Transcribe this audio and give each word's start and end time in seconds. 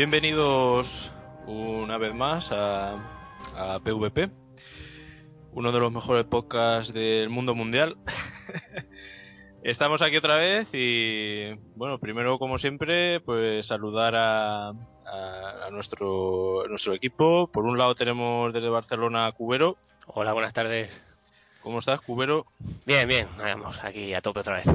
Bienvenidos 0.00 1.12
una 1.46 1.98
vez 1.98 2.14
más 2.14 2.52
a, 2.52 2.94
a 3.54 3.80
PvP, 3.80 4.30
uno 5.52 5.72
de 5.72 5.78
los 5.78 5.92
mejores 5.92 6.24
podcasts 6.24 6.94
del 6.94 7.28
mundo 7.28 7.54
mundial. 7.54 7.98
Estamos 9.62 10.00
aquí 10.00 10.16
otra 10.16 10.38
vez 10.38 10.70
y, 10.72 11.52
bueno, 11.76 11.98
primero 11.98 12.38
como 12.38 12.56
siempre, 12.56 13.20
pues 13.20 13.66
saludar 13.66 14.16
a, 14.16 14.68
a, 14.68 15.66
a 15.66 15.70
nuestro, 15.70 16.64
nuestro 16.66 16.94
equipo. 16.94 17.50
Por 17.52 17.66
un 17.66 17.76
lado 17.76 17.94
tenemos 17.94 18.54
desde 18.54 18.70
Barcelona 18.70 19.26
a 19.26 19.32
Cubero. 19.32 19.76
Hola, 20.06 20.32
buenas 20.32 20.54
tardes. 20.54 20.98
¿Cómo 21.62 21.80
estás, 21.80 22.00
Cubero? 22.00 22.46
Bien, 22.86 23.06
bien, 23.06 23.28
vamos 23.36 23.78
aquí 23.84 24.14
a 24.14 24.22
tope 24.22 24.40
otra 24.40 24.56
vez. 24.64 24.66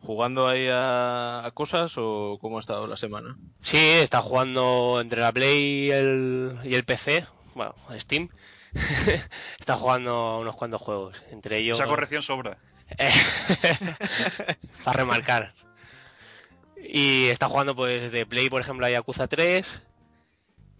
¿Jugando 0.00 0.46
ahí 0.48 0.68
a, 0.68 1.44
a 1.44 1.50
cosas 1.50 1.94
o 1.96 2.38
cómo 2.40 2.56
ha 2.56 2.60
estado 2.60 2.86
la 2.86 2.96
semana? 2.96 3.36
Sí, 3.62 3.78
está 3.78 4.22
jugando 4.22 5.00
entre 5.00 5.20
la 5.20 5.32
Play 5.32 5.86
y 5.86 5.90
el, 5.90 6.58
y 6.64 6.74
el 6.74 6.84
PC, 6.84 7.26
bueno, 7.54 7.74
Steam. 7.98 8.28
está 9.58 9.76
jugando 9.76 10.38
unos 10.38 10.56
cuantos 10.56 10.80
juegos, 10.80 11.22
entre 11.30 11.58
ellos... 11.58 11.78
Esa 11.78 11.88
corrección 11.88 12.22
sobra. 12.22 12.58
para 14.84 14.96
remarcar. 14.96 15.54
Y 16.76 17.26
está 17.26 17.48
jugando 17.48 17.74
pues 17.74 18.12
de 18.12 18.24
Play, 18.26 18.48
por 18.48 18.60
ejemplo, 18.60 18.86
a 18.86 18.90
Yakuza 18.90 19.26
3. 19.26 19.82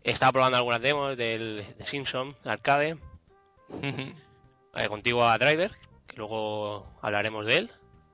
Está 0.05 0.33
probando 0.33 0.57
algunas 0.57 0.81
demos 0.81 1.17
del 1.17 1.65
de 1.77 1.87
Simpson 1.87 2.37
arcade. 2.45 2.97
eh, 3.83 4.89
contigo 4.89 5.27
a 5.27 5.37
Driver, 5.39 5.73
que 6.07 6.17
luego 6.17 6.91
hablaremos 7.03 7.47
de 7.47 7.57
él. 7.57 7.71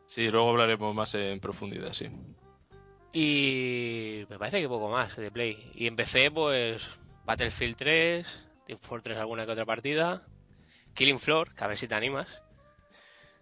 Sí, 0.06 0.28
luego 0.28 0.50
hablaremos 0.50 0.94
más 0.94 1.14
en 1.14 1.40
profundidad, 1.40 1.92
sí. 1.92 2.08
Y 3.12 4.24
me 4.28 4.38
parece 4.38 4.60
que 4.60 4.68
poco 4.68 4.88
más 4.88 5.16
de 5.16 5.30
Play. 5.30 5.70
Y 5.74 5.86
empecé 5.86 6.30
pues 6.30 6.84
Battlefield 7.24 7.76
3, 7.76 8.46
Team 8.66 8.78
Fortress 8.80 9.18
alguna 9.18 9.46
que 9.46 9.52
otra 9.52 9.64
partida, 9.64 10.26
Killing 10.94 11.18
Floor, 11.18 11.54
que 11.54 11.64
a 11.64 11.68
ver 11.68 11.76
si 11.76 11.88
te 11.88 11.94
animas. 11.94 12.42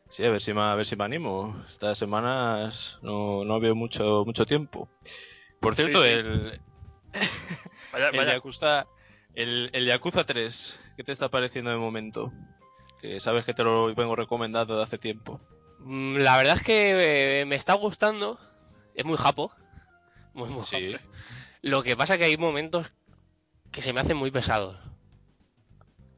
Sí, 0.08 0.24
a 0.26 0.30
ver 0.30 0.42
si 0.42 0.52
me, 0.52 0.60
a 0.60 0.74
ver 0.74 0.84
si 0.84 0.94
me 0.94 1.04
animo. 1.04 1.62
Estas 1.66 1.96
semanas 1.96 2.98
no, 3.00 3.44
no 3.44 3.60
veo 3.60 3.74
mucho, 3.74 4.24
mucho 4.26 4.44
tiempo. 4.44 4.88
Por 5.58 5.74
cierto, 5.74 6.02
Sí, 6.02 6.08
sí. 6.08 6.14
el, 6.14 6.60
Vaya, 7.92 8.08
el, 8.08 8.16
vaya, 8.16 8.32
Yakuza, 8.34 8.86
el, 9.34 9.70
el 9.72 9.86
Yakuza 9.86 10.24
3, 10.24 10.80
¿qué 10.96 11.04
te 11.04 11.12
está 11.12 11.30
pareciendo 11.30 11.70
de 11.70 11.78
momento? 11.78 12.30
Que 13.00 13.20
sabes 13.20 13.44
que 13.46 13.54
te 13.54 13.64
lo 13.64 13.94
vengo 13.94 14.14
recomendando 14.14 14.76
de 14.76 14.82
hace 14.82 14.98
tiempo. 14.98 15.40
Mm, 15.84 16.16
La 16.18 16.36
verdad 16.36 16.56
es 16.56 16.62
que 16.62 17.40
eh, 17.40 17.44
me 17.44 17.56
está 17.56 17.74
gustando. 17.74 18.38
Es 18.94 19.04
muy 19.04 19.16
japo. 19.16 19.52
Muy, 20.34 20.48
muy 20.48 20.62
Sí. 20.64 20.92
japo. 20.92 21.04
Lo 21.62 21.82
que 21.82 21.96
pasa 21.96 22.18
que 22.18 22.24
hay 22.24 22.36
momentos 22.36 22.90
que 23.70 23.82
se 23.82 23.92
me 23.92 24.00
hacen 24.00 24.16
muy 24.16 24.30
pesados. 24.30 24.76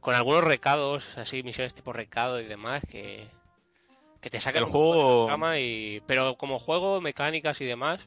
Con 0.00 0.14
algunos 0.14 0.44
recados, 0.44 1.16
así, 1.16 1.42
misiones 1.42 1.74
tipo 1.74 1.92
recado 1.92 2.40
y 2.40 2.44
demás, 2.44 2.82
que, 2.88 3.26
que 4.20 4.28
te 4.30 4.40
sacan 4.40 4.62
El 4.62 4.66
de 4.66 4.72
juego- 4.72 5.28
la 5.38 5.58
y... 5.58 6.02
Pero 6.06 6.36
como 6.36 6.58
juego, 6.58 7.00
mecánicas 7.00 7.60
y 7.60 7.64
demás, 7.64 8.06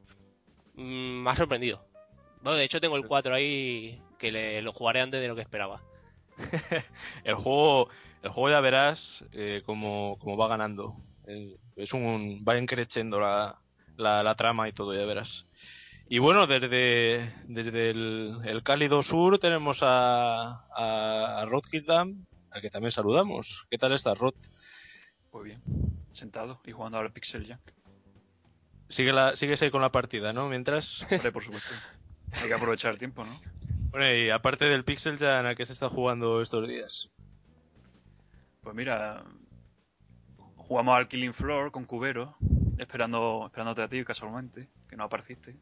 mm, 0.75 1.23
me 1.23 1.29
ha 1.31 1.35
sorprendido. 1.35 1.83
Bueno, 2.41 2.57
de 2.57 2.65
hecho 2.65 2.79
tengo 2.79 2.97
el 2.97 3.07
4 3.07 3.33
ahí 3.33 3.99
que 4.19 4.31
le- 4.31 4.61
lo 4.61 4.73
jugaré 4.73 5.01
antes 5.01 5.21
de 5.21 5.27
lo 5.27 5.35
que 5.35 5.41
esperaba. 5.41 5.81
El 7.23 7.33
juego, 7.35 7.89
el 8.21 8.29
juego 8.29 8.49
ya 8.49 8.59
verás 8.61 9.25
eh, 9.31 9.63
cómo, 9.65 10.17
cómo 10.19 10.37
va 10.37 10.47
ganando. 10.47 10.95
Es 11.75 11.93
un, 11.93 12.43
va 12.47 12.57
increciendo 12.57 13.19
la, 13.19 13.59
la, 13.97 14.23
la 14.23 14.35
trama 14.35 14.67
y 14.69 14.71
todo, 14.71 14.93
ya 14.93 15.05
verás. 15.05 15.45
Y 16.09 16.19
bueno, 16.19 16.47
desde, 16.47 17.33
desde 17.47 17.89
el, 17.89 18.37
el 18.45 18.63
cálido 18.63 19.03
sur 19.03 19.39
tenemos 19.39 19.83
a, 19.83 20.65
a, 20.73 21.41
a 21.41 21.45
Rod 21.45 21.63
Kildam, 21.69 22.25
al 22.51 22.61
que 22.61 22.69
también 22.69 22.91
saludamos. 22.91 23.67
¿Qué 23.69 23.77
tal 23.77 23.91
estás, 23.91 24.17
Rod? 24.17 24.33
Muy 25.33 25.43
bien. 25.43 25.61
Sentado 26.13 26.61
y 26.65 26.71
jugando 26.71 26.97
al 26.97 27.11
Pixel 27.11 27.45
Junk. 27.45 27.59
Sigue 28.89 29.11
la, 29.11 29.35
sigues 29.35 29.61
ahí 29.61 29.69
con 29.69 29.81
la 29.81 29.91
partida, 29.91 30.31
¿no? 30.31 30.47
Mientras. 30.47 31.01
Hombre, 31.11 31.31
por 31.31 31.43
supuesto. 31.43 31.73
Hay 32.31 32.47
que 32.47 32.53
aprovechar 32.53 32.93
el 32.93 32.99
tiempo, 32.99 33.25
¿no? 33.25 33.37
Bueno, 33.89 34.13
y 34.13 34.29
aparte 34.29 34.65
del 34.65 34.85
Pixel 34.85 35.17
Jam, 35.17 35.45
¿a 35.45 35.55
qué 35.55 35.65
se 35.65 35.73
está 35.73 35.89
jugando 35.89 36.41
estos 36.41 36.67
días? 36.67 37.09
Pues 38.61 38.75
mira, 38.75 39.23
jugamos 40.67 40.97
al 40.97 41.07
Killing 41.07 41.33
Floor 41.33 41.71
con 41.71 41.85
Cubero, 41.85 42.35
esperando, 42.77 43.45
esperándote 43.45 43.81
a 43.81 43.87
ti 43.87 44.03
casualmente, 44.03 44.67
que 44.89 44.95
no 44.95 45.05
apareciste. 45.05 45.55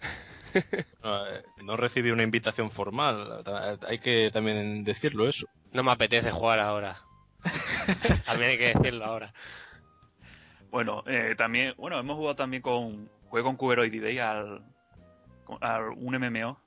No, 1.02 1.26
eh, 1.26 1.44
no 1.62 1.76
recibí 1.76 2.10
una 2.10 2.22
invitación 2.22 2.70
formal, 2.70 3.44
hay 3.86 3.98
que 3.98 4.30
también 4.32 4.82
decirlo 4.82 5.28
eso. 5.28 5.46
No 5.72 5.82
me 5.82 5.92
apetece 5.92 6.30
jugar 6.30 6.58
ahora. 6.58 6.96
También 8.24 8.52
hay 8.52 8.58
que 8.58 8.72
decirlo 8.74 9.04
ahora. 9.04 9.34
Bueno, 10.70 11.04
eh, 11.06 11.34
también, 11.36 11.74
bueno, 11.76 11.98
hemos 11.98 12.16
jugado 12.16 12.34
también 12.34 12.62
con, 12.62 13.10
jugué 13.28 13.42
con 13.42 13.56
Cubero 13.56 13.84
y 13.84 13.90
D-Day 13.90 14.18
al, 14.18 14.62
al 15.60 15.90
un 15.90 16.16
MMO 16.16 16.58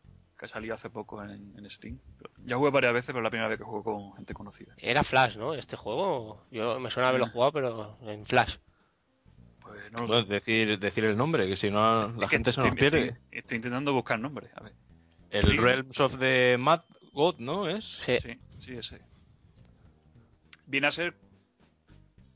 que 0.42 0.48
salió 0.48 0.74
hace 0.74 0.90
poco 0.90 1.24
en, 1.24 1.54
en 1.56 1.70
Steam. 1.70 2.00
Ya 2.44 2.58
jugué 2.58 2.72
varias 2.72 2.94
veces, 2.94 3.08
pero 3.10 3.20
es 3.20 3.24
la 3.26 3.30
primera 3.30 3.48
vez 3.48 3.60
que 3.60 3.64
juego 3.64 3.84
con 3.84 4.14
gente 4.16 4.34
conocida. 4.34 4.74
Era 4.78 5.04
Flash, 5.04 5.38
¿no? 5.38 5.54
Este 5.54 5.78
juego. 5.78 6.44
Yo 6.50 6.80
me 6.80 6.90
suena 6.90 7.10
haberlo 7.10 7.28
jugado, 7.28 7.52
pero 7.52 7.98
en 8.02 8.26
Flash. 8.26 8.58
Pues 9.62 9.92
no 9.92 10.08
lo 10.08 10.24
sé. 10.24 10.28
decir, 10.34 10.80
decir 10.80 11.06
el 11.06 11.16
nombre, 11.16 11.48
que 11.48 11.56
si 11.56 11.70
no 11.70 12.08
la 12.08 12.26
Es 12.26 12.30
que 12.32 12.36
gente 12.38 12.52
se 12.52 12.60
estoy- 12.60 12.72
nos 12.72 12.80
pierde. 12.80 13.06
Estoy, 13.10 13.20
estoy 13.32 13.56
intentando 13.58 13.94
buscar 13.94 14.20
nombres, 14.20 14.52
a 14.56 14.64
ver. 14.64 14.74
El 15.30 15.46
Sí. 15.52 15.58
Realms 15.58 16.00
of 16.00 16.18
the 16.18 16.58
Mad 16.58 16.82
God, 17.14 17.36
¿no? 17.38 17.70
¿Es? 17.70 17.86
Sí. 18.04 18.18
Sí, 18.20 18.40
sí, 18.58 18.74
ese. 18.74 19.02
Viene 20.66 20.88
a 20.88 20.92
ser 20.92 21.16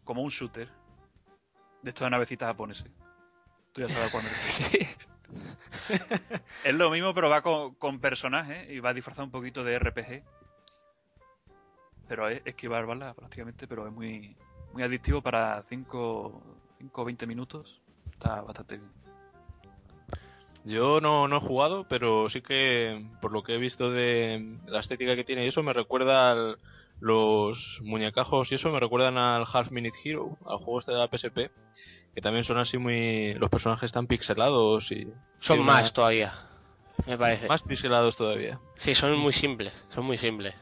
como 0.03 0.21
un 0.21 0.29
shooter 0.29 0.69
de 1.81 1.89
estas 1.89 2.11
navecitas 2.11 2.47
japoneses. 2.49 2.89
Tú 3.73 3.81
ya 3.81 3.89
sabes 3.89 4.11
cuándo. 4.11 4.29
Sí. 4.47 4.77
es 6.63 6.73
lo 6.73 6.89
mismo, 6.89 7.13
pero 7.13 7.29
va 7.29 7.41
con, 7.41 7.75
con 7.75 7.99
personajes 7.99 8.69
y 8.69 8.79
va 8.79 8.93
disfrazado 8.93 9.25
un 9.25 9.31
poquito 9.31 9.63
de 9.63 9.77
RPG. 9.79 10.23
Pero 12.07 12.29
es 12.29 12.41
esquivar 12.45 12.85
balas 12.85 13.15
prácticamente, 13.15 13.67
pero 13.67 13.87
es 13.87 13.93
muy, 13.93 14.35
muy 14.73 14.83
adictivo 14.83 15.21
para 15.21 15.61
5 15.63 16.41
o 16.93 17.05
20 17.05 17.25
minutos. 17.27 17.81
Está 18.11 18.41
bastante 18.41 18.77
bien. 18.77 18.91
Yo 20.63 20.99
no, 20.99 21.27
no 21.27 21.37
he 21.37 21.41
jugado, 21.41 21.85
pero 21.87 22.27
sí 22.27 22.41
que 22.41 23.07
por 23.21 23.31
lo 23.31 23.43
que 23.43 23.53
he 23.53 23.57
visto 23.59 23.91
de 23.91 24.57
la 24.65 24.79
estética 24.79 25.15
que 25.15 25.23
tiene 25.23 25.45
y 25.45 25.47
eso 25.47 25.61
me 25.61 25.73
recuerda 25.73 26.31
al- 26.31 26.57
los 26.99 27.81
muñecajos 27.83 28.51
y 28.51 28.55
eso 28.55 28.71
me 28.71 28.79
recuerdan 28.79 29.17
al 29.17 29.45
Half 29.51 29.69
Minute 29.71 29.95
Hero, 30.03 30.37
al 30.45 30.57
juego 30.57 30.79
este 30.79 30.91
de 30.93 30.97
la 30.97 31.07
PSP, 31.07 31.51
que 32.15 32.21
también 32.21 32.43
son 32.43 32.57
así 32.57 32.77
muy 32.77 33.33
los 33.35 33.49
personajes 33.49 33.83
están 33.87 34.07
pixelados 34.07 34.91
y 34.91 35.07
Son 35.39 35.59
una- 35.59 35.73
más 35.73 35.93
todavía. 35.93 36.33
Me 37.05 37.17
parece. 37.17 37.47
más 37.47 37.61
pixelados 37.61 38.15
todavía. 38.17 38.59
Sí, 38.75 38.95
son 38.95 39.15
muy 39.17 39.33
simples. 39.33 39.73
Son 39.93 40.05
muy 40.05 40.17
simples. 40.17 40.55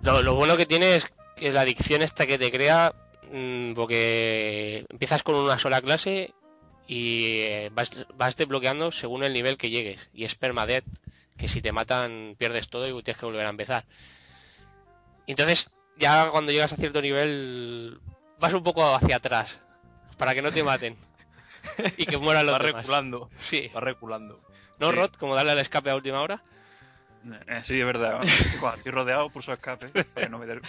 Lo, 0.00 0.22
lo 0.22 0.34
bueno 0.34 0.56
que 0.56 0.64
tiene 0.66 0.96
es 0.96 1.06
que 1.36 1.52
la 1.52 1.60
adicción 1.60 2.02
esta 2.02 2.26
que 2.26 2.38
te 2.38 2.50
crea. 2.50 2.94
mm, 3.32 3.74
porque 3.74 4.84
empiezas 4.88 5.22
con 5.22 5.36
una 5.36 5.56
sola 5.58 5.80
clase 5.82 6.34
y 6.88 7.36
eh, 7.42 7.70
vas, 7.72 7.90
vas 8.14 8.34
desbloqueando 8.34 8.90
según 8.90 9.22
el 9.22 9.32
nivel 9.34 9.56
que 9.58 9.70
llegues. 9.70 10.08
Y 10.14 10.24
es 10.24 10.34
permadeath, 10.34 10.84
que 11.36 11.46
si 11.46 11.60
te 11.60 11.70
matan 11.70 12.34
pierdes 12.38 12.66
todo 12.68 12.88
y 12.88 13.02
tienes 13.04 13.20
que 13.20 13.26
volver 13.26 13.46
a 13.46 13.50
empezar. 13.50 13.84
Entonces, 15.26 15.70
ya 15.98 16.30
cuando 16.30 16.50
llegas 16.50 16.72
a 16.72 16.76
cierto 16.76 17.00
nivel, 17.02 18.00
vas 18.40 18.52
un 18.54 18.62
poco 18.64 18.94
hacia 18.94 19.16
atrás. 19.16 19.60
Para 20.20 20.34
que 20.34 20.42
no 20.42 20.52
te 20.52 20.62
maten. 20.62 20.96
Y 21.96 22.04
que 22.06 22.16
mueran 22.18 22.44
los 22.46 22.54
Va 22.54 22.58
demás. 22.58 22.82
reculando, 22.82 23.28
Sí. 23.38 23.68
va 23.74 23.80
reculando. 23.80 24.40
¿No, 24.78 24.90
Sí. 24.90 24.96
Rod? 24.96 25.10
Como 25.18 25.34
darle 25.34 25.52
al 25.52 25.58
escape 25.58 25.90
a 25.90 25.96
última 25.96 26.20
hora. 26.20 26.42
Eh, 27.48 27.60
sí, 27.64 27.80
es 27.80 27.84
verdad. 27.86 28.20
Cuando 28.60 28.76
estoy 28.78 28.92
rodeado, 28.92 29.30
pulso 29.30 29.52
escape 29.52 29.88
para 30.04 30.26
que 30.26 30.30
no 30.30 30.38
me 30.38 30.46
dé 30.46 30.60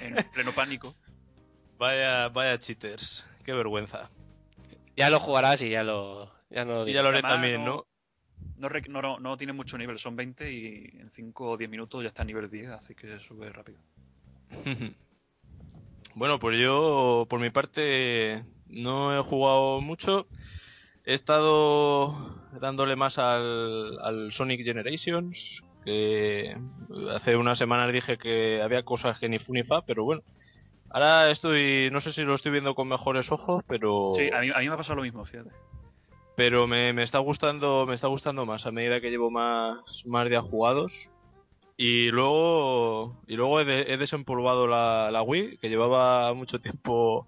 en 0.00 0.14
pleno 0.32 0.52
pánico. 0.52 0.94
Vaya, 1.78 2.28
vaya 2.28 2.58
cheaters, 2.58 3.26
qué 3.44 3.52
vergüenza. 3.52 4.10
Ya 4.96 5.10
lo 5.10 5.20
jugarás 5.20 5.60
y 5.62 5.68
ya 5.70 5.82
lo, 5.84 6.32
ya 6.50 6.64
no 6.64 6.74
lo 6.76 6.88
Y 6.88 6.92
ya 6.94 7.02
lo 7.02 7.08
haré 7.10 7.18
Además, 7.18 7.32
también, 7.32 7.64
no- 7.64 7.86
¿no? 8.56 8.68
No, 8.88 9.02
no, 9.02 9.18
no 9.20 9.36
tiene 9.36 9.52
mucho 9.52 9.76
nivel, 9.76 9.98
son 9.98 10.16
20 10.16 10.50
y 10.50 10.90
en 11.00 11.10
5 11.10 11.50
o 11.50 11.56
10 11.56 11.68
minutos 11.68 12.02
ya 12.02 12.08
está 12.08 12.22
a 12.22 12.24
nivel 12.26 12.48
10, 12.48 12.70
así 12.70 12.94
que 12.94 13.18
sube 13.20 13.50
rápido. 13.52 13.78
Bueno, 16.16 16.38
pues 16.38 16.56
yo, 16.60 17.26
por 17.28 17.40
mi 17.40 17.50
parte, 17.50 18.44
no 18.74 19.18
he 19.18 19.22
jugado 19.22 19.80
mucho. 19.80 20.26
He 21.04 21.14
estado 21.14 22.14
dándole 22.60 22.96
más 22.96 23.18
al, 23.18 23.98
al 24.00 24.32
Sonic 24.32 24.64
Generations, 24.64 25.62
que 25.84 26.56
hace 27.14 27.36
unas 27.36 27.58
semanas 27.58 27.92
dije 27.92 28.16
que 28.16 28.60
había 28.62 28.82
cosas 28.84 29.18
que 29.18 29.28
ni 29.28 29.38
fu 29.38 29.52
ni 29.52 29.62
fa, 29.64 29.82
pero 29.82 30.04
bueno. 30.04 30.22
Ahora 30.90 31.30
estoy, 31.30 31.88
no 31.92 32.00
sé 32.00 32.12
si 32.12 32.22
lo 32.22 32.34
estoy 32.34 32.52
viendo 32.52 32.74
con 32.74 32.88
mejores 32.88 33.32
ojos, 33.32 33.64
pero... 33.66 34.12
Sí, 34.14 34.30
a 34.32 34.40
mí, 34.40 34.50
a 34.54 34.58
mí 34.60 34.68
me 34.68 34.74
ha 34.74 34.76
pasado 34.76 34.96
lo 34.96 35.02
mismo, 35.02 35.24
fíjate. 35.26 35.50
pero 36.36 36.66
me, 36.66 36.92
me 36.92 37.02
está 37.02 37.18
gustando 37.18 37.84
me 37.86 37.94
está 37.94 38.06
gustando 38.08 38.44
más 38.46 38.66
a 38.66 38.70
medida 38.72 39.00
que 39.00 39.10
llevo 39.10 39.30
más 39.30 40.02
más 40.06 40.28
días 40.28 40.44
jugados 40.44 41.10
y 41.76 42.10
luego 42.10 43.20
y 43.26 43.34
luego 43.36 43.60
he, 43.60 43.64
de- 43.64 43.92
he 43.92 43.96
desempolvado 43.96 44.66
la, 44.66 45.10
la 45.12 45.22
Wii 45.22 45.58
que 45.58 45.68
llevaba 45.68 46.32
mucho 46.34 46.58
tiempo 46.60 47.26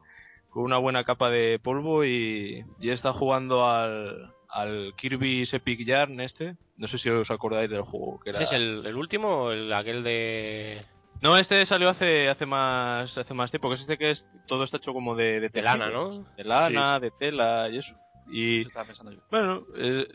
con 0.56 0.64
una 0.64 0.78
buena 0.78 1.04
capa 1.04 1.28
de 1.28 1.58
polvo 1.58 2.02
y, 2.02 2.64
y 2.80 2.88
estado 2.88 3.12
jugando 3.12 3.66
al, 3.68 4.32
al 4.48 4.94
Kirby's 4.96 5.52
Epic 5.52 5.84
Yarn 5.84 6.18
este 6.20 6.56
no 6.78 6.86
sé 6.86 6.96
si 6.96 7.10
os 7.10 7.30
acordáis 7.30 7.68
del 7.68 7.82
juego 7.82 8.18
que 8.20 8.30
era... 8.30 8.38
¿Ese 8.38 8.44
es 8.54 8.60
el, 8.60 8.86
el 8.86 8.96
último 8.96 9.28
o 9.44 9.50
el, 9.52 9.70
aquel 9.74 10.02
de, 10.02 10.80
no 11.20 11.36
este 11.36 11.66
salió 11.66 11.90
hace 11.90 12.30
hace 12.30 12.46
más 12.46 13.18
hace 13.18 13.34
más 13.34 13.50
tiempo 13.50 13.68
que 13.68 13.74
es 13.74 13.80
este 13.82 13.98
que 13.98 14.10
es 14.10 14.26
todo 14.46 14.64
está 14.64 14.78
hecho 14.78 14.94
como 14.94 15.14
de 15.14 15.40
de, 15.40 15.50
de 15.50 15.60
lana, 15.62 15.90
no? 15.90 16.08
de 16.10 16.44
lana 16.44 16.94
Sí, 16.94 16.96
sí. 16.96 17.00
de 17.02 17.10
tela 17.10 17.68
y 17.68 17.76
eso 17.76 17.96
y 18.30 18.60
Eso 18.60 18.68
estaba 18.68 18.86
pensando 18.86 19.12
yo. 19.12 19.20
bueno, 19.30 19.62
eh, 19.76 20.06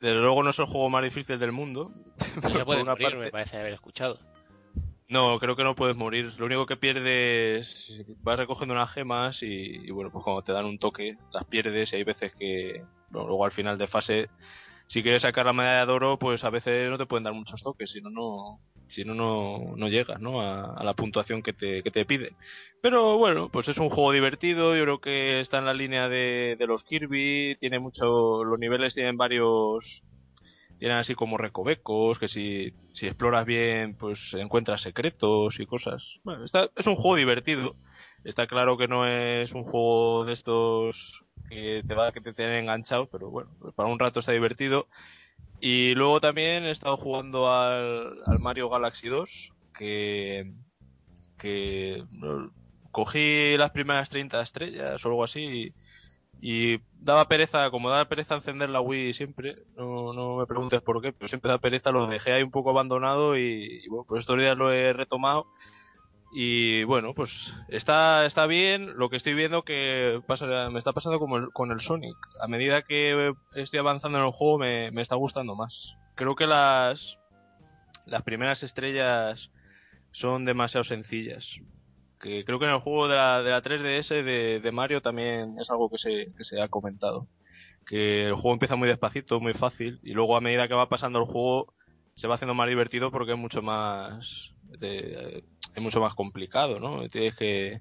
desde 0.00 0.20
luego 0.20 0.44
no 0.44 0.50
es 0.50 0.58
el 0.60 0.66
juego 0.66 0.88
más 0.90 1.02
difícil 1.02 1.38
del 1.40 1.50
mundo. 1.52 1.90
No 2.36 2.40
Por 2.42 2.52
se 2.52 2.64
puede 2.64 2.82
una 2.82 2.92
morir, 2.92 3.06
parte. 3.08 3.18
me 3.18 3.30
parece 3.32 3.56
haber 3.58 3.72
escuchado. 3.74 4.18
No, 5.12 5.38
creo 5.38 5.54
que 5.56 5.62
no 5.62 5.74
puedes 5.74 5.94
morir. 5.94 6.32
Lo 6.38 6.46
único 6.46 6.64
que 6.64 6.78
pierdes, 6.78 8.02
vas 8.22 8.38
recogiendo 8.38 8.74
unas 8.74 8.90
gemas 8.90 9.42
y, 9.42 9.46
y 9.46 9.90
bueno, 9.90 10.10
pues 10.10 10.24
cuando 10.24 10.40
te 10.40 10.52
dan 10.52 10.64
un 10.64 10.78
toque, 10.78 11.18
las 11.32 11.44
pierdes 11.44 11.92
y 11.92 11.96
hay 11.96 12.04
veces 12.04 12.32
que, 12.32 12.82
bueno, 13.10 13.28
luego 13.28 13.44
al 13.44 13.52
final 13.52 13.76
de 13.76 13.86
fase, 13.86 14.30
si 14.86 15.02
quieres 15.02 15.20
sacar 15.20 15.44
la 15.44 15.52
medalla 15.52 15.84
de 15.84 15.92
oro, 15.92 16.18
pues 16.18 16.44
a 16.44 16.50
veces 16.50 16.88
no 16.88 16.96
te 16.96 17.04
pueden 17.04 17.24
dar 17.24 17.34
muchos 17.34 17.62
toques, 17.62 17.90
si 17.90 18.00
no, 18.00 18.08
no, 18.08 18.58
si 18.86 19.04
no, 19.04 19.14
no, 19.14 19.74
no 19.76 19.88
llegas, 19.88 20.18
¿no? 20.18 20.40
A, 20.40 20.72
a 20.72 20.82
la 20.82 20.94
puntuación 20.94 21.42
que 21.42 21.52
te, 21.52 21.82
que 21.82 21.90
te 21.90 22.06
piden. 22.06 22.34
Pero 22.80 23.18
bueno, 23.18 23.50
pues 23.50 23.68
es 23.68 23.76
un 23.76 23.90
juego 23.90 24.12
divertido, 24.12 24.74
yo 24.74 24.82
creo 24.84 25.00
que 25.02 25.40
está 25.40 25.58
en 25.58 25.66
la 25.66 25.74
línea 25.74 26.08
de, 26.08 26.56
de 26.58 26.66
los 26.66 26.84
Kirby, 26.84 27.54
tiene 27.60 27.78
mucho, 27.78 28.44
los 28.44 28.58
niveles 28.58 28.94
tienen 28.94 29.18
varios, 29.18 30.04
tienen 30.82 30.98
así 30.98 31.14
como 31.14 31.38
recovecos, 31.38 32.18
que 32.18 32.26
si, 32.26 32.74
si 32.92 33.06
exploras 33.06 33.46
bien, 33.46 33.94
pues 33.94 34.34
encuentras 34.34 34.80
secretos 34.80 35.60
y 35.60 35.64
cosas. 35.64 36.18
Bueno, 36.24 36.42
está, 36.42 36.70
es 36.74 36.88
un 36.88 36.96
juego 36.96 37.14
divertido. 37.14 37.76
Está 38.24 38.48
claro 38.48 38.76
que 38.76 38.88
no 38.88 39.06
es 39.06 39.52
un 39.52 39.62
juego 39.62 40.24
de 40.24 40.32
estos 40.32 41.24
que 41.48 41.84
te 41.86 41.94
va 41.94 42.10
que 42.10 42.20
te 42.20 42.58
enganchado, 42.58 43.08
pero 43.08 43.30
bueno, 43.30 43.52
pues 43.60 43.72
para 43.74 43.88
un 43.88 44.00
rato 44.00 44.18
está 44.18 44.32
divertido. 44.32 44.88
Y 45.60 45.94
luego 45.94 46.20
también 46.20 46.64
he 46.64 46.72
estado 46.72 46.96
jugando 46.96 47.48
al, 47.48 48.18
al 48.26 48.40
Mario 48.40 48.68
Galaxy 48.68 49.08
2, 49.08 49.52
que, 49.78 50.52
que 51.38 52.02
cogí 52.90 53.56
las 53.56 53.70
primeras 53.70 54.10
30 54.10 54.40
estrellas 54.40 55.04
o 55.04 55.08
algo 55.10 55.22
así 55.22 55.72
y, 56.42 56.80
daba 57.00 57.26
pereza, 57.28 57.70
como 57.70 57.88
daba 57.88 58.04
pereza 58.08 58.34
encender 58.34 58.68
la 58.68 58.80
Wii 58.80 59.14
siempre, 59.14 59.56
no, 59.76 60.12
no 60.12 60.36
me 60.36 60.46
preguntes 60.46 60.80
por 60.82 61.00
qué, 61.00 61.12
pero 61.12 61.28
siempre 61.28 61.50
da 61.50 61.58
pereza, 61.58 61.90
lo 61.92 62.06
dejé 62.06 62.32
ahí 62.32 62.42
un 62.42 62.50
poco 62.50 62.70
abandonado 62.70 63.36
y, 63.38 63.80
y 63.84 63.88
bueno, 63.88 64.04
pues 64.06 64.20
estos 64.20 64.38
días 64.38 64.56
lo 64.56 64.70
he 64.72 64.92
retomado 64.92 65.46
y 66.34 66.84
bueno, 66.84 67.12
pues 67.14 67.54
está, 67.68 68.24
está 68.24 68.46
bien. 68.46 68.96
Lo 68.96 69.10
que 69.10 69.16
estoy 69.16 69.34
viendo 69.34 69.64
que 69.64 70.22
pasa, 70.26 70.70
me 70.70 70.78
está 70.78 70.92
pasando 70.92 71.18
como 71.18 71.36
el- 71.36 71.50
con 71.52 71.70
el 71.72 71.80
Sonic. 71.80 72.16
A 72.40 72.48
medida 72.48 72.80
que 72.82 73.34
estoy 73.54 73.78
avanzando 73.80 74.18
en 74.18 74.24
el 74.24 74.30
juego 74.32 74.58
me, 74.58 74.90
me 74.92 75.02
está 75.02 75.14
gustando 75.16 75.54
más. 75.54 75.96
Creo 76.14 76.34
que 76.34 76.46
las, 76.46 77.18
las 78.06 78.22
primeras 78.22 78.62
estrellas 78.62 79.50
son 80.10 80.44
demasiado 80.46 80.84
sencillas. 80.84 81.60
Que 82.22 82.44
creo 82.44 82.58
que 82.58 82.64
en 82.66 82.70
el 82.70 82.78
juego 82.80 83.08
de 83.08 83.16
la, 83.16 83.42
de 83.42 83.50
la 83.50 83.60
3DS 83.62 84.22
de, 84.22 84.60
de 84.60 84.72
Mario 84.72 85.02
también 85.02 85.58
es 85.58 85.68
algo 85.70 85.90
que 85.90 85.98
se, 85.98 86.32
que 86.36 86.44
se 86.44 86.62
ha 86.62 86.68
comentado. 86.68 87.26
Que 87.84 88.26
el 88.26 88.34
juego 88.34 88.52
empieza 88.54 88.76
muy 88.76 88.88
despacito, 88.88 89.40
muy 89.40 89.52
fácil, 89.54 89.98
y 90.04 90.12
luego 90.12 90.36
a 90.36 90.40
medida 90.40 90.68
que 90.68 90.74
va 90.74 90.88
pasando 90.88 91.18
el 91.18 91.24
juego 91.26 91.74
se 92.14 92.28
va 92.28 92.36
haciendo 92.36 92.54
más 92.54 92.68
divertido 92.68 93.10
porque 93.10 93.32
es 93.32 93.38
mucho 93.38 93.60
más 93.60 94.52
de- 94.78 95.42
es 95.74 95.82
mucho 95.82 96.00
más 96.00 96.14
complicado, 96.14 96.78
¿no? 96.78 97.08
Tienes 97.08 97.34
que, 97.34 97.80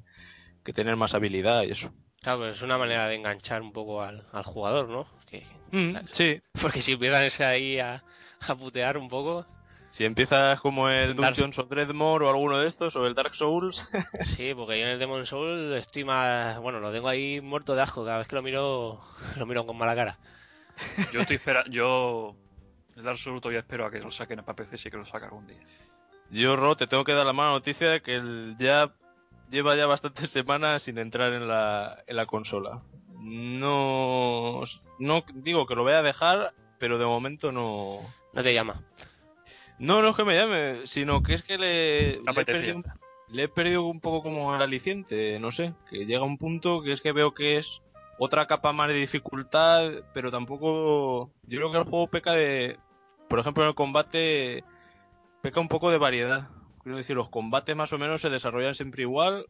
que 0.63 0.73
tener 0.73 0.95
más 0.95 1.13
habilidad 1.13 1.63
y 1.63 1.71
eso. 1.71 1.93
Claro, 2.21 2.39
pero 2.41 2.53
es 2.53 2.61
una 2.61 2.77
manera 2.77 3.07
de 3.07 3.15
enganchar 3.15 3.61
un 3.61 3.73
poco 3.73 4.01
al, 4.01 4.25
al 4.31 4.43
jugador, 4.43 4.89
¿no? 4.89 5.05
Que- 5.29 5.45
Mm, 5.71 5.95
sí, 6.11 6.41
porque 6.61 6.81
si 6.81 6.93
empiezan 6.93 7.47
ahí 7.47 7.79
a, 7.79 8.03
a 8.47 8.55
putear 8.55 8.97
un 8.97 9.07
poco, 9.07 9.45
si 9.91 10.05
empiezas 10.05 10.61
como 10.61 10.87
el 10.87 11.15
Dark- 11.17 11.35
Dungeons 11.35 11.59
of 11.59 11.67
Dreadmore 11.69 12.25
o 12.25 12.29
alguno 12.29 12.57
de 12.57 12.65
estos, 12.67 12.95
o 12.95 13.05
el 13.05 13.13
Dark 13.13 13.35
Souls, 13.35 13.89
sí, 14.23 14.53
porque 14.55 14.79
yo 14.79 14.85
en 14.85 14.91
el 14.93 14.99
Demon 14.99 15.25
Soul 15.25 15.73
estoy 15.73 16.05
más, 16.05 16.57
bueno, 16.59 16.79
lo 16.79 16.91
tengo 16.93 17.09
ahí 17.09 17.41
muerto 17.41 17.75
de 17.75 17.81
asco, 17.81 18.05
cada 18.05 18.19
vez 18.19 18.27
que 18.29 18.35
lo 18.37 18.41
miro, 18.41 19.01
lo 19.37 19.45
miro 19.45 19.65
con 19.65 19.77
mala 19.77 19.93
cara. 19.95 20.17
Yo 21.11 21.19
estoy 21.19 21.35
esperando. 21.35 21.69
Yo. 21.69 22.35
El 22.95 23.03
Dark 23.03 23.17
Souls 23.17 23.41
todavía 23.41 23.59
espero 23.59 23.85
a 23.85 23.91
que 23.91 23.99
lo 23.99 24.11
saquen 24.11 24.39
para 24.39 24.55
PC, 24.55 24.77
sí 24.77 24.89
que 24.89 24.97
lo 24.97 25.05
saque 25.05 25.25
algún 25.25 25.45
día. 25.47 25.59
yo, 26.29 26.55
Ro, 26.55 26.75
te 26.77 26.87
tengo 26.87 27.03
que 27.03 27.13
dar 27.13 27.25
la 27.25 27.33
mala 27.33 27.51
noticia 27.51 27.89
de 27.89 28.01
que 28.01 28.15
el 28.15 28.55
ya 28.57 28.91
lleva 29.49 29.75
ya 29.75 29.85
bastantes 29.87 30.29
semanas 30.29 30.83
sin 30.83 30.97
entrar 30.97 31.33
en 31.33 31.47
la, 31.47 32.03
en 32.07 32.15
la 32.15 32.25
consola. 32.25 32.81
No, 33.19 34.61
no 34.99 35.23
digo 35.33 35.65
que 35.67 35.75
lo 35.75 35.83
voy 35.83 35.93
a 35.93 36.01
dejar, 36.01 36.53
pero 36.79 36.97
de 36.97 37.05
momento 37.05 37.51
no. 37.51 37.99
No 38.33 38.43
te 38.43 38.53
llama. 38.53 38.81
No, 39.81 40.03
no 40.03 40.09
es 40.09 40.15
que 40.15 40.23
me 40.23 40.35
llame, 40.35 40.85
sino 40.85 41.23
que 41.23 41.33
es 41.33 41.41
que 41.41 41.57
le, 41.57 42.21
perdido 42.45 42.79
he 43.33 43.47
perdido 43.47 43.83
un 43.85 43.99
poco 43.99 44.21
como 44.21 44.55
el 44.55 44.61
aliciente, 44.61 45.39
no 45.39 45.51
sé, 45.51 45.73
que 45.89 46.05
llega 46.05 46.21
un 46.21 46.37
punto 46.37 46.83
que 46.83 46.91
es 46.91 47.01
que 47.01 47.11
veo 47.11 47.33
que 47.33 47.57
es 47.57 47.81
otra 48.19 48.45
capa 48.45 48.73
más 48.73 48.89
de 48.89 48.93
dificultad, 48.93 49.91
pero 50.13 50.29
tampoco 50.29 51.31
yo 51.47 51.57
creo 51.57 51.71
que 51.71 51.77
el 51.79 51.83
juego 51.85 52.05
peca 52.05 52.33
de 52.33 52.77
por 53.27 53.39
ejemplo 53.39 53.63
en 53.63 53.69
el 53.69 53.75
combate 53.75 54.63
peca 55.41 55.59
un 55.59 55.67
poco 55.67 55.89
de 55.89 55.97
variedad. 55.97 56.49
Quiero 56.83 56.97
decir, 56.97 57.15
los 57.15 57.29
combates 57.29 57.75
más 57.75 57.91
o 57.91 57.97
menos 57.97 58.21
se 58.21 58.29
desarrollan 58.29 58.75
siempre 58.75 59.01
igual 59.01 59.47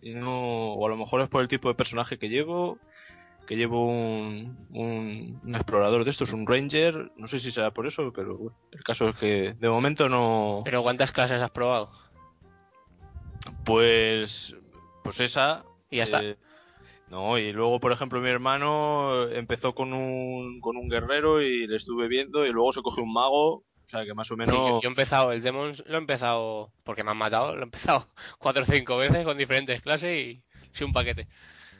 y 0.00 0.14
no 0.14 0.74
o 0.74 0.86
a 0.86 0.90
lo 0.90 0.96
mejor 0.96 1.22
es 1.22 1.28
por 1.28 1.42
el 1.42 1.48
tipo 1.48 1.68
de 1.68 1.74
personaje 1.74 2.20
que 2.20 2.28
llevo, 2.28 2.78
que 3.46 3.56
llevo 3.56 3.86
un, 3.86 4.66
un, 4.70 5.40
un 5.42 5.54
explorador 5.54 6.04
de 6.04 6.10
estos, 6.10 6.32
un 6.32 6.46
ranger, 6.46 7.12
no 7.16 7.26
sé 7.26 7.38
si 7.38 7.50
será 7.50 7.72
por 7.72 7.86
eso, 7.86 8.12
pero 8.12 8.36
bueno, 8.38 8.56
el 8.70 8.82
caso 8.84 9.08
es 9.08 9.16
que 9.18 9.54
de 9.54 9.68
momento 9.68 10.08
no 10.08 10.62
Pero 10.64 10.82
¿cuántas 10.82 11.12
clases 11.12 11.40
has 11.42 11.50
probado? 11.50 11.90
Pues, 13.64 14.56
pues 15.02 15.20
esa. 15.20 15.64
Y 15.90 15.96
ya 15.98 16.04
está. 16.04 16.22
eh, 16.22 16.36
no, 17.10 17.36
y 17.38 17.52
luego, 17.52 17.78
por 17.80 17.92
ejemplo, 17.92 18.20
mi 18.20 18.30
hermano 18.30 19.28
empezó 19.28 19.74
con 19.74 19.92
un, 19.92 20.60
con 20.60 20.76
un 20.76 20.88
guerrero 20.88 21.42
y 21.42 21.66
le 21.66 21.76
estuve 21.76 22.08
viendo 22.08 22.46
y 22.46 22.52
luego 22.52 22.72
se 22.72 22.82
cogió 22.82 23.02
un 23.02 23.12
mago. 23.12 23.54
O 23.56 23.64
sea, 23.84 24.04
que 24.04 24.14
más 24.14 24.30
o 24.30 24.34
Sí, 24.34 24.38
menos... 24.38 24.56
yo, 24.66 24.80
yo 24.80 24.88
he 24.88 24.92
empezado 24.92 25.32
el 25.32 25.42
Demon, 25.42 25.74
lo 25.86 25.94
he 25.96 26.00
empezado 26.00 26.72
porque 26.84 27.04
me 27.04 27.10
han 27.10 27.16
matado, 27.18 27.54
lo 27.54 27.60
he 27.60 27.64
empezado 27.64 28.08
cuatro 28.38 28.62
o 28.62 28.66
cinco 28.66 28.96
veces 28.96 29.24
con 29.24 29.36
diferentes 29.36 29.82
clases 29.82 30.16
y 30.16 30.42
soy 30.72 30.86
un 30.86 30.92
paquete. 30.92 31.28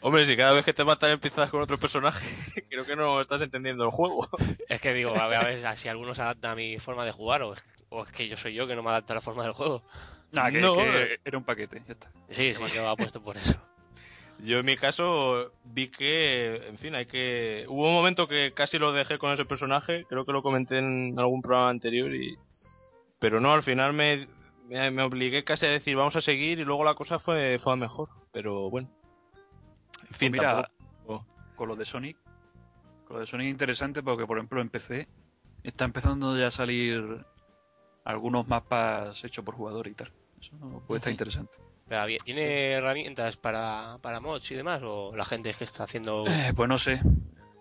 Hombre, 0.02 0.24
si 0.24 0.36
cada 0.36 0.52
vez 0.52 0.64
que 0.64 0.72
te 0.72 0.84
matan 0.84 1.12
empiezas 1.12 1.48
con 1.48 1.62
otro 1.62 1.78
personaje, 1.78 2.26
creo 2.68 2.84
que 2.84 2.96
no 2.96 3.20
estás 3.20 3.40
entendiendo 3.40 3.84
el 3.84 3.90
juego. 3.90 4.28
Es 4.68 4.80
que 4.80 4.92
digo, 4.92 5.16
a 5.16 5.28
ver, 5.28 5.38
a 5.38 5.44
ver 5.44 5.62
si 5.78 5.88
alguno 5.88 6.14
se 6.14 6.22
adapta 6.22 6.50
a 6.50 6.56
mi 6.56 6.78
forma 6.80 7.04
de 7.04 7.12
jugar 7.12 7.42
o 7.42 7.54
es, 7.54 7.62
o 7.88 8.02
es 8.04 8.10
que 8.10 8.26
yo 8.26 8.36
soy 8.36 8.54
yo 8.54 8.66
que 8.66 8.74
no 8.74 8.82
me 8.82 8.90
adapta 8.90 9.12
a 9.12 9.16
la 9.16 9.20
forma 9.20 9.44
del 9.44 9.52
juego. 9.52 9.84
Nada, 10.32 10.50
que, 10.50 10.60
No, 10.60 10.74
que 10.74 11.20
era 11.24 11.38
un 11.38 11.44
paquete, 11.44 11.82
ya 11.86 11.92
está. 11.92 12.10
Sí, 12.30 12.52
sí, 12.52 12.62
yo 12.74 12.88
apuesto 12.88 13.22
por 13.22 13.36
eso. 13.36 13.54
Yo 14.38 14.58
en 14.58 14.66
mi 14.66 14.76
caso 14.76 15.52
vi 15.62 15.86
que, 15.86 16.66
en 16.66 16.76
fin, 16.76 16.96
hay 16.96 17.06
que... 17.06 17.64
Hubo 17.68 17.86
un 17.86 17.94
momento 17.94 18.26
que 18.26 18.52
casi 18.52 18.76
lo 18.76 18.92
dejé 18.92 19.16
con 19.16 19.30
ese 19.30 19.44
personaje, 19.44 20.04
creo 20.08 20.24
que 20.24 20.32
lo 20.32 20.42
comenté 20.42 20.78
en 20.78 21.14
algún 21.16 21.42
programa 21.42 21.70
anterior 21.70 22.12
y... 22.12 22.36
Pero 23.20 23.38
no, 23.38 23.52
al 23.52 23.62
final 23.62 23.92
me, 23.92 24.26
me, 24.66 24.90
me 24.90 25.02
obligué 25.04 25.44
casi 25.44 25.66
a 25.66 25.70
decir 25.70 25.94
vamos 25.94 26.16
a 26.16 26.20
seguir 26.20 26.58
y 26.58 26.64
luego 26.64 26.82
la 26.82 26.96
cosa 26.96 27.20
fue, 27.20 27.60
fue 27.60 27.74
a 27.74 27.76
mejor. 27.76 28.08
Pero 28.32 28.68
bueno. 28.68 28.90
En 30.08 30.14
fin, 30.14 30.30
Pues 30.30 30.40
mira, 30.42 30.68
tampoco- 31.06 31.26
Con 31.56 31.68
lo 31.68 31.76
de 31.76 31.84
Sonic. 31.84 32.16
Con 33.06 33.16
lo 33.16 33.20
de 33.20 33.26
Sonic 33.26 33.46
es 33.46 33.50
interesante 33.52 34.02
porque, 34.02 34.26
por 34.26 34.38
ejemplo, 34.38 34.60
en 34.60 34.68
PC 34.68 35.08
está 35.62 35.84
empezando 35.84 36.36
ya 36.36 36.48
a 36.48 36.50
salir 36.50 37.24
algunos 38.04 38.48
mapas 38.48 39.22
hechos 39.24 39.44
por 39.44 39.54
jugador 39.54 39.86
y 39.86 39.94
tal. 39.94 40.12
Eso 40.40 40.56
puede 40.86 40.98
estar 40.98 41.10
interesante. 41.12 41.58
¿Tiene 42.24 42.72
herramientas 42.72 43.36
para, 43.36 43.98
para 44.00 44.18
mods 44.18 44.50
y 44.50 44.54
demás? 44.54 44.80
¿O 44.82 45.14
la 45.14 45.24
gente 45.26 45.52
que 45.54 45.64
está 45.64 45.84
haciendo.? 45.84 46.24
Eh, 46.26 46.52
pues 46.56 46.68
no 46.68 46.78
sé. 46.78 47.00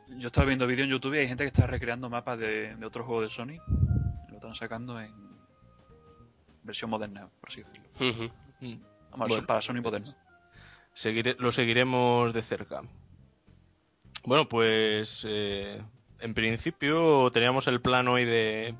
Yo 0.07 0.27
estaba 0.27 0.47
viendo 0.47 0.65
vídeos 0.67 0.85
en 0.85 0.91
YouTube 0.91 1.15
y 1.15 1.19
hay 1.19 1.27
gente 1.27 1.43
que 1.43 1.49
está 1.49 1.67
recreando 1.67 2.09
mapas 2.09 2.39
de, 2.39 2.75
de 2.75 2.85
otros 2.85 3.05
juegos 3.05 3.25
de 3.25 3.29
Sonic. 3.29 3.61
Lo 4.29 4.35
están 4.35 4.55
sacando 4.55 4.99
en 4.99 5.13
versión 6.63 6.89
moderna, 6.89 7.29
por 7.39 7.49
así 7.49 7.61
decirlo. 7.61 7.83
Ujú. 7.95 8.31
Mm. 8.61 8.81
Vamos, 9.11 9.27
Bueno. 9.29 9.47
para 9.47 9.61
Sonic 9.61 9.83
moderno. 9.83 10.07
Lo 11.37 11.51
seguiremos 11.51 12.33
de 12.33 12.41
cerca. 12.41 12.81
Bueno, 14.25 14.47
pues 14.47 15.25
eh, 15.27 15.81
en 16.19 16.33
principio 16.33 17.31
teníamos 17.31 17.67
el 17.67 17.81
plan 17.81 18.07
hoy 18.07 18.25
de, 18.25 18.75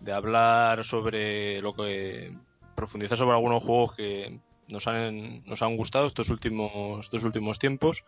de 0.00 0.12
hablar 0.12 0.84
sobre 0.84 1.60
lo 1.60 1.74
que 1.74 2.34
profundizar 2.74 3.18
sobre 3.18 3.36
algunos 3.36 3.62
juegos 3.62 3.94
que 3.94 4.40
nos 4.68 4.86
han, 4.86 5.44
nos 5.44 5.62
han 5.62 5.76
gustado 5.76 6.06
estos 6.06 6.30
últimos, 6.30 7.04
estos 7.04 7.24
últimos 7.24 7.58
tiempos. 7.58 8.04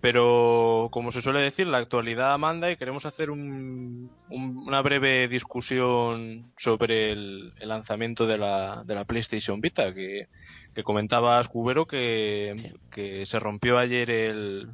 Pero, 0.00 0.88
como 0.92 1.10
se 1.10 1.20
suele 1.20 1.40
decir, 1.40 1.66
la 1.66 1.78
actualidad 1.78 2.38
manda 2.38 2.70
y 2.70 2.76
queremos 2.76 3.04
hacer 3.04 3.30
un, 3.30 4.10
una 4.28 4.80
breve 4.80 5.26
discusión 5.26 6.52
sobre 6.56 7.10
el, 7.10 7.52
lanzamiento 7.58 8.26
de 8.26 8.38
la, 8.38 8.82
de 8.84 8.94
la, 8.94 9.04
PlayStation 9.04 9.60
Vita, 9.60 9.92
que, 9.92 10.28
que 10.72 10.84
comentabas, 10.84 11.48
Cubero, 11.48 11.86
que, 11.86 12.54
que, 12.92 13.26
se 13.26 13.40
rompió 13.40 13.76
ayer 13.76 14.08
el, 14.10 14.70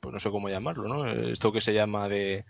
pues 0.00 0.12
no 0.12 0.18
sé 0.18 0.30
cómo 0.30 0.48
llamarlo, 0.48 0.88
¿no? 0.88 1.08
Esto 1.30 1.52
que 1.52 1.60
se 1.60 1.72
llama 1.72 2.08
de, 2.08 2.44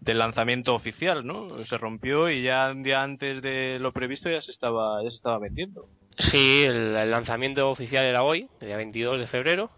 del 0.00 0.18
lanzamiento 0.18 0.74
oficial, 0.74 1.26
¿no? 1.26 1.44
Se 1.64 1.78
rompió 1.78 2.28
y 2.28 2.42
ya 2.42 2.70
un 2.72 2.82
día 2.82 3.02
antes 3.02 3.40
de 3.40 3.78
lo 3.80 3.92
previsto 3.92 4.28
ya 4.28 4.42
se 4.42 4.50
estaba, 4.50 5.02
ya 5.02 5.08
se 5.08 5.16
estaba 5.16 5.38
vendiendo. 5.38 5.88
Sí, 6.18 6.64
el, 6.64 6.94
el 6.94 7.10
lanzamiento 7.10 7.70
oficial 7.70 8.04
era 8.04 8.22
hoy, 8.22 8.50
el 8.60 8.66
día 8.66 8.76
22 8.76 9.18
de 9.18 9.26
febrero, 9.26 9.70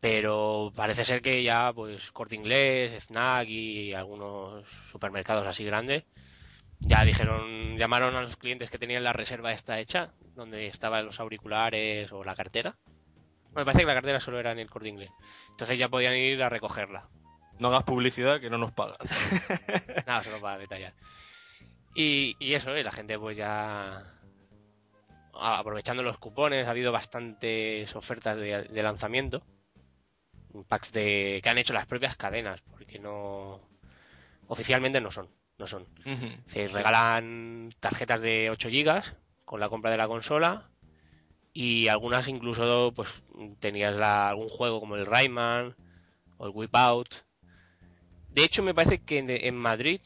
pero 0.00 0.72
parece 0.74 1.04
ser 1.04 1.22
que 1.22 1.42
ya 1.42 1.72
pues 1.72 2.10
Corte 2.12 2.36
Inglés, 2.36 3.04
Fnac 3.04 3.48
y 3.48 3.92
algunos 3.94 4.66
supermercados 4.90 5.46
así 5.46 5.64
grandes 5.64 6.04
ya 6.80 7.04
dijeron, 7.04 7.76
llamaron 7.76 8.16
a 8.16 8.22
los 8.22 8.36
clientes 8.36 8.70
que 8.70 8.78
tenían 8.78 9.04
la 9.04 9.12
reserva 9.12 9.52
esta 9.52 9.78
hecha, 9.78 10.12
donde 10.34 10.66
estaban 10.66 11.04
los 11.04 11.20
auriculares 11.20 12.10
o 12.12 12.24
la 12.24 12.34
cartera. 12.34 12.76
Me 13.54 13.64
parece 13.64 13.80
que 13.80 13.86
la 13.86 13.94
cartera 13.94 14.20
solo 14.20 14.40
era 14.40 14.52
en 14.52 14.60
el 14.60 14.70
Corte 14.70 14.88
Inglés. 14.88 15.10
Entonces 15.50 15.78
ya 15.78 15.88
podían 15.88 16.14
ir 16.14 16.42
a 16.42 16.48
recogerla. 16.48 17.08
No 17.58 17.68
hagas 17.68 17.84
publicidad 17.84 18.40
que 18.40 18.48
no 18.48 18.56
nos 18.56 18.72
pagan. 18.72 18.96
Nada, 20.06 20.24
solo 20.24 20.40
para 20.40 20.58
detallar. 20.58 20.94
Y, 21.94 22.36
y 22.38 22.54
eso, 22.54 22.74
¿eh? 22.74 22.82
la 22.82 22.92
gente 22.92 23.18
pues 23.18 23.36
ya 23.36 24.02
aprovechando 25.34 26.02
los 26.02 26.18
cupones, 26.18 26.66
ha 26.66 26.70
habido 26.70 26.92
bastantes 26.92 27.94
ofertas 27.94 28.36
de 28.36 28.82
lanzamiento 28.82 29.42
packs 30.68 30.92
de 30.92 31.40
que 31.42 31.48
han 31.48 31.58
hecho 31.58 31.72
las 31.72 31.86
propias 31.86 32.16
cadenas, 32.16 32.60
porque 32.62 32.98
no 32.98 33.60
oficialmente 34.48 35.00
no 35.00 35.10
son, 35.10 35.28
no 35.58 35.66
son. 35.66 35.86
Se 36.48 36.68
regalan 36.68 37.70
tarjetas 37.80 38.20
de 38.20 38.50
8 38.50 38.68
gigas 38.68 39.14
con 39.44 39.60
la 39.60 39.68
compra 39.68 39.90
de 39.90 39.96
la 39.96 40.08
consola 40.08 40.68
y 41.52 41.88
algunas 41.88 42.28
incluso 42.28 42.92
pues 42.94 43.08
tenías 43.60 43.96
algún 43.96 44.48
juego 44.48 44.80
como 44.80 44.96
el 44.96 45.06
Rayman 45.06 45.74
o 46.38 46.46
el 46.46 46.52
Whip 46.54 46.74
Out. 46.74 47.14
De 48.30 48.44
hecho 48.44 48.62
me 48.62 48.74
parece 48.74 48.98
que 48.98 49.18
en, 49.18 49.56
Madrid 49.56 50.00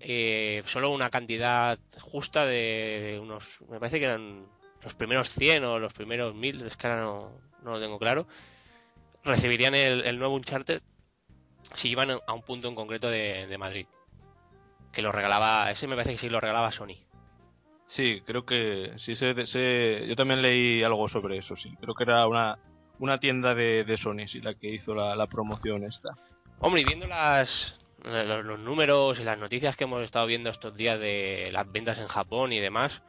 eh, 0.00 0.62
solo 0.66 0.90
una 0.90 1.10
cantidad 1.10 1.78
justa 2.00 2.44
de, 2.44 3.18
unos, 3.22 3.60
me 3.68 3.78
parece 3.78 3.98
que 3.98 4.04
eran 4.04 4.46
los 4.82 4.94
primeros 4.94 5.30
100 5.30 5.64
o 5.64 5.78
los 5.78 5.92
primeros 5.92 6.34
1000, 6.34 6.62
es 6.62 6.76
que 6.76 6.86
ahora 6.86 7.02
no, 7.02 7.32
no 7.62 7.70
lo 7.72 7.80
tengo 7.80 7.98
claro, 7.98 8.26
recibirían 9.24 9.74
el, 9.74 10.18
nuevo 10.18 10.34
Uncharted 10.34 10.82
si 11.74 11.90
iban 11.90 12.10
a 12.10 12.32
un 12.32 12.42
punto 12.42 12.68
en 12.68 12.74
concreto 12.74 13.08
de, 13.08 13.56
Madrid. 13.58 13.86
Que 14.92 15.02
lo 15.02 15.12
regalaba, 15.12 15.70
ese 15.70 15.86
me 15.86 15.94
parece 15.94 16.12
que 16.12 16.18
sí 16.18 16.28
lo 16.28 16.40
regalaba 16.40 16.72
Sony. 16.72 16.96
Sí, 17.86 18.22
creo 18.24 18.44
que 18.44 18.92
sí 18.96 19.16
sé, 19.16 20.06
yo 20.06 20.16
también 20.16 20.42
leí 20.42 20.82
algo 20.82 21.08
sobre 21.08 21.38
eso, 21.38 21.56
sí. 21.56 21.76
Creo 21.80 21.94
que 21.94 22.04
era 22.04 22.26
una, 22.26 22.58
una 22.98 23.18
tienda 23.18 23.54
de, 23.54 23.96
Sony, 23.96 24.26
sí, 24.26 24.40
la 24.40 24.54
que 24.54 24.68
hizo 24.68 24.94
la, 24.94 25.26
promoción 25.26 25.84
esta. 25.84 26.10
Hombre, 26.60 26.82
y 26.82 26.84
viendo 26.84 27.06
las, 27.06 27.78
los, 28.04 28.58
números 28.58 29.20
y 29.20 29.24
las 29.24 29.38
noticias 29.38 29.76
que 29.76 29.84
hemos 29.84 30.02
estado 30.02 30.26
viendo 30.26 30.50
estos 30.50 30.74
días 30.74 30.98
de 30.98 31.50
las 31.52 31.70
ventas 31.70 31.98
en 31.98 32.06
Japón 32.06 32.52
y 32.52 32.60
demás, 32.60 33.02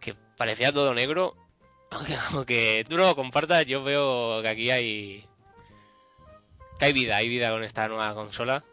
que 0.00 0.14
parecía 0.36 0.72
todo 0.72 0.94
negro, 0.94 1.36
aunque, 1.90 2.14
aunque 2.32 2.84
tú 2.88 2.96
no 2.96 3.04
lo 3.04 3.16
compartas, 3.16 3.66
yo 3.66 3.82
veo 3.84 4.42
que 4.42 4.48
aquí 4.48 4.70
hay, 4.70 5.26
hay 6.80 6.92
vida, 6.92 7.16
hay 7.16 7.28
vida 7.28 7.50
con 7.50 7.64
esta 7.64 7.88
nueva 7.88 8.14
consola. 8.14 8.64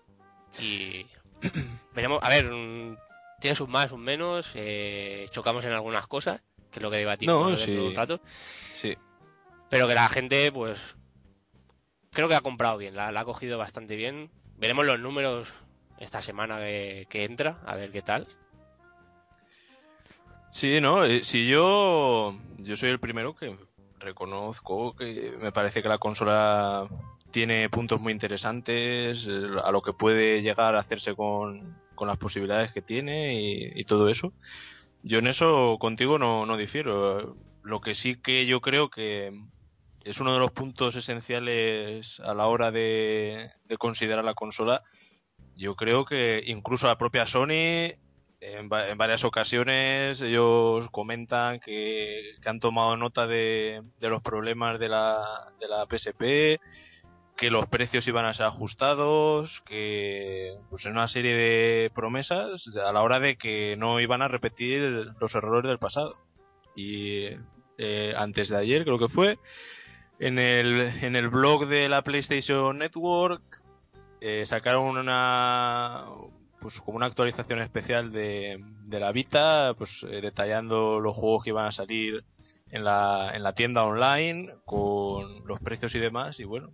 Y 0.59 1.05
veremos, 1.93 2.21
a 2.21 2.29
ver, 2.29 2.49
tiene 3.39 3.55
sus 3.55 3.69
más, 3.69 3.89
sus 3.89 3.99
menos, 3.99 4.51
eh, 4.55 5.27
chocamos 5.31 5.65
en 5.65 5.71
algunas 5.71 6.07
cosas, 6.07 6.41
que 6.71 6.79
es 6.79 6.83
lo 6.83 6.91
que 6.91 6.97
debatimos 6.97 7.49
no, 7.49 7.57
sí. 7.57 7.75
un 7.75 7.95
rato. 7.95 8.21
Sí. 8.69 8.97
Pero 9.69 9.87
que 9.87 9.95
la 9.95 10.09
gente, 10.09 10.51
pues, 10.51 10.95
creo 12.11 12.27
que 12.27 12.35
ha 12.35 12.41
comprado 12.41 12.77
bien, 12.77 12.95
la, 12.95 13.07
ha 13.07 13.25
cogido 13.25 13.57
bastante 13.57 13.95
bien. 13.95 14.29
Veremos 14.57 14.85
los 14.85 14.99
números 14.99 15.53
esta 15.97 16.21
semana 16.21 16.59
que, 16.59 17.07
entra, 17.11 17.59
a 17.65 17.75
ver 17.75 17.91
qué 17.91 18.01
tal. 18.01 18.27
Sí, 20.51 20.81
no, 20.81 21.05
eh, 21.05 21.23
si 21.23 21.47
yo, 21.47 22.37
yo 22.57 22.75
soy 22.75 22.89
el 22.89 22.99
primero 22.99 23.35
que 23.35 23.55
reconozco 23.99 24.93
que 24.95 25.37
me 25.39 25.51
parece 25.51 25.81
que 25.81 25.87
la 25.87 25.97
consola 25.97 26.89
tiene 27.31 27.69
puntos 27.69 27.99
muy 27.99 28.13
interesantes, 28.13 29.27
eh, 29.27 29.47
a 29.63 29.71
lo 29.71 29.81
que 29.81 29.93
puede 29.93 30.41
llegar 30.41 30.75
a 30.75 30.79
hacerse 30.79 31.15
con, 31.15 31.79
las 32.01 32.17
posibilidades 32.17 32.71
que 32.71 32.81
tiene 32.81 33.35
y, 33.75 33.83
todo 33.85 34.09
eso. 34.09 34.33
Yo 35.03 35.19
en 35.19 35.27
eso 35.27 35.77
contigo 35.79 36.17
no, 36.17 36.47
no 36.47 36.57
difiero. 36.57 37.35
Lo 37.61 37.79
que 37.79 37.93
sí 37.93 38.15
que 38.15 38.47
yo 38.47 38.59
creo 38.59 38.89
que 38.89 39.31
es 40.03 40.19
uno 40.19 40.33
de 40.33 40.39
los 40.39 40.51
puntos 40.51 40.95
esenciales 40.95 42.19
a 42.21 42.33
la 42.33 42.47
hora 42.47 42.71
de, 42.71 43.51
considerar 43.77 44.25
la 44.25 44.33
consola. 44.33 44.81
Yo 45.55 45.75
creo 45.75 46.05
que 46.05 46.41
incluso 46.47 46.87
la 46.87 46.97
propia 46.97 47.27
Sony 47.27 47.93
en, 48.39 48.67
varias 48.69 49.23
ocasiones 49.23 50.21
ellos 50.21 50.89
comentan 50.89 51.59
que, 51.59 52.31
han 52.43 52.59
tomado 52.59 52.97
nota 52.97 53.27
de, 53.27 53.83
de 53.99 54.09
los 54.09 54.23
problemas 54.23 54.79
de 54.79 54.89
la, 54.89 55.23
de 55.59 55.67
la 55.67 55.85
PSP 55.85 56.59
que 57.41 57.49
los 57.49 57.65
precios 57.65 58.07
iban 58.07 58.25
a 58.25 58.35
ser 58.35 58.45
ajustados, 58.45 59.61
que 59.61 60.59
pues 60.69 60.85
en 60.85 60.91
una 60.91 61.07
serie 61.07 61.33
de 61.33 61.89
promesas 61.89 62.67
a 62.77 62.91
la 62.91 63.01
hora 63.01 63.19
de 63.19 63.35
que 63.35 63.75
no 63.77 63.99
iban 63.99 64.21
a 64.21 64.27
repetir 64.27 65.07
los 65.19 65.33
errores 65.33 65.67
del 65.67 65.79
pasado. 65.79 66.13
Y 66.75 67.29
eh, 67.79 68.13
antes 68.15 68.49
de 68.49 68.57
ayer 68.57 68.83
creo 68.83 68.99
que 68.99 69.07
fue, 69.07 69.39
en 70.19 70.37
el, 70.37 70.81
en 71.01 71.15
el 71.15 71.29
blog 71.29 71.65
de 71.65 71.89
la 71.89 72.03
PlayStation 72.03 72.77
Network 72.77 73.63
eh, 74.19 74.45
sacaron 74.45 74.95
una 74.95 76.05
pues 76.59 76.79
como 76.79 76.97
una 76.97 77.07
actualización 77.07 77.59
especial 77.59 78.11
de, 78.11 78.63
de 78.83 78.99
la 78.99 79.11
Vita, 79.11 79.73
pues 79.75 80.05
eh, 80.07 80.21
detallando 80.21 80.99
los 80.99 81.15
juegos 81.15 81.43
que 81.43 81.49
iban 81.49 81.65
a 81.65 81.71
salir 81.71 82.23
en 82.69 82.83
la, 82.83 83.31
en 83.33 83.41
la 83.41 83.55
tienda 83.55 83.83
online 83.83 84.53
con 84.63 85.43
los 85.47 85.59
precios 85.59 85.95
y 85.95 85.99
demás 85.99 86.39
y 86.39 86.43
bueno 86.43 86.71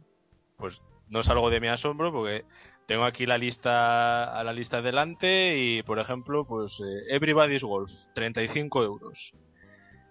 pues 0.58 0.82
no 1.10 1.20
es 1.20 1.30
algo 1.30 1.50
de 1.50 1.62
mi 1.62 1.68
asombro 1.68 2.12
porque 2.12 2.44
tengo 2.88 3.06
aquí 3.06 3.26
la 3.26 3.38
lista 3.38 4.24
a 4.38 4.44
la 4.44 4.54
lista 4.54 4.82
delante 4.82 5.58
y 5.58 5.84
por 5.84 6.00
ejemplo 6.00 6.46
pues 6.46 6.82
eh, 6.82 7.16
Everybody's 7.16 7.64
Golf 7.64 7.92
35 8.14 8.84
euros. 8.84 9.34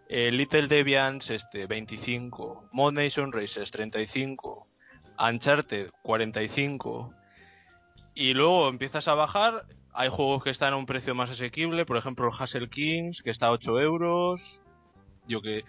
Eh, 0.09 0.31
Little 0.31 0.69
Deviants 0.69 1.31
este 1.31 1.67
25 1.67 2.69
Mod 2.73 2.93
Nation 2.93 3.33
Races 3.33 3.71
35 3.73 4.69
Uncharted 5.19 5.91
45 6.03 7.13
y 8.15 8.33
luego 8.33 8.69
empiezas 8.69 9.09
a 9.09 9.15
bajar 9.15 9.67
hay 9.93 10.09
juegos 10.09 10.45
que 10.45 10.51
están 10.51 10.75
a 10.75 10.77
un 10.77 10.87
precio 10.87 11.15
más 11.15 11.31
asequible 11.31 11.85
por 11.85 11.97
ejemplo 11.97 12.29
el 12.29 12.33
Hassel 12.39 12.71
Kings 12.71 13.23
que 13.23 13.31
está 13.31 13.47
a 13.47 13.53
8 13.53 13.81
euros. 13.81 14.63
Yo 15.27 15.43
que 15.43 15.65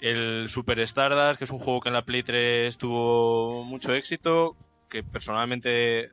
el 0.00 0.48
Super 0.48 0.80
Stardust, 0.80 1.38
que 1.38 1.44
es 1.44 1.50
un 1.50 1.58
juego 1.58 1.80
que 1.80 1.88
en 1.88 1.94
la 1.94 2.04
Play 2.04 2.22
3 2.22 2.76
tuvo 2.78 3.64
mucho 3.64 3.94
éxito, 3.94 4.56
que 4.88 5.02
personalmente 5.02 6.12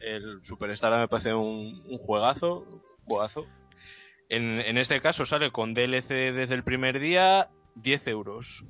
el 0.00 0.44
Super 0.44 0.70
Stardust 0.70 1.00
me 1.00 1.08
parece 1.08 1.34
un, 1.34 1.98
juegazo, 1.98 2.66
juegazo. 3.04 3.46
En, 4.28 4.60
en, 4.60 4.78
este 4.78 5.00
caso 5.00 5.24
sale 5.24 5.52
con 5.52 5.74
DLC 5.74 6.32
desde 6.32 6.54
el 6.54 6.64
primer 6.64 6.98
día, 6.98 7.48
10 7.76 8.06
euros. 8.08 8.64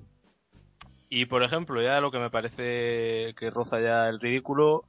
Y 1.09 1.27
por 1.27 1.43
ejemplo, 1.43 1.81
ya 1.81 2.01
lo 2.01 2.11
que 2.11 2.19
me 2.19 2.31
parece 2.31 3.35
que 3.39 3.51
roza 3.51 3.81
ya 3.81 4.09
el 4.09 4.21
ridículo 4.21 4.85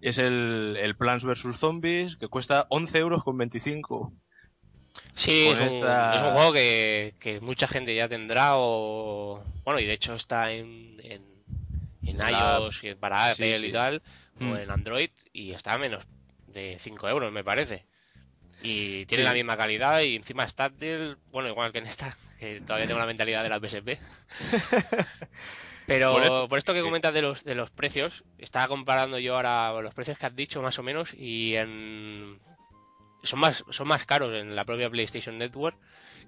es 0.00 0.18
el, 0.18 0.76
el 0.80 0.96
Plants 0.96 1.24
vs 1.24 1.56
Zombies, 1.58 2.16
que 2.16 2.28
cuesta 2.28 2.66
11 2.70 2.98
euros 2.98 3.24
con 3.24 3.36
25. 3.36 4.12
Sí, 5.14 5.48
es 5.48 5.60
un, 5.60 5.80
juego 5.80 6.52
que, 6.52 7.38
mucha 7.40 7.66
gente 7.66 7.94
ya 7.94 8.08
tendrá 8.08 8.56
o... 8.56 9.42
Bueno, 9.64 9.80
y 9.80 9.86
de 9.86 9.94
hecho 9.94 10.14
está 10.14 10.52
en, 10.52 11.00
en, 11.02 11.22
en 12.04 12.16
iOS 12.16 12.82
para 13.00 13.30
Apple 13.30 13.58
y 13.58 13.72
tal, 13.72 14.02
o 14.40 14.44
hmm. 14.44 14.56
en 14.56 14.70
Android, 14.70 15.10
y 15.32 15.52
está 15.52 15.74
a 15.74 15.78
menos 15.78 16.04
de 16.48 16.76
5 16.78 17.08
euros, 17.08 17.32
me 17.32 17.44
parece. 17.44 17.84
Y 18.62 19.06
tiene 19.06 19.24
la 19.24 19.34
misma 19.34 19.56
calidad 19.56 20.00
y 20.00 20.16
encima 20.16 20.44
es 20.44 20.54
táctil, 20.54 21.16
bueno, 21.30 21.48
igual 21.48 21.72
que 21.72 21.78
en 21.78 21.86
esta, 21.86 22.16
que 22.38 22.60
todavía 22.60 22.86
tengo 22.86 23.00
la 23.00 23.06
mentalidad 23.06 23.42
de 23.42 23.48
la 23.48 23.60
PSP. 23.60 23.98
Pero 25.86 26.48
por, 26.48 26.58
esto 26.58 26.74
que 26.74 26.82
comentas 26.82 27.14
de 27.14 27.22
los, 27.22 27.44
de 27.44 27.54
los 27.54 27.70
precios, 27.70 28.24
estaba 28.38 28.66
comparando 28.66 29.18
yo 29.18 29.36
ahora 29.36 29.80
los 29.80 29.94
precios 29.94 30.18
que 30.18 30.26
has 30.26 30.34
dicho 30.34 30.60
más 30.60 30.78
o 30.78 30.82
menos 30.82 31.14
y 31.14 31.54
en 31.54 32.40
son 33.26 33.40
más, 33.40 33.64
son 33.70 33.88
más 33.88 34.04
caros 34.04 34.32
en 34.34 34.54
la 34.56 34.64
propia 34.64 34.88
PlayStation 34.90 35.36
Network 35.38 35.76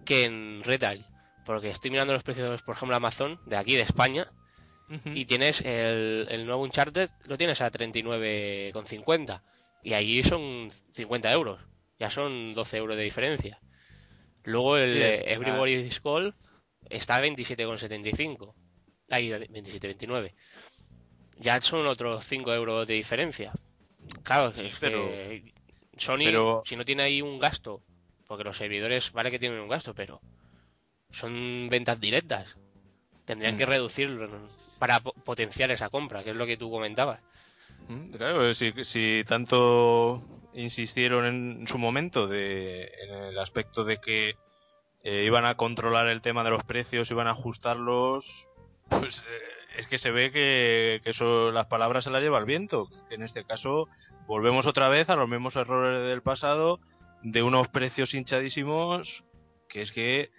que 0.04 0.24
en 0.24 0.62
retail. 0.64 1.04
Porque 1.46 1.70
estoy 1.70 1.90
mirando 1.90 2.12
los 2.12 2.22
precios, 2.22 2.62
por 2.62 2.76
ejemplo, 2.76 2.96
Amazon, 2.96 3.40
de 3.46 3.56
aquí, 3.56 3.74
de 3.76 3.82
España, 3.82 4.30
y 5.04 5.24
tienes 5.26 5.60
el, 5.62 6.26
el 6.30 6.46
nuevo 6.46 6.62
Uncharted, 6.62 7.10
lo 7.26 7.36
tienes 7.36 7.60
a 7.60 7.70
39,50 7.70 9.42
y 9.82 9.92
allí 9.94 10.22
son 10.22 10.68
50 10.94 11.32
euros, 11.32 11.60
ya 11.98 12.10
son 12.10 12.54
12 12.54 12.76
euros 12.76 12.96
de 12.96 13.02
diferencia. 13.04 13.60
Luego 14.44 14.76
el 14.78 14.84
Sí, 14.84 14.98
eh. 14.98 15.32
Everybody's 15.32 16.00
Golf 16.02 16.34
está 16.88 17.16
a 17.16 17.22
27,75, 17.22 18.54
ahí 19.10 19.28
27,29. 19.30 20.32
Ya 21.36 21.60
son 21.60 21.86
otros 21.86 22.24
5 22.24 22.52
euros 22.54 22.86
de 22.86 22.94
diferencia. 22.94 23.52
Claro, 24.22 24.52
Sí, 24.52 24.66
es 24.68 24.78
pero- 24.78 25.06
que 25.06 25.52
Sony, 25.98 26.24
pero- 26.24 26.62
si 26.64 26.76
no 26.76 26.84
tiene 26.84 27.02
ahí 27.04 27.22
un 27.22 27.38
gasto, 27.38 27.82
porque 28.26 28.44
los 28.44 28.56
servidores, 28.56 29.12
vale 29.12 29.30
que 29.30 29.38
tienen 29.38 29.60
un 29.60 29.68
gasto, 29.68 29.94
pero 29.94 30.20
son 31.10 31.68
ventas 31.70 31.98
directas. 32.00 32.56
Tendrían 33.24 33.54
Mm. 33.54 33.58
que 33.58 33.66
reducir 33.66 34.18
para 34.78 35.00
po- 35.00 35.12
potenciar 35.12 35.70
esa 35.70 35.90
compra, 35.90 36.22
que 36.24 36.30
es 36.30 36.36
lo 36.36 36.46
que 36.46 36.56
tú 36.56 36.70
comentabas. 36.70 37.20
Mm, 37.88 38.10
Claro, 38.10 38.52
si, 38.54 38.72
si 38.84 39.22
tanto 39.26 40.22
insistieron 40.54 41.26
en 41.26 41.66
su 41.68 41.78
momento 41.78 42.26
de, 42.26 42.84
en 43.02 43.14
el 43.14 43.38
aspecto 43.38 43.84
de 43.84 43.98
que 43.98 44.34
eh, 45.04 45.22
iban 45.24 45.46
a 45.46 45.54
controlar 45.56 46.08
el 46.08 46.20
tema 46.20 46.42
de 46.42 46.50
los 46.50 46.64
precios, 46.64 47.10
iban 47.10 47.28
a 47.28 47.30
ajustarlos, 47.30 48.48
pues 48.88 49.20
eh, 49.20 49.57
es 49.78 49.86
que 49.86 49.98
se 49.98 50.10
ve 50.10 50.30
que, 50.32 51.00
que 51.02 51.10
eso, 51.10 51.50
las 51.52 51.66
palabras 51.66 52.04
se 52.04 52.10
las 52.10 52.22
lleva 52.22 52.38
el 52.38 52.44
viento. 52.44 52.88
Que 53.08 53.14
en 53.14 53.22
este 53.22 53.44
caso 53.44 53.88
volvemos 54.26 54.66
otra 54.66 54.88
vez 54.88 55.08
a 55.08 55.16
los 55.16 55.28
mismos 55.28 55.56
errores 55.56 56.06
del 56.08 56.22
pasado, 56.22 56.80
de 57.22 57.42
unos 57.42 57.68
precios 57.68 58.12
hinchadísimos, 58.14 59.24
que 59.68 59.80
es 59.80 59.92
que 59.92 60.30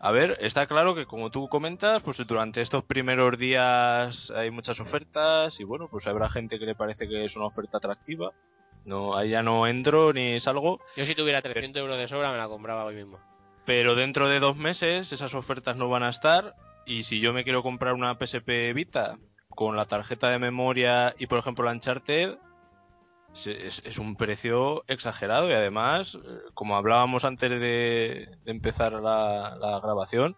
a 0.00 0.12
ver, 0.12 0.36
está 0.40 0.66
claro 0.68 0.94
que 0.94 1.06
como 1.06 1.30
tú 1.30 1.48
comentas, 1.48 2.02
pues 2.04 2.24
durante 2.24 2.60
estos 2.60 2.84
primeros 2.84 3.36
días 3.36 4.30
hay 4.30 4.50
muchas 4.52 4.78
ofertas 4.78 5.58
y 5.58 5.64
bueno, 5.64 5.88
pues 5.90 6.06
habrá 6.06 6.28
gente 6.28 6.60
que 6.60 6.66
le 6.66 6.76
parece 6.76 7.08
que 7.08 7.24
es 7.24 7.36
una 7.36 7.46
oferta 7.46 7.78
atractiva. 7.78 8.32
No, 8.84 9.16
ahí 9.16 9.30
ya 9.30 9.42
no 9.42 9.66
entro 9.66 10.12
ni 10.12 10.38
salgo, 10.38 10.78
Yo 10.96 11.04
si 11.04 11.16
tuviera 11.16 11.42
300 11.42 11.80
euros 11.80 11.98
de 11.98 12.06
sobra 12.06 12.30
me 12.30 12.38
la 12.38 12.46
compraba 12.46 12.84
hoy 12.84 12.94
mismo. 12.94 13.18
pero 13.66 13.96
dentro 13.96 14.28
de 14.28 14.38
dos 14.38 14.56
meses 14.56 15.12
esas 15.12 15.34
ofertas 15.34 15.76
no 15.76 15.88
van 15.88 16.04
a 16.04 16.10
estar 16.10 16.54
y 16.88 17.02
si 17.04 17.20
yo 17.20 17.32
me 17.32 17.44
quiero 17.44 17.62
comprar 17.62 17.94
una 17.94 18.14
PSP 18.18 18.72
Vita 18.74 19.18
con 19.50 19.76
la 19.76 19.86
tarjeta 19.86 20.30
de 20.30 20.38
memoria 20.38 21.14
y 21.18 21.26
por 21.26 21.38
ejemplo 21.38 21.64
la 21.64 21.72
Uncharted, 21.72 22.36
es, 23.34 23.82
es 23.84 23.98
un 23.98 24.16
precio 24.16 24.84
exagerado 24.88 25.48
y 25.50 25.52
además, 25.52 26.14
eh, 26.16 26.18
como 26.54 26.76
hablábamos 26.76 27.24
antes 27.24 27.50
de, 27.50 27.58
de 28.44 28.50
empezar 28.50 28.92
la, 28.94 29.56
la 29.60 29.80
grabación, 29.80 30.36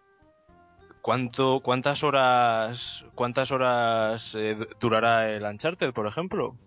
¿cuánto, 1.01 1.61
cuántas 1.61 2.03
horas, 2.03 3.05
cuántas 3.15 3.51
horas 3.51 4.35
eh, 4.35 4.55
du- 4.55 4.67
durará 4.79 5.31
el 5.31 5.43
Uncharted, 5.43 5.93
por 5.93 6.05
ejemplo? 6.07 6.57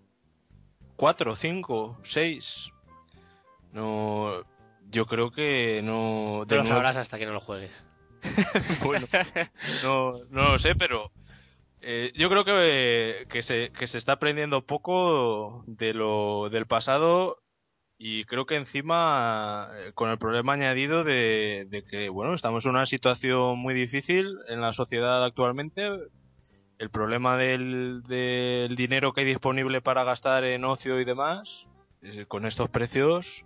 ¿Cuatro, 0.96 1.34
cinco, 1.36 1.98
seis? 2.02 2.70
No, 3.72 4.42
yo 4.90 5.06
creo 5.06 5.30
que 5.30 5.80
no. 5.82 6.44
Lo 6.48 6.64
sabrás 6.68 6.96
hasta 6.96 7.18
que 7.18 7.26
no 7.26 7.32
lo 7.32 7.40
juegues. 7.40 7.84
bueno, 8.84 9.06
no, 9.82 10.12
no 10.30 10.52
lo 10.52 10.58
sé, 10.58 10.74
pero 10.74 11.10
eh, 11.80 12.12
yo 12.14 12.30
creo 12.30 12.44
que, 12.44 13.26
que, 13.28 13.42
se, 13.42 13.70
que 13.70 13.86
se 13.86 13.98
está 13.98 14.12
aprendiendo 14.12 14.64
poco 14.64 15.64
de 15.66 15.92
lo 15.92 16.48
del 16.50 16.66
pasado 16.66 17.38
y 17.98 18.24
creo 18.24 18.46
que 18.46 18.56
encima 18.56 19.68
eh, 19.74 19.92
con 19.94 20.10
el 20.10 20.18
problema 20.18 20.54
añadido 20.54 21.04
de, 21.04 21.66
de 21.68 21.84
que 21.84 22.08
bueno 22.08 22.34
estamos 22.34 22.64
en 22.64 22.70
una 22.72 22.86
situación 22.86 23.58
muy 23.58 23.74
difícil 23.74 24.34
en 24.48 24.60
la 24.60 24.72
sociedad 24.72 25.22
actualmente 25.22 25.90
el 26.78 26.90
problema 26.90 27.36
del, 27.36 28.02
del 28.02 28.74
dinero 28.74 29.12
que 29.12 29.20
hay 29.20 29.26
disponible 29.26 29.80
para 29.80 30.04
gastar 30.04 30.44
en 30.44 30.64
ocio 30.64 30.98
y 31.00 31.04
demás 31.04 31.68
con 32.28 32.46
estos 32.46 32.68
precios 32.68 33.44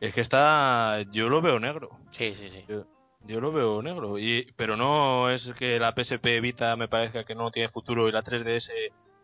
es 0.00 0.14
que 0.14 0.20
está 0.20 1.02
yo 1.10 1.28
lo 1.28 1.40
veo 1.42 1.60
negro 1.60 1.90
Sí, 2.10 2.34
sí, 2.34 2.48
sí. 2.48 2.64
yo 2.68 2.86
lo 3.34 3.52
veo 3.52 3.82
negro, 3.82 4.18
y, 4.18 4.52
pero 4.56 4.76
no 4.76 5.30
es 5.30 5.52
que 5.58 5.78
la 5.78 5.92
PSP 5.96 6.40
Vita 6.40 6.76
me 6.76 6.88
parezca 6.88 7.24
que 7.24 7.34
no 7.34 7.50
tiene 7.50 7.68
futuro 7.68 8.08
y 8.08 8.12
la 8.12 8.22
3DS 8.22 8.70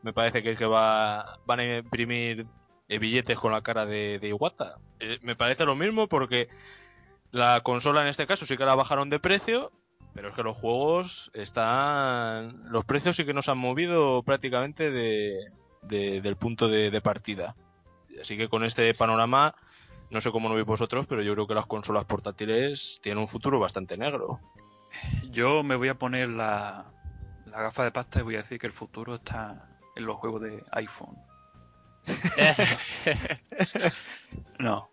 me 0.03 0.12
parece 0.12 0.43
que 0.43 0.53
es 0.53 0.59
que 0.59 0.67
va, 0.67 1.38
van 1.47 1.61
a 1.61 1.77
imprimir 1.79 2.47
eh, 2.88 2.99
billetes 2.99 3.38
con 3.38 3.53
la 3.53 3.62
cara 3.62 3.87
de, 3.87 4.19
de 4.19 4.29
Iwata. 4.29 4.77
Eh, 5.01 5.19
me 5.23 5.37
parece 5.37 5.65
lo 5.65 5.75
mismo 5.77 6.09
porque 6.09 6.49
la 7.31 7.61
consola 7.62 8.01
en 8.03 8.09
este 8.09 8.27
caso 8.27 8.45
sí 8.45 8.57
que 8.57 8.65
la 8.65 8.75
bajaron 8.75 9.09
de 9.11 9.21
precio, 9.21 9.71
pero 10.15 10.29
es 10.31 10.35
que 10.35 10.43
los 10.43 10.57
juegos 10.57 11.31
están... 11.35 12.65
Los 12.71 12.85
precios 12.85 13.17
sí 13.17 13.25
que 13.25 13.33
nos 13.33 13.49
han 13.49 13.59
movido 13.59 14.23
prácticamente 14.23 14.91
de, 14.91 15.38
de- 15.83 16.21
del 16.21 16.37
punto 16.37 16.69
de 16.69 17.01
partida. 17.01 17.55
Así 18.21 18.37
que 18.37 18.49
con 18.49 18.65
este 18.65 18.93
panorama... 18.95 19.55
No 20.12 20.20
sé 20.20 20.31
cómo 20.31 20.48
lo 20.48 20.55
veis 20.55 20.66
vosotros, 20.66 21.07
pero 21.07 21.22
yo 21.22 21.33
creo 21.35 21.46
que 21.46 21.55
las 21.55 21.66
consolas 21.66 22.05
portátiles 22.05 22.98
tienen 23.03 23.18
un 23.20 23.27
futuro 23.27 23.59
bastante 23.59 23.96
negro. 23.96 24.40
Yo 25.31 25.62
me 25.62 25.75
voy 25.75 25.88
a 25.88 25.94
poner 25.94 26.29
la, 26.29 26.85
la 27.46 27.62
gafa 27.62 27.85
de 27.85 27.92
pasta 27.92 28.20
y 28.20 28.22
voy 28.22 28.35
a 28.35 28.38
decir 28.38 28.59
que 28.59 28.66
el 28.66 28.72
futuro 28.75 29.14
está 29.14 29.68
en 29.96 30.05
los 30.05 30.16
juegos 30.18 30.42
de 30.42 30.62
iPhone. 30.72 31.16
No, 34.59 34.90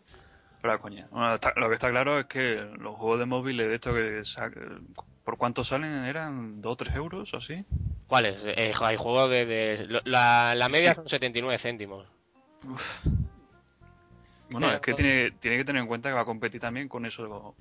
pero 0.62 0.80
coña. 0.80 1.08
Bueno, 1.12 1.36
está- 1.36 1.54
lo 1.56 1.68
que 1.70 1.76
está 1.76 1.90
claro 1.90 2.20
es 2.20 2.26
que 2.26 2.56
los 2.80 2.96
juegos 2.96 3.20
de 3.20 3.26
móviles 3.26 3.68
de 3.68 3.76
estos 3.76 3.94
que 3.94 4.22
¿Por 5.24 5.38
cuánto 5.38 5.64
salen? 5.64 6.06
¿Eran 6.06 6.60
2 6.62 6.72
o 6.72 6.76
3 6.76 6.96
euros 6.96 7.34
o 7.34 7.38
así? 7.38 7.64
¿Cuáles? 8.08 8.38
Eh, 8.46 8.74
hay 8.82 8.96
juegos 8.98 9.30
de... 9.30 10.02
la, 10.06 10.56
la 10.56 10.70
media 10.70 10.92
Sí. 10.92 10.96
son 10.96 11.08
79 11.10 11.60
céntimos. 11.60 12.08
Bueno, 14.50 14.68
Pero- 14.68 14.76
es 14.76 14.82
que 14.82 14.94
tiene, 14.94 15.32
tiene 15.40 15.58
que 15.58 15.66
tener 15.66 15.82
en 15.82 15.88
cuenta 15.88 16.10
que 16.10 16.16
va 16.16 16.22
a 16.22 16.26
competir 16.26 16.60
también 16.60 16.88
con 16.88 17.06
eso. 17.06 17.56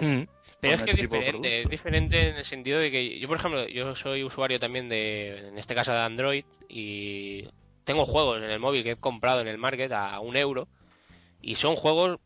Hmm. 0.00 0.22
Pero 0.60 0.74
es 0.74 0.82
que 0.82 0.90
ese 0.92 1.04
es 1.04 1.10
diferente, 1.10 1.58
es 1.60 1.68
diferente 1.68 2.28
en 2.30 2.36
el 2.36 2.44
sentido 2.44 2.80
de 2.80 2.90
que 2.90 3.18
yo, 3.18 3.28
por 3.28 3.36
ejemplo, 3.36 3.66
yo 3.68 3.94
soy 3.94 4.24
usuario 4.24 4.58
también 4.58 4.88
de, 4.88 5.48
en 5.48 5.58
este 5.58 5.74
caso 5.74 5.92
de 5.92 5.98
Android, 5.98 6.44
y 6.68 7.48
tengo 7.84 8.06
juegos 8.06 8.38
en 8.38 8.50
el 8.50 8.58
móvil 8.58 8.82
que 8.82 8.92
he 8.92 8.96
comprado 8.96 9.40
en 9.40 9.48
el 9.48 9.58
market 9.58 9.92
a 9.92 10.18
un 10.20 10.36
euro, 10.36 10.66
y 11.40 11.56
son 11.56 11.76
juegos 11.76 12.18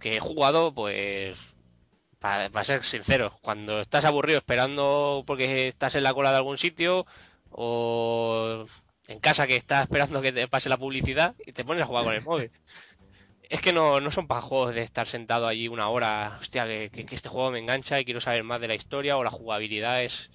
que 0.00 0.16
he 0.16 0.20
jugado, 0.20 0.74
pues, 0.74 1.36
para, 2.18 2.48
para 2.50 2.64
ser 2.64 2.82
sincero, 2.82 3.38
cuando 3.42 3.80
estás 3.80 4.04
aburrido 4.04 4.38
esperando 4.38 5.22
porque 5.26 5.68
estás 5.68 5.94
en 5.94 6.02
la 6.02 6.14
cola 6.14 6.30
de 6.30 6.38
algún 6.38 6.58
sitio, 6.58 7.06
o 7.50 8.66
en 9.06 9.20
casa 9.20 9.46
que 9.46 9.56
estás 9.56 9.82
esperando 9.82 10.22
que 10.22 10.32
te 10.32 10.48
pase 10.48 10.68
la 10.68 10.78
publicidad, 10.78 11.34
y 11.46 11.52
te 11.52 11.64
pones 11.64 11.82
a 11.82 11.86
jugar 11.86 12.04
con 12.04 12.14
el 12.14 12.22
móvil. 12.24 12.50
Es 13.50 13.60
que 13.60 13.72
no, 13.72 14.00
no 14.00 14.10
son 14.10 14.26
para 14.26 14.40
juegos 14.40 14.74
de 14.74 14.80
estar 14.82 15.06
sentado 15.06 15.46
allí 15.46 15.68
una 15.68 15.88
hora, 15.88 16.38
hostia, 16.40 16.66
que, 16.66 16.88
que- 16.90 17.04
que 17.04 17.14
este 17.16 17.28
juego 17.28 17.50
me 17.50 17.58
engancha 17.58 17.98
y 18.00 18.04
quiero 18.04 18.20
saber 18.20 18.44
más 18.44 18.60
de 18.60 18.68
la 18.68 18.74
historia 18.76 19.16
o 19.18 19.24
la 19.24 19.30
jugabilidad 19.30 20.02
es, 20.04 20.30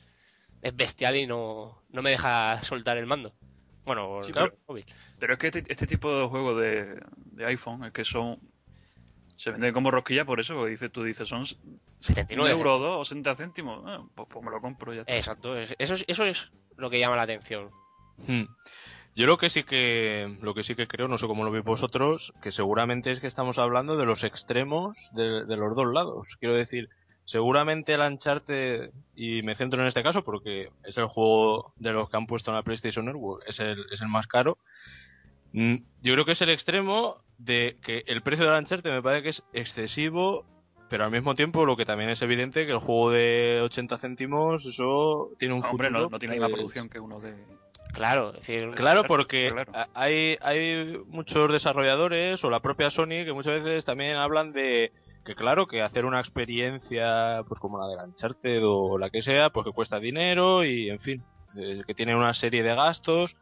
es 0.62 0.76
bestial 0.76 1.16
y 1.16 1.26
no, 1.26 1.82
no 1.90 2.02
me 2.02 2.10
deja 2.12 2.62
soltar 2.62 2.98
el 2.98 3.06
mando. 3.08 3.34
Bueno, 3.86 4.20
Sí, 4.22 4.32
claro, 4.32 4.50
pero- 4.52 4.62
móvil. 4.68 4.86
Pero 5.18 5.34
es 5.34 5.40
que 5.40 5.48
este, 5.48 5.64
este 5.68 5.88
tipo 5.88 6.12
de 6.14 6.28
juegos 6.28 6.62
de, 6.62 7.02
de 7.16 7.46
iPhone 7.46 7.86
es 7.86 7.92
que 7.94 8.04
son. 8.04 8.38
Se 9.38 9.52
venden 9.52 9.74
como 9.74 9.92
rosquilla 9.92 10.24
por 10.26 10.40
eso, 10.40 10.56
porque 10.56 10.72
dices, 10.72 10.92
tú 10.92 11.04
dices, 11.04 11.28
son 11.28 11.40
un 11.42 11.80
79. 12.00 12.52
euro 12.52 12.76
o 12.76 12.80
dos 12.80 12.98
o 13.02 13.06
60 13.06 13.36
céntimos. 13.36 13.82
Ah, 13.86 14.04
pues, 14.16 14.28
pues 14.30 14.44
me 14.46 14.52
lo 14.52 14.60
compro 14.62 14.94
ya. 14.94 15.02
está. 15.02 15.16
Exacto, 15.16 15.58
es- 15.58 15.76
eso, 15.78 15.94
es- 15.94 16.06
eso 16.08 16.26
es 16.26 16.52
lo 16.78 16.90
que 16.90 17.00
llama 17.00 17.16
la 17.16 17.24
atención. 17.24 17.70
Hmm. 18.28 18.44
Yo 19.16 19.28
lo 19.28 19.38
que 19.38 19.50
sí 19.50 19.64
que 19.64 20.38
lo 20.42 20.54
que 20.54 20.64
sí 20.64 20.76
que 20.76 20.88
creo, 20.88 21.08
no 21.08 21.18
sé 21.18 21.28
cómo 21.28 21.46
lo 21.46 21.52
veis 21.52 21.64
vosotros, 21.64 22.34
que 22.42 22.52
seguramente 22.52 23.12
es 23.12 23.22
que 23.22 23.28
estamos 23.28 23.58
hablando 23.58 23.96
de 23.96 24.06
los 24.06 24.24
extremos 24.26 25.10
de, 25.14 25.46
de 25.46 25.58
los 25.58 25.76
dos 25.76 25.88
lados. 25.94 26.36
Quiero 26.40 26.54
decir, 26.54 26.90
seguramente 27.24 27.94
el 27.94 28.02
Uncharted, 28.02 28.92
y 29.16 29.42
me 29.42 29.56
centro 29.56 29.82
en 29.82 29.88
este 29.88 30.04
caso 30.04 30.24
porque 30.24 30.70
es 30.84 30.98
el 30.98 31.08
juego 31.08 31.74
de 31.78 31.92
los 31.92 32.10
que 32.10 32.18
han 32.18 32.28
puesto 32.28 32.52
en 32.52 32.56
la 32.56 32.64
PlayStation 32.64 33.06
Network, 33.06 33.44
es 33.48 33.60
el, 33.60 33.86
es 33.92 34.02
el 34.02 34.10
más 34.10 34.28
caro. 34.28 34.58
Mm, 35.54 35.76
Yo 36.02 36.14
creo 36.14 36.26
que 36.26 36.34
es 36.34 36.42
el 36.42 36.50
extremo 36.50 37.18
de 37.38 37.78
que 37.82 38.04
el 38.08 38.22
precio 38.22 38.46
del 38.46 38.60
Uncharted 38.60 38.92
me 38.92 39.02
parece 39.02 39.24
que 39.24 39.30
es 39.30 39.44
excesivo, 39.54 40.46
pero 40.90 41.06
al 41.06 41.12
mismo 41.12 41.36
tiempo 41.36 41.66
lo 41.66 41.76
que 41.78 41.86
también 41.86 42.10
es 42.10 42.22
evidente 42.22 42.66
que 42.66 42.74
el 42.74 42.80
juego 42.80 43.12
de 43.12 43.62
80 43.64 43.98
céntimos, 43.98 44.66
eso 44.66 45.32
tiene 45.40 45.54
un 45.54 45.62
No, 45.62 45.70
hombre, 45.70 45.90
no, 45.90 46.00
futuro, 46.00 46.10
no 46.12 46.20
tiene 46.20 46.40
la 46.40 46.50
producción 46.50 46.90
que 46.90 47.00
uno 47.00 47.20
de. 47.20 47.34
Claro, 47.92 48.30
es 48.30 48.46
decir, 48.46 48.72
Claro, 48.72 49.04
porque 49.04 49.52
claro. 49.52 49.72
hay, 49.94 50.38
hay 50.42 50.98
muchos 51.08 51.52
desarrolladores 51.52 52.44
o 52.44 52.50
la 52.50 52.62
propia 52.62 52.90
Sony 52.90 53.24
que 53.24 53.34
muchas 53.34 53.64
veces 53.64 53.86
también 53.86 54.18
hablan 54.18 54.52
de 54.52 54.92
que 55.24 55.34
claro, 55.34 55.66
que 55.66 55.82
hacer 55.82 56.06
una 56.06 56.20
experiencia 56.20 57.44
pues 57.48 57.60
como 57.60 57.80
la 57.80 57.88
del 57.88 58.10
Uncharted 58.10 58.62
o 58.64 58.98
la 58.98 59.10
que 59.10 59.22
sea, 59.22 59.50
pues 59.50 59.66
que 59.66 59.72
cuesta 59.72 60.00
dinero 60.00 60.64
y 60.64 60.90
en 60.90 61.00
fin, 61.00 61.24
eh, 61.58 61.82
que 61.88 61.96
tiene 61.96 62.16
una 62.16 62.34
serie 62.34 62.64
de 62.64 62.76
gastos 62.76 63.38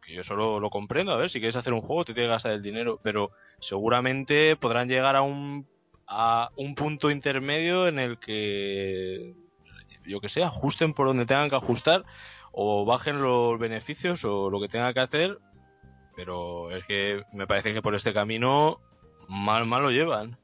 que 0.00 0.14
yo 0.14 0.22
solo 0.22 0.60
lo 0.60 0.70
comprendo, 0.70 1.12
a 1.12 1.16
ver, 1.16 1.30
si 1.30 1.40
quieres 1.40 1.56
hacer 1.56 1.72
un 1.72 1.80
juego 1.80 2.04
te 2.04 2.14
tienes 2.14 2.28
que 2.28 2.32
gastar 2.32 2.52
el 2.52 2.62
dinero, 2.62 3.00
pero 3.02 3.30
seguramente 3.58 4.56
podrán 4.56 4.88
llegar 4.88 5.16
a 5.16 5.22
un 5.22 5.66
a 6.06 6.50
un 6.56 6.74
punto 6.74 7.10
intermedio 7.10 7.88
en 7.88 7.98
el 7.98 8.18
que 8.18 9.34
yo 10.04 10.20
que 10.20 10.28
sé, 10.28 10.44
ajusten 10.44 10.94
por 10.94 11.08
donde 11.08 11.26
tengan 11.26 11.50
que 11.50 11.56
ajustar 11.56 12.04
o 12.58 12.86
bajen 12.86 13.20
los 13.20 13.58
beneficios 13.58 14.24
o 14.24 14.48
lo 14.48 14.58
que 14.60 14.68
tenga 14.68 14.94
que 14.94 15.00
hacer, 15.00 15.38
pero 16.16 16.70
es 16.70 16.82
que 16.84 17.22
me 17.32 17.46
parece 17.46 17.74
que 17.74 17.82
por 17.82 17.94
este 17.94 18.14
camino 18.14 18.80
mal, 19.28 19.66
mal 19.66 19.82
lo 19.82 19.90
llevan. 19.90 20.38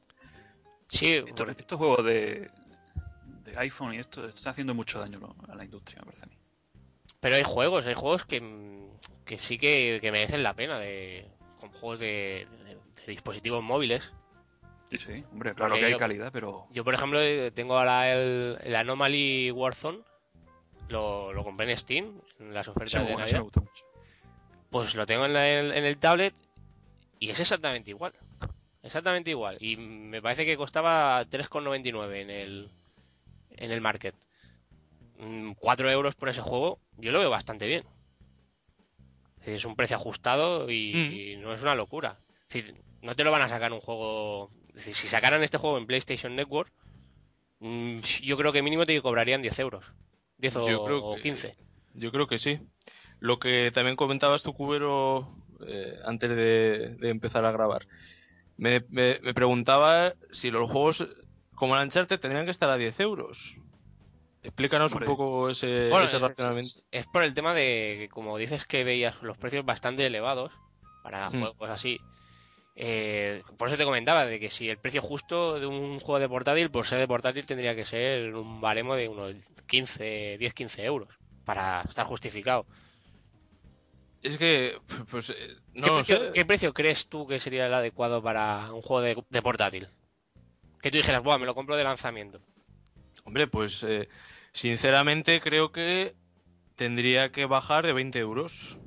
Sí, 0.89 1.13
Estos, 1.15 1.49
estos 1.57 1.77
juegos 1.79 2.05
de, 2.05 2.51
de 3.43 3.57
iPhone 3.57 3.95
y 3.95 3.97
esto 3.97 4.27
están 4.27 4.51
haciendo 4.51 4.75
mucho 4.75 4.99
daño 4.99 5.19
a 5.49 5.55
la 5.55 5.63
industria, 5.65 6.01
me 6.01 6.05
parece 6.11 6.25
a 6.25 6.27
mí. 6.27 6.37
pero 7.19 7.35
hay 7.35 7.43
juegos, 7.43 7.87
hay 7.87 7.95
juegos 7.95 8.25
que, 8.25 8.87
que 9.25 9.39
sí 9.39 9.57
que, 9.57 9.97
que 9.99 10.11
merecen 10.11 10.43
la 10.43 10.53
pena, 10.53 10.77
de, 10.77 11.25
con 11.59 11.69
juegos 11.71 11.99
de, 11.99 12.47
de- 12.65 12.75
de 12.75 13.07
dispositivos 13.07 13.63
móviles. 13.63 14.13
Sí, 14.91 14.99
sí, 14.99 15.23
hombre, 15.31 15.55
claro 15.55 15.71
Porque 15.71 15.79
que 15.79 15.85
hay 15.87 15.91
yo- 15.93 15.97
calidad, 15.97 16.29
pero 16.31 16.67
Yo, 16.71 16.83
por 16.83 16.93
ejemplo, 16.93 17.19
eh, 17.19 17.49
tengo 17.49 17.75
ahora 17.79 18.13
el, 18.13 18.59
el 18.63 18.75
Anomaly 18.75 19.49
Warzone, 19.49 20.03
lo, 20.89 21.33
lo 21.33 21.43
compré 21.43 21.69
en 21.71 21.77
Steam, 21.77 22.21
en 22.39 22.53
las 22.53 22.67
ofertas 22.67 23.05
de 23.05 23.11
me 23.15 23.21
Navidad. 23.21 23.41
gusta 23.41 23.61
mucho. 23.61 23.85
Pues 24.69 24.95
lo 24.95 25.05
tengo 25.05 25.25
en, 25.25 25.33
la- 25.33 25.49
en- 25.51 25.71
en 25.71 25.85
el 25.85 25.97
tablet 25.97 26.33
y 27.19 27.29
es 27.29 27.39
exactamente 27.39 27.89
igual. 27.91 28.13
Exactamente 28.81 29.29
igual. 29.29 29.57
Y 29.59 29.77
me 29.77 30.21
parece 30.21 30.45
que 30.45 30.57
costaba 30.57 31.23
3,99 31.25 32.21
en 32.21 32.29
el, 32.29 32.69
en 33.51 33.71
el 33.71 33.81
market. 33.81 34.15
4 35.59 35.89
euros 35.89 36.15
por 36.15 36.27
ese 36.29 36.41
juego, 36.41 36.79
yo 36.97 37.11
lo 37.11 37.19
veo 37.19 37.29
bastante 37.29 37.65
bien. 37.67 37.83
Es 39.35 39.45
decir, 39.45 39.55
es 39.55 39.65
un 39.65 39.75
precio 39.75 39.95
ajustado 39.95 40.69
y, 40.69 40.93
Mm. 40.93 41.13
y 41.13 41.35
no 41.37 41.53
es 41.53 41.61
una 41.61 41.75
locura. 41.75 42.17
Es 42.49 42.55
decir, 42.65 42.75
no 43.01 43.15
te 43.15 43.23
lo 43.23 43.31
van 43.31 43.41
a 43.41 43.49
sacar 43.49 43.71
un 43.71 43.79
juego. 43.79 44.51
Decir, 44.73 44.95
si 44.95 45.07
sacaran 45.07 45.43
este 45.43 45.57
juego 45.57 45.77
en 45.77 45.85
PlayStation 45.87 46.35
Network, 46.35 46.71
mm, 47.59 47.99
yo 48.23 48.37
creo 48.37 48.51
que 48.51 48.61
mínimo 48.61 48.85
te 48.85 49.01
cobrarían 49.01 49.41
10 49.41 49.57
euros. 49.59 49.85
10 50.37 50.55
o, 50.57 50.69
Yo 50.69 50.83
creo 50.85 51.15
que- 51.15 51.21
15. 51.21 51.53
Yo 51.93 52.11
creo 52.11 52.27
que 52.27 52.37
sí. 52.37 52.59
Lo 53.19 53.39
que 53.39 53.71
también 53.71 53.95
comentabas 53.95 54.43
tu 54.43 54.53
cubero 54.53 55.35
eh, 55.65 55.95
antes 56.05 56.29
de, 56.29 56.95
de 56.95 57.09
empezar 57.09 57.45
a 57.45 57.51
grabar. 57.51 57.87
Me, 58.57 58.83
me- 58.89 59.19
me 59.21 59.33
preguntaba 59.33 60.13
si 60.31 60.51
los 60.51 60.69
juegos 60.69 61.07
como 61.55 61.75
el 61.77 61.83
Uncharted 61.83 62.19
tendrían 62.19 62.45
que 62.45 62.51
estar 62.51 62.69
a 62.69 62.77
10 62.77 62.99
euros. 62.99 63.55
Explícanos 64.43 64.91
Hombre. 64.91 65.07
un 65.09 65.15
poco 65.15 65.49
ese, 65.49 65.87
Bueno, 65.89 66.05
ese 66.05 66.17
es- 66.91 67.07
por 67.07 67.23
el 67.23 67.33
tema 67.33 67.53
de 67.53 67.95
que, 67.99 68.09
como 68.09 68.37
dices 68.37 68.65
que 68.65 68.83
veías 68.83 69.21
los 69.23 69.37
precios 69.37 69.63
bastante 69.63 70.05
elevados 70.05 70.51
para 71.01 71.29
Mm. 71.29 71.39
juegos 71.39 71.69
así. 71.69 71.97
Eh, 72.75 73.43
por 73.57 73.67
eso 73.67 73.77
te 73.77 73.85
comentaba 73.85 74.25
de 74.25 74.39
que 74.39 74.49
si 74.49 74.67
el 74.69 74.77
precio 74.77 75.01
justo 75.01 75.59
de 75.59 75.65
un 75.67 75.99
juego 75.99 76.19
de 76.19 76.29
portátil, 76.29 76.71
por 76.71 76.85
ser 76.85 76.99
de 76.99 77.07
portátil, 77.07 77.45
tendría 77.45 77.75
que 77.75 77.85
ser 77.85 78.33
un 78.35 78.61
baremo 78.61 78.95
de 78.95 79.07
unos 79.07 79.35
15, 79.67 80.37
10, 80.39 80.53
15 80.53 80.83
euros 80.83 81.09
para 81.45 81.81
estar 81.81 82.05
justificado. 82.05 82.65
Es 84.21 84.37
que, 84.37 84.77
pues, 85.11 85.29
eh, 85.29 85.35
¿Qué, 85.73 85.81
no 85.81 85.87
lo 85.87 85.95
precio, 85.97 86.17
sé. 86.17 86.31
qué 86.33 86.45
precio 86.45 86.73
crees 86.73 87.07
tú 87.07 87.27
que 87.27 87.39
sería 87.39 87.67
el 87.67 87.73
adecuado 87.73 88.23
para 88.23 88.73
un 88.73 88.81
juego 88.81 89.01
de, 89.01 89.23
de 89.29 89.41
portátil? 89.41 89.87
Que 90.81 90.89
tú 90.91 90.97
dijeras, 90.97 91.21
Buah, 91.23 91.37
me 91.37 91.45
lo 91.45 91.55
compro 91.55 91.75
de 91.75 91.83
lanzamiento. 91.83 92.41
Hombre, 93.23 93.47
pues, 93.47 93.83
eh, 93.83 94.09
sinceramente 94.51 95.39
creo 95.39 95.71
que 95.71 96.15
tendría 96.75 97.31
que 97.31 97.45
bajar 97.45 97.85
de 97.85 97.93
20 97.93 98.19
euros. 98.19 98.77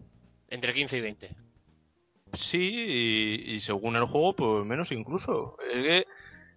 Entre 0.49 0.75
15 0.75 0.99
y 0.99 1.01
20. 1.01 1.46
Sí, 2.37 2.59
y, 2.59 3.55
y 3.55 3.61
según 3.61 3.97
el 3.97 4.05
juego, 4.05 4.35
pues 4.35 4.67
menos 4.67 4.93
incluso. 4.93 5.57
Es 5.73 5.83
que 5.83 6.07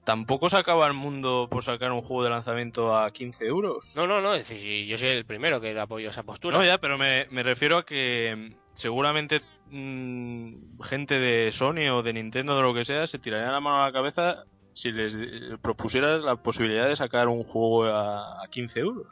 tampoco 0.03 0.49
se 0.49 0.57
acaba 0.57 0.87
el 0.87 0.93
mundo 0.93 1.47
por 1.51 1.63
sacar 1.63 1.91
un 1.91 2.01
juego 2.01 2.23
de 2.23 2.31
lanzamiento 2.31 2.97
a 2.97 3.11
15 3.11 3.45
euros. 3.45 3.93
No, 3.95 4.07
no, 4.07 4.21
no, 4.21 4.33
es 4.33 4.49
decir, 4.49 4.87
yo 4.87 4.97
soy 4.97 5.09
el 5.09 5.25
primero 5.25 5.61
que 5.61 5.77
apoyo 5.79 6.09
esa 6.09 6.23
postura. 6.23 6.57
No, 6.57 6.65
ya, 6.65 6.79
pero 6.79 6.97
me, 6.97 7.27
me 7.29 7.43
refiero 7.43 7.77
a 7.77 7.85
que 7.85 8.35
mm, 8.35 8.55
seguramente 8.73 9.41
mm, 9.69 10.81
gente 10.81 11.19
de 11.19 11.51
Sony 11.51 11.89
o 11.91 12.01
de 12.01 12.13
Nintendo 12.13 12.53
o 12.53 12.55
de 12.55 12.63
lo 12.63 12.73
que 12.73 12.85
sea 12.85 13.05
se 13.07 13.19
tiraría 13.19 13.51
la 13.51 13.59
mano 13.59 13.83
a 13.83 13.85
la 13.85 13.93
cabeza 13.93 14.45
si 14.73 14.91
les 14.91 15.15
eh, 15.15 15.57
propusieras 15.61 16.21
la 16.21 16.37
posibilidad 16.37 16.87
de 16.87 16.95
sacar 16.95 17.27
un 17.27 17.43
juego 17.43 17.85
a, 17.85 18.43
a 18.43 18.47
15 18.49 18.79
euros. 18.79 19.07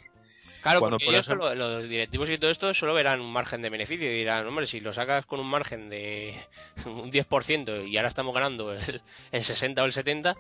Claro, 0.68 0.80
Cuando, 0.82 0.96
porque 0.98 1.06
por 1.06 1.14
ellos 1.14 1.28
ejemplo- 1.28 1.50
solo- 1.50 1.80
los 1.80 1.90
directivos 1.90 2.30
y 2.30 2.38
todo 2.38 2.52
esto 2.52 2.74
solo 2.74 2.94
verán 2.94 3.22
un 3.22 3.32
margen 3.32 3.62
de 3.62 3.70
beneficio 3.70 4.12
y 4.12 4.18
dirán, 4.18 4.46
hombre, 4.46 4.68
si 4.68 4.82
lo 4.82 4.92
sacas 4.92 5.26
con 5.26 5.40
un 5.40 5.48
margen 5.48 5.90
de 5.90 6.36
un 6.86 7.10
10% 7.10 7.88
y 7.88 7.96
ahora 7.96 8.10
estamos 8.10 8.34
ganando 8.34 8.74
el, 8.74 9.02
el 9.32 9.44
60 9.44 9.82
o 9.82 9.86
el 9.86 9.94
70, 9.94 10.36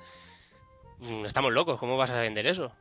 mm, 0.99 1.25
estamos 1.25 1.53
locos, 1.53 1.79
¿cómo 1.79 1.95
vas 1.95 2.09
a 2.09 2.19
vender 2.19 2.45
eso? 2.47 2.73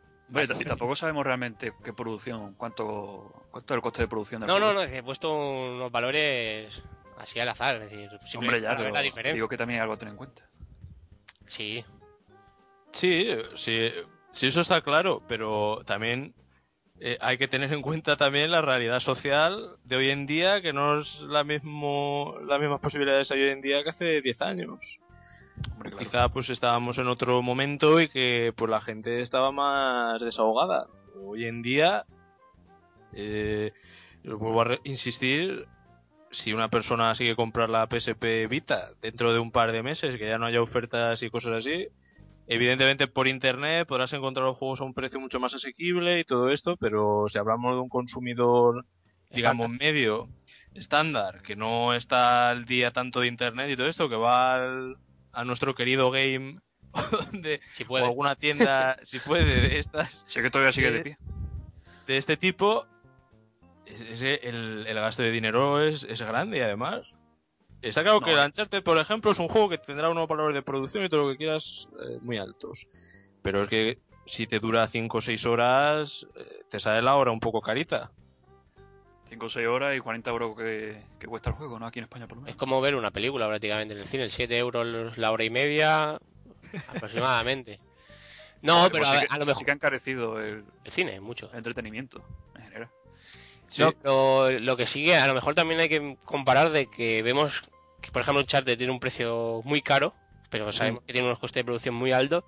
Y 0.58 0.64
tampoco 0.64 0.96
sabemos 0.96 1.24
realmente 1.24 1.72
qué 1.84 1.92
producción, 1.92 2.54
cuánto, 2.54 3.32
cuánto 3.52 3.74
es 3.74 3.76
el 3.76 3.82
coste 3.82 4.02
de 4.02 4.08
producción 4.08 4.40
del 4.40 4.48
No, 4.48 4.58
no, 4.58 4.74
no, 4.74 4.84
que 4.84 4.98
he 4.98 5.02
puesto 5.04 5.32
unos 5.32 5.92
valores 5.92 6.82
así 7.16 7.38
al 7.38 7.48
azar, 7.48 7.76
es 7.82 7.90
decir, 7.92 8.10
Hombre, 8.36 8.60
ya, 8.60 8.74
ver 8.74 8.92
la 8.92 9.02
diferencia. 9.02 9.34
digo 9.34 9.48
que 9.48 9.56
también 9.56 9.78
hay 9.78 9.82
algo 9.82 9.94
a 9.94 9.98
tener 9.98 10.10
en 10.12 10.18
cuenta. 10.18 10.42
Sí, 11.46 11.84
Sí, 12.90 13.28
sí, 13.54 13.92
sí, 14.32 14.46
eso 14.48 14.62
está 14.62 14.80
claro, 14.80 15.22
pero 15.28 15.82
también 15.86 16.34
eh, 16.98 17.18
hay 17.20 17.36
que 17.36 17.48
tener 17.48 17.72
en 17.72 17.82
cuenta 17.82 18.16
también 18.16 18.50
la 18.50 18.62
realidad 18.62 19.00
social 19.00 19.76
de 19.84 19.96
hoy 19.96 20.10
en 20.10 20.26
día, 20.26 20.62
que 20.62 20.72
no 20.72 20.98
es 20.98 21.20
la 21.22 21.44
mismo, 21.44 22.36
las 22.46 22.58
mismas 22.58 22.80
posibilidades 22.80 23.30
hoy 23.30 23.42
en 23.42 23.60
día 23.60 23.82
que 23.82 23.90
hace 23.90 24.22
10 24.22 24.42
años. 24.42 25.00
Hombre, 25.72 25.90
claro. 25.90 25.98
Quizá 25.98 26.28
pues 26.30 26.48
estábamos 26.48 26.98
en 26.98 27.08
otro 27.08 27.42
momento 27.42 28.00
y 28.00 28.08
que 28.08 28.52
pues 28.56 28.70
la 28.70 28.80
gente 28.80 29.20
estaba 29.20 29.52
más 29.52 30.22
desahogada. 30.22 30.86
Hoy 31.22 31.44
en 31.44 31.60
día, 31.60 32.06
eh, 33.12 33.72
vuelvo 34.24 34.62
a 34.62 34.78
insistir, 34.84 35.66
si 36.30 36.52
una 36.52 36.68
persona 36.70 37.14
sigue 37.14 37.36
comprar 37.36 37.68
la 37.68 37.86
PSP 37.86 38.46
Vita 38.48 38.90
dentro 39.02 39.32
de 39.32 39.38
un 39.38 39.50
par 39.50 39.72
de 39.72 39.82
meses, 39.82 40.16
que 40.16 40.28
ya 40.28 40.38
no 40.38 40.46
haya 40.46 40.62
ofertas 40.62 41.22
y 41.22 41.30
cosas 41.30 41.58
así, 41.58 41.88
evidentemente 42.46 43.06
por 43.08 43.28
internet 43.28 43.86
podrás 43.88 44.12
encontrar 44.12 44.46
los 44.46 44.56
juegos 44.56 44.80
a 44.80 44.84
un 44.84 44.94
precio 44.94 45.20
mucho 45.20 45.40
más 45.40 45.54
asequible 45.54 46.20
y 46.20 46.24
todo 46.24 46.50
esto, 46.50 46.76
pero 46.76 47.24
si 47.28 47.38
hablamos 47.38 47.74
de 47.74 47.80
un 47.80 47.88
consumidor, 47.88 48.84
digamos, 49.30 49.66
Estándar. 49.72 49.80
medio, 49.94 50.28
estándar, 50.74 51.42
que 51.42 51.56
no 51.56 51.94
está 51.94 52.50
al 52.50 52.64
día 52.64 52.90
tanto 52.92 53.20
de 53.20 53.26
internet 53.28 53.70
y 53.70 53.76
todo 53.76 53.88
esto, 53.88 54.08
que 54.08 54.16
va 54.16 54.56
al- 54.56 54.96
a 55.32 55.44
nuestro 55.44 55.74
querido 55.74 56.10
game 56.10 56.58
de, 57.32 57.60
si 57.72 57.84
o 57.84 57.88
puede. 57.88 58.04
alguna 58.06 58.36
tienda, 58.36 58.96
si 59.04 59.18
puede, 59.18 59.44
de 59.68 59.78
estas, 59.78 60.24
Sé 60.28 60.40
que 60.42 60.50
todavía 60.50 60.72
sigue 60.72 60.90
de 60.92 60.98
Eh, 60.98 61.02
pie. 61.02 61.18
de 62.06 62.16
este 62.16 62.36
tipo, 62.36 62.86
el 63.86 64.84
gasto 64.94 65.22
de 65.22 65.30
dinero 65.32 65.82
es, 65.82 66.04
es 66.04 66.22
grande 66.22 66.58
y 66.58 66.60
además. 66.60 67.12
Está 67.82 68.02
claro 68.02 68.20
que 68.20 68.30
No, 68.32 68.36
el 68.38 68.42
eh. 68.42 68.46
Uncharted, 68.46 68.82
por 68.82 68.98
ejemplo, 68.98 69.30
es 69.30 69.38
un 69.38 69.48
juego 69.48 69.68
que 69.68 69.78
tendrá 69.78 70.08
unos 70.08 70.26
valores 70.28 70.54
de 70.54 70.62
producción 70.62 71.04
y 71.04 71.08
todo 71.08 71.22
lo 71.24 71.30
que 71.30 71.36
quieras 71.36 71.88
eh, 72.00 72.18
muy 72.22 72.38
altos. 72.38 72.86
Pero 73.42 73.62
es 73.62 73.68
que 73.68 73.98
si 74.24 74.46
te 74.46 74.58
dura 74.58 74.86
5 74.88 75.18
o 75.18 75.20
6 75.20 75.46
horas, 75.46 76.26
eh, 76.36 76.64
te 76.70 76.80
sale 76.80 77.00
la 77.02 77.14
hora 77.16 77.30
un 77.30 77.38
poco 77.40 77.60
carita. 77.60 78.10
5 79.28 79.46
o 79.46 79.48
6 79.48 79.66
horas 79.68 79.96
y 79.96 80.00
40 80.00 80.30
euros 80.30 80.56
que, 80.56 81.02
que 81.18 81.26
cuesta 81.26 81.50
el 81.50 81.56
juego, 81.56 81.78
¿no? 81.78 81.86
Aquí 81.86 81.98
en 82.00 82.04
España 82.04 82.26
por 82.26 82.38
lo 82.38 82.42
Es 82.42 82.46
menos. 82.46 82.58
como 82.58 82.80
ver 82.80 82.94
una 82.96 83.10
película 83.10 83.46
prácticamente 83.46 83.94
en 83.94 84.00
el 84.00 84.06
cine, 84.08 84.30
7 84.30 84.56
euros 84.58 85.16
la 85.18 85.30
hora 85.30 85.44
y 85.44 85.50
media 85.50 86.18
aproximadamente. 86.88 87.78
No, 88.62 88.88
pero 88.90 89.04
pues 89.04 89.08
a, 89.16 89.20
sí 89.20 89.26
que- 89.26 89.34
a 89.34 89.38
lo 89.38 89.44
sí 89.44 89.48
mejor 89.50 89.64
que 89.64 89.70
ha 89.70 89.74
encarecido 89.74 90.40
el, 90.40 90.64
el 90.84 90.92
cine, 90.92 91.20
mucho. 91.20 91.50
el 91.52 91.58
entretenimiento. 91.58 92.24
Sí, 93.66 93.82
No, 93.82 93.92
pero 93.92 94.50
lo 94.60 94.76
que 94.76 94.86
sigue, 94.86 95.16
a 95.16 95.26
lo 95.26 95.34
mejor 95.34 95.54
también 95.54 95.80
hay 95.80 95.88
que 95.88 96.16
comparar 96.24 96.70
de 96.70 96.86
que 96.88 97.22
vemos 97.22 97.62
que, 98.00 98.10
por 98.12 98.22
ejemplo, 98.22 98.40
Uncharted 98.40 98.78
tiene 98.78 98.92
un 98.92 99.00
precio 99.00 99.60
muy 99.64 99.82
caro, 99.82 100.14
pero 100.50 100.72
sabemos 100.72 101.02
que 101.04 101.12
tiene 101.12 101.26
unos 101.26 101.38
costes 101.40 101.60
de 101.60 101.64
producción 101.64 101.94
muy 101.94 102.12
altos, 102.12 102.44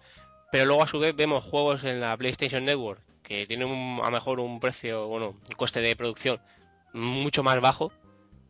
pero 0.52 0.64
luego 0.66 0.82
a 0.82 0.86
su 0.86 0.98
vez 0.98 1.14
vemos 1.16 1.42
juegos 1.44 1.84
en 1.84 2.00
la 2.00 2.16
PlayStation 2.16 2.64
Network 2.64 3.02
que 3.22 3.46
tienen 3.46 3.68
un- 3.68 4.00
a 4.00 4.04
lo 4.06 4.10
mejor 4.12 4.40
un 4.40 4.60
precio, 4.60 5.06
bueno, 5.08 5.30
un 5.30 5.56
coste 5.56 5.80
de 5.80 5.94
producción 5.96 6.40
mucho 6.94 7.42
más 7.42 7.60
bajo 7.60 7.92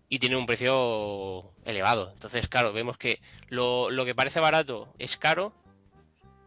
y 0.09 0.19
tienen 0.21 0.39
un 0.39 0.47
precio 0.47 1.53
elevado. 1.65 2.11
Entonces, 2.13 2.47
claro, 2.49 2.73
vemos 2.73 2.97
que 2.99 3.21
lo, 3.49 3.91
lo 3.91 4.05
que 4.05 4.15
parece 4.15 4.39
barato 4.41 4.93
es 4.99 5.17
caro 5.17 5.53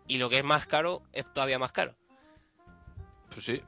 y 0.08 0.18
lo 0.18 0.30
que 0.30 0.38
es 0.38 0.44
más 0.44 0.66
caro 0.66 1.02
es 1.12 1.26
todavía 1.34 1.60
más 1.60 1.72
caro. 1.72 1.94
pues 3.30 3.46
sí. 3.46 3.62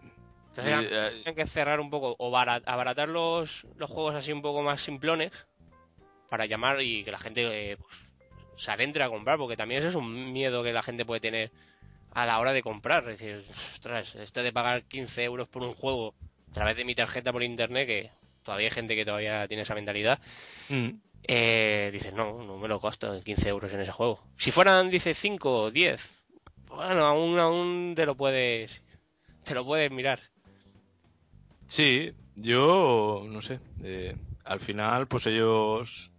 Entonces, 0.55 0.81
Y, 0.81 0.93
eh, 0.93 1.09
tienen 1.23 1.35
que 1.35 1.47
cerrar 1.47 1.79
un 1.79 1.89
poco 1.89 2.15
o 2.19 2.29
bara- 2.31 2.61
abaratar 2.65 3.09
los, 3.09 3.65
los 3.75 3.89
juegos 3.89 4.15
así 4.15 4.31
un 4.31 4.41
poco 4.41 4.61
más 4.61 4.81
simplones 4.81 5.31
para 6.29 6.45
llamar 6.45 6.81
y 6.81 7.03
que 7.03 7.11
la 7.11 7.17
gente 7.19 7.71
eh, 7.71 7.77
pues, 7.77 7.95
se 8.57 8.71
adentre 8.71 9.03
a 9.03 9.09
comprar, 9.09 9.37
porque 9.37 9.57
también 9.57 9.79
eso 9.79 9.89
es 9.89 9.95
un 9.95 10.31
miedo 10.31 10.63
que 10.63 10.73
la 10.73 10.83
gente 10.83 11.05
puede 11.05 11.21
tener 11.21 11.51
a 12.11 12.25
la 12.27 12.39
hora 12.39 12.53
de 12.53 12.61
comprar. 12.61 13.09
Es 13.09 13.19
decir, 13.19 13.43
ostras, 13.75 14.13
esto 14.15 14.43
de 14.43 14.53
pagar 14.53 14.83
15 14.83 15.23
euros 15.23 15.47
por 15.47 15.63
un 15.63 15.73
juego 15.73 16.13
a 16.51 16.53
través 16.53 16.75
de 16.75 16.85
mi 16.85 16.93
tarjeta 16.93 17.31
por 17.31 17.41
internet, 17.41 17.87
que 17.87 18.11
todavía 18.43 18.67
hay 18.67 18.71
gente 18.73 18.95
que 18.95 19.05
todavía 19.05 19.47
tiene 19.47 19.63
esa 19.63 19.73
mentalidad, 19.73 20.19
mm, 20.69 20.89
eh, 21.27 21.89
dices, 21.93 22.13
no, 22.13 22.43
no 22.43 22.57
me 22.57 22.67
lo 22.67 22.79
gasto 22.79 23.19
15 23.21 23.49
euros 23.49 23.71
en 23.73 23.79
ese 23.81 23.91
juego. 23.91 24.19
Si 24.37 24.51
fueran, 24.51 24.89
dice, 24.91 25.13
5 25.15 25.61
o 25.63 25.71
10, 25.71 26.11
bueno, 26.67 27.05
aún, 27.05 27.39
aún 27.39 27.93
te 27.95 28.05
lo 28.05 28.15
puedes, 28.15 28.83
te 29.43 29.53
lo 29.55 29.65
puedes 29.65 29.89
mirar. 29.91 30.19
Sí, 31.67 32.11
yo 32.35 33.23
no 33.27 33.41
sé. 33.41 33.59
eh, 33.83 34.15
al 34.45 34.59
final, 34.59 35.07
pues 35.07 35.27
ellos 35.27 36.11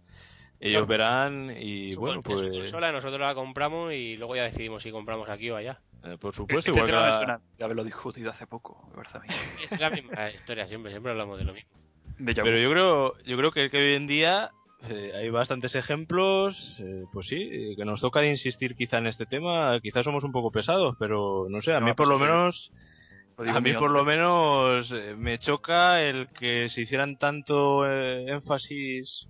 ellos 0.59 0.87
verán 0.87 1.55
y 1.59 1.91
Su 1.91 1.99
bueno, 1.99 2.21
pues 2.23 2.41
consola, 2.43 2.91
nosotros 2.91 3.19
la 3.21 3.35
compramos 3.35 3.93
y 3.93 4.15
luego 4.17 4.35
ya 4.35 4.43
decidimos 4.43 4.83
si 4.83 4.91
compramos 4.91 5.29
aquí 5.29 5.49
o 5.49 5.57
allá. 5.57 5.79
eh, 6.03 6.17
por 6.19 6.33
supuesto, 6.33 6.71
este 6.71 6.71
igual 6.71 6.85
que 6.85 6.91
tema 6.93 7.05
me 7.05 7.11
suena 7.13 7.41
de 7.57 7.63
haberlo 7.63 7.83
discutido 7.83 8.31
hace 8.31 8.47
poco, 8.47 8.89
me 8.95 9.01
mí. 9.19 9.27
Es 9.63 9.79
la 9.79 9.89
misma 9.89 10.31
historia 10.31 10.67
siempre, 10.67 10.91
siempre 10.91 11.11
hablamos 11.11 11.37
de 11.37 11.45
lo 11.45 11.53
mismo. 11.53 11.69
De. 12.17 12.33
Pero 12.33 12.57
yo 12.57 12.71
creo, 12.71 13.13
yo 13.25 13.37
creo 13.37 13.51
que, 13.51 13.69
que 13.69 13.77
hoy 13.77 13.93
en 13.93 14.07
día 14.07 14.51
eh, 14.89 15.11
hay 15.15 15.29
bastantes 15.29 15.75
ejemplos, 15.75 16.79
eh, 16.79 17.03
pues 17.11 17.27
sí, 17.27 17.35
eh, 17.37 17.75
que 17.75 17.85
nos 17.85 18.01
toca 18.01 18.21
de 18.21 18.29
insistir 18.29 18.75
quizá 18.75 18.97
en 18.99 19.07
este 19.07 19.25
tema. 19.25 19.79
Quizás 19.81 20.05
somos 20.05 20.23
un 20.23 20.31
poco 20.31 20.51
pesados, 20.51 20.95
pero 20.97 21.47
no 21.49 21.61
sé, 21.61 21.73
a 21.73 21.79
No, 21.79 21.87
mí 21.87 21.93
por 21.93 22.07
pues 22.07 22.19
lo 22.19 22.25
menos, 22.25 22.71
Lo 22.71 22.77
digo 22.77 23.04
a 23.37 23.59
mí 23.59 23.73
por 23.73 23.91
lo 23.91 24.03
menos 24.03 24.91
eh, 24.91 25.15
me 25.17 25.37
choca 25.37 26.01
el 26.01 26.29
que 26.29 26.69
se 26.69 26.81
hicieran 26.81 27.17
tanto 27.17 27.89
eh, 27.89 28.25
énfasis 28.31 29.27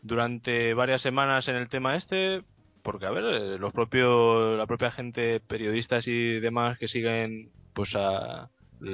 durante 0.00 0.74
varias 0.74 1.02
semanas 1.02 1.48
en 1.48 1.56
el 1.56 1.68
tema 1.68 1.96
este, 1.96 2.42
porque 2.82 3.06
a 3.06 3.10
ver, 3.10 3.24
eh, 3.24 3.58
los 3.58 3.72
propios, 3.72 4.58
la 4.58 4.66
propia 4.66 4.90
gente, 4.90 5.40
periodistas 5.40 6.06
y 6.08 6.40
demás 6.40 6.78
que 6.78 6.88
siguen, 6.88 7.50
pues 7.72 7.96
a 7.96 8.50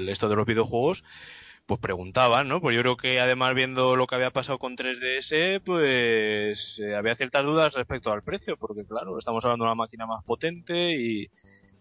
esto 0.06 0.28
de 0.28 0.36
los 0.36 0.46
videojuegos, 0.46 1.02
pues 1.66 1.80
preguntaban, 1.80 2.48
¿no? 2.48 2.60
Pues 2.60 2.74
yo 2.76 2.82
creo 2.82 2.96
que 2.96 3.20
además 3.20 3.54
viendo 3.54 3.96
lo 3.96 4.06
que 4.06 4.14
había 4.14 4.30
pasado 4.30 4.58
con 4.58 4.76
3DS, 4.76 5.62
pues 5.62 6.78
eh, 6.78 6.94
había 6.94 7.14
ciertas 7.14 7.44
dudas 7.44 7.74
respecto 7.74 8.12
al 8.12 8.22
precio, 8.22 8.56
porque 8.56 8.84
claro, 8.84 9.18
estamos 9.18 9.44
hablando 9.44 9.64
de 9.64 9.70
una 9.70 9.74
máquina 9.74 10.06
más 10.06 10.24
potente 10.24 10.92
y, 10.92 11.28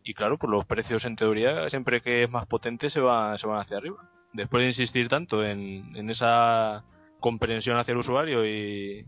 y 0.08 0.14
claro, 0.14 0.38
pues 0.38 0.50
los 0.50 0.64
precios 0.64 1.04
en 1.04 1.18
teoría, 1.18 1.70
siempre 1.70 2.00
que 2.00 2.24
es 2.24 2.32
más 2.32 2.46
potente 2.46 2.90
se, 2.90 3.02
va, 3.02 3.38
se 3.38 3.46
van 3.46 3.60
hacia 3.60 3.76
arriba. 3.76 4.10
Después 4.32 4.62
de 4.62 4.68
insistir 4.68 5.10
tanto 5.10 5.44
en, 5.44 5.94
en 5.98 6.10
esa 6.10 6.86
comprensión 7.20 7.76
hacia 7.76 7.92
el 7.92 7.98
usuario 7.98 8.46
y, 8.46 9.06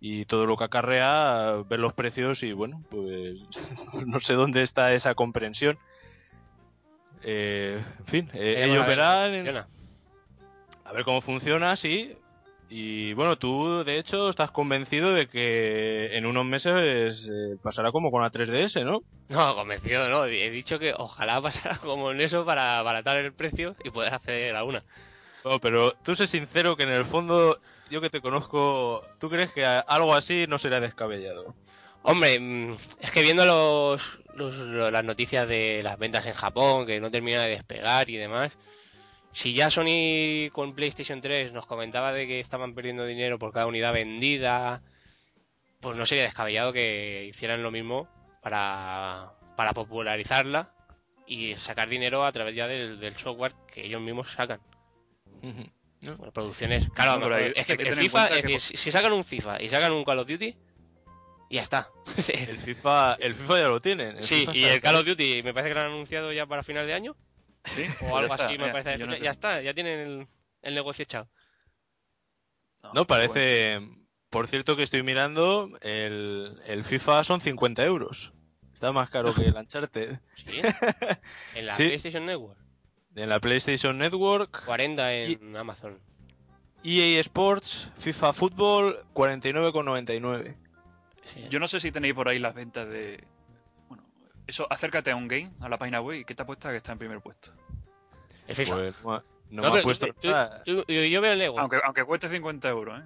y 0.00 0.24
todo 0.26 0.46
lo 0.46 0.56
que 0.56 0.62
acarrea, 0.62 1.64
ver 1.68 1.80
los 1.80 1.94
precios 1.94 2.44
y 2.44 2.52
bueno, 2.52 2.80
pues 2.90 3.44
no 4.06 4.20
sé 4.20 4.34
dónde 4.34 4.62
está 4.62 4.92
esa 4.92 5.16
comprensión. 5.16 5.80
Eh, 7.22 7.82
en 7.98 8.06
fin, 8.06 8.30
eh, 8.32 8.62
a 8.62 8.66
ellos 8.66 8.86
ver 8.86 8.98
verán 8.98 9.34
funciona. 9.34 9.66
a 10.84 10.92
ver 10.92 11.04
cómo 11.04 11.20
funciona, 11.20 11.74
sí. 11.74 12.16
Y 12.68 13.12
bueno, 13.12 13.36
tú 13.38 13.84
de 13.84 13.98
hecho 13.98 14.28
estás 14.28 14.50
convencido 14.50 15.14
de 15.14 15.28
que 15.28 16.16
en 16.16 16.26
unos 16.26 16.44
meses 16.44 17.28
eh, 17.30 17.56
pasará 17.62 17.92
como 17.92 18.10
con 18.10 18.22
la 18.22 18.30
3DS, 18.30 18.84
¿no? 18.84 19.02
No, 19.28 19.54
convencido 19.54 20.08
no. 20.10 20.24
He 20.26 20.50
dicho 20.50 20.78
que 20.78 20.92
ojalá 20.96 21.40
pasara 21.42 21.76
como 21.78 22.10
en 22.10 22.20
eso 22.20 22.44
para 22.44 22.78
abaratar 22.78 23.18
el 23.18 23.32
precio 23.34 23.76
y 23.84 23.90
poder 23.90 24.14
acceder 24.14 24.56
a 24.56 24.64
una. 24.64 24.84
No, 25.44 25.60
pero 25.60 25.92
tú 26.02 26.16
sé 26.16 26.26
sincero 26.26 26.76
que 26.76 26.82
en 26.82 26.88
el 26.90 27.04
fondo, 27.04 27.56
yo 27.88 28.00
que 28.00 28.10
te 28.10 28.20
conozco, 28.20 29.00
¿tú 29.20 29.30
crees 29.30 29.52
que 29.52 29.64
algo 29.64 30.12
así 30.14 30.46
no 30.48 30.58
será 30.58 30.80
descabellado? 30.80 31.54
Hombre, 32.02 32.38
mm, 32.40 32.72
es 33.00 33.10
que 33.12 33.22
viendo 33.22 33.44
los, 33.44 34.18
los- 34.34 34.56
lo- 34.56 34.90
las 34.90 35.04
noticias 35.04 35.46
de 35.48 35.82
las 35.84 35.98
ventas 35.98 36.26
en 36.26 36.34
Japón, 36.34 36.84
que 36.86 37.00
no 37.00 37.10
termina 37.12 37.42
de 37.42 37.50
despegar 37.50 38.10
y 38.10 38.16
demás, 38.16 38.58
si 39.36 39.52
ya 39.52 39.70
Sony 39.70 40.48
con 40.52 40.74
PlayStation 40.74 41.20
3 41.20 41.52
nos 41.52 41.66
comentaba 41.66 42.10
de 42.12 42.26
que 42.26 42.38
estaban 42.38 42.74
perdiendo 42.74 43.04
dinero 43.04 43.38
por 43.38 43.52
cada 43.52 43.66
unidad 43.66 43.92
vendida, 43.92 44.82
pues 45.80 45.94
no 45.94 46.06
sería 46.06 46.24
descabellado 46.24 46.72
que 46.72 47.26
hicieran 47.28 47.62
lo 47.62 47.70
mismo 47.70 48.08
para, 48.42 49.32
para 49.56 49.74
popularizarla 49.74 50.72
y 51.26 51.54
sacar 51.56 51.88
dinero 51.90 52.24
a 52.24 52.32
través 52.32 52.54
ya 52.54 52.66
del, 52.66 52.98
del 52.98 53.14
software 53.16 53.52
que 53.72 53.84
ellos 53.84 54.00
mismos 54.00 54.28
sacan. 54.32 54.60
Bueno, 55.42 56.32
producciones. 56.32 56.88
Claro, 56.94 57.18
No, 57.28 57.34
hay- 57.34 57.52
es 57.54 57.66
que 57.66 57.72
el 57.74 57.94
FIFA, 57.94 58.26
es 58.28 58.30
que- 58.36 58.42
decir, 58.42 58.60
si 58.60 58.76
si 58.76 58.90
sacan 58.90 59.12
un 59.12 59.24
FIFA 59.24 59.60
y 59.62 59.68
sacan 59.68 59.92
un 59.92 60.04
Call 60.04 60.18
of 60.20 60.28
Duty, 60.28 60.56
ya 61.50 61.62
está. 61.62 61.88
El 62.28 62.58
FIFA, 62.58 63.14
el 63.20 63.34
FIFA 63.34 63.58
ya 63.60 63.68
lo 63.68 63.80
tienen. 63.80 64.16
el 64.16 64.22
Sí, 64.22 64.40
FIFA 64.46 64.56
y 64.56 64.64
el 64.64 64.80
Call 64.80 64.96
of 64.96 65.06
Duty 65.06 65.42
me 65.42 65.52
parece 65.52 65.70
que 65.70 65.74
lo 65.74 65.80
han 65.80 65.86
anunciado 65.88 66.32
ya 66.32 66.46
para 66.46 66.62
final 66.62 66.86
de 66.86 66.94
año 66.94 67.16
Sí, 67.74 67.84
o 68.02 68.16
algo 68.16 68.34
está, 68.34 68.46
así, 68.46 68.58
me 68.58 68.70
parece. 68.70 68.98
no 68.98 69.16
ya, 69.16 69.30
está, 69.30 69.60
ya 69.62 69.74
tienen 69.74 69.98
el, 70.00 70.26
el 70.62 70.74
negocio 70.74 71.02
echado. 71.02 71.28
No, 72.82 72.88
No, 72.88 72.92
bueno. 72.92 73.06
parece... 73.06 73.80
Por 74.28 74.48
cierto 74.48 74.76
que 74.76 74.82
estoy 74.82 75.02
mirando, 75.04 75.70
el, 75.82 76.60
el 76.66 76.84
FIFA 76.84 77.22
son 77.24 77.40
50 77.40 77.84
euros. 77.84 78.32
Está 78.74 78.90
más 78.92 79.08
caro 79.08 79.32
que 79.32 79.42
el 79.42 79.54
Uncharted. 79.56 80.18
Sí. 80.34 80.60
En 81.54 81.66
la 81.66 81.72
Sí. 81.74 81.84
PlayStation 81.84 82.26
Network. 82.26 82.58
En 83.14 83.28
la 83.30 83.40
PlayStation 83.40 83.96
Network, 83.96 84.64
40 84.66 85.12
en 85.14 85.56
Amazon. 85.56 85.98
EA 86.84 87.18
Sports, 87.20 87.92
FIFA 87.96 88.32
Football, 88.34 88.98
49,99. 89.14 90.56
Sí. 91.22 91.46
Yo 91.48 91.58
no 91.58 91.66
sé 91.68 91.80
si 91.80 91.90
tenéis 91.92 92.14
por 92.14 92.28
ahí 92.28 92.38
las 92.38 92.54
ventas 92.54 92.86
de. 92.88 93.24
Eso, 94.46 94.66
acércate 94.70 95.10
a 95.10 95.16
un 95.16 95.26
game, 95.28 95.50
a 95.60 95.68
la 95.68 95.76
página 95.78 96.00
web, 96.00 96.20
y 96.20 96.24
¿qué 96.24 96.34
te 96.34 96.42
apuesta 96.42 96.70
que 96.70 96.76
está 96.76 96.92
en 96.92 96.98
primer 96.98 97.20
puesto? 97.20 97.52
El 98.46 98.54
FIFA. 98.54 98.74
Pues 98.76 98.94
no, 99.50 99.62
no 99.62 99.72
me 99.72 99.80
ha 99.80 99.82
puesto 99.82 100.06
tú- 100.06 100.32
tú- 100.64 100.84
yo, 100.86 101.04
yo 101.04 101.20
veo 101.20 101.32
el 101.32 101.38
negocio. 101.38 101.60
Aunque, 101.62 101.80
aunque 101.84 102.04
cueste 102.04 102.28
50 102.28 102.68
euros, 102.68 103.00
¿eh? 103.00 103.04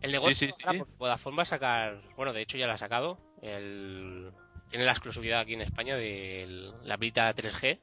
El 0.00 0.12
negocio 0.12 0.34
Sí, 0.34 0.46
sí, 0.46 0.52
sí. 0.52 0.62
porque 0.64 0.84
Vodafone 0.98 1.36
va 1.36 1.42
a 1.42 1.46
sacar, 1.46 2.00
bueno, 2.16 2.32
de 2.32 2.42
hecho 2.42 2.56
ya 2.56 2.68
la 2.68 2.74
ha 2.74 2.78
sacado, 2.78 3.18
el... 3.42 4.30
tiene 4.70 4.84
la 4.84 4.92
exclusividad 4.92 5.40
aquí 5.40 5.54
en 5.54 5.62
España 5.62 5.96
de 5.96 6.72
la 6.84 6.96
Brita 6.96 7.34
3G 7.34 7.80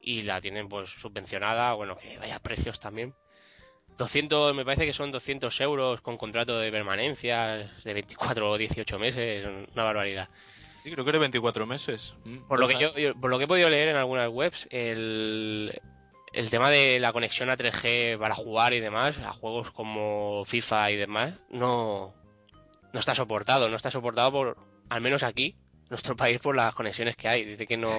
y 0.00 0.22
la 0.22 0.40
tienen 0.40 0.68
pues 0.68 0.90
subvencionada, 0.90 1.72
bueno, 1.74 1.96
que 1.96 2.18
vaya 2.18 2.40
precios 2.40 2.80
también. 2.80 3.14
200, 3.96 4.54
me 4.54 4.64
parece 4.64 4.84
que 4.84 4.92
son 4.92 5.10
200 5.10 5.58
euros 5.60 6.00
con 6.00 6.16
contrato 6.18 6.58
de 6.58 6.70
permanencia 6.70 7.70
de 7.82 7.94
24 7.94 8.50
o 8.50 8.58
18 8.58 8.98
meses, 8.98 9.46
una 9.72 9.84
barbaridad. 9.84 10.28
Sí, 10.76 10.90
creo 10.90 11.04
que 11.04 11.10
era 11.10 11.18
24 11.18 11.66
meses. 11.66 12.14
Mm. 12.24 12.36
Por 12.48 12.58
lo 12.60 12.68
que 12.68 12.78
yo, 12.78 12.96
yo- 12.96 13.14
por 13.14 13.30
lo 13.30 13.38
que 13.38 13.44
he 13.44 13.48
podido 13.48 13.68
leer 13.68 13.88
en 13.88 13.96
algunas 13.96 14.28
webs, 14.28 14.68
el, 14.70 15.80
el 16.32 16.50
tema 16.50 16.70
de 16.70 16.98
la 17.00 17.12
conexión 17.12 17.50
a 17.50 17.56
3G 17.56 18.18
para 18.18 18.34
jugar 18.34 18.72
y 18.74 18.80
demás, 18.80 19.18
a 19.18 19.32
juegos 19.32 19.70
como 19.72 20.44
FIFA 20.46 20.90
y 20.92 20.96
demás, 20.96 21.34
no, 21.50 22.14
no 22.92 23.00
está 23.00 23.14
soportado, 23.14 23.68
no 23.68 23.76
está 23.76 23.90
soportado 23.90 24.30
por, 24.32 24.56
al 24.90 25.00
menos 25.00 25.22
aquí, 25.22 25.56
nuestro 25.88 26.14
país, 26.16 26.38
por 26.40 26.54
las 26.54 26.74
conexiones 26.74 27.16
que 27.16 27.28
hay. 27.28 27.44
Dice 27.44 27.66
que 27.66 27.76
no, 27.76 27.90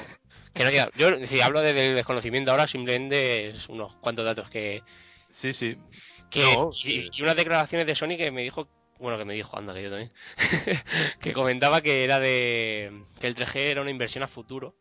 que 0.54 0.64
no 0.64 0.70
llega. 0.70 0.90
Yo, 0.96 1.26
si 1.26 1.42
hablo 1.42 1.62
de- 1.62 1.74
del 1.74 1.96
desconocimiento 1.96 2.52
ahora, 2.52 2.68
simplemente 2.68 3.50
es 3.50 3.68
unos 3.70 3.96
cuantos 3.98 4.24
datos 4.26 4.50
que, 4.50 4.84
Sí, 5.30 5.52
sí. 5.52 5.78
que 6.30 6.42
No, 6.44 6.70
y, 6.74 6.76
sí. 6.78 7.10
y 7.12 7.22
unas 7.22 7.36
declaraciones 7.36 7.88
de 7.88 7.96
Sony 7.96 8.18
que 8.18 8.32
me 8.32 8.44
dijo, 8.44 8.68
bueno, 9.00 9.18
que 9.18 9.26
me 9.26 9.34
dijo, 9.34 9.58
anda, 9.58 9.74
que 9.74 9.84
yo 9.84 9.90
también, 9.90 10.12
que 11.22 11.34
comentaba 11.34 11.82
que 11.82 12.04
era 12.04 12.20
de 12.20 13.04
que 13.20 13.28
el 13.28 13.36
3G 13.36 13.56
era 13.58 13.82
una 13.82 13.92
inversión 13.92 14.24
a 14.24 14.28
futuro 14.28 14.76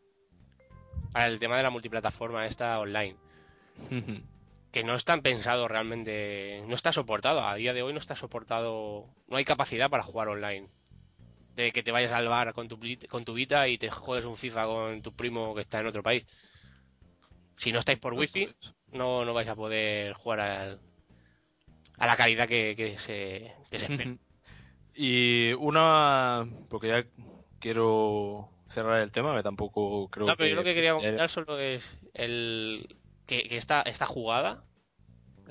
para 1.13 1.27
el 1.27 1.39
tema 1.39 1.57
de 1.57 1.63
la 1.63 1.69
multiplataforma 1.69 2.45
esta 2.45 2.79
online, 2.79 3.15
que 4.71 4.83
no 4.83 4.95
están 4.95 5.21
pensados 5.21 5.69
realmente, 5.69 6.63
no 6.67 6.75
está 6.75 6.91
soportado, 6.91 7.45
a 7.45 7.55
día 7.55 7.73
de 7.73 7.81
hoy 7.83 7.93
no 7.93 7.99
está 7.99 8.15
soportado, 8.15 9.07
no 9.27 9.37
hay 9.37 9.45
capacidad 9.45 9.89
para 9.89 10.03
jugar 10.03 10.27
online. 10.29 10.67
De 11.55 11.71
que 11.71 11.81
te 11.81 11.91
vayas 11.91 12.11
al 12.11 12.27
bar 12.27 12.53
con 12.53 12.67
tu, 12.67 12.79
con 13.09 13.25
tu 13.25 13.33
Vita 13.33 13.67
y 13.67 13.79
te 13.79 13.89
juegues 13.89 14.25
un 14.25 14.37
FIFA 14.37 14.65
con 14.65 15.01
tu 15.01 15.11
primo 15.15 15.55
que 15.55 15.61
está 15.61 15.79
en 15.79 15.87
otro 15.87 16.03
país. 16.03 16.23
Si 17.55 17.71
no 17.71 17.79
estáis 17.79 17.97
por 17.97 18.13
wifi, 18.13 18.53
no, 18.91 19.25
no 19.25 19.33
vais 19.33 19.49
a 19.49 19.55
poder 19.55 20.13
jugar 20.13 20.39
al- 20.39 20.79
a 21.97 22.07
la 22.07 22.15
calidad 22.15 22.47
que, 22.47 22.75
que 22.75 22.97
se, 22.97 23.53
que 23.71 23.79
se 23.79 23.85
espera. 23.91 24.15
Y 24.95 25.53
una... 25.53 26.45
Porque 26.69 26.87
ya 26.87 27.05
quiero 27.59 28.49
cerrar 28.67 28.99
el 29.01 29.11
tema, 29.11 29.35
que 29.35 29.43
tampoco 29.43 30.07
creo 30.09 30.25
No, 30.27 30.35
pero 30.35 30.45
que... 30.45 30.49
yo 30.51 30.55
lo 30.55 30.63
que 30.63 30.73
quería 30.73 30.93
comentar 30.93 31.29
solo 31.29 31.59
es 31.59 31.83
el 32.13 32.95
que, 33.25 33.43
que 33.43 33.57
esta, 33.57 33.81
esta 33.83 34.05
jugada 34.05 34.63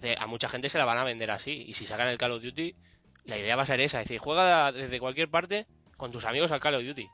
de- 0.01 0.17
a 0.19 0.27
mucha 0.27 0.49
gente 0.49 0.69
se 0.69 0.79
la 0.79 0.85
van 0.85 0.99
a 0.99 1.05
vender 1.05 1.31
así. 1.31 1.65
Y 1.67 1.75
si 1.75 1.87
sacan 1.87 2.09
el 2.09 2.19
Call 2.19 2.33
of 2.33 2.43
Duty, 2.43 2.75
la 3.25 3.39
idea 3.39 3.57
va 3.57 3.63
a 3.63 3.67
ser 3.67 3.81
esa. 3.81 4.01
Es 4.01 4.09
decir, 4.09 4.19
juega 4.21 4.73
desde 4.73 4.99
cualquier 5.01 5.29
parte 5.31 5.67
con 5.97 6.11
tus 6.11 6.25
amigos 6.25 6.51
al 6.53 6.61
Call 6.61 6.75
of 6.77 6.85
Duty. 6.85 7.09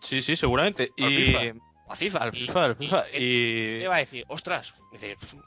Sí, 0.00 0.20
sí, 0.22 0.36
seguramente. 0.36 0.90
Al 0.98 1.12
y... 1.12 1.16
FIFA. 1.26 1.40
A 1.88 1.94
FIFA. 1.96 2.18
Al 2.18 2.32
FIFA, 2.32 2.64
al 2.64 2.76
FIFA. 2.76 3.04
y- 3.14 3.16
Y... 3.16 3.78
¿Qué 3.80 3.88
va 3.88 3.96
a 3.96 4.00
decir? 4.00 4.24
Ostras, 4.28 4.74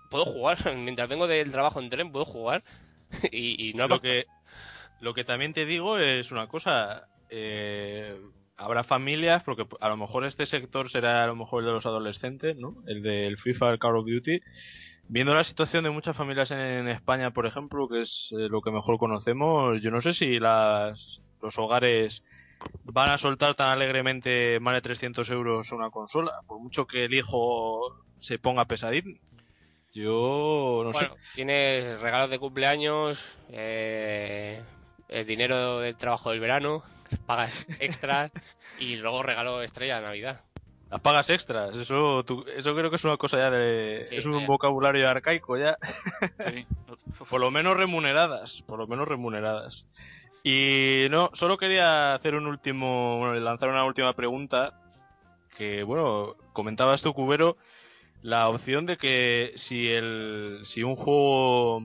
puedo 0.10 0.25
jugar. 0.25 0.58
Mientras 0.78 1.08
vengo 1.10 1.28
del 1.28 1.52
trabajo 1.52 1.80
en 1.82 1.89
tren, 1.89 2.12
puedo 2.12 2.25
jugar. 2.25 2.63
y, 3.32 3.74
no 3.76 3.88
lo 3.88 4.00
que 4.00 4.26
lo 5.02 5.13
que 5.13 5.24
también 5.24 5.54
te 5.54 5.65
digo 5.65 5.98
es 5.98 6.32
una 6.32 6.48
cosa 6.48 7.08
eh, 7.30 8.19
habrá 8.58 8.84
familias 8.84 9.43
porque 9.43 9.65
a 9.80 9.89
lo 9.89 9.98
mejor 9.98 10.26
este 10.26 10.45
sector 10.45 10.89
será 10.89 11.24
a 11.24 11.28
lo 11.28 11.36
mejor 11.36 11.62
el 11.62 11.67
de 11.67 11.74
los 11.74 11.86
adolescentes 11.86 12.58
no 12.58 12.76
el 12.88 13.02
del 13.02 13.38
FIFA 13.38 13.72
el 13.72 13.80
Call 13.80 13.98
of 13.98 14.06
Duty. 14.06 14.41
Viendo 15.12 15.34
la 15.34 15.43
situación 15.43 15.84
de 15.84 15.89
muchas 15.89 16.15
familias 16.15 16.52
en, 16.52 16.88
España 16.88 17.32
por 17.32 17.48
ejemplo 17.48 17.88
que 17.88 18.02
es 18.02 18.32
eh, 18.32 18.48
lo 18.50 18.62
que 18.62 18.72
mejor 18.72 18.98
conocemos 19.00 19.82
yo 19.82 19.89
no 19.89 20.02
sé 20.02 20.12
si 20.12 20.39
las 20.39 21.22
los 21.41 21.58
hogares 21.58 22.24
van 22.84 23.10
a 23.10 23.17
soltar 23.17 23.56
tan 23.56 23.69
alegremente 23.69 24.60
más 24.60 24.74
de 24.74 24.82
300 24.82 25.30
euros 25.32 25.72
una 25.72 25.89
consola 25.89 26.34
por 26.45 26.60
mucho 26.60 26.86
que 26.86 27.06
el 27.06 27.13
hijo 27.13 28.04
se 28.19 28.38
ponga 28.38 28.65
pesadín 28.65 29.19
yo 29.93 30.82
no 30.86 30.91
bueno, 30.91 31.15
sé. 31.19 31.36
Tienes 31.36 31.99
regalos 32.02 32.30
de 32.30 32.39
cumpleaños, 32.39 33.36
eh, 33.52 34.62
el 35.08 35.25
dinero 35.25 35.80
del 35.80 35.95
trabajo 35.95 36.32
del 36.32 36.39
verano, 36.39 36.84
pagas 37.25 37.65
extras 37.80 38.32
y 38.80 38.97
luego 38.97 39.23
regalo 39.23 39.62
estrella 39.62 39.97
de 39.97 40.02
Navidad. 40.04 40.41
Las 40.89 41.02
pagas 41.02 41.30
extras, 41.30 41.75
eso, 41.75 42.23
tú- 42.25 42.43
eso 42.56 42.73
creo 42.75 42.89
que 42.89 42.95
es 42.95 43.04
una 43.04 43.17
cosa 43.17 43.38
ya 43.38 43.52
de... 43.52 44.08
Sí, 44.10 44.15
es 44.15 44.25
un 44.25 44.47
vocabulario 44.47 45.08
arcaico 45.08 45.56
ya. 45.58 45.78
Sí. 46.47 46.65
Por 47.30 47.39
lo 47.41 47.52
menos 47.52 47.75
remuneradas, 47.75 48.62
por 48.67 48.80
lo 48.80 48.88
menos 48.88 49.08
remuneradas. 49.08 49.86
Y 50.43 51.08
no, 51.10 51.30
solo 51.34 51.58
quería 51.58 52.13
hacer 52.13 52.36
un 52.36 52.45
último, 52.47 53.17
bueno, 53.17 53.34
lanzar 53.36 53.69
una 53.69 53.84
última 53.84 54.13
pregunta. 54.13 54.80
Que 55.58 55.84
bueno, 55.84 56.36
comentabas 56.54 57.02
tú, 57.02 57.13
Cubero, 57.13 57.58
la 58.21 58.49
opción 58.49 58.86
de 58.86 58.97
que 58.97 59.53
si 59.55 59.89
el, 59.89 60.60
si 60.63 60.84
un 60.84 60.95
juego, 60.95 61.84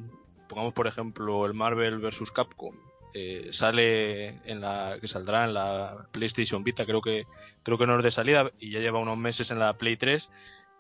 pongamos 0.49 0.75
por 0.75 0.87
ejemplo 0.87 1.47
el 1.47 1.55
Marvel 1.55 1.99
vs 1.99 2.31
Capcom, 2.33 2.75
eh, 3.15 3.49
sale 3.53 4.41
en 4.45 4.61
la, 4.61 4.99
que 5.01 5.07
saldrá 5.07 5.45
en 5.45 5.55
la 5.55 6.09
PlayStation 6.11 6.65
Vita, 6.65 6.85
creo 6.85 7.01
que, 7.01 7.27
creo 7.63 7.79
que 7.79 7.87
no 7.87 7.97
es 7.97 8.05
de 8.05 8.11
salida 8.11 8.51
y 8.59 8.73
ya 8.73 8.81
lleva 8.81 8.99
unos 8.99 9.17
meses 9.17 9.51
en 9.51 9.61
la 9.61 9.75
Play 9.75 9.97
3. 9.97 10.29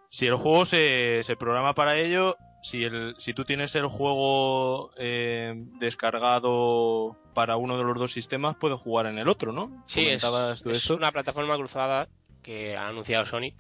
Si 0.08 0.26
el 0.26 0.36
juego 0.36 0.66
se, 0.66 1.20
se 1.22 1.36
programa 1.36 1.74
para 1.74 1.96
ello, 1.96 2.36
si, 2.62 2.82
el, 2.82 3.14
si 3.18 3.34
tú 3.34 3.44
tienes 3.44 3.74
el 3.76 3.86
juego 3.86 4.90
eh, 4.96 5.54
descargado 5.78 7.16
para 7.34 7.56
uno 7.56 7.78
de 7.78 7.84
los 7.84 7.98
dos 7.98 8.12
sistemas, 8.12 8.56
puedes 8.56 8.80
jugar 8.80 9.06
en 9.06 9.18
el 9.18 9.28
otro, 9.28 9.52
¿no? 9.52 9.84
Sí, 9.86 10.08
es, 10.08 10.22
tú 10.62 10.94
una 10.94 11.12
plataforma 11.12 11.56
cruzada 11.56 12.08
que 12.42 12.76
ha 12.76 12.88
anunciado 12.88 13.24
Sony 13.24 13.52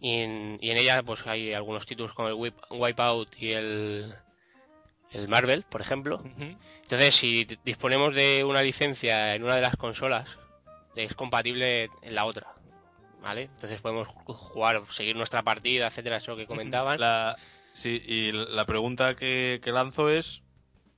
y 0.00 0.20
en, 0.22 0.58
y 0.60 0.70
en 0.70 0.76
ella 0.78 1.02
pues 1.02 1.26
hay 1.26 1.52
algunos 1.54 1.86
títulos 1.86 2.12
como 2.12 2.28
el 2.28 2.34
Wipe- 2.34 2.66
Wipeout 2.70 3.36
y 3.40 3.52
el, 3.52 4.14
el 5.12 5.28
Marvel, 5.28 5.64
por 5.68 5.80
ejemplo. 5.80 6.22
Entonces, 6.82 7.14
si 7.14 7.44
disponemos 7.64 8.14
de 8.14 8.44
una 8.44 8.62
licencia 8.62 9.34
en 9.34 9.44
una 9.44 9.56
de 9.56 9.62
las 9.62 9.76
consolas, 9.76 10.36
es 10.94 11.14
compatible 11.14 11.90
en 12.02 12.14
la 12.14 12.24
otra. 12.24 12.54
¿Vale? 13.20 13.42
Entonces 13.42 13.80
podemos 13.80 14.06
ju- 14.06 14.32
jugar, 14.32 14.82
seguir 14.92 15.16
nuestra 15.16 15.42
partida, 15.42 15.88
etcétera, 15.88 16.18
eso 16.18 16.36
que 16.36 16.46
comentaban. 16.46 17.00
La, 17.00 17.36
sí, 17.72 18.00
y 18.06 18.30
la 18.30 18.64
pregunta 18.64 19.16
que, 19.16 19.60
que 19.62 19.72
lanzo 19.72 20.08
es, 20.08 20.42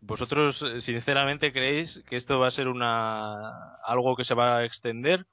¿vosotros 0.02 0.60
eh, 0.62 0.80
sinceramente 0.82 1.50
creéis 1.50 2.02
que 2.06 2.16
esto 2.16 2.38
va 2.38 2.48
a 2.48 2.50
ser 2.50 2.68
una 2.68 3.72
algo 3.84 4.16
que 4.16 4.24
se 4.24 4.34
va 4.34 4.58
a 4.58 4.64
extender? 4.66 5.24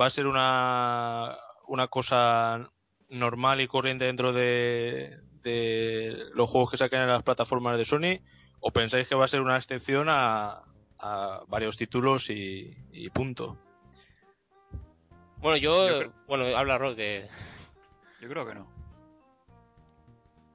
¿Va 0.00 0.06
a 0.06 0.10
ser 0.10 0.26
una, 0.26 1.36
una 1.66 1.88
cosa 1.88 2.70
normal 3.10 3.60
y 3.60 3.66
corriente 3.68 4.04
dentro 4.06 4.32
de, 4.32 5.18
de 5.42 6.24
los 6.34 6.48
juegos 6.50 6.70
que 6.70 6.76
saquen 6.76 7.00
en 7.02 7.08
las 7.08 7.22
plataformas 7.22 7.76
de 7.76 7.84
Sony? 7.84 8.20
¿O 8.60 8.70
pensáis 8.72 9.08
que 9.08 9.14
va 9.14 9.24
a 9.24 9.28
ser 9.28 9.40
una 9.40 9.56
excepción 9.56 10.08
a, 10.08 10.62
a 10.98 11.40
varios 11.48 11.76
títulos 11.76 12.30
y, 12.30 12.76
y 12.92 13.10
punto? 13.10 13.56
Bueno, 15.38 15.56
yo, 15.56 15.88
Yo 15.88 15.98
creo- 15.98 16.12
bueno, 16.28 16.56
habla 16.56 16.76
Rod 16.78 16.96
que 16.96 17.26
Yo 18.20 18.28
creo 18.28 18.46
que 18.46 18.54
no. 18.54 18.66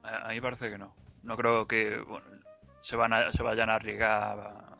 A, 0.04 0.28
a 0.28 0.32
mí 0.32 0.40
parece 0.40 0.70
que 0.70 0.78
no. 0.78 0.94
No 1.24 1.36
creo 1.36 1.66
que 1.66 1.98
bueno, 1.98 2.24
se, 2.80 2.94
van 2.94 3.12
a- 3.12 3.32
se 3.32 3.42
vayan 3.42 3.68
a 3.70 3.74
arriesgar 3.74 4.38
a, 4.38 4.78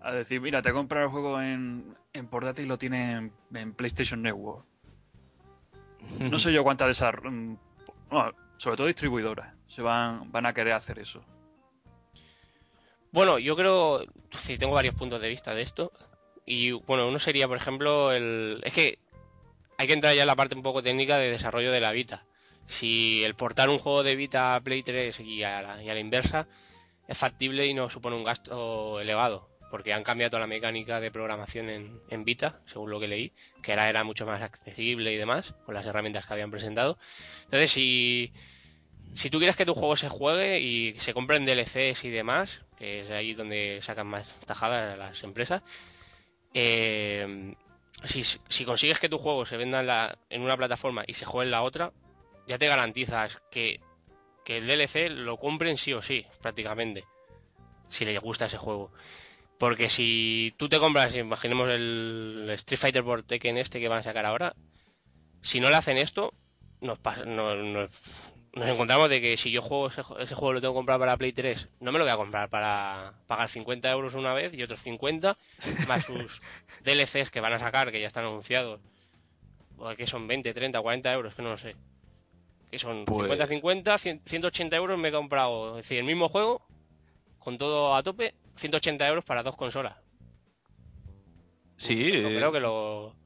a 0.00 0.12
decir, 0.12 0.40
mira, 0.40 0.62
te 0.62 0.72
compras 0.72 1.04
el 1.04 1.10
juego 1.10 1.40
en, 1.42 1.94
en 2.14 2.26
portátil 2.28 2.64
y 2.64 2.68
lo 2.68 2.78
tienes 2.78 3.18
en, 3.18 3.32
en 3.54 3.74
PlayStation 3.74 4.22
Network. 4.22 4.64
No 6.18 6.38
sé 6.38 6.52
yo 6.52 6.62
cuántas 6.62 6.98
de 6.98 7.30
mm, 7.30 7.56
sobre 8.56 8.76
todo 8.76 8.86
distribuidoras, 8.86 9.54
se 9.68 9.82
van, 9.82 10.30
van 10.30 10.46
a 10.46 10.54
querer 10.54 10.74
hacer 10.74 10.98
eso. 10.98 11.24
Bueno, 13.10 13.38
yo 13.38 13.56
creo, 13.56 14.04
sí, 14.38 14.56
tengo 14.56 14.74
varios 14.74 14.94
puntos 14.94 15.20
de 15.20 15.28
vista 15.28 15.54
de 15.54 15.62
esto. 15.62 15.92
Y 16.46 16.72
bueno, 16.72 17.08
uno 17.08 17.18
sería, 17.18 17.46
por 17.46 17.56
ejemplo, 17.56 18.12
el... 18.12 18.60
Es 18.64 18.72
que 18.72 18.98
hay 19.78 19.86
que 19.86 19.92
entrar 19.92 20.14
ya 20.14 20.22
en 20.22 20.26
la 20.26 20.36
parte 20.36 20.54
un 20.54 20.62
poco 20.62 20.82
técnica 20.82 21.18
de 21.18 21.30
desarrollo 21.30 21.72
de 21.72 21.80
la 21.80 21.92
Vita. 21.92 22.24
Si 22.66 23.22
el 23.24 23.34
portar 23.34 23.68
un 23.68 23.78
juego 23.78 24.02
de 24.02 24.16
Vita 24.16 24.54
a 24.54 24.60
Play 24.60 24.82
3 24.82 25.20
y 25.20 25.42
a 25.42 25.62
la, 25.62 25.82
y 25.82 25.90
a 25.90 25.94
la 25.94 26.00
inversa 26.00 26.46
es 27.06 27.18
factible 27.18 27.66
y 27.66 27.74
no 27.74 27.90
supone 27.90 28.16
un 28.16 28.24
gasto 28.24 29.00
elevado, 29.00 29.51
porque 29.72 29.94
han 29.94 30.04
cambiado 30.04 30.38
la 30.38 30.46
mecánica 30.46 31.00
de 31.00 31.10
programación 31.10 31.70
en, 31.70 31.98
en 32.10 32.24
Vita, 32.26 32.60
según 32.66 32.90
lo 32.90 33.00
que 33.00 33.08
leí, 33.08 33.32
que 33.62 33.72
ahora 33.72 33.88
era 33.88 34.04
mucho 34.04 34.26
más 34.26 34.42
accesible 34.42 35.10
y 35.14 35.16
demás, 35.16 35.54
con 35.64 35.74
las 35.74 35.86
herramientas 35.86 36.26
que 36.26 36.34
habían 36.34 36.50
presentado. 36.50 36.98
Entonces, 37.44 37.70
si, 37.72 38.30
si 39.14 39.30
tú 39.30 39.38
quieres 39.38 39.56
que 39.56 39.64
tu 39.64 39.72
juego 39.72 39.96
se 39.96 40.10
juegue 40.10 40.60
y 40.60 40.94
se 40.98 41.14
compren 41.14 41.46
DLCs 41.46 42.04
y 42.04 42.10
demás, 42.10 42.60
que 42.76 43.00
es 43.00 43.10
ahí 43.10 43.32
donde 43.32 43.78
sacan 43.80 44.08
más 44.08 44.38
tajadas 44.46 44.98
las 44.98 45.24
empresas, 45.24 45.62
eh, 46.52 47.54
si, 48.04 48.24
si 48.24 48.64
consigues 48.66 49.00
que 49.00 49.08
tu 49.08 49.16
juego 49.16 49.46
se 49.46 49.56
venda 49.56 49.80
en, 49.80 49.86
la- 49.86 50.18
en 50.28 50.42
una 50.42 50.56
plataforma 50.58 51.02
y 51.06 51.14
se 51.14 51.24
juegue 51.24 51.46
en 51.46 51.52
la 51.52 51.62
otra, 51.62 51.92
ya 52.46 52.58
te 52.58 52.66
garantizas 52.68 53.40
que, 53.50 53.80
que 54.44 54.58
el 54.58 54.66
DLC 54.66 55.08
lo 55.08 55.38
compren 55.38 55.78
sí 55.78 55.94
o 55.94 56.02
sí, 56.02 56.26
prácticamente, 56.42 57.04
si 57.88 58.04
les 58.04 58.20
gusta 58.20 58.46
ese 58.46 58.58
juego. 58.58 58.90
Porque 59.62 59.88
si 59.88 60.52
tú 60.56 60.68
te 60.68 60.80
compras, 60.80 61.14
imaginemos 61.14 61.70
el 61.70 62.48
Street 62.54 62.80
Fighter 62.80 63.04
por 63.04 63.22
Tekken 63.22 63.58
este 63.58 63.78
que 63.78 63.86
van 63.86 64.00
a 64.00 64.02
sacar 64.02 64.26
ahora, 64.26 64.56
si 65.40 65.60
no 65.60 65.70
le 65.70 65.76
hacen 65.76 65.98
esto, 65.98 66.34
nos, 66.80 66.98
pas- 67.00 67.24
no- 67.26 67.54
nos, 67.54 67.88
nos 68.54 68.68
encontramos 68.68 69.08
de 69.08 69.20
que 69.20 69.36
si 69.36 69.52
yo 69.52 69.62
juego 69.62 69.86
ese, 69.86 70.02
ese 70.18 70.34
juego 70.34 70.54
lo 70.54 70.60
tengo 70.60 70.74
que 70.74 70.78
comprar 70.78 70.98
para 70.98 71.16
Play 71.16 71.32
3, 71.32 71.68
no 71.78 71.92
me 71.92 72.00
lo 72.00 72.04
voy 72.04 72.12
a 72.12 72.16
comprar 72.16 72.48
para 72.48 73.12
pagar 73.28 73.48
50 73.48 73.88
euros 73.92 74.14
una 74.16 74.34
vez 74.34 74.52
y 74.52 74.64
otros 74.64 74.80
50, 74.82 75.38
más 75.86 76.06
sus 76.06 76.40
DLCs 76.84 77.30
que 77.30 77.40
van 77.40 77.52
a 77.52 77.60
sacar, 77.60 77.92
que 77.92 78.00
ya 78.00 78.08
están 78.08 78.24
anunciados. 78.24 78.80
O 79.78 79.94
que 79.94 80.08
son 80.08 80.26
20, 80.26 80.52
30, 80.54 80.80
40 80.80 81.12
euros, 81.12 81.36
que 81.36 81.42
no 81.42 81.50
lo 81.50 81.56
sé. 81.56 81.76
Que 82.68 82.80
son 82.80 83.04
Pues- 83.04 83.16
50, 83.28 83.46
50, 83.46 83.96
100, 83.98 84.22
180 84.26 84.74
euros 84.76 84.98
me 84.98 85.10
he 85.10 85.12
comprado. 85.12 85.78
Es 85.78 85.84
decir, 85.84 85.98
el 85.98 86.04
mismo 86.04 86.28
juego, 86.28 86.66
con 87.38 87.58
todo 87.58 87.94
a 87.94 88.02
tope, 88.02 88.34
180 88.56 89.06
euros 89.06 89.24
para 89.24 89.42
dos 89.42 89.56
consolas. 89.56 89.96
Sí, 91.76 91.96
Yo 91.96 92.28
eh, 92.28 92.36
creo 92.36 92.52
que 92.52 92.60
lo. 92.60 93.16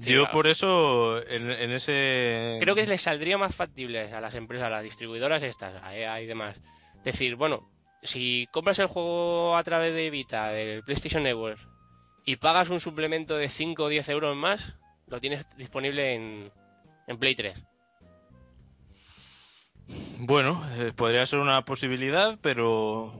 sí, 0.00 0.12
yo 0.12 0.22
claro. 0.22 0.32
por 0.32 0.46
eso 0.46 1.22
en, 1.26 1.50
en 1.50 1.72
ese... 1.72 2.58
Creo 2.60 2.74
que 2.74 2.86
les 2.86 3.02
saldría 3.02 3.36
más 3.36 3.54
factible 3.54 4.12
a 4.12 4.20
las 4.20 4.34
empresas, 4.34 4.66
a 4.66 4.70
las 4.70 4.82
distribuidoras 4.82 5.42
estas, 5.42 5.82
a 5.82 5.94
EA 5.96 6.20
y 6.22 6.26
demás. 6.26 6.56
Decir, 7.04 7.36
bueno, 7.36 7.68
si 8.02 8.48
compras 8.50 8.78
el 8.78 8.86
juego 8.86 9.56
a 9.56 9.62
través 9.62 9.92
de 9.94 10.10
Vita, 10.10 10.50
del 10.52 10.82
PlayStation 10.82 11.22
Network, 11.22 11.58
y 12.24 12.36
pagas 12.36 12.70
un 12.70 12.80
suplemento 12.80 13.36
de 13.36 13.48
5 13.48 13.84
o 13.84 13.88
10 13.88 14.08
euros 14.10 14.36
más, 14.36 14.74
lo 15.06 15.20
tienes 15.20 15.46
disponible 15.56 16.14
en, 16.14 16.52
en 17.06 17.18
Play 17.18 17.34
3. 17.34 17.58
Bueno, 20.18 20.62
eh, 20.76 20.92
podría 20.94 21.24
ser 21.26 21.38
una 21.38 21.64
posibilidad, 21.64 22.38
pero 22.42 23.12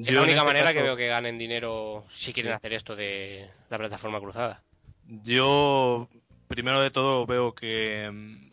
Es 0.00 0.06
yo 0.06 0.14
la 0.14 0.22
única 0.22 0.36
este 0.38 0.46
manera 0.46 0.72
que 0.72 0.82
veo 0.82 0.96
que 0.96 1.08
ganen 1.08 1.38
dinero 1.38 2.04
si 2.12 2.32
quieren 2.32 2.52
Sí. 2.52 2.56
hacer 2.56 2.72
esto 2.74 2.94
de 2.94 3.50
la 3.70 3.78
plataforma 3.78 4.20
cruzada. 4.20 4.62
Yo, 5.06 6.08
primero 6.48 6.80
de 6.80 6.90
todo, 6.90 7.26
veo 7.26 7.54
que 7.54 8.08
mm, 8.12 8.52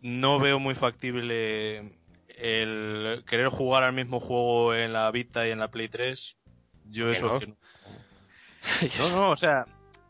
no 0.00 0.38
veo 0.40 0.58
muy 0.58 0.74
factible 0.74 1.92
el 2.28 3.24
querer 3.26 3.48
jugar 3.48 3.84
al 3.84 3.92
mismo 3.92 4.18
juego 4.20 4.74
en 4.74 4.92
la 4.92 5.10
Vita 5.10 5.46
y 5.46 5.52
en 5.52 5.58
la 5.60 5.70
Play 5.70 5.88
3. 5.88 6.36
Yo 6.86 7.06
¿Que 7.06 7.12
eso 7.12 7.26
no? 7.28 7.34
es 7.34 7.40
que 7.40 7.46
no. 7.46 7.56
No, 8.98 9.16
no, 9.16 9.30
o 9.30 9.36
sea, 9.36 9.64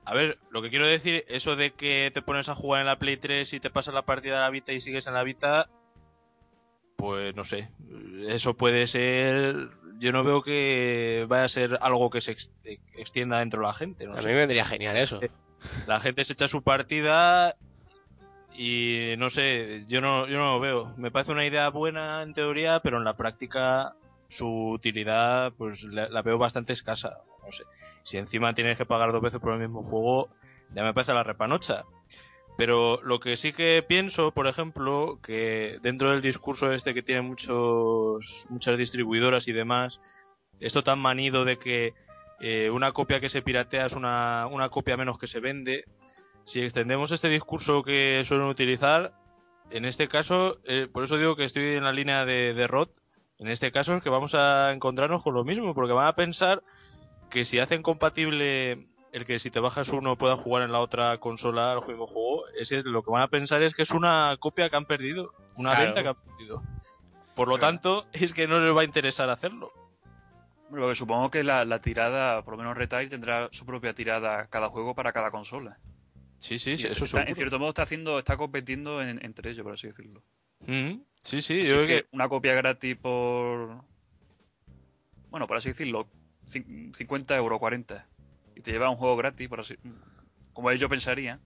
a 0.04 0.14
ver, 0.14 0.38
lo 0.50 0.62
que 0.62 0.70
quiero 0.70 0.86
decir, 0.86 1.24
eso 1.28 1.56
de 1.56 1.72
que 1.72 2.10
te 2.14 2.22
pones 2.22 2.48
a 2.48 2.54
jugar 2.54 2.80
en 2.80 2.86
la 2.86 2.98
Play 2.98 3.16
3 3.18 3.52
y 3.52 3.60
te 3.60 3.68
pasas 3.70 3.92
la 3.94 4.02
partida 4.06 4.38
a 4.38 4.40
la 4.40 4.50
Vita 4.50 4.72
y 4.72 4.80
sigues 4.80 5.06
en 5.06 5.14
la 5.14 5.22
Vita, 5.24 5.68
pues 6.96 7.34
no 7.36 7.44
sé, 7.44 7.68
eso 8.26 8.54
puede 8.54 8.86
ser, 8.86 9.68
yo 9.98 10.12
no 10.12 10.24
veo 10.24 10.42
que 10.42 11.26
vaya 11.28 11.44
a 11.44 11.48
ser 11.48 11.78
algo 11.80 12.10
que 12.10 12.20
se 12.20 12.32
ex- 12.32 12.52
extienda 12.94 13.38
dentro 13.40 13.60
de 13.60 13.66
la 13.66 13.74
gente, 13.74 14.06
no 14.06 14.14
A 14.14 14.18
sé. 14.18 14.28
mí 14.28 14.32
me 14.32 14.38
vendría 14.40 14.64
genial 14.64 14.96
eso. 14.96 15.20
La 15.86 16.00
gente 16.00 16.24
se 16.24 16.32
echa 16.34 16.48
su 16.48 16.62
partida 16.62 17.56
y 18.54 19.14
no 19.18 19.28
sé, 19.28 19.84
yo 19.86 20.00
no, 20.00 20.26
yo 20.26 20.38
no 20.38 20.54
lo 20.54 20.60
veo. 20.60 20.94
Me 20.96 21.10
parece 21.10 21.32
una 21.32 21.44
idea 21.44 21.68
buena 21.70 22.22
en 22.22 22.32
teoría, 22.32 22.80
pero 22.80 22.96
en 22.98 23.04
la 23.04 23.16
práctica 23.16 23.94
su 24.28 24.70
utilidad 24.70 25.52
pues 25.56 25.82
la, 25.84 26.08
la 26.08 26.22
veo 26.22 26.38
bastante 26.38 26.72
escasa. 26.72 27.18
No 27.44 27.52
sé. 27.52 27.64
Si 28.02 28.16
encima 28.16 28.54
tienes 28.54 28.78
que 28.78 28.86
pagar 28.86 29.12
dos 29.12 29.20
veces 29.22 29.40
por 29.40 29.52
el 29.52 29.60
mismo 29.60 29.82
juego, 29.82 30.30
ya 30.74 30.82
me 30.82 30.94
parece 30.94 31.12
la 31.12 31.22
repanocha. 31.22 31.84
Pero 32.56 33.00
lo 33.02 33.20
que 33.20 33.36
sí 33.36 33.52
que 33.52 33.84
pienso, 33.86 34.32
por 34.32 34.46
ejemplo, 34.46 35.18
que 35.22 35.78
dentro 35.82 36.10
del 36.10 36.22
discurso 36.22 36.72
este 36.72 36.94
que 36.94 37.02
tienen 37.02 37.26
muchos, 37.26 38.46
muchas 38.48 38.78
distribuidoras 38.78 39.46
y 39.48 39.52
demás, 39.52 40.00
esto 40.58 40.82
tan 40.82 40.98
manido 40.98 41.44
de 41.44 41.58
que 41.58 41.92
eh, 42.40 42.70
una 42.70 42.92
copia 42.92 43.20
que 43.20 43.28
se 43.28 43.42
piratea 43.42 43.86
es 43.86 43.92
una, 43.92 44.46
una 44.50 44.70
copia 44.70 44.96
menos 44.96 45.18
que 45.18 45.26
se 45.26 45.40
vende. 45.40 45.84
Si 46.44 46.62
extendemos 46.62 47.12
este 47.12 47.28
discurso 47.28 47.82
que 47.82 48.22
suelen 48.24 48.46
utilizar, 48.46 49.12
en 49.70 49.84
este 49.84 50.08
caso, 50.08 50.58
eh, 50.64 50.88
por 50.90 51.04
eso 51.04 51.18
digo 51.18 51.36
que 51.36 51.44
estoy 51.44 51.74
en 51.74 51.84
la 51.84 51.92
línea 51.92 52.24
de, 52.24 52.54
de 52.54 52.66
Rod, 52.66 52.88
En 53.38 53.48
este 53.48 53.70
caso 53.70 53.94
es 53.94 54.02
que 54.02 54.08
vamos 54.08 54.34
a 54.34 54.72
encontrarnos 54.72 55.22
con 55.22 55.34
lo 55.34 55.44
mismo, 55.44 55.74
porque 55.74 55.92
van 55.92 56.06
a 56.06 56.14
pensar 56.14 56.62
que 57.28 57.44
si 57.44 57.58
hacen 57.58 57.82
compatible 57.82 58.86
el 59.16 59.24
que 59.24 59.38
si 59.38 59.50
te 59.50 59.60
bajas 59.60 59.88
uno 59.88 60.16
pueda 60.16 60.36
jugar 60.36 60.62
en 60.64 60.72
la 60.72 60.80
otra 60.80 61.16
consola 61.18 61.72
el 61.72 61.86
mismo 61.88 62.06
juego, 62.06 62.46
es 62.48 62.68
que 62.68 62.82
lo 62.82 63.02
que 63.02 63.10
van 63.10 63.22
a 63.22 63.28
pensar 63.28 63.62
es 63.62 63.74
que 63.74 63.82
es 63.82 63.90
una 63.92 64.36
copia 64.38 64.68
que 64.68 64.76
han 64.76 64.84
perdido, 64.84 65.32
una 65.56 65.70
Claro. 65.70 65.84
venta 65.86 66.02
que 66.02 66.08
han 66.10 66.16
perdido. 66.36 66.62
Por 67.34 67.48
lo 67.48 67.56
Claro. 67.56 67.72
tanto, 67.72 68.06
es 68.12 68.32
que 68.34 68.46
no 68.46 68.60
les 68.60 68.76
va 68.76 68.82
a 68.82 68.84
interesar 68.84 69.30
hacerlo. 69.30 69.72
Bueno, 70.68 70.84
porque 70.86 70.96
supongo 70.96 71.30
que 71.30 71.44
la, 71.44 71.64
la 71.64 71.80
tirada, 71.80 72.42
por 72.42 72.54
lo 72.54 72.58
menos 72.58 72.76
Retail, 72.76 73.08
tendrá 73.08 73.48
su 73.52 73.64
propia 73.64 73.94
tirada 73.94 74.46
cada 74.48 74.68
juego 74.68 74.94
para 74.94 75.12
cada 75.12 75.30
consola. 75.30 75.78
Sí, 76.38 76.58
sí, 76.58 76.76
sí, 76.76 76.86
eso 76.88 77.04
está- 77.04 77.06
seguro. 77.06 77.28
en 77.30 77.36
cierto 77.36 77.58
modo 77.58 77.68
está 77.70 77.82
haciendo, 77.82 78.18
está 78.18 78.36
compitiendo 78.36 79.00
en- 79.00 79.24
entre 79.24 79.50
ellos, 79.52 79.62
por 79.64 79.72
así 79.72 79.86
decirlo. 79.86 80.22
Mm, 80.66 81.00
sí, 81.22 81.40
sí, 81.40 81.60
Así 81.62 81.66
yo 81.66 81.76
creo 81.76 81.86
que 81.86 82.02
que... 82.02 82.08
una 82.12 82.28
copia 82.28 82.52
gratis 82.54 82.96
por. 82.98 83.82
Bueno, 85.30 85.46
por 85.46 85.56
así 85.56 85.70
decirlo, 85.70 86.06
cin- 86.46 86.94
50 86.94 87.34
euros, 87.36 87.58
40. 87.58 88.06
Y 88.56 88.62
te 88.62 88.72
lleva 88.72 88.90
un 88.90 88.96
juego 88.96 89.16
gratis, 89.16 89.48
por 89.48 89.60
así. 89.60 89.76
Como 90.52 90.70
ellos 90.70 90.88
pensarían. 90.90 91.40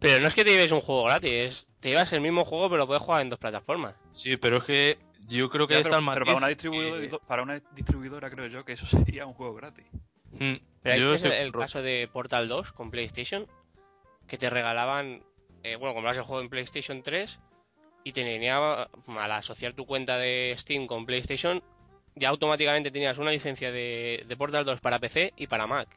Pero 0.00 0.20
no 0.20 0.26
es 0.26 0.34
que 0.34 0.44
te 0.44 0.50
lleves 0.50 0.72
un 0.72 0.80
juego 0.80 1.04
gratis, 1.04 1.30
es- 1.30 1.68
te 1.80 1.88
llevas 1.88 2.12
el 2.12 2.20
mismo 2.20 2.44
juego 2.44 2.68
pero 2.68 2.78
lo 2.78 2.86
puedes 2.86 3.02
jugar 3.02 3.22
en 3.22 3.30
dos 3.30 3.38
plataformas. 3.38 3.94
Sí, 4.10 4.36
pero 4.36 4.58
es 4.58 4.64
que 4.64 4.98
yo 5.26 5.48
creo 5.48 5.66
que 5.66 5.74
Ya, 5.74 5.80
está 5.80 5.98
pero, 5.98 6.24
para, 6.26 6.36
una 6.36 6.48
distribuidora, 6.48 7.00
que- 7.08 7.18
para 7.26 7.42
una 7.42 7.60
distribuidora 7.72 8.28
creo 8.30 8.46
yo 8.48 8.64
que 8.64 8.72
eso 8.72 8.84
sería 9.14 9.24
un 9.24 9.32
juego 9.32 9.54
gratis. 9.54 9.86
Mm, 10.32 10.54
Pero 10.82 10.96
yo 10.96 11.18
tienes 11.18 11.40
el, 11.40 11.52
caso 11.52 11.80
de 11.80 12.08
Portal 12.12 12.48
2 12.48 12.72
con 12.72 12.90
PlayStation, 12.90 13.46
que 14.26 14.36
te 14.36 14.50
regalaban, 14.50 15.22
eh, 15.62 15.76
bueno, 15.76 15.94
comprabas 15.94 16.18
el 16.18 16.24
juego 16.24 16.42
en 16.42 16.50
PlayStation 16.50 17.02
3 17.02 17.38
y 18.04 18.12
te 18.12 18.24
venía, 18.24 18.58
al 19.06 19.32
asociar 19.32 19.72
tu 19.72 19.86
cuenta 19.86 20.18
de 20.18 20.54
Steam 20.58 20.86
con 20.86 21.06
PlayStation, 21.06 21.62
ya 22.16 22.28
automáticamente 22.28 22.90
tenías 22.90 23.18
una 23.18 23.30
licencia 23.30 23.70
de, 23.72 24.24
de 24.26 24.36
Portal 24.36 24.64
2 24.64 24.80
para 24.80 24.98
PC 24.98 25.32
y 25.36 25.46
para 25.46 25.66
Mac. 25.66 25.88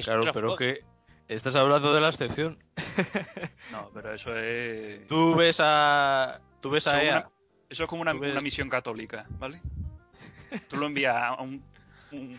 Claro, 0.00 0.20
"Ostras, 0.20 0.34
pero 0.34 0.50
joder". 0.52 0.84
que 1.28 1.34
estás 1.34 1.54
hablando 1.56 1.92
de 1.92 2.00
la 2.00 2.08
excepción. 2.08 2.58
No, 3.72 3.90
pero 3.94 4.14
eso 4.14 4.36
es. 4.36 5.06
Tú 5.06 5.34
ves 5.34 5.58
a... 5.62 6.40
Tú 6.60 6.70
ves 6.70 6.86
Eso 6.86 6.96
a 6.96 7.00
es 7.02 7.08
EA... 7.08 7.18
una, 7.18 7.28
eso 7.70 7.84
es 7.84 7.88
como 7.88 8.02
una, 8.02 8.12
Tú 8.12 8.20
ves- 8.20 8.32
una 8.32 8.40
misión 8.40 8.68
católica, 8.68 9.26
¿vale? 9.38 9.60
Tú 10.68 10.76
lo 10.76 10.86
envías 10.86 11.16
a 11.16 11.34
un, 11.42 11.64
un- 12.12 12.38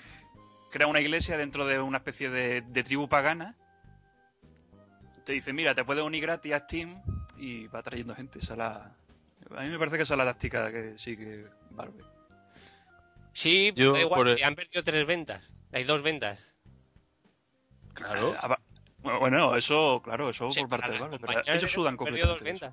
Crea 0.71 0.87
una 0.87 0.99
iglesia 1.01 1.37
dentro 1.37 1.65
de 1.67 1.79
una 1.79 1.97
especie 1.97 2.29
de, 2.29 2.61
de 2.61 2.83
tribu 2.83 3.07
pagana. 3.09 3.55
Te 5.25 5.33
dice, 5.33 5.53
mira, 5.53 5.73
te 5.75 5.83
puedes 5.85 6.03
unir 6.03 6.21
gratis 6.23 6.53
a 6.53 6.59
Steam 6.59 7.01
y 7.37 7.67
va 7.67 7.81
trayendo 7.83 8.13
gente. 8.15 8.39
Esa 8.39 8.53
es 8.53 8.57
la- 8.59 8.95
A 9.55 9.61
mí 9.61 9.69
me 9.69 9.77
parece 9.79 9.97
que 9.97 10.03
esa 10.03 10.13
es 10.15 10.17
la 10.17 10.25
táctica 10.25 10.71
que 10.71 10.97
sigue 10.97 11.45
Valve. 11.71 12.03
Sí, 13.33 13.71
Yo, 13.75 13.93
da 13.93 14.01
igual, 14.01 14.19
por 14.19 14.27
el- 14.29 14.35
que 14.35 14.45
han 14.45 14.55
perdido 14.55 14.83
tres 14.83 15.05
ventas. 15.07 15.49
Hay 15.71 15.83
dos 15.83 16.01
ventas. 16.03 16.39
Claro. 17.93 18.35
Ah, 18.41 18.57
Bueno, 19.01 19.55
eso, 19.55 20.01
claro, 20.03 20.29
eso 20.29 20.49
Sí, 20.51 20.61
por 20.61 20.69
parte 20.69 20.91
de 20.91 20.99
Valve. 20.99 21.19
Pero 21.19 21.41
ellos 21.45 21.71
sudan 21.71 21.97
completamente. 21.97 22.69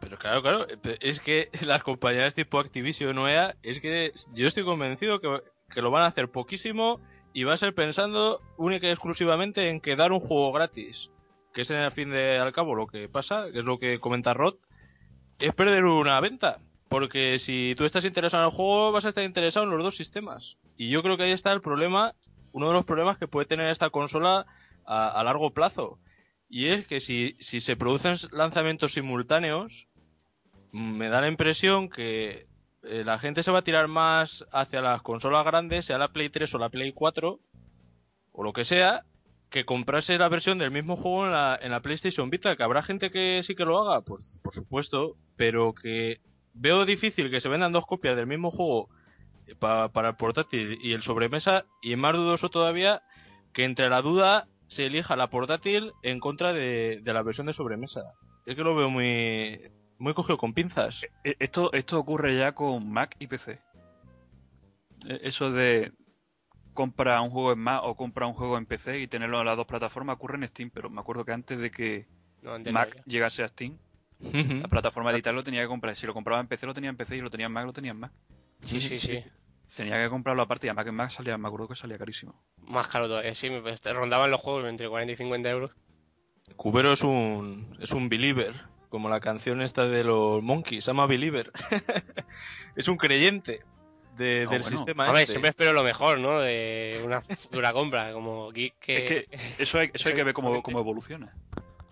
Pero 0.00 0.18
claro, 0.18 0.42
claro, 0.42 0.66
es 1.00 1.20
que 1.20 1.48
las 1.66 1.82
compañías 1.82 2.34
tipo 2.34 2.58
Activision 2.58 3.16
o 3.18 3.28
EA, 3.28 3.56
es 3.62 3.80
que 3.80 4.12
yo 4.34 4.46
estoy 4.46 4.64
convencido 4.64 5.20
que, 5.20 5.42
que 5.72 5.82
lo 5.82 5.90
van 5.90 6.02
a 6.02 6.06
hacer 6.06 6.30
poquísimo 6.30 7.00
y 7.32 7.44
va 7.44 7.54
a 7.54 7.56
ser 7.56 7.74
pensando 7.74 8.40
única 8.56 8.86
y 8.86 8.90
exclusivamente 8.90 9.68
en 9.68 9.80
que 9.80 9.96
dar 9.96 10.12
un 10.12 10.20
juego 10.20 10.52
gratis, 10.52 11.10
que 11.52 11.62
es 11.62 11.70
en 11.70 11.78
el 11.78 11.90
fin 11.90 12.10
de 12.10 12.38
al 12.38 12.52
cabo 12.52 12.74
lo 12.74 12.86
que 12.86 13.08
pasa, 13.08 13.50
que 13.52 13.58
es 13.58 13.64
lo 13.64 13.78
que 13.78 13.98
comenta 13.98 14.34
Rod, 14.34 14.56
es 15.38 15.52
perder 15.54 15.84
una 15.84 16.20
venta. 16.20 16.58
Porque 16.88 17.38
si 17.38 17.74
tú 17.76 17.84
estás 17.84 18.04
interesado 18.04 18.44
en 18.44 18.50
el 18.50 18.56
juego, 18.56 18.92
vas 18.92 19.04
a 19.06 19.08
estar 19.08 19.24
interesado 19.24 19.64
en 19.64 19.72
los 19.72 19.82
dos 19.82 19.96
sistemas. 19.96 20.56
Y 20.76 20.88
yo 20.88 21.02
creo 21.02 21.16
que 21.16 21.24
ahí 21.24 21.32
está 21.32 21.52
el 21.52 21.60
problema, 21.60 22.14
uno 22.56 22.68
de 22.68 22.72
los 22.72 22.86
problemas 22.86 23.18
que 23.18 23.28
puede 23.28 23.44
tener 23.44 23.68
esta 23.68 23.90
consola 23.90 24.46
a, 24.86 25.22
largo 25.24 25.52
plazo. 25.52 25.98
Y 26.48 26.68
es 26.68 26.86
que 26.86 27.00
si, 27.00 27.36
se 27.38 27.76
producen 27.76 28.14
lanzamientos 28.32 28.94
simultáneos, 28.94 29.88
me 30.72 31.10
da 31.10 31.20
la 31.20 31.28
impresión 31.28 31.90
que 31.90 32.46
eh, 32.82 33.04
la 33.04 33.18
gente 33.18 33.42
se 33.42 33.50
va 33.50 33.58
a 33.58 33.64
tirar 33.64 33.88
más 33.88 34.46
hacia 34.52 34.80
las 34.80 35.02
consolas 35.02 35.44
grandes, 35.44 35.84
sea 35.84 35.98
la 35.98 36.08
Play 36.08 36.30
3 36.30 36.54
o 36.54 36.58
la 36.58 36.70
Play 36.70 36.92
4, 36.92 37.38
o 38.32 38.42
lo 38.42 38.52
que 38.54 38.64
sea, 38.64 39.04
que 39.50 39.66
comprarse 39.66 40.16
la 40.16 40.30
versión 40.30 40.56
del 40.56 40.70
mismo 40.70 40.96
juego 40.96 41.26
en 41.26 41.32
la, 41.32 41.58
en 41.60 41.72
la 41.72 41.82
PlayStation 41.82 42.30
Vita. 42.30 42.56
Que 42.56 42.62
habrá 42.62 42.82
gente 42.82 43.10
que 43.10 43.42
sí 43.42 43.54
que 43.54 43.66
lo 43.66 43.82
haga, 43.82 44.00
pues 44.00 44.40
por 44.42 44.54
supuesto, 44.54 45.18
pero 45.36 45.74
que 45.74 46.20
veo 46.54 46.86
difícil 46.86 47.30
que 47.30 47.40
se 47.40 47.50
vendan 47.50 47.72
dos 47.72 47.84
copias 47.84 48.16
del 48.16 48.26
mismo 48.26 48.50
juego 48.50 48.88
eh, 49.46 49.54
pa- 49.58 49.88
para 49.90 50.10
el 50.10 50.16
portátil 50.16 50.78
y 50.82 50.92
el 50.92 51.02
sobremesa, 51.02 51.64
y 51.82 51.92
es 51.92 51.98
más 51.98 52.14
dudoso 52.16 52.48
todavía 52.48 53.02
que 53.52 53.64
entre 53.64 53.88
la 53.88 54.02
duda 54.02 54.48
se 54.68 54.86
elija 54.86 55.16
la 55.16 55.30
portátil 55.30 55.92
en 56.02 56.18
contra 56.20 56.52
de, 56.52 57.00
de 57.02 57.12
la 57.12 57.22
versión 57.22 57.46
de 57.46 57.52
sobremesa. 57.52 58.02
Es 58.44 58.54
que 58.56 58.62
lo 58.62 58.74
veo 58.74 58.90
muy, 58.90 59.60
muy 59.98 60.12
cogido 60.14 60.38
con 60.38 60.52
pinzas. 60.54 61.06
Eh, 61.24 61.36
Esto, 61.38 61.72
esto 61.72 61.98
ocurre 61.98 62.36
ya 62.36 62.52
con 62.52 62.90
Mac 62.90 63.16
y 63.18 63.26
PC. 63.28 63.60
Eh, 65.06 65.20
Eso 65.22 65.50
de 65.50 65.92
compra 66.74 67.20
un 67.22 67.30
juego 67.30 67.52
en 67.52 67.58
Mac 67.58 67.80
o 67.84 67.96
compra 67.96 68.26
un 68.26 68.34
juego 68.34 68.58
en 68.58 68.66
PC 68.66 69.00
y 69.00 69.06
tenerlo 69.08 69.40
en 69.40 69.46
las 69.46 69.56
dos 69.56 69.66
plataformas 69.66 70.16
ocurre 70.16 70.36
en 70.36 70.46
Steam, 70.48 70.70
pero 70.70 70.90
me 70.90 71.00
acuerdo 71.00 71.24
que 71.24 71.32
antes 71.32 71.58
de 71.58 71.70
que 71.70 72.06
No, 72.42 72.58
Mac 72.70 73.02
llegase 73.06 73.42
a 73.42 73.48
Steam, 73.48 73.78
la 74.62 74.68
plataforma 74.68 75.10
digital 75.12 75.34
lo 75.34 75.44
tenía 75.44 75.62
que 75.62 75.68
comprar. 75.68 75.96
Si 75.96 76.06
lo 76.06 76.12
compraba 76.14 76.40
en 76.40 76.48
PC, 76.48 76.66
lo 76.66 76.74
tenía 76.74 76.90
en 76.90 76.96
PC 76.96 77.16
y 77.16 77.20
lo 77.20 77.30
tenía 77.30 77.46
en 77.46 77.52
Mac, 77.52 77.64
lo 77.66 77.72
tenía 77.72 77.92
en 77.92 78.00
Mac. 78.00 78.12
Sí, 78.60 78.80
sí, 78.80 78.98
sí. 78.98 79.22
Tenía 79.76 80.02
que 80.02 80.08
comprarlo 80.08 80.42
aparte 80.42 80.66
y 80.66 80.70
además 80.70 80.84
que 80.84 80.88
en 80.90 80.94
Mac 80.96 81.10
salía, 81.10 81.36
me 81.36 81.48
acuerdo 81.48 81.68
que 81.68 81.76
salía 81.76 81.98
carísimo. 81.98 82.42
Más 82.62 82.88
caro 82.88 83.06
todavía, 83.08 83.34
sí, 83.34 83.50
pues, 83.62 83.82
rondaban 83.84 84.30
los 84.30 84.40
juegos 84.40 84.64
entre 84.68 84.88
40 84.88 85.12
y 85.12 85.16
50 85.16 85.50
euros. 85.50 85.70
Cubero 86.56 86.92
es 86.92 87.02
un, 87.02 87.76
es 87.80 87.92
un 87.92 88.08
believer, 88.08 88.54
como 88.88 89.08
la 89.10 89.20
canción 89.20 89.60
esta 89.60 89.86
de 89.86 90.04
los 90.04 90.42
Monkeys, 90.42 90.84
se 90.84 90.90
llama 90.90 91.06
Believer. 91.06 91.52
es 92.76 92.88
un 92.88 92.96
creyente 92.96 93.60
de- 94.16 94.44
Ah, 94.46 94.50
del 94.50 94.62
bueno. 94.62 94.76
sistema 94.76 95.06
Hombre, 95.08 95.22
este. 95.22 95.32
siempre 95.32 95.50
espero 95.50 95.72
lo 95.74 95.82
mejor, 95.82 96.18
¿no? 96.18 96.40
De 96.40 97.02
una 97.04 97.20
futura 97.20 97.72
compra, 97.74 98.12
como 98.12 98.50
geek 98.50 98.74
que... 98.78 98.96
Es 98.96 99.04
que 99.04 99.28
eso 99.62 99.78
hay, 99.80 99.90
eso 99.92 100.08
hay 100.08 100.14
que 100.14 100.24
ver 100.24 100.32
cómo, 100.34 100.62
cómo 100.62 100.78
evoluciona. 100.78 101.34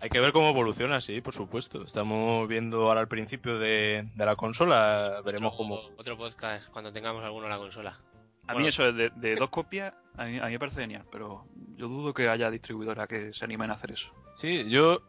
Hay 0.05 0.09
que 0.11 0.19
ver 0.19 0.33
cómo 0.33 0.49
evoluciona, 0.49 1.01
sí, 1.01 1.19
por 1.19 1.33
supuesto. 1.33 1.83
Estamos 1.83 2.47
viendo 2.47 2.83
ahora 2.87 3.01
al 3.01 3.07
principio 3.07 3.57
de, 3.57 4.07
de 4.13 4.25
la 4.27 4.35
consola, 4.35 5.19
veremos 5.25 5.53
otro, 5.53 5.57
cómo... 5.57 5.79
Otro 5.97 6.15
podcast 6.15 6.69
cuando 6.69 6.91
tengamos 6.91 7.23
alguno 7.23 7.45
en 7.45 7.49
la 7.49 7.57
consola. 7.57 7.97
A 8.45 8.53
Bueno. 8.53 8.59
mí 8.59 8.67
eso 8.67 8.93
de, 8.93 9.09
de 9.15 9.33
dos 9.39 9.49
copias, 9.49 9.95
a 10.15 10.25
mí, 10.25 10.37
a 10.37 10.45
mí 10.45 10.51
me 10.51 10.59
parece 10.59 10.81
genial, 10.81 11.05
pero 11.11 11.47
yo 11.75 11.87
dudo 11.87 12.13
que 12.13 12.29
haya 12.29 12.51
distribuidoras 12.51 13.07
que 13.07 13.33
se 13.33 13.43
animen 13.45 13.71
a 13.71 13.73
hacer 13.73 13.93
eso. 13.93 14.11
Sí, 14.35 14.69
yo 14.69 15.01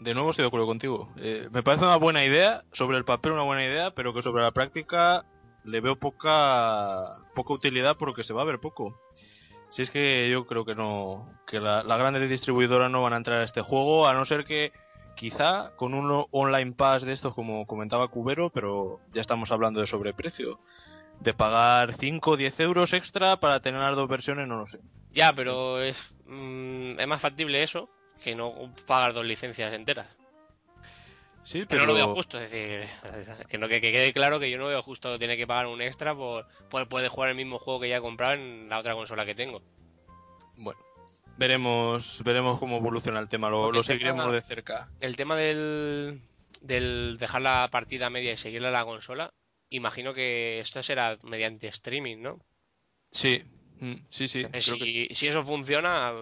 de 0.00 0.12
nuevo 0.12 0.28
estoy 0.28 0.42
de 0.42 0.48
acuerdo 0.48 0.66
contigo. 0.66 1.10
Eh, 1.16 1.48
me 1.50 1.62
parece 1.62 1.86
una 1.86 1.96
buena 1.96 2.22
idea, 2.22 2.62
sobre 2.72 2.98
el 2.98 3.06
papel 3.06 3.32
una 3.32 3.44
buena 3.44 3.64
idea, 3.64 3.92
pero 3.94 4.12
que 4.12 4.20
sobre 4.20 4.42
la 4.42 4.50
práctica 4.50 5.24
le 5.64 5.80
veo 5.80 5.96
poca 5.96 7.20
poca 7.34 7.54
utilidad 7.54 7.96
porque 7.96 8.22
se 8.22 8.34
va 8.34 8.42
a 8.42 8.44
ver 8.44 8.58
poco. 8.60 9.00
Si 9.72 9.80
es 9.80 9.88
que 9.90 10.28
yo 10.30 10.46
creo 10.46 10.66
que 10.66 10.74
no, 10.74 11.26
que 11.46 11.58
la- 11.58 11.82
las 11.82 11.98
grandes 11.98 12.28
distribuidoras 12.28 12.90
no 12.90 13.00
van 13.02 13.14
a 13.14 13.16
entrar 13.16 13.40
a 13.40 13.44
este 13.44 13.62
juego, 13.62 14.06
a 14.06 14.12
no 14.12 14.26
ser 14.26 14.44
que 14.44 14.70
quizá 15.16 15.74
con 15.76 15.94
un 15.94 16.26
online 16.30 16.72
pass 16.72 17.02
de 17.06 17.12
estos 17.14 17.34
como 17.34 17.66
comentaba 17.66 18.08
Cubero, 18.08 18.50
pero 18.50 19.00
ya 19.12 19.22
estamos 19.22 19.50
hablando 19.50 19.80
de 19.80 19.86
sobreprecio. 19.86 20.60
De 21.20 21.32
pagar 21.32 21.94
5 21.94 22.32
o 22.32 22.36
10 22.36 22.60
euros 22.60 22.92
extra 22.92 23.40
para 23.40 23.60
tener 23.60 23.80
las 23.80 23.96
dos 23.96 24.08
versiones, 24.08 24.46
no 24.46 24.58
lo 24.58 24.66
sé. 24.66 24.78
Ya, 25.10 25.32
pero 25.32 25.80
es, 25.80 26.14
mm, 26.26 27.00
es 27.00 27.06
más 27.06 27.22
factible 27.22 27.62
eso 27.62 27.88
que 28.22 28.34
no 28.34 28.52
pagar 28.86 29.14
dos 29.14 29.24
licencias 29.24 29.72
enteras. 29.72 30.06
Sí, 31.44 31.64
Pero 31.68 31.82
no 31.82 31.88
lo 31.88 31.94
veo 31.94 32.08
justo, 32.08 32.38
es 32.40 32.50
decir, 32.50 32.88
que, 33.48 33.58
no, 33.58 33.68
que, 33.68 33.80
que 33.80 33.90
quede 33.92 34.12
claro 34.12 34.38
que 34.38 34.50
yo 34.50 34.58
no 34.58 34.68
veo 34.68 34.82
justo 34.82 35.18
tener 35.18 35.36
que 35.36 35.46
pagar 35.46 35.66
un 35.66 35.82
extra 35.82 36.14
por, 36.14 36.46
por 36.70 36.88
poder 36.88 37.08
jugar 37.08 37.30
el 37.30 37.36
mismo 37.36 37.58
juego 37.58 37.80
que 37.80 37.88
ya 37.88 37.96
he 37.96 38.00
comprado 38.00 38.34
en 38.34 38.68
la 38.68 38.78
otra 38.78 38.94
consola 38.94 39.26
que 39.26 39.34
tengo. 39.34 39.60
Bueno, 40.56 40.80
veremos, 41.36 42.22
veremos 42.24 42.60
cómo 42.60 42.76
evoluciona 42.76 43.18
el 43.18 43.28
tema, 43.28 43.50
lo, 43.50 43.70
tema- 43.70 43.82
seguiremos 43.82 44.32
de 44.32 44.42
cerca. 44.42 44.88
El 45.00 45.16
tema 45.16 45.36
del, 45.36 46.22
del 46.60 47.16
dejar 47.18 47.42
la 47.42 47.68
partida 47.72 48.08
media 48.10 48.32
y 48.32 48.36
seguirla 48.36 48.68
a 48.68 48.72
la 48.72 48.84
consola, 48.84 49.32
imagino 49.70 50.14
que 50.14 50.60
esto 50.60 50.82
será 50.82 51.18
mediante 51.22 51.66
streaming, 51.68 52.18
¿no? 52.18 52.38
Sí, 53.10 53.42
mm, 53.80 53.94
sí, 54.08 54.28
sí. 54.28 54.40
Eh, 54.40 54.48
creo 54.52 54.78
que 54.78 54.84
si, 54.86 55.08
si 55.14 55.26
eso 55.26 55.42
funciona, 55.44 56.12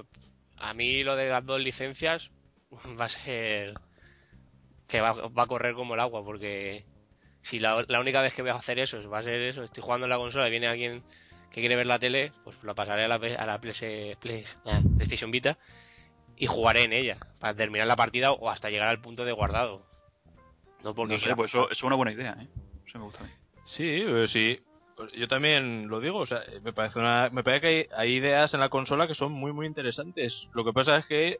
a 0.57 0.75
mí 0.75 1.03
lo 1.05 1.15
de 1.17 1.29
las 1.29 1.45
dos 1.45 1.61
licencias 1.61 2.31
va 2.99 3.05
a 3.05 3.09
ser 3.11 3.75
que 4.91 5.01
va, 5.01 5.13
va 5.13 5.43
a 5.45 5.47
correr 5.47 5.75
como 5.75 5.95
el 5.95 6.01
agua, 6.01 6.25
porque 6.25 6.85
si 7.43 7.59
la, 7.59 7.85
la 7.89 8.01
única 8.01 8.21
vez 8.23 8.35
que 8.35 8.43
voy 8.43 8.51
a 8.51 8.55
hacer 8.57 8.79
eso 8.79 9.09
va 9.09 9.19
a 9.19 9.23
ser 9.23 9.41
eso, 9.41 9.63
estoy 9.63 9.83
jugando 9.83 10.07
en 10.07 10.11
la 10.11 10.19
consola 10.19 10.49
y 10.49 10.51
viene 10.51 10.67
alguien 10.67 11.03
que 11.51 11.61
quiere 11.61 11.77
ver 11.77 11.87
la 11.87 11.99
tele, 11.99 12.33
pues 12.45 12.63
lo 12.63 12.75
pasaré 12.75 13.05
a 13.05 13.09
la, 13.09 13.15
a 13.17 13.47
la 13.47 13.61
Play- 13.61 14.17
PlayStation 14.21 15.31
Vita 15.31 15.59
y 16.37 16.47
jugaré 16.47 16.85
en 16.85 16.93
ella 16.93 17.17
para 17.39 17.55
terminar 17.55 17.87
la 17.87 17.97
partida 17.97 18.33
o 18.33 18.51
hasta 18.51 18.71
llegar 18.71 18.89
al 18.89 19.01
punto 19.01 19.25
de 19.25 19.33
guardado. 19.33 19.83
No 20.85 20.95
porque 20.95 21.15
No 21.15 21.19
sé, 21.19 21.35
pues 21.37 21.51
eso, 21.51 21.65
eso 21.65 21.73
es 21.73 21.83
una 21.83 21.97
buena 21.97 22.13
idea, 22.13 22.37
¿eh? 22.41 22.47
Eso 22.87 22.99
me 22.99 23.05
gusta 23.05 23.21
a 23.21 23.27
mí. 23.27 23.33
Sí, 23.65 24.05
eh, 24.07 24.27
sí. 24.27 24.61
Yo 25.17 25.29
también 25.29 25.89
lo 25.89 26.01
digo, 26.01 26.19
o 26.19 26.27
sea, 26.27 26.43
me 26.63 26.73
parece 26.73 26.99
una, 26.99 27.31
me 27.31 27.43
parece 27.43 27.61
que 27.61 27.67
hay, 27.69 27.87
hay 27.97 28.15
ideas 28.17 28.53
en 28.55 28.61
la 28.61 28.69
consola 28.69 29.07
que 29.07 29.15
son 29.15 29.33
muy 29.33 29.53
muy 29.53 29.67
interesantes. 29.67 30.49
Lo 30.53 30.65
que 30.65 30.73
pasa 30.73 30.99
es 30.99 31.07
que 31.07 31.39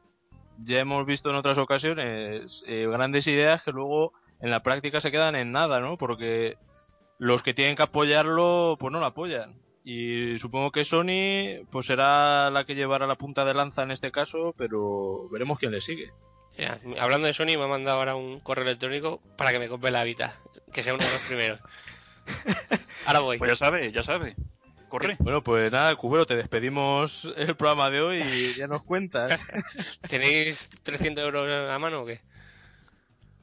ya 0.63 0.81
hemos 0.81 1.07
visto 1.07 1.31
en 1.31 1.37
otras 1.37 1.59
ocasiones 1.59 2.65
eh, 2.67 2.87
grandes 2.91 3.27
ideas 3.27 3.63
que 3.63 3.73
luego 3.73 4.13
en 4.41 4.51
la 4.51 4.63
práctica 4.63 5.01
se 5.01 5.11
quedan 5.11 5.37
en 5.37 5.53
nada, 5.53 5.81
¿no? 5.81 5.97
Porque 5.97 6.57
los 7.19 7.43
que 7.43 7.55
tienen 7.55 7.77
que 7.77 7.83
apoyarlo, 7.83 8.77
pues 8.79 8.93
no 8.93 9.01
lo 9.01 9.07
apoyan. 9.07 9.61
Y 9.85 10.39
supongo 10.39 10.73
que 10.73 10.85
Sony, 10.85 11.65
pues 11.71 11.87
será 11.87 12.51
la 12.51 12.65
que 12.65 12.75
llevará 12.75 13.07
la 13.07 13.17
punta 13.17 13.45
de 13.45 13.55
lanza 13.55 13.83
en 13.83 13.91
este 13.91 14.13
caso, 14.13 14.55
pero 14.57 15.29
veremos 15.31 15.59
quién 15.59 15.73
le 15.73 15.81
sigue. 15.81 16.13
Hablando 16.99 17.27
de 17.27 17.33
Sony, 17.33 17.57
me 17.57 17.65
ha 17.65 17.67
mandado 17.67 17.99
ahora 17.99 18.15
un 18.15 18.41
correo 18.41 18.65
electrónico 18.65 19.21
para 19.37 19.51
que 19.53 19.59
me 19.59 19.69
compre 19.69 19.91
la 19.91 20.05
Vita, 20.05 20.39
que 20.73 20.83
sea 20.83 20.95
uno 20.95 21.05
de 21.05 21.13
los 21.13 21.23
primeros. 21.23 21.61
Ahora 23.07 23.21
voy. 23.21 23.39
Pues 23.39 23.51
ya 23.51 23.57
sabe, 23.57 23.91
ya 23.93 24.03
sabe. 24.03 24.37
Corre. 24.91 25.17
Bueno, 25.21 25.41
pues 25.41 25.71
nada, 25.71 25.95
Cubero, 25.95 26.27
te 26.27 26.35
despedimos 26.35 27.31
el 27.37 27.55
programa 27.55 27.91
de 27.91 28.01
hoy 28.01 28.23
y 28.23 28.55
ya 28.55 28.67
nos 28.67 28.83
cuentas. 28.83 29.41
¿Tenéis 30.09 30.69
300 30.83 31.25
euros 31.25 31.71
a 31.71 31.79
mano 31.79 32.03
o 32.03 32.07
qué? 32.07 32.21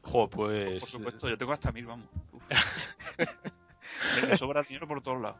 Jo, 0.01 0.29
pues... 0.29 0.81
Por 0.81 0.89
supuesto, 0.89 1.29
yo 1.29 1.37
tengo 1.37 1.53
hasta 1.53 1.71
mil, 1.71 1.85
vamos. 1.85 2.05
Uf. 2.33 2.43
me, 4.29 4.35
sobra 4.35 4.61
dinero 4.63 4.89
por 4.89 5.01
todos 5.01 5.21
lados. 5.21 5.37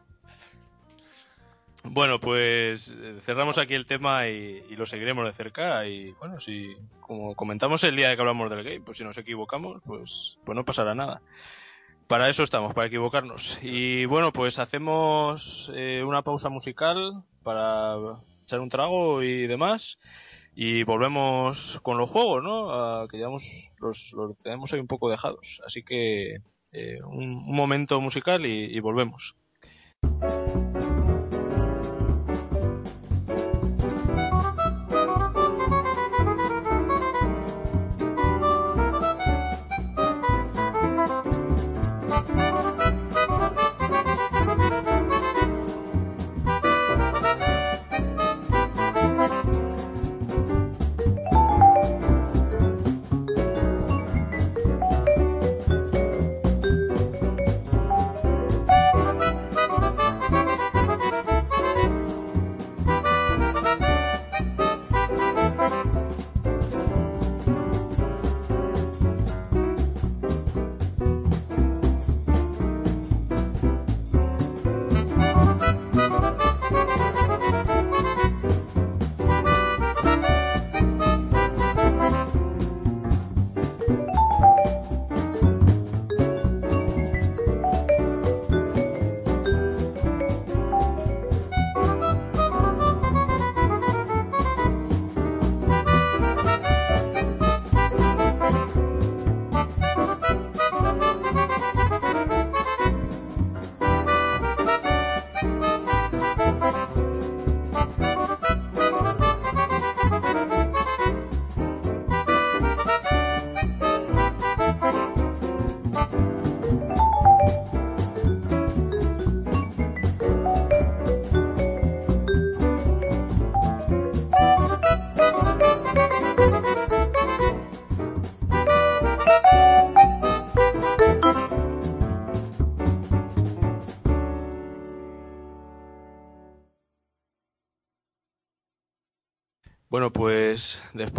Bueno, 1.84 2.18
pues 2.18 2.96
eh, 2.98 3.20
cerramos 3.20 3.58
aquí 3.58 3.74
el 3.74 3.86
tema 3.86 4.28
y, 4.28 4.64
y 4.70 4.76
lo 4.76 4.86
seguiremos 4.86 5.26
de 5.26 5.34
cerca. 5.34 5.86
Y 5.86 6.12
bueno, 6.12 6.40
si 6.40 6.74
como 7.00 7.34
comentamos 7.34 7.84
el 7.84 7.96
día 7.96 8.08
de 8.08 8.16
que 8.16 8.22
hablamos 8.22 8.48
del 8.48 8.64
game, 8.64 8.80
pues 8.80 8.96
si 8.96 9.04
nos 9.04 9.18
equivocamos, 9.18 9.82
pues, 9.84 10.38
pues 10.42 10.56
no 10.56 10.64
pasará 10.64 10.94
nada. 10.94 11.20
Para 12.08 12.28
eso 12.30 12.42
estamos, 12.42 12.72
para 12.74 12.86
equivocarnos. 12.86 13.58
Y 13.62 14.06
bueno, 14.06 14.32
pues 14.32 14.58
hacemos 14.58 15.70
eh, 15.74 16.02
una 16.04 16.22
pausa 16.22 16.48
musical 16.48 17.22
para 17.42 17.96
echar 18.42 18.60
un 18.60 18.70
trago 18.70 19.22
y 19.22 19.46
demás. 19.46 19.98
Y 20.54 20.82
volvemos 20.84 21.78
con 21.82 21.98
los 21.98 22.10
juegos, 22.10 22.42
¿no? 22.42 23.06
Que 23.08 23.18
ya 23.18 23.26
hemos- 23.26 23.70
los, 23.78 24.12
los 24.14 24.36
tenemos 24.38 24.72
ahí 24.72 24.80
un 24.80 24.86
poco 24.88 25.10
dejados. 25.10 25.60
Así 25.66 25.82
que 25.82 26.38
eh, 26.72 26.98
un, 27.04 27.24
un 27.46 27.54
momento 27.54 28.00
musical 28.00 28.44
y- 28.46 28.64
y 28.74 28.80
volvemos. 28.80 29.36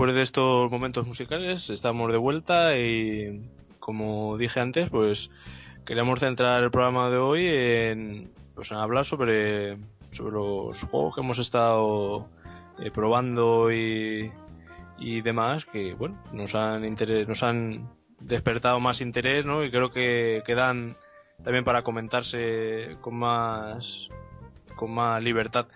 Después 0.10 0.16
de 0.16 0.24
estos 0.24 0.72
momentos 0.72 1.06
musicales 1.06 1.70
estamos 1.70 2.12
de 2.12 2.18
vuelta 2.18 2.76
y 2.76 3.48
como 3.80 4.38
dije 4.40 4.60
antes, 4.60 4.90
pues 4.90 5.30
queríamos 5.86 6.20
centrar 6.20 6.64
el 6.64 6.72
programa 6.72 7.12
de 7.12 7.18
hoy 7.18 7.46
en, 7.46 8.32
pues 8.56 8.72
en 8.72 8.78
hablar 8.78 9.06
sobre, 9.06 9.78
sobre 10.10 10.32
los 10.32 10.82
juegos 10.86 11.14
que 11.14 11.22
hemos 11.22 11.38
estado 11.38 12.28
eh, 12.80 12.90
probando 12.90 13.72
y, 13.72 14.32
y 14.98 15.22
demás 15.22 15.66
que 15.66 15.94
bueno 15.94 16.18
nos 16.34 16.56
han 16.56 16.84
interes- 16.86 17.28
nos 17.28 17.44
han 17.44 17.88
despertado 18.20 18.80
más 18.80 19.02
interés, 19.02 19.46
¿no? 19.46 19.64
Y 19.64 19.70
creo 19.70 19.92
que 19.92 20.42
quedan 20.44 20.98
también 21.44 21.64
para 21.64 21.84
comentarse 21.84 22.98
con 23.02 23.16
más 23.16 24.10
con 24.76 24.92
más 24.92 25.22
libertad. 25.22 25.68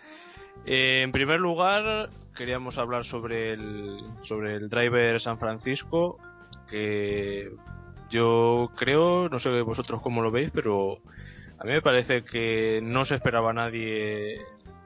Eh, 0.65 1.01
en 1.03 1.11
primer 1.11 1.39
lugar, 1.39 2.09
queríamos 2.35 2.77
hablar 2.77 3.03
sobre 3.05 3.53
el, 3.53 3.97
sobre 4.21 4.55
el 4.55 4.69
driver 4.69 5.19
San 5.19 5.39
Francisco, 5.39 6.17
que 6.69 7.51
yo 8.09 8.71
creo, 8.75 9.29
no 9.29 9.39
sé 9.39 9.49
vosotros 9.61 10.01
cómo 10.01 10.21
lo 10.21 10.31
veis, 10.31 10.51
pero 10.51 10.99
a 11.59 11.63
mí 11.65 11.71
me 11.71 11.81
parece 11.81 12.23
que 12.23 12.79
no 12.83 13.05
se 13.05 13.15
esperaba 13.15 13.51
a 13.51 13.53
nadie 13.53 14.39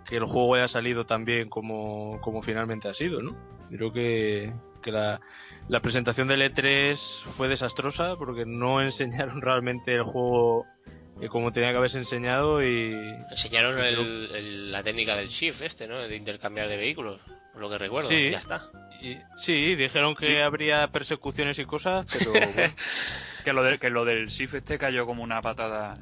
que 0.06 0.18
el 0.18 0.24
juego 0.26 0.56
haya 0.56 0.68
salido 0.68 1.06
tan 1.06 1.26
bien 1.26 1.50
como, 1.50 2.20
como 2.22 2.42
finalmente 2.42 2.88
ha 2.88 2.94
sido, 2.94 3.22
¿no? 3.22 3.36
Creo 3.70 3.92
que, 3.92 4.54
que 4.82 4.92
la, 4.94 5.20
la 5.68 5.82
presentación 5.82 6.30
del 6.30 6.42
E3 6.42 6.96
fue 6.96 7.50
desastrosa 7.50 8.16
porque 8.16 8.46
no 8.46 8.82
enseñaron 8.82 9.42
realmente 9.42 9.94
el 9.94 10.04
juego 10.04 10.66
eh, 11.20 11.28
como 11.28 11.52
tenía 11.52 11.72
que 11.72 11.78
haberse 11.78 11.98
enseñado 11.98 12.64
y, 12.64 12.94
Enseñaron 13.32 13.80
el- 13.80 14.30
el- 14.34 14.72
la 14.72 14.84
técnica 14.84 15.16
del 15.18 15.28
shift 15.28 15.62
este, 15.64 15.88
¿no? 15.88 15.98
De 15.98 16.16
intercambiar 16.16 16.70
de 16.70 16.78
vehículos, 16.78 17.20
lo 17.60 17.70
que 17.70 17.78
recuerdo. 17.78 18.10
Sí. 18.10 18.30
Ya 18.32 18.40
está. 18.40 18.64
Y, 19.02 19.16
sí, 19.38 19.76
dijeron 19.76 20.16
que 20.16 20.26
Sí. 20.26 20.38
habría 20.38 20.88
persecuciones 20.88 21.60
y 21.60 21.66
cosas, 21.66 22.06
pero 22.18 22.32
bueno, 22.32 22.48
Que 23.46 23.54
lo, 23.54 23.64
del 23.64 23.80
que 23.80 23.90
lo 23.90 24.04
del 24.06 24.28
shift 24.28 24.56
este 24.56 24.78
cayó 24.78 25.06
como 25.06 25.24
una 25.24 25.42
patada. 25.42 25.94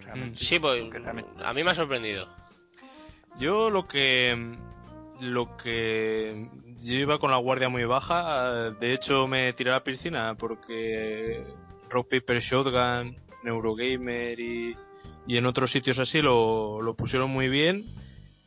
realmente. 0.00 0.38
Sí, 0.44 0.58
pues 0.58 0.88
realmente- 0.90 1.30
a 1.44 1.52
mí 1.54 1.64
me 1.64 1.70
ha 1.70 1.74
sorprendido. 1.74 2.28
yo 3.38 3.70
lo 3.70 3.86
que 3.88 4.56
lo 5.20 5.56
que 5.56 6.48
yo 6.80 6.92
iba 6.94 7.18
con 7.18 7.30
la 7.32 7.38
guardia 7.38 7.68
muy 7.68 7.84
baja, 7.84 8.70
de 8.70 8.92
hecho 8.92 9.26
me 9.26 9.52
tiré 9.52 9.70
a 9.70 9.74
la 9.74 9.84
piscina 9.84 10.36
porque 10.36 11.42
Rock 11.90 12.08
Paper 12.10 12.38
Shotgun, 12.40 13.16
Neurogamer 13.42 14.38
y, 14.38 14.76
y 15.26 15.36
en 15.36 15.46
otros 15.46 15.72
sitios 15.72 15.98
así 15.98 16.22
lo, 16.22 16.80
lo 16.82 16.94
pusieron 16.94 17.30
muy 17.30 17.48
bien 17.48 17.84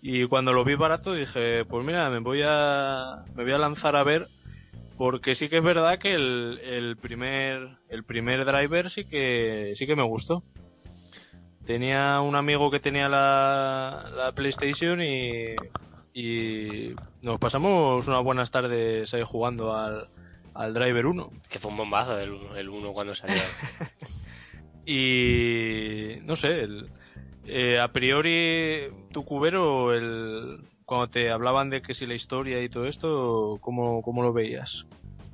y 0.02 0.26
cuando 0.28 0.54
lo 0.54 0.64
vi 0.64 0.76
barato 0.76 1.14
dije, 1.14 1.66
pues 1.66 1.86
mira, 1.86 2.10
me 2.10 2.20
voy 2.20 2.42
a 2.44 3.24
me 3.36 3.44
voy 3.44 3.54
a 3.54 3.58
lanzar 3.58 3.96
a 3.96 4.04
ver 4.04 4.28
porque 4.98 5.36
sí 5.36 5.50
que 5.50 5.58
es 5.58 5.64
verdad 5.64 6.00
que 6.00 6.14
el, 6.14 6.60
el 6.64 6.98
primer 6.98 7.78
el 7.90 8.04
primer 8.04 8.46
driver 8.46 8.90
sí 8.90 9.06
que 9.06 9.74
sí 9.76 9.86
que 9.86 9.96
me 9.96 10.04
gustó. 10.04 10.44
Tenía 11.66 12.22
un 12.22 12.36
amigo 12.36 12.72
que 12.72 12.80
tenía 12.80 13.08
la, 13.08 14.12
la 14.16 14.32
PlayStation 14.32 15.02
y, 15.02 15.56
y 16.14 16.96
nos 17.22 17.40
pasamos 17.40 18.08
unas 18.08 18.24
buenas 18.24 18.50
tardes 18.50 19.14
ahí 19.14 19.22
jugando 19.24 19.76
al, 19.76 20.10
al 20.56 20.74
Driver 20.74 21.06
1. 21.06 21.32
Que 21.48 21.60
fue 21.60 21.70
un 21.70 21.78
bombazo 21.78 22.20
el, 22.20 22.36
el 22.56 22.68
1 22.68 22.94
cuando 22.94 23.14
salió. 23.14 23.38
Y 24.86 26.18
no 26.24 26.36
sé, 26.36 26.62
el, 26.62 26.90
eh, 27.46 27.80
a 27.80 27.92
priori 27.92 28.88
tu 29.12 29.26
cubero, 29.26 29.94
el, 29.94 30.60
cuando 30.86 31.08
te 31.08 31.30
hablaban 31.32 31.70
de 31.70 31.82
que 31.82 31.94
si 31.94 32.06
la 32.06 32.14
historia 32.14 32.62
y 32.62 32.70
todo 32.70 32.86
esto, 32.86 33.58
¿cómo, 33.62 34.02
cómo 34.02 34.24
lo 34.24 34.34
veías? 34.34 34.86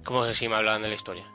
¿Cómo 0.04 0.26
que 0.26 0.34
si 0.34 0.48
me 0.48 0.56
hablaban 0.56 0.82
de 0.84 0.90
la 0.90 0.96
historia? 0.96 1.26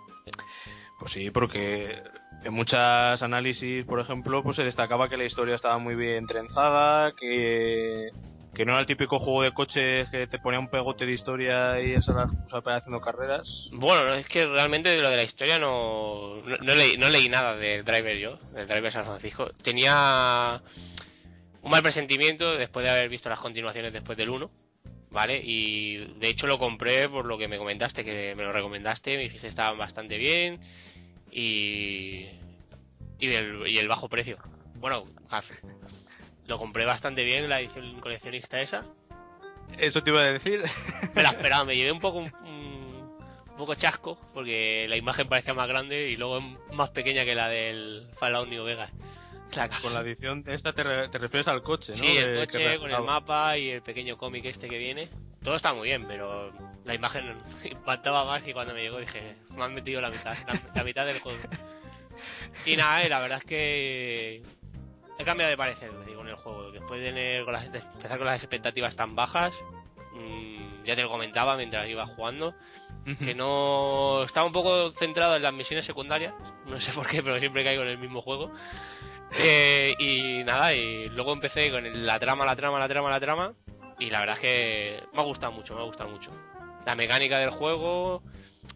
Pues 0.98 1.12
sí, 1.12 1.30
porque 1.30 2.00
en 2.44 2.54
muchos 2.54 3.22
análisis, 3.22 3.84
por 3.84 4.00
ejemplo, 4.00 4.42
pues 4.42 4.56
se 4.56 4.64
destacaba 4.64 5.08
que 5.08 5.16
la 5.16 5.24
historia 5.24 5.54
estaba 5.54 5.78
muy 5.78 5.94
bien 5.94 6.26
trenzada, 6.26 7.12
que, 7.12 8.10
que 8.55 8.64
no 8.66 8.72
era 8.72 8.80
el 8.80 8.86
típico 8.86 9.18
juego 9.18 9.42
de 9.42 9.53
coches 9.53 10.09
que 10.11 10.26
te 10.26 10.38
ponía 10.38 10.59
un 10.59 10.68
pegote 10.68 11.07
de 11.07 11.12
historia 11.12 11.80
y 11.80 11.92
eso 11.92 12.12
era 12.12 12.26
para 12.62 12.76
haciendo 12.76 13.00
carreras. 13.00 13.70
Bueno, 13.72 14.12
es 14.12 14.28
que 14.28 14.44
realmente 14.46 14.90
de 14.90 15.00
lo 15.00 15.09
de 15.09 15.16
la 15.16 15.22
historia 15.22 15.59
no, 15.59 16.42
no, 16.42 16.74
leí, 16.74 16.98
no 16.98 17.09
leí 17.09 17.28
nada 17.28 17.57
del 17.57 17.84
Driver 17.84 18.16
yo, 18.18 18.36
del 18.53 18.68
Driver 18.68 18.92
San 18.92 19.05
Francisco. 19.05 19.50
Tenía 19.62 20.61
un 21.62 21.70
mal 21.70 21.82
presentimiento 21.82 22.57
después 22.57 22.84
de 22.84 22.90
haber 22.90 23.09
visto 23.09 23.30
las 23.30 23.40
continuaciones 23.40 23.92
después 23.92 24.18
del 24.18 24.30
1. 24.30 24.50
¿Vale? 25.11 25.42
Y 25.44 26.14
de 26.18 26.28
hecho 26.28 26.46
lo 26.46 26.59
compré 26.59 27.07
por 27.07 27.26
lo 27.26 27.36
que 27.36 27.46
me 27.46 27.59
comentaste, 27.59 28.03
que 28.03 28.34
me 28.34 28.44
lo 28.44 28.53
recomendaste, 28.53 29.16
me 29.18 29.24
dijiste 29.24 29.46
que 29.46 29.50
estaban 29.50 29.76
bastante 29.76 30.16
bien 30.16 30.59
y, 31.30 32.28
y, 33.18 33.26
el, 33.26 33.66
y 33.66 33.76
el 33.76 33.88
bajo 33.88 34.09
precio. 34.09 34.38
Bueno, 34.76 35.05
lo 36.47 36.59
compré 36.59 36.84
bastante 36.84 37.24
bien 37.24 37.49
la 37.49 37.61
edición 37.61 38.01
coleccionista 38.01 38.61
esa. 38.61 38.84
Eso 39.78 40.03
te 40.03 40.11
iba 40.11 40.20
a 40.20 40.32
decir. 40.32 40.62
Me 41.14 41.22
la 41.22 41.30
esperaba, 41.30 41.64
me 41.64 41.76
llevé 41.76 41.93
un 41.93 42.01
poco 42.01 42.18
un, 42.18 42.32
un, 42.45 43.57
poco 43.57 43.74
chasco 43.74 44.18
porque 44.34 44.86
la 44.88 44.97
imagen 44.97 45.28
parecía 45.28 45.55
más 45.55 45.68
grande 45.68 46.11
y 46.11 46.16
luego 46.16 46.38
es 46.38 46.45
más 46.74 46.90
pequeña 46.90 47.24
que 47.24 47.34
la 47.34 47.49
del 47.49 48.09
Fallout 48.14 48.49
New 48.49 48.64
Vegas. 48.64 48.90
La 49.55 49.68
con 49.68 49.93
la 49.93 50.01
edición 50.01 50.45
esta 50.47 50.72
te, 50.72 50.82
re, 50.82 51.09
te, 51.11 51.18
refieres 51.18 51.47
al 51.47 51.62
coche, 51.62 51.93
¿no? 51.93 51.99
Sí, 51.99 52.16
el 52.16 52.38
coche 52.38 52.59
que... 52.59 52.78
con 52.78 52.90
el 52.90 53.03
mapa 53.03 53.59
y 53.59 53.68
el 53.68 53.82
pequeño 53.82 54.16
cómic 54.16 54.47
este 54.47 54.66
que 54.66 54.78
viene. 54.78 55.11
Todo 55.43 55.57
está 55.57 55.74
muy 55.74 55.88
bien, 55.88 56.07
pero 56.07 56.53
la 56.84 56.95
imagen 56.95 57.36
impactaba 57.70 58.24
más 58.24 58.47
y 58.47 58.55
cuando 58.55 58.72
me 58.72 58.82
llegó 58.82 58.99
dije, 58.99 59.36
me 59.51 59.62
han 59.62 59.74
metido 59.74 60.01
la 60.01 60.11
mitad, 60.11 60.34
la, 60.47 60.61
la 60.74 60.84
mitad 60.84 61.07
del 61.07 61.20
juego. 61.20 61.38
Y 62.66 62.76
nada, 62.76 63.09
la 63.09 63.20
verdad 63.20 63.38
es 63.38 63.45
que 63.45 64.43
he 65.18 65.24
cambiado 65.24 65.50
de 65.50 65.56
parecer 65.56 65.90
con 66.16 66.28
el 66.28 66.34
juego. 66.34 66.70
Después 66.70 67.00
de, 67.00 67.08
tener, 67.08 67.44
con 67.44 67.52
las, 67.52 67.70
de 67.70 67.78
empezar 67.78 68.18
con 68.18 68.26
las 68.26 68.36
expectativas 68.36 68.96
tan 68.96 69.14
bajas, 69.14 69.54
mmm, 70.14 70.84
ya 70.84 70.96
te 70.96 71.02
lo 71.02 71.10
comentaba 71.10 71.56
mientras 71.56 71.88
iba 71.88 72.06
jugando, 72.06 72.48
uh 72.48 73.10
-huh. 73.10 73.18
que 73.18 73.34
no 73.34 74.22
estaba 74.24 74.46
un 74.46 74.52
poco 74.52 74.90
centrado 74.90 75.36
en 75.36 75.42
las 75.42 75.52
misiones 75.52 75.84
secundarias. 75.84 76.34
No 76.66 76.80
sé 76.80 76.92
por 76.92 77.06
qué, 77.06 77.22
pero 77.22 77.38
siempre 77.38 77.64
caigo 77.64 77.82
en 77.82 77.88
el 77.88 77.98
mismo 77.98 78.22
juego. 78.22 78.50
Eh, 79.38 79.94
y 79.98 80.44
nada, 80.44 80.74
y 80.74 81.08
luego 81.08 81.32
empecé 81.32 81.70
con 81.70 81.86
el, 81.86 82.06
la 82.06 82.18
trama, 82.18 82.44
la 82.44 82.56
trama, 82.56 82.78
la 82.78 82.88
trama, 82.88 83.10
la 83.10 83.20
trama. 83.20 83.54
Y 83.98 84.10
la 84.10 84.20
verdad 84.20 84.34
es 84.36 84.40
que 84.40 85.02
me 85.12 85.20
ha 85.20 85.24
gustado 85.24 85.52
mucho, 85.52 85.74
me 85.74 85.80
ha 85.80 85.84
gustado 85.84 86.10
mucho. 86.10 86.30
La 86.84 86.96
mecánica 86.96 87.38
del 87.38 87.50
juego, 87.50 88.22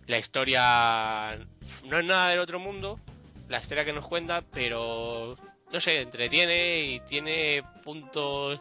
la 0.07 0.19
historia 0.19 1.39
no 1.85 1.99
es 1.99 2.05
nada 2.05 2.29
del 2.31 2.39
otro 2.39 2.61
mundo, 2.61 3.01
la 3.49 3.59
historia 3.59 3.85
que 3.85 3.93
nos 3.93 4.07
cuenta, 4.07 4.43
pero 4.53 5.37
no 5.77 5.81
sé, 5.81 6.01
entretiene 6.01 6.85
y 6.85 7.01
tiene 7.01 7.63
puntos 7.85 8.59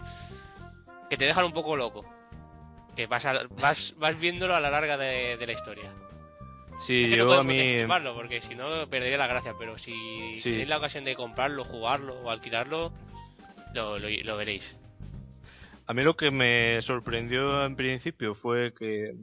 que 1.10 1.16
te 1.16 1.24
dejan 1.24 1.46
un 1.46 1.54
poco 1.54 1.78
loco. 1.78 2.04
Que 2.94 3.08
vas, 3.08 3.26
a, 3.26 3.48
vas, 3.62 3.94
vas 3.98 4.20
viéndolo 4.20 4.54
a 4.54 4.60
la 4.60 4.70
larga 4.70 4.98
de, 4.98 5.38
de 5.38 5.48
la 5.48 5.54
historia. 5.54 5.94
Sí, 6.78 7.06
es 7.06 7.12
que 7.12 7.18
yo 7.18 7.26
no 7.26 7.34
a 7.36 7.44
mí. 7.46 7.86
porque 8.14 8.42
si 8.42 8.54
no 8.54 8.90
perdería 8.90 9.18
la 9.18 9.28
gracia, 9.28 9.54
pero 9.58 9.78
si 9.78 10.34
sí. 10.34 10.52
tenéis 10.52 10.68
la 10.68 10.78
ocasión 10.78 11.06
de 11.06 11.16
comprarlo, 11.16 11.64
jugarlo 11.64 12.16
o 12.16 12.30
alquilarlo, 12.30 12.92
lo, 13.74 13.98
lo, 13.98 14.10
lo, 14.10 14.36
veréis. 14.38 14.76
A 15.88 15.94
mí 15.94 16.04
lo 16.04 16.18
que 16.18 16.32
me 16.32 16.82
sorprendió 16.82 17.66
en 17.66 17.78
principio 17.78 18.36
fue 18.36 18.74
que 18.74 19.16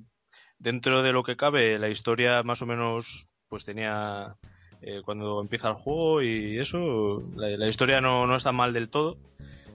dentro 0.58 1.02
de 1.02 1.12
lo 1.12 1.24
que 1.24 1.36
cabe 1.36 1.78
la 1.78 1.90
historia 1.90 2.42
más 2.42 2.62
o 2.62 2.66
menos 2.66 3.26
pues 3.48 3.66
tenía 3.66 4.38
eh, 4.82 5.00
cuando 5.04 5.40
empieza 5.40 5.68
el 5.68 5.74
juego 5.74 6.22
y 6.22 6.58
eso 6.58 7.22
la, 7.36 7.68
historia 7.68 8.00
no, 8.00 8.26
no, 8.26 8.34
está 8.34 8.50
mal 8.50 8.72
del 8.72 8.88
todo. 8.88 9.16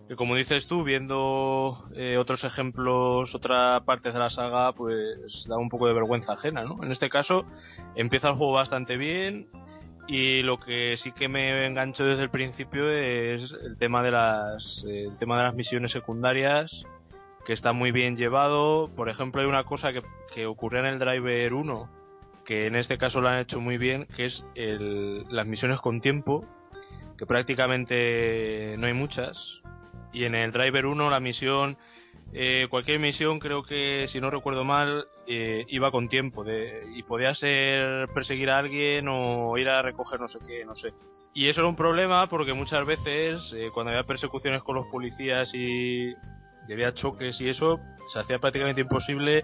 Que 0.08 0.16
como 0.16 0.36
dices 0.36 0.68
tú 0.68 0.84
viendo 0.84 1.86
eh, 1.96 2.18
otros 2.18 2.44
ejemplos 2.44 3.36
otra 3.36 3.82
parte 3.86 4.12
de 4.12 4.20
la 4.20 4.30
saga 4.30 4.72
pues 4.74 5.48
da 5.50 5.58
un 5.58 5.68
poco 5.68 5.88
de 5.88 5.94
vergüenza 5.94 6.32
ajena 6.34 6.64
no 6.64 6.82
en 6.82 6.92
este 6.92 7.10
caso 7.10 7.46
empieza 7.94 8.30
el 8.30 8.36
juego 8.36 8.54
bastante 8.54 8.96
bien 8.96 9.50
y 10.08 10.44
lo 10.44 10.62
que 10.62 10.96
sí 10.96 11.12
que 11.12 11.28
me 11.28 11.66
enganchó 11.66 12.06
desde 12.06 12.24
el 12.24 12.30
principio 12.30 12.90
es 12.90 13.52
el 13.52 13.78
tema 13.78 14.02
de 14.02 14.12
las 14.12 14.86
el 14.88 15.18
tema 15.18 15.38
de 15.40 15.44
las 15.44 15.56
misiones 15.56 15.92
secundarias 15.92 16.86
que 17.46 17.54
está 17.54 17.74
muy 17.74 17.92
bien 17.92 18.16
llevado. 18.16 18.90
Por 18.96 19.10
ejemplo 19.10 19.42
hay 19.42 19.48
una 19.48 19.66
cosa 19.66 19.92
que, 19.92 20.04
que 20.34 20.46
ocurre 20.46 20.80
en 20.80 20.86
el 20.86 21.00
driver 21.00 21.54
1 21.54 21.97
que 22.48 22.66
en 22.66 22.78
este 22.78 22.98
caso 22.98 23.20
lo 23.20 23.28
han 23.28 23.40
hecho 23.40 23.60
muy 23.60 23.78
bien 23.78 24.08
que 24.16 24.24
es 24.24 24.46
el, 24.56 25.26
las 25.30 25.46
misiones 25.46 25.82
con 25.82 26.00
tiempo 26.00 26.46
que 27.18 27.26
prácticamente 27.26 28.76
no 28.80 28.88
hay 28.88 28.94
muchas. 28.94 29.62
Y 30.14 30.24
en 30.24 30.34
el 30.34 30.54
driver 30.54 30.86
1 30.86 31.10
la 31.10 31.20
misión 31.20 31.78
eh, 32.32 32.68
cualquier 32.70 33.00
misión 33.00 33.40
creo 33.40 33.64
que 33.64 34.08
si 34.08 34.22
no 34.22 34.30
recuerdo 34.30 34.64
mal 34.64 35.08
eh, 35.28 35.66
iba 35.68 35.92
con 35.92 36.08
tiempo 36.08 36.46
de, 36.46 36.86
y 36.96 37.04
podía 37.04 37.34
ser 37.34 38.08
perseguir 38.14 38.50
a 38.50 38.60
alguien 38.60 39.08
o 39.10 39.58
ir 39.58 39.68
a 39.68 39.82
recoger 39.82 40.20
no 40.22 40.30
sé 40.30 40.40
qué 40.48 40.64
no 40.64 40.74
sé. 40.74 40.94
Y 41.34 41.50
eso 41.50 41.62
era 41.62 41.68
un 41.68 41.76
problema 41.76 42.28
porque 42.30 42.54
muchas 42.54 42.86
veces 42.86 43.54
eh, 43.58 43.72
cuando 43.74 43.92
había 43.92 44.06
persecuciones 44.06 44.64
con 44.64 44.76
los 44.76 44.88
policías 44.88 45.54
y, 45.54 46.14
y 46.68 46.74
había 46.74 46.94
choques 46.94 47.42
y 47.42 47.50
eso 47.50 47.82
se 48.08 48.20
hacía 48.20 48.40
prácticamente 48.40 48.80
imposible 48.80 49.44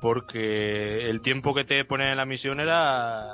porque 0.00 1.08
el 1.08 1.20
tiempo 1.20 1.54
que 1.54 1.64
te 1.64 1.84
ponen 1.84 2.08
en 2.08 2.16
la 2.16 2.26
misión 2.26 2.60
era 2.60 3.26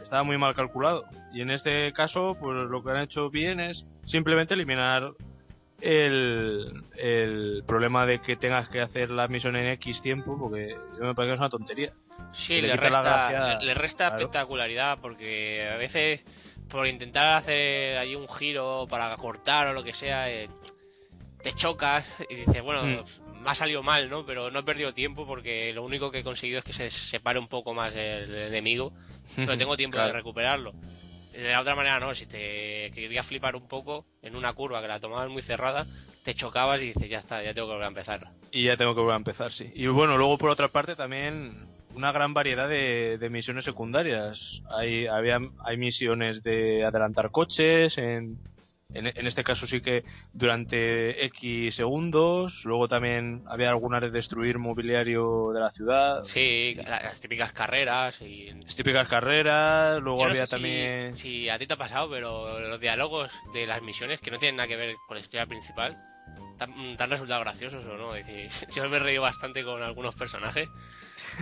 estaba 0.00 0.22
muy 0.22 0.38
mal 0.38 0.54
calculado 0.54 1.04
y 1.32 1.42
en 1.42 1.50
este 1.50 1.92
caso 1.92 2.36
pues 2.40 2.56
lo 2.68 2.82
que 2.82 2.90
han 2.90 3.00
hecho 3.00 3.30
bien 3.30 3.60
es 3.60 3.86
simplemente 4.04 4.54
eliminar 4.54 5.12
el, 5.82 6.84
el 6.96 7.64
problema 7.66 8.06
de 8.06 8.20
que 8.20 8.36
tengas 8.36 8.68
que 8.68 8.80
hacer 8.80 9.10
la 9.10 9.26
misión 9.26 9.56
en 9.56 9.66
X 9.66 10.00
tiempo, 10.00 10.38
porque 10.38 10.76
yo 10.96 11.04
me 11.04 11.14
parece 11.14 11.30
que 11.30 11.34
es 11.34 11.40
una 11.40 11.50
tontería. 11.50 11.92
Sí, 12.32 12.60
le, 12.60 12.68
le, 12.68 12.76
resta, 12.76 13.00
gracia, 13.00 13.58
le, 13.58 13.74
resta 13.74 14.04
claro. 14.06 14.16
espectacularidad, 14.16 14.98
porque 15.00 15.68
a 15.68 15.76
veces 15.76 16.24
por 16.68 16.86
intentar 16.86 17.36
hacer 17.36 17.98
allí 17.98 18.14
un 18.14 18.28
giro 18.28 18.86
para 18.88 19.14
cortar 19.16 19.66
o 19.66 19.72
lo 19.72 19.82
que 19.82 19.92
sea, 19.92 20.30
eh, 20.30 20.48
te 21.42 21.52
chocas 21.52 22.06
y 22.30 22.36
dices, 22.36 22.62
bueno, 22.62 22.84
mm. 22.84 23.04
Ha 23.50 23.54
salido 23.54 23.82
mal, 23.82 24.08
¿no? 24.10 24.24
Pero 24.24 24.50
no 24.50 24.60
he 24.60 24.62
perdido 24.62 24.92
tiempo 24.92 25.26
porque 25.26 25.72
lo 25.72 25.84
único 25.84 26.10
que 26.10 26.20
he 26.20 26.24
conseguido 26.24 26.58
es 26.58 26.64
que 26.64 26.72
se 26.72 26.90
separe 26.90 27.38
un 27.38 27.48
poco 27.48 27.74
más 27.74 27.94
el, 27.94 28.34
el 28.34 28.48
enemigo, 28.48 28.92
pero 29.36 29.56
tengo 29.56 29.76
tiempo 29.76 29.96
claro. 29.96 30.08
de 30.08 30.14
recuperarlo. 30.14 30.72
De 31.32 31.50
la 31.50 31.60
otra 31.60 31.74
manera 31.74 31.98
no, 31.98 32.14
si 32.14 32.26
te 32.26 32.90
querías 32.94 33.26
flipar 33.26 33.56
un 33.56 33.66
poco 33.66 34.04
en 34.20 34.36
una 34.36 34.52
curva 34.52 34.82
que 34.82 34.88
la 34.88 35.00
tomabas 35.00 35.30
muy 35.30 35.40
cerrada, 35.40 35.86
te 36.22 36.34
chocabas 36.34 36.82
y 36.82 36.86
dices, 36.86 37.08
ya 37.08 37.18
está, 37.18 37.42
ya 37.42 37.54
tengo 37.54 37.68
que 37.68 37.72
volver 37.72 37.86
a 37.86 37.88
empezar. 37.88 38.28
Y 38.50 38.64
ya 38.64 38.76
tengo 38.76 38.94
que 38.94 39.00
volver 39.00 39.14
a 39.14 39.18
empezar, 39.18 39.50
sí. 39.50 39.70
Y 39.74 39.86
bueno, 39.86 40.16
luego 40.18 40.36
por 40.36 40.50
otra 40.50 40.68
parte 40.68 40.94
también 40.94 41.66
una 41.94 42.12
gran 42.12 42.34
variedad 42.34 42.68
de, 42.68 43.18
de 43.18 43.30
misiones 43.30 43.64
secundarias. 43.64 44.62
Hay, 44.70 45.06
había, 45.06 45.40
hay 45.64 45.76
misiones 45.76 46.42
de 46.42 46.84
adelantar 46.84 47.30
coches, 47.30 47.98
en, 47.98 48.38
en, 48.94 49.06
en, 49.06 49.26
este 49.26 49.44
caso 49.44 49.66
sí 49.66 49.80
que 49.80 50.04
durante 50.32 51.24
X 51.26 51.74
segundos. 51.74 52.64
Luego 52.64 52.88
también 52.88 53.42
había 53.46 53.70
algunas 53.70 54.02
de 54.02 54.10
destruir 54.10 54.58
mobiliario 54.58 55.52
de 55.52 55.60
la 55.60 55.70
ciudad. 55.70 56.22
Sí, 56.24 56.76
las 56.86 57.20
típicas 57.20 57.52
carreras. 57.52 58.20
Y... 58.22 58.52
Las 58.62 58.76
típicas 58.76 59.08
carreras. 59.08 60.00
Luego 60.00 60.20
Yo 60.20 60.24
no 60.24 60.30
había 60.30 60.46
sé 60.46 60.56
también. 60.56 61.16
Si, 61.16 61.42
si, 61.42 61.48
a 61.48 61.58
ti 61.58 61.66
te 61.66 61.74
ha 61.74 61.78
pasado, 61.78 62.10
pero 62.10 62.60
los 62.60 62.80
diálogos 62.80 63.32
de 63.52 63.66
las 63.66 63.82
misiones 63.82 64.20
que 64.20 64.30
no 64.30 64.38
tienen 64.38 64.56
nada 64.56 64.68
que 64.68 64.76
ver 64.76 64.94
con 65.06 65.16
la 65.16 65.20
historia 65.20 65.46
principal. 65.46 65.96
¿Te 66.58 67.02
han 67.02 67.10
resultado 67.10 67.40
graciosos 67.40 67.84
o 67.86 67.96
no? 67.96 68.14
Es 68.14 68.26
decir, 68.26 68.68
yo 68.74 68.88
me 68.88 68.96
he 68.96 69.00
reído 69.00 69.22
bastante 69.22 69.64
con 69.64 69.82
algunos 69.82 70.14
personajes. 70.14 70.68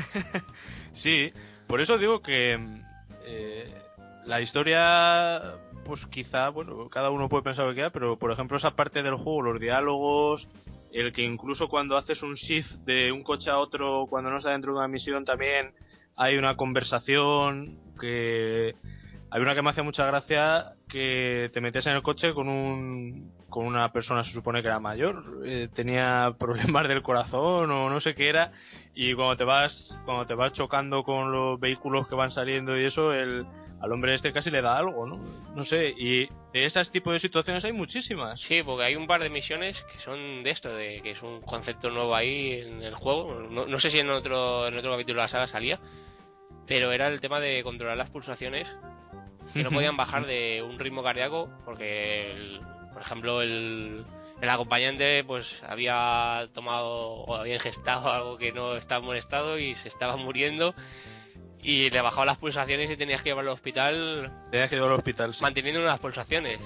sí, 0.92 1.32
por 1.66 1.80
eso 1.80 1.98
digo 1.98 2.22
que 2.22 2.58
eh, 3.24 3.74
la 4.24 4.40
historia 4.40 5.56
pues 5.90 6.06
quizá, 6.06 6.50
bueno, 6.50 6.88
cada 6.88 7.10
uno 7.10 7.28
puede 7.28 7.42
pensar 7.42 7.64
lo 7.64 7.72
que 7.72 7.74
quiera, 7.74 7.90
pero 7.90 8.16
por 8.16 8.30
ejemplo 8.30 8.56
esa 8.56 8.76
parte 8.76 9.02
del 9.02 9.16
juego, 9.16 9.42
los 9.42 9.60
diálogos, 9.60 10.48
el 10.92 11.12
que 11.12 11.22
incluso 11.22 11.68
cuando 11.68 11.96
haces 11.96 12.22
un 12.22 12.34
shift 12.34 12.76
de 12.84 13.10
un 13.10 13.24
coche 13.24 13.50
a 13.50 13.58
otro, 13.58 14.06
cuando 14.08 14.30
no 14.30 14.36
está 14.36 14.50
dentro 14.50 14.72
de 14.72 14.78
una 14.78 14.86
misión 14.86 15.24
también 15.24 15.74
hay 16.14 16.36
una 16.36 16.56
conversación 16.56 17.80
que 18.00 18.76
hay 19.32 19.42
una 19.42 19.56
que 19.56 19.62
me 19.62 19.70
hace 19.70 19.82
mucha 19.82 20.06
gracia 20.06 20.76
que 20.88 21.50
te 21.52 21.60
metes 21.60 21.88
en 21.88 21.94
el 21.94 22.02
coche 22.02 22.34
con 22.34 22.48
un 22.48 23.32
con 23.48 23.66
una 23.66 23.90
persona 23.90 24.22
se 24.22 24.32
supone 24.32 24.62
que 24.62 24.68
era 24.68 24.78
mayor, 24.78 25.42
eh, 25.44 25.66
tenía 25.74 26.32
problemas 26.38 26.86
del 26.86 27.02
corazón 27.02 27.68
o 27.72 27.90
no 27.90 27.98
sé 27.98 28.14
qué 28.14 28.28
era, 28.28 28.52
y 28.94 29.14
cuando 29.14 29.34
te 29.34 29.42
vas, 29.42 29.98
cuando 30.04 30.24
te 30.24 30.34
vas 30.34 30.52
chocando 30.52 31.02
con 31.02 31.32
los 31.32 31.58
vehículos 31.58 32.06
que 32.06 32.14
van 32.14 32.30
saliendo 32.30 32.78
y 32.78 32.84
eso, 32.84 33.12
el, 33.12 33.44
al 33.80 33.92
hombre 33.92 34.12
este 34.14 34.32
casi 34.32 34.50
le 34.50 34.60
da 34.62 34.76
algo, 34.76 35.06
¿no? 35.06 35.18
No 35.54 35.62
sé, 35.62 35.94
y 35.96 36.26
de 36.52 36.64
esas 36.64 36.90
tipos 36.90 37.12
de 37.14 37.18
situaciones 37.18 37.64
hay 37.64 37.72
muchísimas. 37.72 38.40
Sí, 38.40 38.62
porque 38.62 38.84
hay 38.84 38.96
un 38.96 39.06
par 39.06 39.22
de 39.22 39.30
misiones 39.30 39.82
que 39.84 39.98
son 39.98 40.42
de 40.42 40.50
esto, 40.50 40.74
de 40.74 41.00
que 41.02 41.12
es 41.12 41.22
un 41.22 41.40
concepto 41.40 41.90
nuevo 41.90 42.14
ahí 42.14 42.52
en 42.60 42.82
el 42.82 42.94
juego. 42.94 43.34
No, 43.50 43.66
no 43.66 43.78
sé 43.78 43.88
si 43.90 43.98
en 43.98 44.10
otro, 44.10 44.66
en 44.68 44.76
otro 44.76 44.92
capítulo 44.92 45.16
de 45.20 45.24
la 45.24 45.28
saga 45.28 45.46
salía, 45.46 45.80
pero 46.66 46.92
era 46.92 47.08
el 47.08 47.20
tema 47.20 47.40
de 47.40 47.62
controlar 47.62 47.96
las 47.96 48.10
pulsaciones 48.10 48.76
que 49.54 49.62
no 49.62 49.70
podían 49.88 49.96
bajar 49.96 50.26
de 50.26 50.62
un 50.62 50.78
ritmo 50.78 51.02
cardíaco 51.02 51.48
porque, 51.64 52.32
el- 52.32 52.60
por 52.92 53.02
ejemplo, 53.02 53.40
el, 53.40 54.04
el 54.42 54.48
acompañante 54.50 55.24
pues 55.24 55.62
había 55.66 56.48
tomado 56.52 56.90
o 56.90 57.34
había 57.36 57.54
ingestado 57.54 58.10
algo 58.12 58.36
que 58.36 58.52
no 58.52 58.76
estaba 58.76 58.98
en 59.00 59.06
buen 59.06 59.18
estado 59.18 59.58
y 59.58 59.74
se 59.74 59.88
estaba 59.88 60.16
muriendo 60.16 60.74
y 61.62 61.90
le 61.90 62.00
bajaba 62.00 62.26
las 62.26 62.38
pulsaciones 62.38 62.90
y 62.90 62.96
tenías 62.96 63.22
que 63.22 63.30
llevarlo 63.30 63.50
al 63.50 63.54
hospital 63.54 64.32
Tenías 64.50 64.70
que 64.70 64.76
llevarlo 64.76 64.94
al 64.94 64.98
hospital, 64.98 65.34
sí. 65.34 65.42
manteniendo 65.42 65.80
unas 65.82 65.98
pulsaciones. 66.00 66.60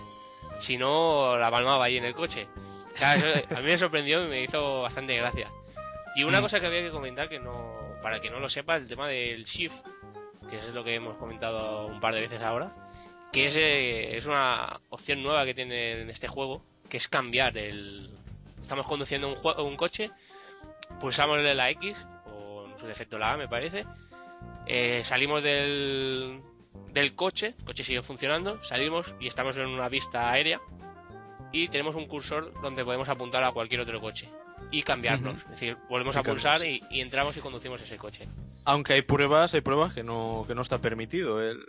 Si 0.59 0.77
no, 0.79 1.37
la 1.37 1.51
palmaba 1.51 1.85
ahí 1.85 1.97
en 1.97 2.05
el 2.05 2.15
coche. 2.15 2.47
Eso 2.95 3.27
a 3.57 3.61
mí 3.61 3.65
me 3.67 3.77
sorprendió 3.79 4.25
y 4.25 4.29
me 4.29 4.43
hizo 4.43 4.83
bastante 4.83 5.17
gracia. 5.17 5.49
Y 6.17 6.23
una 6.25 6.39
Mm. 6.39 6.43
cosa 6.43 6.61
que 6.61 6.67
había 6.67 6.81
que 6.83 6.91
comentar, 6.91 7.29
que 7.29 7.41
no 7.41 7.77
para 8.03 8.21
que 8.21 8.31
no 8.31 8.39
lo 8.39 8.49
sepa, 8.49 8.77
el 8.77 8.87
tema 8.87 9.09
del 9.09 9.45
shift, 9.45 9.85
que 10.49 10.59
es 10.59 10.69
lo 10.69 10.85
que 10.85 10.95
hemos 10.95 11.17
comentado 11.17 11.87
un 11.87 11.99
par 12.01 12.15
de 12.15 12.21
veces 12.21 12.41
ahora, 12.43 12.71
que 13.33 13.47
es, 13.47 13.57
eh, 13.57 14.17
es 14.17 14.27
una 14.27 14.79
opción 14.91 15.23
nueva 15.23 15.45
que 15.45 15.55
tiene 15.55 16.03
en 16.03 16.11
este 16.11 16.29
juego, 16.29 16.63
que 16.89 16.99
es 16.99 17.09
cambiar 17.09 17.57
el... 17.59 18.11
Estamos 18.61 18.87
conduciendo 18.87 19.29
un, 19.29 19.61
un 19.67 19.77
coche, 19.77 20.11
pulsamos 21.01 21.39
la 21.41 21.71
X, 21.71 21.97
o 22.27 22.67
en 22.73 22.79
su 22.79 22.87
defecto 22.87 23.19
la 23.19 23.33
A 23.33 23.37
me 23.37 23.49
parece, 23.49 23.85
eh, 24.67 25.03
salimos 25.05 25.43
del, 25.43 26.41
del 26.93 27.15
coche, 27.15 27.55
el 27.59 27.65
coche 27.65 27.85
sigue 27.85 28.03
funcionando, 28.03 28.63
salimos 28.63 29.15
y 29.21 29.27
estamos 29.27 29.57
en 29.59 29.67
una 29.67 29.89
vista 29.89 30.31
aérea 30.31 30.61
y 31.53 31.69
tenemos 31.69 31.95
un 31.95 32.07
cursor 32.07 32.53
donde 32.63 32.85
podemos 32.85 33.09
apuntar 33.09 33.45
a 33.45 33.53
cualquier 33.53 33.81
otro 33.81 34.01
coche 34.01 34.29
y 34.71 34.83
cambiarnos. 34.83 35.43
Es 35.43 35.51
decir, 35.51 35.77
volvemos 35.89 36.17
Y 36.17 36.19
a 36.19 36.23
pulsar 36.23 36.67
y, 36.67 36.83
y 36.91 37.01
entramos 37.01 37.37
y 37.37 37.41
conducimos 37.41 37.81
ese 37.83 37.97
coche. 37.97 38.29
Aunque 38.65 38.95
hay 38.95 39.03
pruebas, 39.03 39.55
hay 39.55 39.61
pruebas 39.61 39.93
que 39.93 40.03
no, 40.03 40.45
que 40.47 40.55
no 40.55 40.63
está 40.63 40.81
permitido 40.81 41.43
el, 41.43 41.65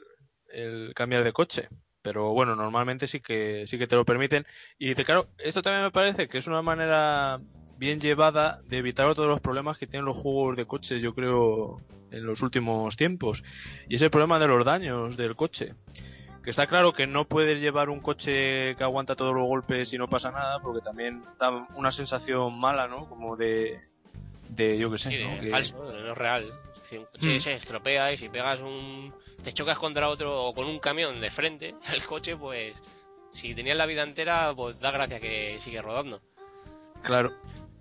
el 0.52 0.94
cambiar 0.96 1.24
de 1.24 1.34
coche. 1.34 1.70
Pero 2.02 2.34
bueno, 2.34 2.56
normalmente 2.56 3.08
sí 3.08 3.20
que 3.20 3.66
sí 3.66 3.80
que 3.80 3.88
te 3.88 3.96
lo 3.96 4.06
permiten. 4.06 4.46
Y 4.78 4.94
de, 4.94 5.04
claro, 5.04 5.28
esto 5.40 5.62
también 5.62 5.84
me 5.84 5.92
parece 5.92 6.28
que 6.28 6.38
es 6.38 6.48
una 6.48 6.62
manera 6.62 7.40
bien 7.78 8.00
llevada 8.00 8.62
de 8.68 8.78
evitar 8.78 9.14
todos 9.16 9.28
los 9.30 9.42
problemas 9.42 9.78
que 9.78 9.88
tienen 9.88 10.06
los 10.06 10.18
juegos 10.18 10.56
de 10.58 10.66
coches, 10.66 11.02
yo 11.02 11.14
creo, 11.14 11.82
en 12.12 12.26
los 12.26 12.42
últimos 12.42 12.96
tiempos. 12.96 13.44
Y 13.90 13.96
es 13.96 14.02
el 14.02 14.10
problema 14.12 14.40
de 14.40 14.48
los 14.48 14.64
daños 14.66 15.18
del 15.18 15.36
coche. 15.36 15.74
Que 16.44 16.52
está 16.52 16.68
claro 16.68 16.94
que 16.94 17.08
no 17.08 17.28
puedes 17.28 17.60
llevar 17.60 17.90
un 17.90 18.00
coche 18.00 18.76
que 18.76 18.84
aguanta 18.84 19.16
todos 19.16 19.34
los 19.34 19.46
golpes 19.48 19.92
y 19.94 19.98
no 19.98 20.08
pasa 20.08 20.30
nada, 20.32 20.60
porque 20.62 20.82
también 20.82 21.24
da 21.40 21.68
una 21.76 21.92
sensación 21.92 22.58
mala, 22.60 22.88
¿no? 22.88 23.10
Como 23.10 23.36
de, 23.36 23.80
de 24.50 24.78
yo 24.78 24.92
qué 24.92 24.98
sé, 25.00 25.10
Sí, 25.10 25.18
de 25.18 25.26
¿no? 25.36 25.42
Que- 25.42 25.50
falso, 25.50 25.84
de 25.92 26.02
no 26.04 26.12
es 26.12 26.18
real. 26.18 26.54
Decir, 26.78 27.00
un 27.00 27.06
coche 27.06 27.36
Mm. 27.36 27.40
se 27.40 27.52
estropea 27.54 28.14
y 28.14 28.18
si 28.20 28.30
pegas 28.30 28.62
un. 28.62 29.12
te 29.42 29.52
chocas 29.54 29.80
contra 29.80 30.08
otro 30.08 30.44
o 30.46 30.54
con 30.54 30.68
un 30.68 30.78
camión 30.78 31.20
de 31.20 31.32
frente, 31.32 31.74
el 31.96 32.06
coche, 32.06 32.36
pues. 32.38 32.78
Si 33.34 33.54
tenías 33.56 33.76
la 33.76 33.88
vida 33.88 34.04
entera, 34.04 34.54
pues 34.56 34.80
da 34.80 34.92
gracia 34.92 35.20
que 35.20 35.58
sigue 35.60 35.82
rodando. 35.82 36.22
Claro. 37.02 37.34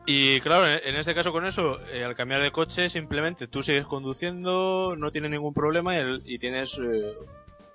Y 0.07 0.41
claro, 0.41 0.67
en 0.67 0.97
este 0.97 1.15
caso 1.15 1.33
con 1.33 1.47
eso, 1.47 1.81
eh, 1.93 2.05
al 2.05 2.15
cambiar 2.15 2.43
de 2.43 2.51
coche, 2.51 2.91
simplemente 2.91 3.47
tú 3.47 3.63
sigues 3.63 3.87
conduciendo, 3.87 4.95
no 4.99 5.11
tienes 5.11 5.31
ningún 5.31 5.55
problema 5.55 5.95
y, 5.95 5.99
el- 5.99 6.23
y 6.27 6.39
tienes... 6.39 6.79
eh, 6.79 7.13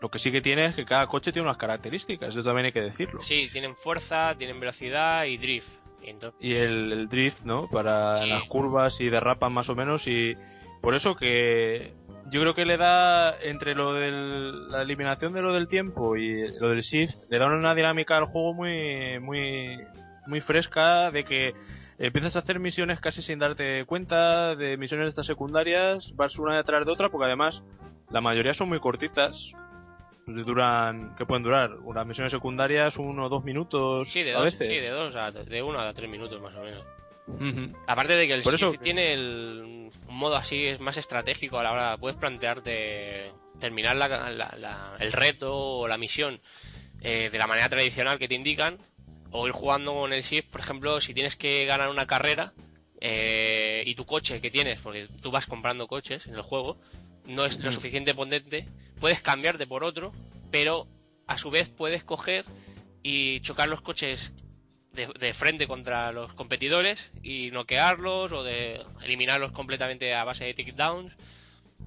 lo 0.01 0.09
que 0.09 0.19
sí 0.19 0.31
que 0.31 0.39
tiene 0.39 0.67
es 0.67 0.75
que 0.75 0.85
cada 0.85 1.07
coche 1.07 1.31
tiene 1.33 1.47
unas 1.47 1.57
características, 1.57 2.29
eso 2.29 2.41
también 2.43 2.67
hay 2.67 2.71
que 2.71 2.81
decirlo. 2.81 3.21
Sí, 3.21 3.49
tienen 3.51 3.75
fuerza, 3.75 4.33
tienen 4.37 4.57
velocidad 4.59 5.25
y 5.25 5.37
drift. 5.37 5.67
Y 6.01 6.09
entonces, 6.11 6.39
Y 6.41 6.53
el, 6.55 6.91
el 6.93 7.09
drift, 7.09 7.43
¿no? 7.43 7.67
Para 7.69 8.15
Sí. 8.17 8.29
las 8.29 8.43
curvas 8.45 9.01
y 9.01 9.09
derrapan 9.09 9.51
más 9.51 9.67
o 9.69 9.75
menos 9.75 10.07
y 10.07 10.37
por 10.81 10.95
eso 10.95 11.15
que 11.15 11.91
yo 12.31 12.39
creo 12.39 12.53
que 12.55 12.63
le 12.63 12.77
da 12.77 13.35
entre 13.41 13.75
lo 13.75 13.91
de 13.93 14.09
la 14.11 14.83
eliminación 14.83 15.33
de 15.33 15.41
lo 15.41 15.51
del 15.51 15.67
tiempo 15.67 16.15
y 16.15 16.47
lo 16.59 16.69
del 16.69 16.79
shift 16.81 17.23
le 17.29 17.37
da 17.37 17.47
una 17.47 17.75
dinámica 17.75 18.15
al 18.17 18.23
juego 18.25 18.53
muy 18.53 19.19
muy 19.19 19.77
muy 20.27 20.39
fresca 20.39 21.11
de 21.11 21.25
que 21.25 21.53
empiezas 21.99 22.35
a 22.35 22.39
hacer 22.39 22.59
misiones 22.59 22.99
casi 22.99 23.21
sin 23.21 23.37
darte 23.39 23.85
cuenta 23.85 24.55
de 24.55 24.77
misiones 24.77 25.05
de 25.05 25.09
estas 25.09 25.25
secundarias 25.27 26.13
vas 26.15 26.39
una 26.39 26.55
detrás 26.57 26.85
de 26.85 26.91
otra 26.91 27.09
porque 27.09 27.25
además 27.25 27.63
la 28.09 28.21
mayoría 28.21 28.53
son 28.53 28.69
muy 28.69 28.79
cortitas 28.79 29.51
pues 30.25 30.45
duran 30.45 31.15
que 31.17 31.25
pueden 31.25 31.43
durar 31.43 31.71
unas 31.83 32.05
misiones 32.05 32.31
secundarias 32.31 32.97
uno 32.97 33.25
o 33.25 33.29
dos 33.29 33.43
minutos 33.43 34.07
sí, 34.09 34.23
de 34.23 34.31
a 34.31 34.35
dos, 34.35 34.45
veces 34.45 34.67
sí, 34.67 34.75
de 34.79 34.89
dos 34.89 35.15
a 35.15 35.31
de 35.31 35.61
uno 35.61 35.79
a 35.79 35.93
tres 35.93 36.09
minutos 36.09 36.41
más 36.41 36.55
o 36.55 36.61
menos. 36.61 36.83
Aparte 37.85 38.13
de 38.13 38.25
que 38.27 38.33
el 38.33 38.41
Por 38.41 38.55
eso- 38.55 38.73
tiene 38.81 39.13
el, 39.13 39.91
un 40.07 40.15
modo 40.15 40.35
así, 40.35 40.65
es 40.65 40.79
más 40.79 40.97
estratégico 40.97 41.59
a 41.59 41.63
la 41.63 41.71
hora, 41.71 41.97
puedes 41.97 42.17
plantearte 42.17 43.31
terminar 43.59 43.95
la- 43.97 44.07
la- 44.31 44.55
la- 44.57 44.95
el 44.99 45.11
reto 45.11 45.55
o 45.55 45.87
la 45.87 45.97
misión 45.99 46.39
eh, 47.01 47.29
de 47.31 47.37
la 47.37 47.45
manera 47.47 47.69
tradicional 47.69 48.17
que 48.19 48.27
te 48.27 48.33
indican, 48.35 48.77
o 49.31 49.45
ir 49.47 49.53
jugando 49.53 49.93
con 49.93 50.13
el 50.13 50.23
Shift, 50.23 50.49
por 50.49 50.61
ejemplo, 50.61 50.99
si 51.01 51.13
tienes 51.13 51.35
que 51.35 51.65
ganar 51.65 51.89
una 51.89 52.07
carrera 52.07 52.53
eh, 53.01 53.83
y 53.85 53.95
tu 53.95 54.05
coche 54.05 54.41
que 54.41 54.51
tienes, 54.51 54.79
porque 54.81 55.07
tú 55.21 55.31
vas 55.31 55.45
comprando 55.45 55.87
coches 55.87 56.27
en 56.27 56.35
el 56.35 56.41
juego, 56.41 56.77
no 57.25 57.45
es 57.45 57.59
lo 57.59 57.69
Mm. 57.69 57.73
suficiente 57.73 58.13
potente, 58.15 58.67
puedes 58.99 59.21
cambiarte 59.21 59.67
por 59.67 59.83
otro, 59.83 60.11
pero 60.51 60.87
a 61.27 61.37
su 61.37 61.49
vez 61.51 61.69
puedes 61.69 62.03
coger 62.03 62.45
y 63.03 63.39
chocar 63.41 63.69
los 63.69 63.81
coches 63.81 64.31
de, 64.93 65.07
de 65.07 65.33
frente 65.33 65.67
contra 65.67 66.11
los 66.11 66.33
competidores 66.33 67.11
y 67.23 67.51
noquearlos 67.51 68.31
o 68.33 68.43
de 68.43 68.81
eliminarlos 69.03 69.51
completamente 69.51 70.13
a 70.15 70.23
base 70.23 70.45
de 70.45 70.53
takedowns 70.55 71.13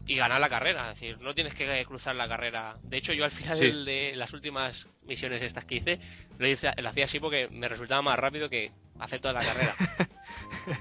y 0.07 0.17
ganar 0.17 0.41
la 0.41 0.49
carrera. 0.49 0.91
Es 0.93 1.01
decir, 1.01 1.21
no 1.21 1.35
tienes 1.35 1.55
que 1.55 1.85
cruzar 1.87 2.15
la 2.17 2.29
carrera. 2.29 2.77
De 2.83 2.97
hecho, 2.97 3.13
yo 3.13 3.25
al 3.25 3.31
final 3.31 3.57
Sí. 3.57 3.71
de 3.85 4.13
las 4.17 4.33
últimas 4.33 4.89
misiones 5.05 5.43
estas 5.43 5.65
que 5.65 5.77
hice, 5.77 6.01
lo, 6.39 6.47
hice, 6.49 6.71
lo 6.81 6.89
hacía 6.89 7.05
así 7.05 7.21
porque 7.21 7.49
me 7.49 7.69
resultaba 7.69 8.03
más 8.03 8.19
rápido 8.19 8.49
que 8.51 8.73
hacer 8.99 9.21
toda 9.21 9.35
la 9.35 9.41
carrera. 9.45 9.75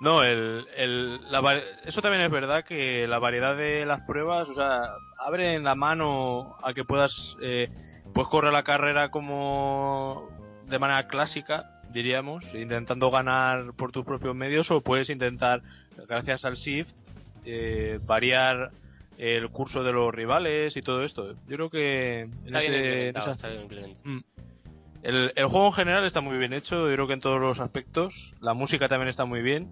No, 0.00 0.22
el, 0.22 0.66
el, 0.76 1.30
la 1.30 1.40
va- 1.40 1.54
eso 1.84 2.02
también 2.02 2.22
es 2.24 2.30
verdad 2.30 2.64
que 2.64 3.06
la 3.06 3.18
variedad 3.20 3.56
de 3.56 3.86
las 3.86 4.02
pruebas, 4.02 4.48
o 4.48 4.52
sea, 4.54 4.82
abren 5.18 5.62
la 5.64 5.76
mano 5.76 6.56
a 6.62 6.74
que 6.74 6.84
puedas, 6.84 7.36
eh, 7.40 7.70
puedes 8.12 8.28
correr 8.28 8.52
la 8.52 8.64
carrera 8.64 9.10
como 9.10 10.28
de 10.66 10.78
manera 10.80 11.06
clásica, 11.06 11.80
diríamos, 11.90 12.52
intentando 12.54 13.10
ganar 13.10 13.72
por 13.74 13.92
tus 13.92 14.04
propios 14.04 14.34
medios, 14.34 14.70
o 14.72 14.80
puedes 14.82 15.08
intentar, 15.10 15.62
gracias 16.08 16.44
al 16.44 16.54
shift, 16.54 16.96
eh, 17.44 17.98
variar 18.04 18.70
el 19.18 19.48
curso 19.50 19.84
de 19.84 19.92
los 19.92 20.14
rivales 20.14 20.76
y 20.76 20.82
todo 20.82 21.04
esto. 21.04 21.34
Yo 21.46 21.56
creo 21.56 21.70
que 21.70 22.20
en 22.22 22.56
ese- 22.56 22.66
en 22.66 22.74
implementado, 22.74 23.24
esa- 23.26 23.32
está 23.32 23.48
bien 23.48 23.62
implementado. 23.62 24.00
Mm. 24.04 24.24
El, 25.02 25.32
el 25.36 25.46
juego 25.46 25.66
en 25.66 25.72
general 25.72 26.04
está 26.06 26.20
muy 26.22 26.38
bien 26.38 26.52
hecho, 26.54 26.88
yo 26.88 26.94
creo 26.94 27.06
que 27.06 27.12
en 27.12 27.20
todos 27.20 27.40
los 27.40 27.60
aspectos. 27.60 28.34
La 28.40 28.54
música 28.54 28.88
también 28.88 29.08
está 29.08 29.24
muy 29.26 29.42
bien. 29.42 29.68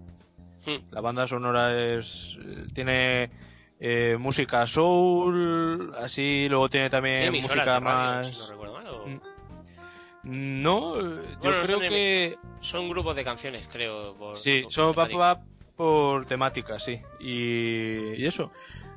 Mm. 0.65 0.91
La 0.93 1.01
banda 1.01 1.27
sonora 1.27 1.75
es 1.77 2.37
tiene 2.73 3.31
eh, 3.79 4.15
música 4.17 4.65
soul, 4.65 5.93
así 5.97 6.45
luego 6.49 6.69
tiene 6.69 6.89
también 6.89 7.23
Tiene 7.31 7.41
música 7.41 7.65
radio, 7.65 7.81
más. 7.81 8.27
si 8.27 8.39
no 8.39 8.47
recuerdo 8.49 8.73
mal, 8.75 8.87
o- 8.87 9.07
Mm. 9.07 9.19
No, 10.25 10.95
yo 11.01 11.01
Bueno, 11.01 11.35
creo 11.41 11.65
son 11.65 11.79
que 11.81 12.37
Son 12.61 12.87
grupos 12.89 13.13
de 13.17 13.25
canciones, 13.25 13.67
creo. 13.69 14.15
Por, 14.15 14.37
sí, 14.37 14.63
son 14.69 14.91
va, 14.91 15.07
temática. 15.09 15.17
va 15.17 15.41
por 15.75 16.25
temática, 16.25 16.79
sí. 16.79 17.01
Y, 17.19 18.13
y 18.21 18.25
eso. 18.25 18.51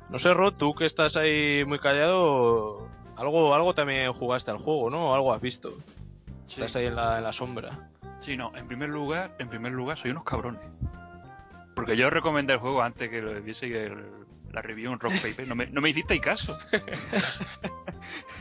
No 0.09 0.19
sé, 0.19 0.33
Rod, 0.33 0.53
tú 0.53 0.73
que 0.73 0.85
estás 0.85 1.17
ahí 1.17 1.63
muy 1.65 1.79
callado, 1.79 2.87
algo 3.17 3.53
algo 3.53 3.73
también 3.73 4.11
jugaste 4.13 4.51
al 4.51 4.57
juego, 4.57 4.89
¿no? 4.89 5.13
Algo 5.13 5.33
has 5.33 5.41
visto. 5.41 5.73
Sí. 6.47 6.55
Estás 6.61 6.75
ahí 6.77 6.85
en 6.85 6.95
la, 6.95 7.17
en 7.17 7.23
la 7.23 7.33
sombra. 7.33 7.89
Sí, 8.19 8.37
no, 8.37 8.55
en 8.55 8.67
primer 8.67 8.89
lugar, 8.89 9.35
en 9.39 9.49
primer 9.49 9.71
lugar, 9.73 9.97
soy 9.97 10.11
unos 10.11 10.23
cabrones. 10.23 10.61
Porque 11.75 11.97
yo 11.97 12.09
recomendé 12.09 12.53
el 12.53 12.59
juego 12.59 12.81
antes 12.81 13.09
que 13.09 13.21
lo 13.21 13.39
viese 13.41 13.65
el- 13.67 14.25
la 14.51 14.61
review 14.61 14.91
en 14.93 14.99
Rock 14.99 15.13
Paper. 15.21 15.45
No 15.47 15.55
me, 15.55 15.65
no 15.67 15.81
me 15.81 15.89
hicisteis 15.89 16.21
caso. 16.21 16.57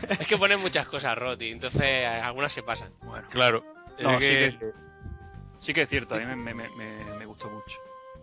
Es 0.08 0.26
que 0.26 0.36
ponen 0.38 0.60
muchas 0.60 0.86
cosas, 0.88 1.18
Roti, 1.18 1.48
entonces 1.50 2.06
algunas 2.06 2.52
se 2.52 2.62
pasan. 2.62 2.92
Bueno, 3.02 3.26
Claro. 3.30 3.64
No, 3.98 4.18
Es 4.18 4.24
sí 4.24 4.30
que- 4.30 4.58
que- 4.58 4.72
sí 5.58 5.74
que 5.74 5.82
es 5.82 5.88
cierto, 5.88 6.16
Sí, 6.16 6.22
a 6.22 6.28
mí 6.28 6.36
me, 6.42 6.54
me- 6.54 6.68
me- 6.76 7.04
me 7.18 7.26
gustó 7.26 7.50
mucho. 7.50 7.76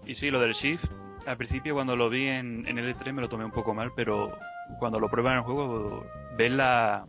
Y 0.05 0.15
sí, 0.15 0.29
lo 0.29 0.39
del 0.39 0.53
Shift, 0.53 0.85
al 1.25 1.37
principio 1.37 1.73
cuando 1.73 1.95
lo 1.95 2.09
vi 2.09 2.27
en, 2.27 2.67
en 2.67 2.77
L3 2.77 3.13
me 3.13 3.21
lo 3.21 3.29
tomé 3.29 3.45
un 3.45 3.51
poco 3.51 3.73
mal, 3.73 3.91
pero 3.95 4.37
cuando 4.79 4.99
lo 4.99 5.09
pruebas 5.09 5.31
en 5.33 5.37
el 5.39 5.43
juego, 5.43 6.05
ves 6.37 6.51
la, 6.51 7.05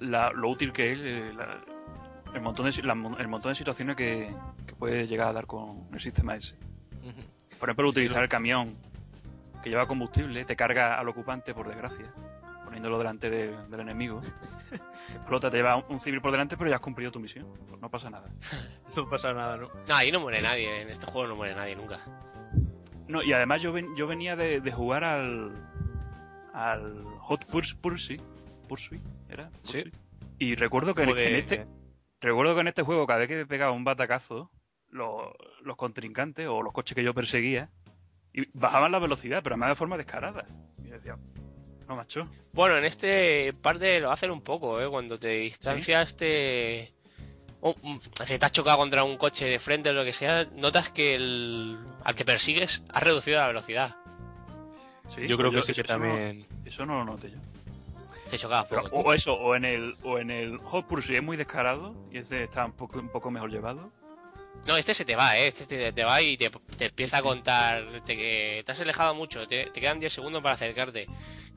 la- 0.00 0.30
lo 0.32 0.48
útil 0.50 0.72
que 0.72 0.92
es, 0.92 0.98
eh, 1.00 1.32
la- 1.34 1.60
el 2.34 2.40
montón 2.42 2.68
de, 2.70 2.82
la- 2.82 2.92
el 3.18 3.28
montón 3.28 3.52
de 3.52 3.54
situaciones 3.56 3.96
que, 3.96 4.34
que 4.66 4.74
puede 4.74 5.06
llegar 5.06 5.28
a 5.28 5.32
dar 5.32 5.46
con 5.46 5.88
el 5.92 6.00
sistema 6.00 6.36
ese. 6.36 6.56
Por 7.58 7.70
ejemplo, 7.70 7.88
utilizar 7.88 8.22
el 8.22 8.28
camión 8.28 8.74
que 9.62 9.70
lleva 9.70 9.86
combustible, 9.86 10.44
te 10.44 10.54
carga 10.56 10.98
al 10.98 11.08
ocupante, 11.08 11.54
por 11.54 11.66
desgracia, 11.68 12.12
poniéndolo 12.76 12.98
delante 12.98 13.30
de- 13.30 13.56
del 13.68 13.80
enemigo. 13.80 14.20
Explota, 15.14 15.50
te 15.50 15.56
lleva 15.56 15.76
un, 15.76 15.98
civil 15.98 16.20
por 16.20 16.30
delante, 16.30 16.56
pero 16.58 16.68
ya 16.68 16.76
has 16.76 16.82
cumplido 16.82 17.10
tu 17.10 17.18
misión. 17.20 17.46
Pues 17.68 17.80
no 17.80 17.90
pasa 17.90 18.10
nada. 18.10 18.28
No 18.96 19.08
pasa 19.10 19.32
nada, 19.34 19.56
¿no? 19.58 19.68
No, 19.88 19.94
ahí 19.94 20.10
no 20.10 20.20
muere 20.20 20.40
nadie, 20.40 20.80
en 20.82 20.88
este 20.88 21.06
juego 21.06 21.28
no 21.28 21.36
muere 21.36 21.54
nadie 21.54 21.76
nunca. 21.76 22.00
No, 23.08 23.22
y 23.22 23.30
además 23.32 23.60
yo, 23.60 23.70
ven- 23.72 23.94
yo 23.94 24.06
venía 24.06 24.36
de, 24.36 24.60
de 24.62 24.72
jugar 24.72 25.04
al. 25.04 25.52
al 26.54 27.04
Hot 27.20 27.46
Purs- 27.50 27.76
Pursuit. 27.78 28.22
Pursuit, 28.68 29.02
¿era? 29.28 29.50
Sí. 29.62 29.84
Y 30.38 30.54
recuerdo 30.54 30.94
que, 30.94 31.02
en 31.02 31.34
este. 31.36 31.66
Recuerdo 32.20 32.54
que 32.54 32.60
en 32.62 32.68
este 32.68 32.82
juego, 32.82 33.06
cada 33.06 33.18
vez 33.20 33.28
que 33.28 33.36
me 33.36 33.46
pegaba 33.46 33.72
un 33.72 33.84
batacazo, 33.84 34.50
los, 34.88 35.22
los 35.62 35.76
contrincantes 35.76 36.46
o 36.48 36.62
los 36.62 36.72
coches 36.72 36.94
que 36.94 37.04
yo 37.04 37.12
perseguía 37.14 37.68
y 38.32 38.46
bajaban 38.58 38.92
la 38.92 38.98
velocidad, 38.98 39.42
pero 39.42 39.54
además 39.54 39.70
de 39.70 39.74
forma 39.76 39.96
descarada. 39.98 40.46
Y 40.82 40.88
yo 40.88 40.94
decía, 40.94 41.18
no, 41.88 41.96
macho. 41.96 42.28
Bueno, 42.52 42.76
en 42.78 42.84
este 42.84 43.52
parte 43.54 44.00
lo 44.00 44.10
hacen 44.10 44.30
un 44.30 44.40
poco, 44.42 44.80
¿eh? 44.80 44.88
Cuando 44.88 45.18
te 45.18 45.28
distancias, 45.28 46.16
te... 46.16 46.92
o, 47.60 47.74
mm, 47.82 47.98
si 48.24 48.38
te 48.38 48.46
has 48.46 48.52
chocado 48.52 48.78
contra 48.78 49.04
un 49.04 49.16
coche 49.16 49.44
de 49.46 49.58
frente 49.58 49.90
o 49.90 49.92
lo 49.92 50.04
que 50.04 50.12
sea, 50.12 50.44
notas 50.54 50.90
que 50.90 51.14
el... 51.14 51.78
al 52.04 52.14
que 52.14 52.24
persigues 52.24 52.82
has 52.92 53.02
reducido 53.02 53.38
la 53.38 53.46
velocidad. 53.48 53.96
Sí, 55.08 55.26
Yo 55.26 55.36
creo 55.36 55.52
que 55.52 55.62
sí 55.62 55.72
que 55.72 55.82
eso 55.82 55.98
no- 55.98 56.04
también. 56.04 56.46
eso 56.64 56.84
no 56.86 56.98
lo 56.98 57.04
noté 57.04 57.30
yo. 57.30 57.38
Te 58.30 58.38
chocabas 58.38 58.66
Pero- 58.68 58.82
poco. 58.84 58.96
o 58.96 59.12
eso, 59.14 59.34
o 59.34 59.54
en 59.54 59.64
el, 59.64 59.94
o 60.02 60.18
en 60.18 60.32
el 60.32 60.58
Hot 60.58 60.86
Pursuit 60.88 61.18
es 61.18 61.22
muy 61.22 61.36
descarado 61.36 61.94
y 62.10 62.18
este 62.18 62.42
está 62.44 62.64
un 62.64 62.72
poco, 62.72 62.98
un 62.98 63.08
poco 63.10 63.30
mejor 63.30 63.50
llevado. 63.52 63.92
No, 64.66 64.76
este 64.76 64.94
se 64.94 65.04
te 65.04 65.14
va, 65.14 65.38
¿eh? 65.38 65.46
Este 65.48 65.64
te, 65.66 65.92
te 65.92 66.02
va 66.02 66.20
y 66.22 66.36
te, 66.36 66.50
te 66.76 66.86
empieza 66.86 67.18
a 67.18 67.22
contar. 67.22 67.84
Te, 68.04 68.16
que 68.16 68.62
te 68.66 68.72
has 68.72 68.80
alejado 68.80 69.14
mucho, 69.14 69.46
te, 69.46 69.66
te 69.66 69.80
quedan 69.80 70.00
10 70.00 70.12
segundos 70.12 70.42
para 70.42 70.54
acercarte. 70.56 71.06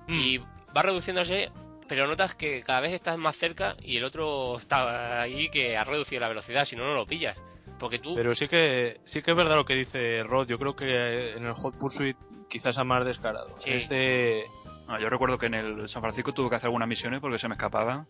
Mm. 0.10 0.20
Y 0.20 0.38
va 0.76 0.82
reduciéndose, 0.82 1.52
pero 1.88 2.08
notas 2.08 2.36
que 2.36 2.62
cada 2.64 2.82
vez 2.82 2.94
estás 2.94 3.18
más 3.18 3.36
cerca 3.36 3.76
y 3.82 3.98
el 3.98 4.04
otro 4.04 4.58
está 4.58 5.22
ahí 5.22 5.50
que 5.50 5.78
ha 5.78 5.84
reducido 5.84 6.22
la 6.22 6.28
velocidad, 6.28 6.66
si 6.66 6.76
no, 6.76 6.86
no 6.86 6.96
lo 6.96 7.06
pillas. 7.06 7.38
Porque 7.78 8.00
tú. 8.00 8.16
Pero 8.16 8.36
sí 8.36 8.48
que 8.48 9.00
sí 9.06 9.22
que 9.22 9.32
es 9.32 9.38
verdad 9.38 9.56
lo 9.56 9.66
que 9.66 9.76
dice 9.76 10.22
Rod. 10.24 10.48
Yo 10.48 10.60
creo 10.60 10.76
que 10.76 11.34
en 11.34 11.46
el 11.46 11.54
Hot 11.54 11.78
Pursuit 11.78 12.18
quizás 12.50 12.78
a 12.78 12.84
más 12.84 13.06
descarado. 13.06 13.56
Sí. 13.60 13.72
Este 13.72 14.46
No, 14.88 15.00
yo 15.00 15.10
recuerdo 15.10 15.38
que 15.38 15.46
en 15.46 15.54
el 15.54 15.88
San 15.88 16.02
Francisco 16.02 16.34
tuve 16.34 16.50
que 16.50 16.56
hacer 16.56 16.68
algunas 16.68 16.90
misiones 16.90 17.22
porque 17.22 17.40
se 17.40 17.48
me 17.48 17.54
escapaban, 17.54 18.08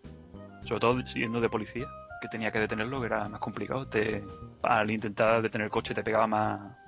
sobre 0.63 0.79
todo 0.79 1.07
siendo 1.07 1.39
de 1.39 1.49
policía, 1.49 1.85
que 2.21 2.27
tenía 2.29 2.51
que 2.51 2.59
detenerlo, 2.59 2.99
que 2.99 3.07
era 3.07 3.29
más 3.29 3.39
complicado. 3.39 3.87
Te, 3.87 4.23
al 4.63 4.89
intentar 4.89 5.41
detener 5.41 5.65
el 5.65 5.71
coche 5.71 5.93
te 5.93 6.03
pegaba 6.03 6.25
más. 6.25 6.78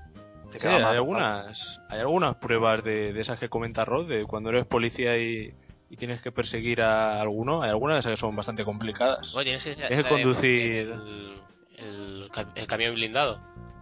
Te 0.52 0.60
Sí, 0.60 0.68
hay 0.68 0.82
algunas, 0.84 1.80
hay 1.90 2.00
algunas 2.00 2.36
pruebas 2.36 2.84
de, 2.84 3.14
de 3.14 3.22
esas 3.22 3.40
que 3.40 3.50
comenta 3.50 3.86
Rod, 3.86 4.08
de 4.08 4.26
cuando 4.26 4.50
eres 4.50 4.66
policía 4.66 5.18
y, 5.18 5.54
y 5.90 5.98
tienes 5.98 6.22
que 6.22 6.32
perseguir 6.32 6.82
a 6.82 7.20
alguno. 7.22 7.62
Hay 7.62 7.70
algunas 7.70 7.96
de 7.96 8.00
esas 8.02 8.12
que 8.12 8.18
son 8.18 8.36
bastante 8.36 8.64
complicadas. 8.66 9.34
Bueno, 9.34 9.46
tienes 9.46 9.64
que 9.64 9.76
de- 9.76 10.04
conducir- 10.04 10.92
El, 10.92 11.42
el 11.78 12.30
ca- 12.32 12.52
el 12.56 12.68
camión 12.68 12.94
blindado. 12.96 13.40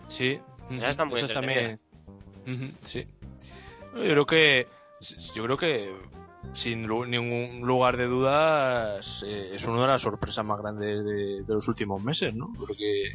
Sí, 0.07 0.39
Esas 0.71 0.89
están 0.91 1.07
muy 1.09 1.17
esas 1.19 1.31
entretenidas. 1.31 1.79
también. 2.45 2.77
Sí. 2.83 3.05
Yo 3.95 4.01
creo 4.01 4.25
que, 4.25 4.67
yo 5.35 5.43
creo 5.43 5.57
que 5.57 5.91
sin 6.53 6.81
ningún 6.81 7.61
lugar 7.61 7.97
de 7.97 8.05
dudas 8.07 9.23
eh, 9.27 9.51
es 9.53 9.65
una 9.65 9.81
de 9.81 9.87
las 9.87 10.01
sorpresas 10.01 10.45
más 10.45 10.59
grandes 10.59 11.03
de, 11.03 11.43
de 11.43 11.53
los 11.53 11.67
últimos 11.67 12.01
meses, 12.01 12.33
¿no? 12.33 12.47
Porque 12.57 13.11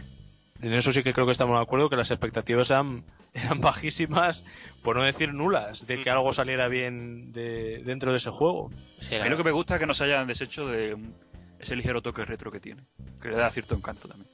en 0.60 0.72
eso 0.72 0.92
sí 0.92 1.02
que 1.02 1.12
creo 1.12 1.26
que 1.26 1.32
estamos 1.32 1.56
de 1.58 1.62
acuerdo 1.62 1.88
que 1.88 1.96
las 1.96 2.10
expectativas 2.10 2.70
eran, 2.70 3.02
eran 3.34 3.60
bajísimas, 3.60 4.44
por 4.82 4.96
no 4.96 5.02
decir 5.02 5.34
nulas, 5.34 5.86
de 5.86 6.02
que 6.02 6.10
Mm. 6.10 6.12
algo 6.14 6.32
saliera 6.32 6.68
bien 6.68 7.32
de, 7.32 7.82
dentro 7.84 8.12
de 8.12 8.18
ese 8.18 8.30
juego. 8.30 8.70
Sí, 9.00 9.16
A 9.16 9.24
mí 9.24 9.28
lo 9.30 9.36
que 9.36 9.44
me 9.44 9.50
gusta 9.50 9.74
es 9.74 9.80
que 9.80 9.86
no 9.86 9.94
se 9.94 10.04
hayan 10.04 10.26
deshecho 10.26 10.66
de 10.68 10.96
ese 11.58 11.76
ligero 11.76 12.00
toque 12.00 12.24
retro 12.24 12.50
que 12.52 12.60
tiene, 12.60 12.84
que 13.20 13.28
le 13.28 13.36
da 13.36 13.50
cierto 13.50 13.74
encanto 13.74 14.08
también. 14.08 14.30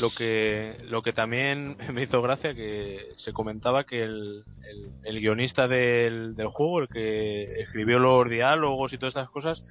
Lo 0.00 0.08
que, 0.10 0.76
lo 0.88 1.02
que 1.02 1.12
también 1.12 1.76
me 1.92 2.02
hizo 2.02 2.22
gracia 2.22 2.54
que 2.54 3.08
se 3.16 3.32
comentaba 3.32 3.84
que 3.84 4.02
el, 4.02 4.44
el- 4.70 4.90
el 5.04 5.20
guionista 5.20 5.66
del, 5.68 6.34
del 6.36 6.48
juego, 6.48 6.80
el 6.80 6.88
que 6.88 7.60
escribió 7.60 7.98
los 7.98 8.28
diálogos 8.30 8.92
y 8.92 8.98
todas 8.98 9.12
estas 9.12 9.30
cosas, 9.30 9.64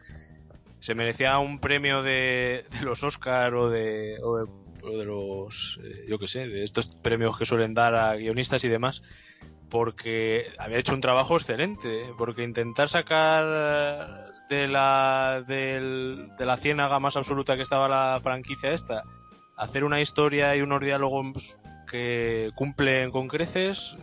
se 0.80 0.96
merecía 0.96 1.38
un 1.40 1.60
premio 1.60 2.02
de, 2.04 2.66
de 2.72 2.82
los 2.86 3.04
Oscar 3.04 3.54
o 3.56 3.70
de, 3.70 4.18
o 4.24 4.38
de, 4.38 4.44
o 4.44 4.71
de 4.90 5.06
los, 5.06 5.80
eh, 5.84 6.06
yo 6.08 6.18
que 6.18 6.28
sé, 6.28 6.48
de 6.48 6.64
estos 6.64 6.96
premios 7.02 7.38
que 7.38 7.46
suelen 7.46 7.74
dar 7.74 7.94
a 7.96 8.16
guionistas 8.16 8.64
y 8.64 8.68
demás, 8.70 9.02
porque 9.70 10.46
había 10.60 10.78
hecho 10.80 10.94
un 10.94 11.02
trabajo 11.02 11.36
excelente, 11.38 12.06
porque 12.18 12.44
intentar 12.44 12.90
sacar 12.90 14.34
de 14.50 14.68
la, 14.68 15.44
del- 15.48 16.30
de 16.38 16.46
la 16.46 16.58
ciénaga 16.58 17.00
más 17.00 17.16
absoluta 17.16 17.56
que 17.56 17.62
estaba 17.62 17.88
la 17.88 18.20
franquicia 18.22 18.72
esta, 18.72 19.04
hacer 19.56 19.84
una 19.84 20.02
historia 20.02 20.56
y 20.56 20.62
unos 20.62 20.82
diálogos 20.82 21.58
que 21.90 22.52
cumplen 22.56 23.12
con 23.12 23.28
creces, 23.28 23.98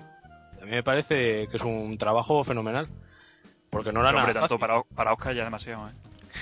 a 0.61 0.65
mí 0.65 0.71
me 0.71 0.83
parece 0.83 1.49
que 1.49 1.57
es 1.57 1.63
un 1.65 1.97
trabajo 1.99 2.43
fenomenal. 2.45 2.89
Porque 3.71 3.93
no 3.93 4.01
era 4.01 4.09
hombre, 4.11 4.23
nada 4.23 4.33
tanto 4.33 4.59
fácil. 4.59 4.61
para, 4.61 4.83
para 4.95 5.13
Oscar 5.13 5.35
ya 5.35 5.45
demasiado, 5.45 5.89
¿eh? 5.91 5.93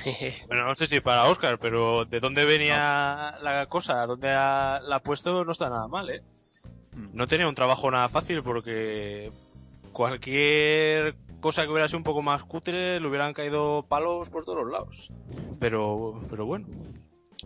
Bueno, 0.48 0.64
no 0.66 0.74
sé 0.74 0.86
si 0.86 1.00
para 1.00 1.24
Oscar, 1.24 1.58
pero 1.58 2.04
de 2.04 2.20
dónde 2.20 2.44
venía 2.44 3.36
la 3.42 3.66
cosa, 3.68 4.06
dónde 4.06 4.30
ha- 4.30 4.80
la 4.82 4.96
ha 4.96 5.00
puesto, 5.02 5.44
no 5.44 5.52
está 5.52 5.68
nada 5.70 5.88
mal, 5.88 6.10
¿eh? 6.10 6.22
Mm. 6.94 7.08
No 7.16 7.26
tenía 7.26 7.48
un 7.48 7.54
trabajo 7.54 7.90
nada 7.90 8.08
fácil 8.08 8.42
porque 8.42 9.32
cualquier 9.92 11.14
cosa 11.40 11.62
que 11.64 11.68
hubiera 11.70 11.88
sido 11.88 11.98
un 11.98 12.04
poco 12.04 12.22
más 12.22 12.44
cutre 12.44 13.00
le 13.00 13.06
hubieran 13.06 13.32
caído 13.34 13.84
palos 13.88 14.30
por 14.30 14.44
todos 14.44 14.64
los 14.64 14.72
lados. 14.72 15.10
Pero, 15.60 16.20
pero 16.30 16.46
bueno. 16.46 16.66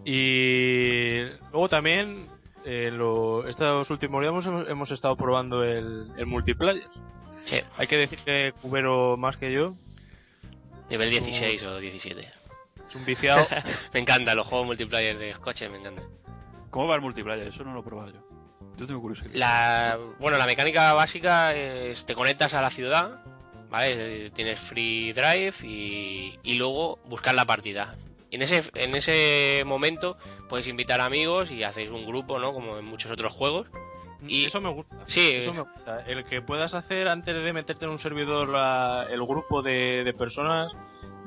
Y 0.05 1.23
luego 1.53 1.69
también, 1.69 2.27
eh, 2.65 2.91
lo- 2.93 3.47
estos 3.47 3.91
últimos 3.91 4.21
días 4.23 4.31
hemos, 4.47 4.69
hemos 4.69 4.91
estado 4.91 5.17
probando 5.17 5.63
el, 5.65 6.11
el 6.17 6.27
multiplayer. 6.27 6.89
Sí, 7.45 7.61
Hay 7.79 7.87
que 7.87 7.97
decir 7.97 8.19
que 8.25 8.53
Cubero 8.61 9.17
más 9.17 9.37
que 9.37 9.53
yo 9.53 9.75
nivel 10.91 11.11
16 11.11 11.63
o 11.63 11.79
17. 11.79 12.29
Es 12.91 12.97
un 12.97 13.05
viciado. 13.07 13.47
Me 13.95 14.01
encantan 14.01 14.37
los 14.37 14.47
juegos 14.47 14.67
multiplayer 14.67 15.17
de 15.19 15.33
coches, 15.35 15.71
me 15.71 15.79
encantan. 15.79 16.05
¿Cómo 16.71 16.87
va 16.87 16.95
el 16.97 17.01
multiplayer? 17.01 17.49
Eso 17.49 17.65
no 17.65 17.73
lo 17.73 17.81
he 17.81 17.83
probado 17.83 18.11
yo. 18.13 18.21
Yo 18.77 18.87
tengo 18.87 19.01
curiosidad. 19.01 19.31
La, 19.35 19.99
bueno, 20.19 20.37
la 20.39 20.47
mecánica 20.47 20.93
básica 20.93 21.55
es 21.55 22.05
te 22.07 22.15
conectas 22.15 22.55
a 22.55 22.63
la 22.63 22.71
ciudad, 22.71 23.23
¿vale? 23.71 24.27
Eh, 24.27 24.31
Tienes 24.31 24.61
free 24.61 25.13
drive 25.13 25.55
y, 25.63 26.39
y 26.43 26.55
luego 26.55 26.99
buscar 27.07 27.35
la 27.35 27.45
partida. 27.45 27.97
En 28.31 28.43
ese, 28.43 28.63
en 28.75 28.95
ese 28.95 29.65
momento 29.67 30.17
puedes 30.49 30.69
invitar 30.69 31.01
amigos 31.01 31.51
y 31.51 31.65
hacéis 31.65 31.91
un 31.91 32.07
grupo, 32.07 32.39
¿no? 32.39 32.53
Como 32.53 32.79
en 32.79 32.85
muchos 32.85 33.11
otros 33.11 33.33
juegos. 33.33 33.67
Y- 34.27 34.45
eso 34.45 34.61
me 34.61 34.71
gusta. 34.71 34.97
Sí. 35.07 35.33
Eso 35.35 35.53
me 35.53 35.63
gusta. 35.63 36.05
El 36.07 36.25
que 36.25 36.41
puedas 36.41 36.75
hacer 36.75 37.09
antes 37.09 37.35
de 37.43 37.53
meterte 37.53 37.87
en 37.87 37.91
un 37.91 37.99
servidor 37.99 38.49
la- 38.49 39.07
el 39.11 39.21
grupo 39.27 39.63
de, 39.63 40.05
de 40.05 40.13
personas 40.15 40.73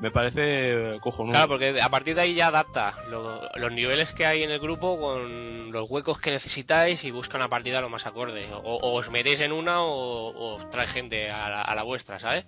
me 0.00 0.10
parece 0.10 0.98
cojonudo. 1.00 1.32
Claro, 1.32 1.48
porque 1.48 1.80
a 1.80 1.88
partir 1.88 2.14
de 2.14 2.22
ahí 2.22 2.34
ya 2.34 2.48
adapta 2.48 2.94
lo- 3.10 3.48
los 3.56 3.72
niveles 3.72 4.12
que 4.12 4.26
hay 4.26 4.42
en 4.42 4.50
el 4.50 4.58
grupo 4.58 4.98
con 5.00 5.72
los 5.72 5.88
huecos 5.88 6.18
que 6.20 6.30
necesitáis 6.30 7.04
y 7.04 7.10
busca 7.10 7.36
una 7.36 7.48
partida 7.48 7.80
lo 7.80 7.88
más 7.88 8.06
acorde. 8.06 8.46
O, 8.52 8.58
o 8.58 8.92
os 8.98 9.10
metéis 9.10 9.40
en 9.40 9.52
una 9.52 9.82
o, 9.82 10.28
o 10.28 10.54
os 10.56 10.70
trae 10.70 10.86
gente 10.86 11.30
a 11.30 11.48
la, 11.48 11.62
a 11.62 11.74
la 11.74 11.82
vuestra, 11.82 12.18
¿sabes? 12.18 12.44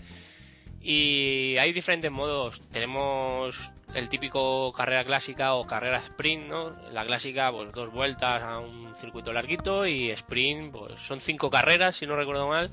Y 0.82 1.56
hay 1.58 1.72
diferentes 1.72 2.10
modos. 2.10 2.60
Tenemos 2.70 3.56
el 3.96 4.08
típico 4.08 4.72
carrera 4.72 5.04
clásica 5.04 5.54
o 5.54 5.66
carrera 5.66 5.98
sprint, 5.98 6.46
¿no? 6.48 6.70
La 6.92 7.04
clásica, 7.06 7.50
pues 7.50 7.72
dos 7.72 7.90
vueltas 7.92 8.42
a 8.42 8.58
un 8.58 8.94
circuito 8.94 9.32
larguito 9.32 9.86
y 9.86 10.10
sprint, 10.10 10.70
pues 10.72 11.00
son 11.00 11.18
cinco 11.18 11.48
carreras, 11.50 11.96
si 11.96 12.06
no 12.06 12.14
recuerdo 12.14 12.46
mal, 12.46 12.70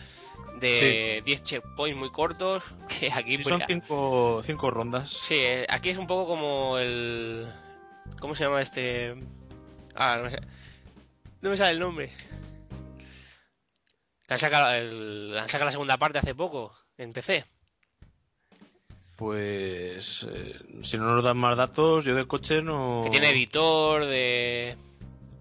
de 0.60 1.22
10 1.26 1.44
checkpoints 1.44 1.98
muy 1.98 2.12
cortos. 2.12 2.62
Que 3.00 3.12
aquí 3.12 3.32
Sí, 3.32 3.38
pues, 3.38 3.48
son 3.48 3.62
cinco, 3.66 4.42
cinco 4.44 4.70
rondas. 4.70 5.10
Sí, 5.10 5.36
eh, 5.36 5.66
aquí 5.70 5.90
es 5.90 5.98
un 5.98 6.08
poco 6.08 6.28
como 6.28 6.78
el. 6.78 7.48
¿Cómo 8.20 8.36
se 8.36 8.44
llama 8.44 8.62
este.? 8.62 9.16
Ah, 9.96 10.30
no, 11.42 11.50
me 11.50 11.58
sale 11.58 11.72
el 11.72 11.80
nombre. 11.80 12.12
Que 14.28 14.34
Han 14.34 14.40
sacado, 14.40 14.74
el- 14.74 15.38
han 15.38 15.48
sacado 15.50 15.66
la 15.66 15.72
segunda 15.72 15.98
parte 15.98 16.20
hace 16.20 16.36
poco 16.36 16.76
en 16.98 17.14
PC. 17.14 17.46
Pues 19.24 20.28
eh, 20.30 20.54
si 20.82 20.98
no 20.98 21.06
nos 21.16 21.24
dan 21.24 21.38
más 21.38 21.56
datos, 21.56 22.04
yo 22.04 22.14
de 22.14 22.26
coche 22.28 22.62
no. 22.62 23.04
Que 23.06 23.10
tiene 23.10 23.30
editor 23.30 24.06
de. 24.06 24.76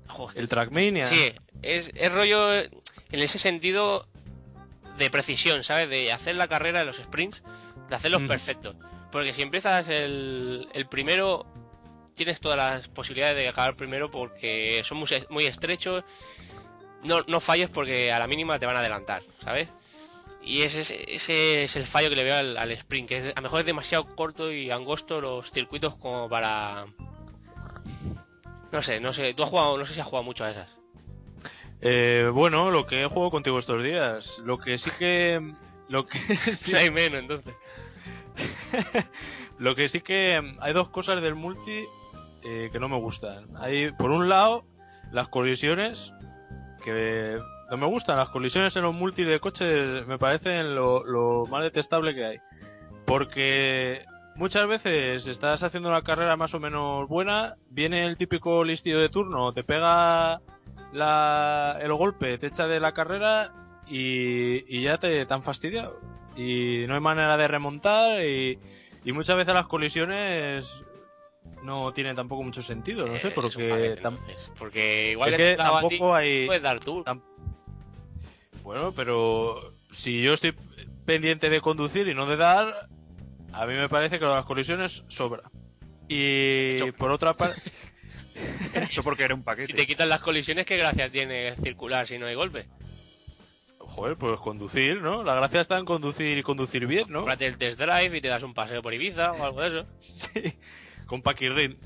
Joder, 0.06 0.38
El 0.38 0.46
Trackmania. 0.48 1.08
Sí, 1.08 1.32
es, 1.62 1.90
es 1.96 2.12
rollo 2.12 2.52
en 2.60 2.70
ese 3.10 3.40
sentido 3.40 4.06
de 4.98 5.10
precisión, 5.10 5.64
¿sabes? 5.64 5.88
De 5.88 6.12
hacer 6.12 6.36
la 6.36 6.46
carrera 6.46 6.78
de 6.78 6.84
los 6.84 6.98
sprints, 6.98 7.42
de 7.88 7.96
hacerlos 7.96 8.22
Mm. 8.22 8.26
perfectos. 8.28 8.76
Porque 9.10 9.32
si 9.32 9.42
empiezas 9.42 9.88
el, 9.88 10.68
el 10.74 10.86
primero, 10.86 11.44
tienes 12.14 12.38
todas 12.38 12.56
las 12.58 12.88
posibilidades 12.88 13.34
de 13.36 13.48
acabar 13.48 13.74
primero 13.74 14.12
porque 14.12 14.80
son 14.84 14.98
muy, 14.98 15.08
muy 15.28 15.46
estrechos. 15.46 16.04
No, 17.02 17.22
no 17.26 17.40
falles 17.40 17.68
porque 17.68 18.12
a 18.12 18.20
la 18.20 18.28
mínima 18.28 18.60
te 18.60 18.66
van 18.66 18.76
a 18.76 18.78
adelantar, 18.78 19.22
¿sabes? 19.42 19.66
Y 20.44 20.62
ese, 20.62 20.80
ese 21.14 21.64
es 21.64 21.76
el 21.76 21.84
fallo 21.86 22.08
que 22.10 22.16
le 22.16 22.24
veo 22.24 22.36
al, 22.36 22.56
al 22.56 22.72
sprint, 22.72 23.08
que 23.08 23.18
es- 23.18 23.32
a 23.36 23.40
lo 23.40 23.42
mejor 23.42 23.60
es 23.60 23.66
demasiado 23.66 24.06
corto 24.16 24.50
y 24.52 24.70
angosto 24.70 25.20
los 25.20 25.50
circuitos 25.50 25.96
como 25.96 26.28
para... 26.28 26.86
No 28.72 28.82
sé, 28.82 29.00
no 29.00 29.12
sé, 29.12 29.34
tú 29.34 29.42
has 29.42 29.50
jugado, 29.50 29.76
no 29.78 29.84
sé 29.84 29.94
si 29.94 30.00
has 30.00 30.06
jugado 30.06 30.24
mucho 30.24 30.44
a 30.44 30.50
esas. 30.50 30.76
Eh, 31.80 32.30
bueno, 32.32 32.70
lo 32.70 32.86
que 32.86 33.02
he 33.02 33.06
jugado 33.06 33.30
contigo 33.30 33.58
estos 33.58 33.82
días. 33.82 34.38
Lo 34.44 34.58
que 34.58 34.78
sí 34.78 34.90
que. 34.98 35.52
Lo 35.88 36.06
que 36.06 36.18
sí, 36.54 36.74
hay 36.74 36.90
menos, 36.90 37.20
entonces. 37.20 37.54
lo 39.58 39.74
que 39.74 39.88
sí 39.88 40.00
que. 40.00 40.40
Hay 40.60 40.72
dos 40.72 40.88
cosas 40.88 41.20
del 41.22 41.34
multi 41.34 41.84
eh, 42.44 42.70
que 42.72 42.78
no 42.80 42.88
me 42.88 42.96
gustan. 42.98 43.48
Hay, 43.58 43.90
por 43.92 44.10
un 44.10 44.28
lado, 44.28 44.64
las 45.10 45.28
colisiones. 45.28 46.12
Que 46.84 47.38
no 47.72 47.78
me 47.78 47.86
gustan. 47.86 48.18
Las 48.18 48.28
colisiones 48.28 48.76
en 48.76 48.82
los 48.82 48.94
multi 48.94 49.24
de 49.24 49.40
coches 49.40 50.06
me 50.06 50.18
parecen 50.18 50.74
lo, 50.74 51.02
lo 51.04 51.46
más 51.46 51.62
detestable 51.64 52.14
que 52.14 52.24
hay. 52.24 52.38
Porque 53.06 54.04
muchas 54.36 54.66
veces 54.68 55.26
estás 55.26 55.62
haciendo 55.62 55.88
una 55.88 56.02
carrera 56.02 56.36
más 56.36 56.52
o 56.52 56.60
menos 56.60 57.08
buena, 57.08 57.56
viene 57.70 58.04
el 58.04 58.18
típico 58.18 58.62
listillo 58.62 59.00
de 59.00 59.08
turno, 59.08 59.54
te 59.54 59.64
pega 59.64 60.40
la, 60.92 61.78
el 61.80 61.92
golpe, 61.94 62.36
te 62.36 62.48
echa 62.48 62.66
de 62.66 62.78
la 62.78 62.92
carrera 62.92 63.52
y, 63.88 64.64
y 64.68 64.82
ya 64.82 64.98
te, 64.98 65.26
han 65.28 65.42
fastidiado. 65.42 65.98
Y 66.36 66.82
no 66.88 66.94
hay 66.94 67.00
manera 67.00 67.38
de 67.38 67.48
remontar 67.48 68.22
y, 68.22 68.58
y 69.02 69.12
muchas 69.12 69.36
veces 69.36 69.54
las 69.54 69.66
colisiones 69.66 70.84
no 71.62 71.92
tienen 71.92 72.16
tampoco 72.16 72.42
mucho 72.42 72.60
sentido, 72.60 73.06
no 73.06 73.18
sé, 73.18 73.28
Eh, 73.28 73.30
es 73.30 73.36
un 73.36 73.42
porque 73.68 73.86
entonces. 73.92 74.50
Porque 74.58 75.12
igual 75.12 75.30
es 75.30 75.36
que, 75.36 75.42
que 75.42 75.50
te 75.52 75.56
daba 75.62 75.78
a 75.78 75.82
ti, 75.82 75.88
tampoco 75.88 76.14
hay... 76.14 76.46
puedes 76.46 76.62
dar 76.62 76.80
tú. 76.80 77.02
tam- 77.04 77.22
Bueno, 78.62 78.92
pero 78.94 79.74
si 79.92 80.22
yo 80.22 80.32
estoy 80.34 80.54
pendiente 81.04 81.50
de 81.50 81.60
conducir 81.60 82.08
y 82.08 82.14
no 82.14 82.26
de 82.26 82.36
dar, 82.36 82.88
a 83.52 83.66
mí 83.66 83.74
me 83.74 83.88
parece 83.88 84.18
que 84.18 84.24
las 84.24 84.44
colisiones 84.44 85.04
sobra. 85.08 85.42
Y 86.08 86.92
por 86.92 87.10
otra 87.10 87.34
parte... 87.34 87.60
Eso 88.74 89.02
porque 89.02 89.24
era 89.24 89.34
un 89.34 89.40
Si 89.40 89.44
paquete. 89.44 89.74
te 89.74 89.86
quitan 89.86 90.08
las 90.08 90.20
colisiones, 90.20 90.64
¿qué 90.64 90.76
gracia 90.76 91.08
tiene 91.10 91.54
circular 91.56 92.06
si 92.06 92.18
no 92.18 92.26
hay 92.26 92.34
golpe? 92.34 92.66
Joder, 93.78 94.16
pues 94.16 94.40
conducir, 94.40 95.02
¿no? 95.02 95.22
La 95.22 95.34
gracia 95.34 95.60
está 95.60 95.76
en 95.78 95.84
conducir 95.84 96.38
y 96.38 96.42
conducir 96.42 96.86
bien, 96.86 97.06
¿no? 97.10 97.18
Cómprate 97.18 97.46
el 97.46 97.58
test 97.58 97.78
drive 97.78 98.16
y 98.16 98.20
te 98.22 98.28
das 98.28 98.42
un 98.42 98.54
paseo 98.54 98.80
por 98.80 98.94
Ibiza 98.94 99.32
o 99.32 99.44
algo 99.44 99.60
de 99.60 99.68
eso. 99.68 99.86
Sí, 99.98 100.54
con 101.06 101.22
Paquirrin, 101.22 101.78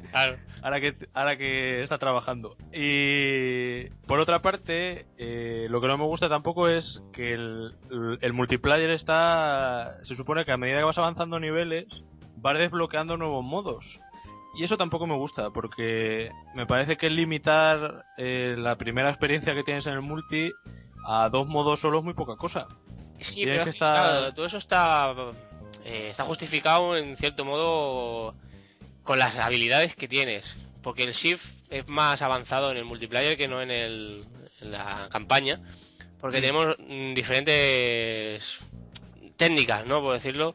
ahora 0.62 0.80
que, 0.80 0.94
ahora 1.14 1.36
que 1.36 1.82
está 1.82 1.98
trabajando. 1.98 2.56
Y 2.72 3.88
por 4.06 4.20
otra 4.20 4.40
parte, 4.42 5.06
eh, 5.18 5.66
lo 5.70 5.80
que 5.80 5.88
no 5.88 5.98
me 5.98 6.04
gusta 6.04 6.28
tampoco 6.28 6.68
es 6.68 7.02
que 7.12 7.32
el, 7.34 7.74
el- 8.20 8.32
multiplayer 8.32 8.90
está... 8.90 9.98
Se 10.02 10.14
supone 10.14 10.44
que 10.44 10.52
a 10.52 10.56
medida 10.56 10.78
que 10.78 10.84
vas 10.84 10.98
avanzando 10.98 11.40
niveles, 11.40 12.04
vas 12.36 12.58
desbloqueando 12.58 13.16
nuevos 13.16 13.44
modos. 13.44 14.00
Y 14.58 14.64
eso 14.64 14.76
tampoco 14.76 15.06
me 15.06 15.14
gusta, 15.16 15.50
porque 15.50 16.30
me 16.54 16.66
parece 16.66 16.96
que 16.96 17.10
limitar 17.10 18.06
eh, 18.16 18.54
la 18.56 18.76
primera 18.76 19.08
experiencia 19.10 19.54
que 19.54 19.62
tienes 19.62 19.86
en 19.86 19.92
el 19.94 20.00
multi 20.02 20.50
a 21.04 21.28
dos 21.28 21.46
modos 21.46 21.80
solo 21.80 21.98
es 21.98 22.04
muy 22.04 22.14
poca 22.14 22.36
cosa. 22.36 22.66
Sí, 23.18 23.36
Tienes 23.44 23.54
pero 23.54 23.64
que 23.64 23.70
es 23.70 23.76
que, 23.76 23.84
estar- 23.84 23.94
claro, 23.94 24.34
todo 24.34 24.46
eso 24.46 24.58
está, 24.58 25.14
eh, 25.84 26.08
está 26.10 26.24
justificado 26.24 26.96
en 26.96 27.16
cierto 27.16 27.44
modo 27.44 28.34
con 29.06 29.18
las 29.18 29.36
habilidades 29.36 29.94
que 29.94 30.08
tienes. 30.08 30.54
Porque 30.82 31.04
el 31.04 31.12
Shift 31.14 31.46
es 31.70 31.88
más 31.88 32.20
avanzado 32.20 32.70
en 32.70 32.76
el 32.76 32.84
multiplayer 32.84 33.36
que 33.38 33.48
no 33.48 33.62
en, 33.62 33.70
el, 33.70 34.26
en 34.60 34.72
la 34.72 35.08
campaña. 35.10 35.60
Porque 36.20 36.38
Mm. 36.38 36.40
tenemos 36.42 36.76
mm, 36.78 37.14
diferentes 37.14 38.58
técnicas, 39.36 39.86
¿no? 39.86 40.02
Por 40.02 40.12
decirlo. 40.12 40.54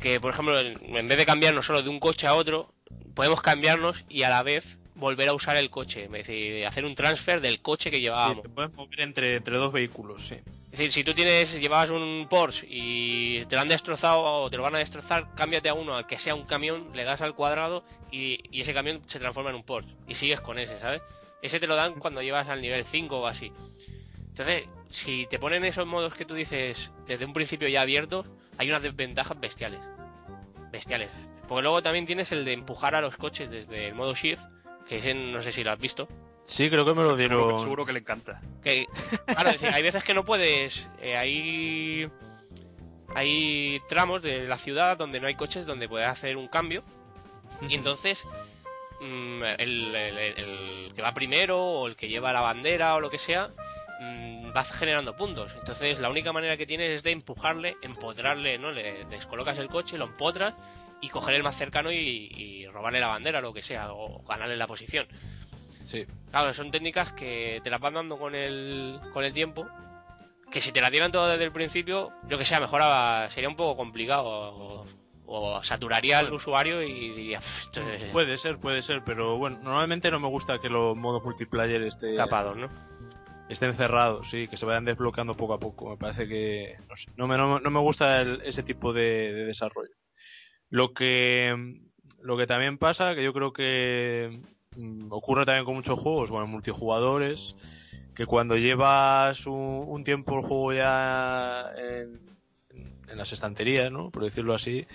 Que, 0.00 0.18
por 0.18 0.32
ejemplo, 0.32 0.58
en 0.58 1.08
vez 1.08 1.18
de 1.18 1.26
cambiarnos 1.26 1.66
solo 1.66 1.82
de 1.82 1.90
un 1.90 2.00
coche 2.00 2.26
a 2.26 2.34
otro, 2.34 2.72
podemos 3.14 3.42
cambiarnos 3.42 4.04
y 4.08 4.22
a 4.22 4.30
la 4.30 4.42
vez 4.42 4.78
volver 5.00 5.28
a 5.28 5.32
usar 5.32 5.56
el 5.56 5.70
coche. 5.70 6.04
Es 6.04 6.10
decir, 6.12 6.64
hacer 6.66 6.84
un 6.84 6.94
transfer 6.94 7.40
del 7.40 7.60
coche 7.60 7.90
que 7.90 7.96
Sí, 7.96 8.02
llevábamos. 8.02 8.42
te 8.42 8.48
puedes 8.48 8.72
mover 8.74 9.00
entre, 9.00 9.36
entre 9.36 9.56
dos 9.56 9.72
vehículos, 9.72 10.28
sí. 10.28 10.36
Es 10.66 10.70
decir, 10.78 10.92
si 10.92 11.02
tú 11.02 11.14
tienes, 11.14 11.58
llevabas 11.60 11.90
un 11.90 12.28
Porsche 12.30 12.64
y 12.70 13.44
te 13.46 13.56
lo 13.56 13.62
han 13.62 13.68
destrozado 13.68 14.22
o 14.22 14.48
te 14.50 14.56
lo 14.56 14.62
van 14.62 14.76
a 14.76 14.78
destrozar, 14.78 15.34
cámbiate 15.34 15.68
a 15.68 15.74
uno 15.74 15.96
al 15.96 16.06
que 16.06 16.16
sea 16.18 16.36
un 16.36 16.44
camión, 16.46 16.90
le 16.94 17.02
das 17.02 17.20
al 17.22 17.34
cuadrado 17.34 17.82
y, 18.12 18.38
y 18.56 18.60
ese 18.60 18.72
camión 18.72 19.00
se 19.06 19.18
transforma 19.18 19.50
en 19.50 19.56
un 19.56 19.64
Porsche 19.64 19.90
y 20.06 20.14
sigues 20.14 20.40
con 20.40 20.58
ese, 20.60 20.78
¿sabes? 20.78 21.02
Ese 21.42 21.58
te 21.58 21.66
lo 21.66 21.74
dan 21.74 21.94
cuando 21.94 22.22
llevas 22.22 22.48
al 22.48 22.60
nivel 22.60 22.84
5 22.84 23.18
o 23.18 23.26
así. 23.26 23.50
Entonces, 24.28 24.64
si 24.90 25.26
te 25.28 25.38
ponen 25.40 25.64
esos 25.64 25.86
modos 25.86 26.14
que 26.14 26.24
tú 26.24 26.34
dices 26.34 26.90
desde 27.06 27.24
un 27.24 27.32
principio 27.32 27.66
ya 27.66 27.80
abiertos, 27.80 28.26
hay 28.58 28.68
unas 28.68 28.82
desventajas 28.82 29.40
bestiales. 29.40 29.80
Bestiales. 30.70 31.10
Porque 31.48 31.62
luego 31.62 31.82
también 31.82 32.06
tienes 32.06 32.30
el 32.30 32.44
de 32.44 32.52
empujar 32.52 32.94
a 32.94 33.00
los 33.00 33.16
coches 33.16 33.50
desde 33.50 33.88
el 33.88 33.94
modo 33.94 34.14
Shift, 34.14 34.42
que 34.90 34.96
ese 34.98 35.14
no 35.14 35.40
sé 35.40 35.52
si 35.52 35.62
lo 35.62 35.70
has 35.70 35.78
visto. 35.78 36.08
Sí, 36.44 36.68
creo 36.68 36.84
que 36.84 36.94
me 36.94 37.04
lo 37.04 37.16
Seguro, 37.16 37.16
dieron. 37.16 37.56
que- 37.56 37.62
seguro 37.62 37.86
que 37.86 37.92
le 37.92 38.00
encanta. 38.00 38.40
Que, 38.62 38.86
claro, 39.24 39.50
es 39.50 39.60
decir, 39.60 39.72
hay 39.74 39.82
veces 39.84 40.02
que 40.04 40.14
no 40.14 40.24
puedes. 40.24 40.90
eh, 41.00 41.16
hay, 41.16 42.10
hay 43.14 43.80
tramos 43.88 44.22
de 44.22 44.46
la 44.46 44.58
ciudad 44.58 44.96
donde 44.96 45.20
no 45.20 45.26
hay 45.26 45.34
coches 45.34 45.64
donde 45.66 45.88
puedes 45.88 46.08
hacer 46.08 46.36
un 46.36 46.48
cambio. 46.48 46.82
Y 47.68 47.74
entonces, 47.74 48.26
mm, 49.00 49.42
el, 49.58 49.94
el- 49.94 50.18
el 50.18 50.92
que 50.94 51.02
va 51.02 51.12
primero 51.14 51.58
o 51.62 51.86
el 51.86 51.96
que 51.96 52.08
lleva 52.08 52.32
la 52.32 52.40
bandera 52.40 52.94
o 52.96 53.00
lo 53.00 53.10
que 53.10 53.18
sea, 53.18 53.50
mm, 54.00 54.50
va 54.56 54.64
generando 54.64 55.16
puntos. 55.16 55.54
Entonces, 55.56 56.00
la 56.00 56.10
única 56.10 56.32
manera 56.32 56.56
que 56.56 56.66
tienes 56.66 56.90
es 56.90 57.02
de 57.02 57.12
empujarle, 57.12 57.76
empotrarle, 57.82 58.58
¿no? 58.58 58.70
Le 58.72 59.04
descolocas 59.04 59.58
el 59.58 59.68
coche, 59.68 59.98
lo 59.98 60.06
empotras 60.06 60.54
y 61.00 61.08
coger 61.08 61.34
el 61.34 61.42
más 61.42 61.56
cercano 61.56 61.90
y, 61.92 61.96
y 62.36 62.66
robarle 62.66 63.00
la 63.00 63.06
bandera 63.08 63.38
o 63.38 63.42
lo 63.42 63.52
que 63.52 63.62
sea, 63.62 63.92
o 63.92 64.22
ganarle 64.24 64.56
la 64.56 64.66
posición. 64.66 65.06
Sí. 65.80 66.04
Claro, 66.30 66.52
son 66.52 66.70
técnicas 66.70 67.12
que 67.12 67.60
te 67.64 67.70
las 67.70 67.80
van 67.80 67.94
dando 67.94 68.18
con 68.18 68.34
el, 68.34 69.00
con 69.12 69.24
el 69.24 69.32
tiempo. 69.32 69.66
Que 70.50 70.60
si 70.60 70.72
te 70.72 70.80
las 70.80 70.90
dieran 70.90 71.12
todas 71.12 71.30
desde 71.32 71.44
el 71.44 71.52
principio, 71.52 72.10
yo 72.28 72.36
que 72.36 72.44
sé, 72.44 72.58
mejoraba, 72.60 73.30
sería 73.30 73.48
un 73.48 73.56
poco 73.56 73.76
complicado. 73.76 74.26
O, 74.26 74.86
o 75.32 75.62
saturaría 75.62 76.18
al 76.18 76.32
usuario 76.32 76.82
y 76.82 77.10
diría, 77.10 77.38
"Pff, 77.38 77.58
esto 77.62 77.80
es 77.88 78.02
Puede 78.10 78.36
ser, 78.36 78.58
puede 78.58 78.82
ser, 78.82 79.04
pero 79.04 79.38
bueno, 79.38 79.58
normalmente 79.62 80.10
no 80.10 80.18
me 80.18 80.26
gusta 80.28 80.58
que 80.60 80.68
los 80.68 80.96
modos 80.96 81.22
multiplayer 81.22 81.82
esté, 81.82 82.16
tapados, 82.16 82.56
¿no? 82.56 82.68
estén 83.48 83.72
cerrados, 83.74 84.28
sí, 84.28 84.48
que 84.48 84.56
se 84.56 84.66
vayan 84.66 84.84
desbloqueando 84.84 85.34
poco 85.34 85.54
a 85.54 85.58
poco. 85.60 85.90
Me 85.90 85.96
parece 85.96 86.26
que 86.26 86.76
no, 86.88 86.96
sé, 86.96 87.06
no, 87.16 87.28
me, 87.28 87.36
no, 87.36 87.54
me- 87.54 87.60
no 87.60 87.70
me 87.70 87.78
gusta 87.80 88.20
el- 88.20 88.42
ese 88.42 88.64
tipo 88.64 88.92
de, 88.92 89.32
de 89.32 89.44
desarrollo. 89.46 89.90
Lo 90.70 90.94
que, 90.94 91.80
lo 92.22 92.36
que 92.36 92.46
también 92.46 92.78
pasa, 92.78 93.14
que 93.14 93.24
yo 93.24 93.32
creo 93.32 93.52
que 93.52 94.40
mm, 94.76 95.08
ocurre 95.10 95.44
también 95.44 95.64
con 95.64 95.74
muchos 95.74 95.98
juegos, 95.98 96.30
bueno, 96.30 96.46
multijugadores, 96.46 97.56
que 98.14 98.24
cuando 98.24 98.56
llevas 98.56 99.46
un, 99.46 100.04
tiempo 100.04 100.36
el 100.36 100.42
juego 100.42 100.72
ya 100.72 101.66
en, 101.76 102.20
las 103.16 103.32
estanterías, 103.32 103.90
¿no? 103.90 104.10
Por 104.10 104.22
decirlo 104.22 104.54
así, 104.54 104.86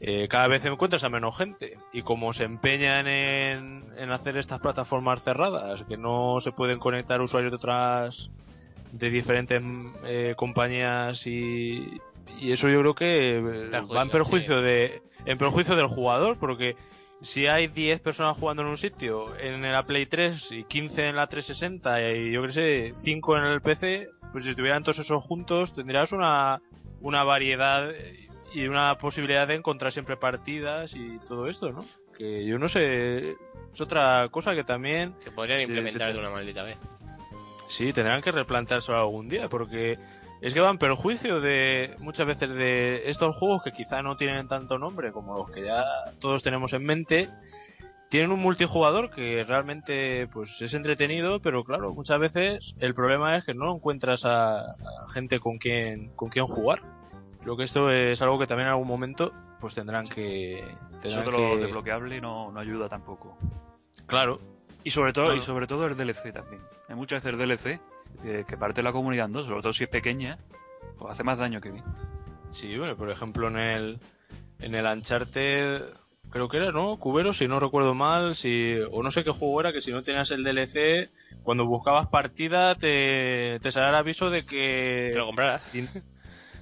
eh, 0.00 0.28
cada 0.28 0.48
vez 0.48 0.64
encuentras 0.66 1.02
a 1.04 1.08
menos 1.08 1.36
gente. 1.36 1.78
Y 1.94 2.02
como 2.02 2.34
se 2.34 2.44
empeñan 2.44 3.06
en, 3.06 3.84
en 3.96 4.10
hacer 4.10 4.36
estas 4.36 4.60
plataformas 4.60 5.22
cerradas, 5.22 5.84
que 5.84 5.96
no 5.96 6.40
se 6.40 6.52
pueden 6.52 6.78
conectar 6.78 7.22
usuarios 7.22 7.52
de 7.52 7.56
otras, 7.56 8.30
de 8.92 9.10
diferentes 9.10 9.62
eh, 10.04 10.34
compañías 10.36 11.26
y, 11.26 12.00
y 12.40 12.52
eso 12.52 12.68
yo 12.68 12.80
creo 12.80 12.94
que 12.94 13.36
eh, 13.36 13.70
va 13.70 14.02
en 14.02 14.10
perjuicio 14.10 14.60
de, 14.62 15.02
en 15.26 15.38
perjuicio 15.38 15.76
del 15.76 15.86
jugador, 15.86 16.38
porque 16.38 16.76
si 17.22 17.46
hay 17.46 17.68
10 17.68 18.00
personas 18.00 18.36
jugando 18.36 18.62
en 18.62 18.68
un 18.68 18.76
sitio, 18.76 19.36
en 19.38 19.62
la 19.62 19.84
Play 19.86 20.06
3 20.06 20.52
y 20.52 20.64
15 20.64 21.08
en 21.08 21.16
la 21.16 21.26
360 21.26 22.12
y 22.12 22.32
yo 22.32 22.42
que 22.42 22.50
sé, 22.50 22.92
5 22.94 23.38
en 23.38 23.44
el 23.44 23.60
PC, 23.62 24.08
pues 24.32 24.44
si 24.44 24.50
estuvieran 24.50 24.82
todos 24.82 24.98
esos 24.98 25.22
juntos 25.22 25.72
tendrías 25.72 26.12
una, 26.12 26.60
una 27.00 27.24
variedad 27.24 27.88
y 28.52 28.66
una 28.66 28.96
posibilidad 28.98 29.48
de 29.48 29.54
encontrar 29.54 29.90
siempre 29.90 30.16
partidas 30.16 30.94
y 30.94 31.18
todo 31.26 31.48
esto, 31.48 31.72
¿no? 31.72 31.84
Que 32.16 32.44
yo 32.44 32.58
no 32.58 32.68
sé, 32.68 33.30
es 33.72 33.80
otra 33.80 34.28
cosa 34.30 34.54
que 34.54 34.62
también 34.62 35.14
Que 35.24 35.30
podrían 35.30 35.60
implementar 35.60 36.12
de 36.12 36.18
una 36.18 36.30
maldita 36.30 36.62
vez. 36.62 36.76
sí 37.66 37.92
tendrán 37.92 38.22
que 38.22 38.30
replanteárselo 38.30 38.98
algún 38.98 39.28
día, 39.28 39.48
porque 39.48 39.98
es 40.46 40.52
que 40.54 40.60
va 40.60 40.68
en 40.70 40.78
perjuicio 40.78 41.40
de 41.40 41.96
muchas 42.00 42.26
veces 42.26 42.50
de 42.54 43.08
estos 43.08 43.34
juegos 43.36 43.62
que 43.62 43.72
quizá 43.72 44.02
no 44.02 44.14
tienen 44.16 44.46
tanto 44.46 44.78
nombre 44.78 45.10
como 45.12 45.36
los 45.38 45.50
que 45.50 45.62
ya 45.62 45.82
todos 46.20 46.42
tenemos 46.42 46.72
en 46.74 46.84
mente. 46.84 47.30
Tienen 48.10 48.30
un 48.30 48.40
multijugador 48.40 49.10
que 49.10 49.42
realmente 49.42 50.28
pues 50.28 50.60
es 50.60 50.74
entretenido, 50.74 51.40
pero 51.40 51.64
claro, 51.64 51.92
muchas 51.94 52.20
veces 52.20 52.74
el 52.78 52.94
problema 52.94 53.36
es 53.36 53.44
que 53.44 53.54
no 53.54 53.74
encuentras 53.74 54.24
a, 54.24 54.60
a 54.60 54.74
gente 55.12 55.40
con 55.40 55.58
quien 55.58 56.10
con 56.14 56.28
quien 56.28 56.46
jugar. 56.46 56.82
Creo 57.42 57.56
que 57.56 57.64
esto 57.64 57.90
es 57.90 58.20
algo 58.22 58.38
que 58.38 58.46
también 58.46 58.66
en 58.68 58.72
algún 58.72 58.86
momento 58.88 59.32
pues 59.60 59.74
tendrán 59.74 60.06
que 60.06 60.58
Eso 60.58 60.78
tendrán 61.00 61.24
de 61.24 61.30
lo 61.30 61.38
que- 61.38 61.56
desbloqueable 61.62 62.20
no, 62.20 62.52
no 62.52 62.60
ayuda 62.60 62.88
tampoco. 62.88 63.38
Claro. 64.06 64.36
Y 64.84 64.90
sobre 64.90 65.12
todo, 65.12 65.24
Claro. 65.26 65.38
y 65.38 65.42
sobre 65.42 65.66
todo 65.66 65.86
el 65.86 65.96
DLC 65.96 66.32
también. 66.32 66.60
Hay 66.88 66.94
muchas 66.94 67.24
veces 67.24 67.38
el 67.40 67.48
DLC 67.48 67.80
que, 68.22 68.44
que 68.44 68.56
parte 68.56 68.82
la 68.82 68.92
comunidad 68.92 69.26
en 69.26 69.32
dos, 69.32 69.46
sobre 69.46 69.62
todo 69.62 69.72
si 69.72 69.84
es 69.84 69.90
pequeña, 69.90 70.38
pues 70.98 71.10
hace 71.12 71.24
más 71.24 71.38
daño 71.38 71.60
que 71.60 71.70
bien. 71.70 71.84
Sí, 72.50 72.76
bueno, 72.78 72.96
por 72.96 73.10
ejemplo 73.10 73.48
en 73.48 73.56
el 73.58 73.98
en 74.60 74.74
el 74.74 74.86
Uncharted 74.86 75.82
creo 76.30 76.48
que 76.48 76.56
era, 76.58 76.70
¿no? 76.72 76.98
Cubero, 76.98 77.32
si 77.32 77.46
no 77.48 77.58
recuerdo 77.60 77.94
mal, 77.94 78.34
si 78.34 78.76
o 78.92 79.02
no 79.02 79.10
sé 79.10 79.24
qué 79.24 79.30
juego 79.30 79.60
era 79.60 79.72
que 79.72 79.80
si 79.80 79.90
no 79.92 80.02
tenías 80.02 80.30
el 80.30 80.44
DLC, 80.44 81.10
cuando 81.42 81.64
buscabas 81.66 82.06
partida 82.08 82.74
te 82.74 83.58
te 83.60 83.72
salía 83.72 83.88
el 83.90 83.94
aviso 83.96 84.30
de 84.30 84.44
que 84.44 85.10
Te 85.12 85.18
lo 85.18 85.26
comprarás. 85.26 85.62
Sí, 85.64 85.88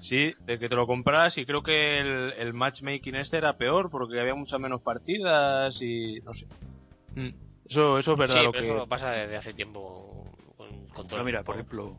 Sí, 0.00 0.34
de 0.46 0.58
que 0.58 0.68
te 0.68 0.74
lo 0.74 0.86
compras 0.86 1.38
y 1.38 1.46
creo 1.46 1.62
que 1.62 2.00
el, 2.00 2.32
el 2.38 2.54
matchmaking 2.54 3.14
este 3.14 3.36
era 3.36 3.56
peor 3.56 3.88
porque 3.88 4.18
había 4.20 4.34
muchas 4.34 4.58
menos 4.60 4.80
partidas 4.82 5.80
y 5.80 6.20
no 6.24 6.32
sé. 6.32 6.46
Mm. 7.14 7.28
Eso, 7.72 7.96
eso 7.96 8.12
es 8.12 8.18
verdad 8.18 8.34
sí, 8.34 8.44
lo 8.44 8.52
pero 8.52 8.64
que... 8.64 8.76
eso 8.76 8.86
pasa 8.86 9.10
desde 9.12 9.34
hace 9.34 9.54
tiempo 9.54 10.30
con, 10.58 10.86
con 10.88 11.06
todo 11.06 11.20
el 11.20 11.24
mira, 11.24 11.42
por 11.42 11.54
ejemplo, 11.54 11.96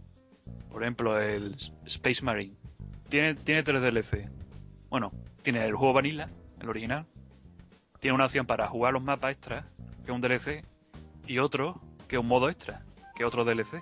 por 0.70 0.84
ejemplo, 0.84 1.20
el 1.20 1.56
Space 1.86 2.24
Marine 2.24 2.56
tiene, 3.10 3.34
tiene 3.34 3.64
tres 3.64 3.82
DLC. 3.82 4.30
Bueno, 4.92 5.12
tiene 5.42 5.66
el 5.66 5.74
juego 5.76 5.94
Vanilla, 5.94 6.30
el 6.62 6.70
original. 6.70 7.08
Tiene 8.00 8.14
una 8.14 8.26
opción 8.26 8.46
para 8.46 8.68
jugar 8.68 8.94
los 8.94 9.02
mapas 9.02 9.32
extras, 9.32 9.66
que 10.06 10.12
es 10.12 10.16
un 10.16 10.22
DLC, 10.22 10.64
y 11.26 11.40
otro, 11.40 11.82
que 12.08 12.18
es 12.18 12.20
un 12.20 12.28
modo 12.28 12.50
extra, 12.52 12.84
que 13.16 13.24
es 13.24 13.28
otro 13.28 13.44
DLC. 13.46 13.82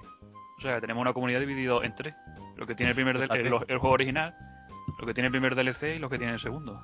O 0.57 0.61
sea, 0.61 0.79
tenemos 0.79 1.01
una 1.01 1.11
comunidad 1.11 1.41
dividida 1.41 1.77
en 1.83 1.93
tres. 1.93 2.15
Lo 2.55 2.65
que 2.65 2.73
tiene 2.73 2.91
el 2.91 2.95
primer 2.95 3.15
Fíjate. 3.21 3.41
el, 3.41 3.53
el 3.67 3.77
juego 3.79 3.93
original, 3.93 4.33
lo 4.97 5.05
que 5.05 5.13
tiene 5.13 5.27
el 5.27 5.31
primer 5.31 5.55
DLC 5.55 5.95
y 5.95 5.99
lo 5.99 6.09
que 6.09 6.17
tiene 6.17 6.31
el 6.31 6.39
segundo. 6.39 6.81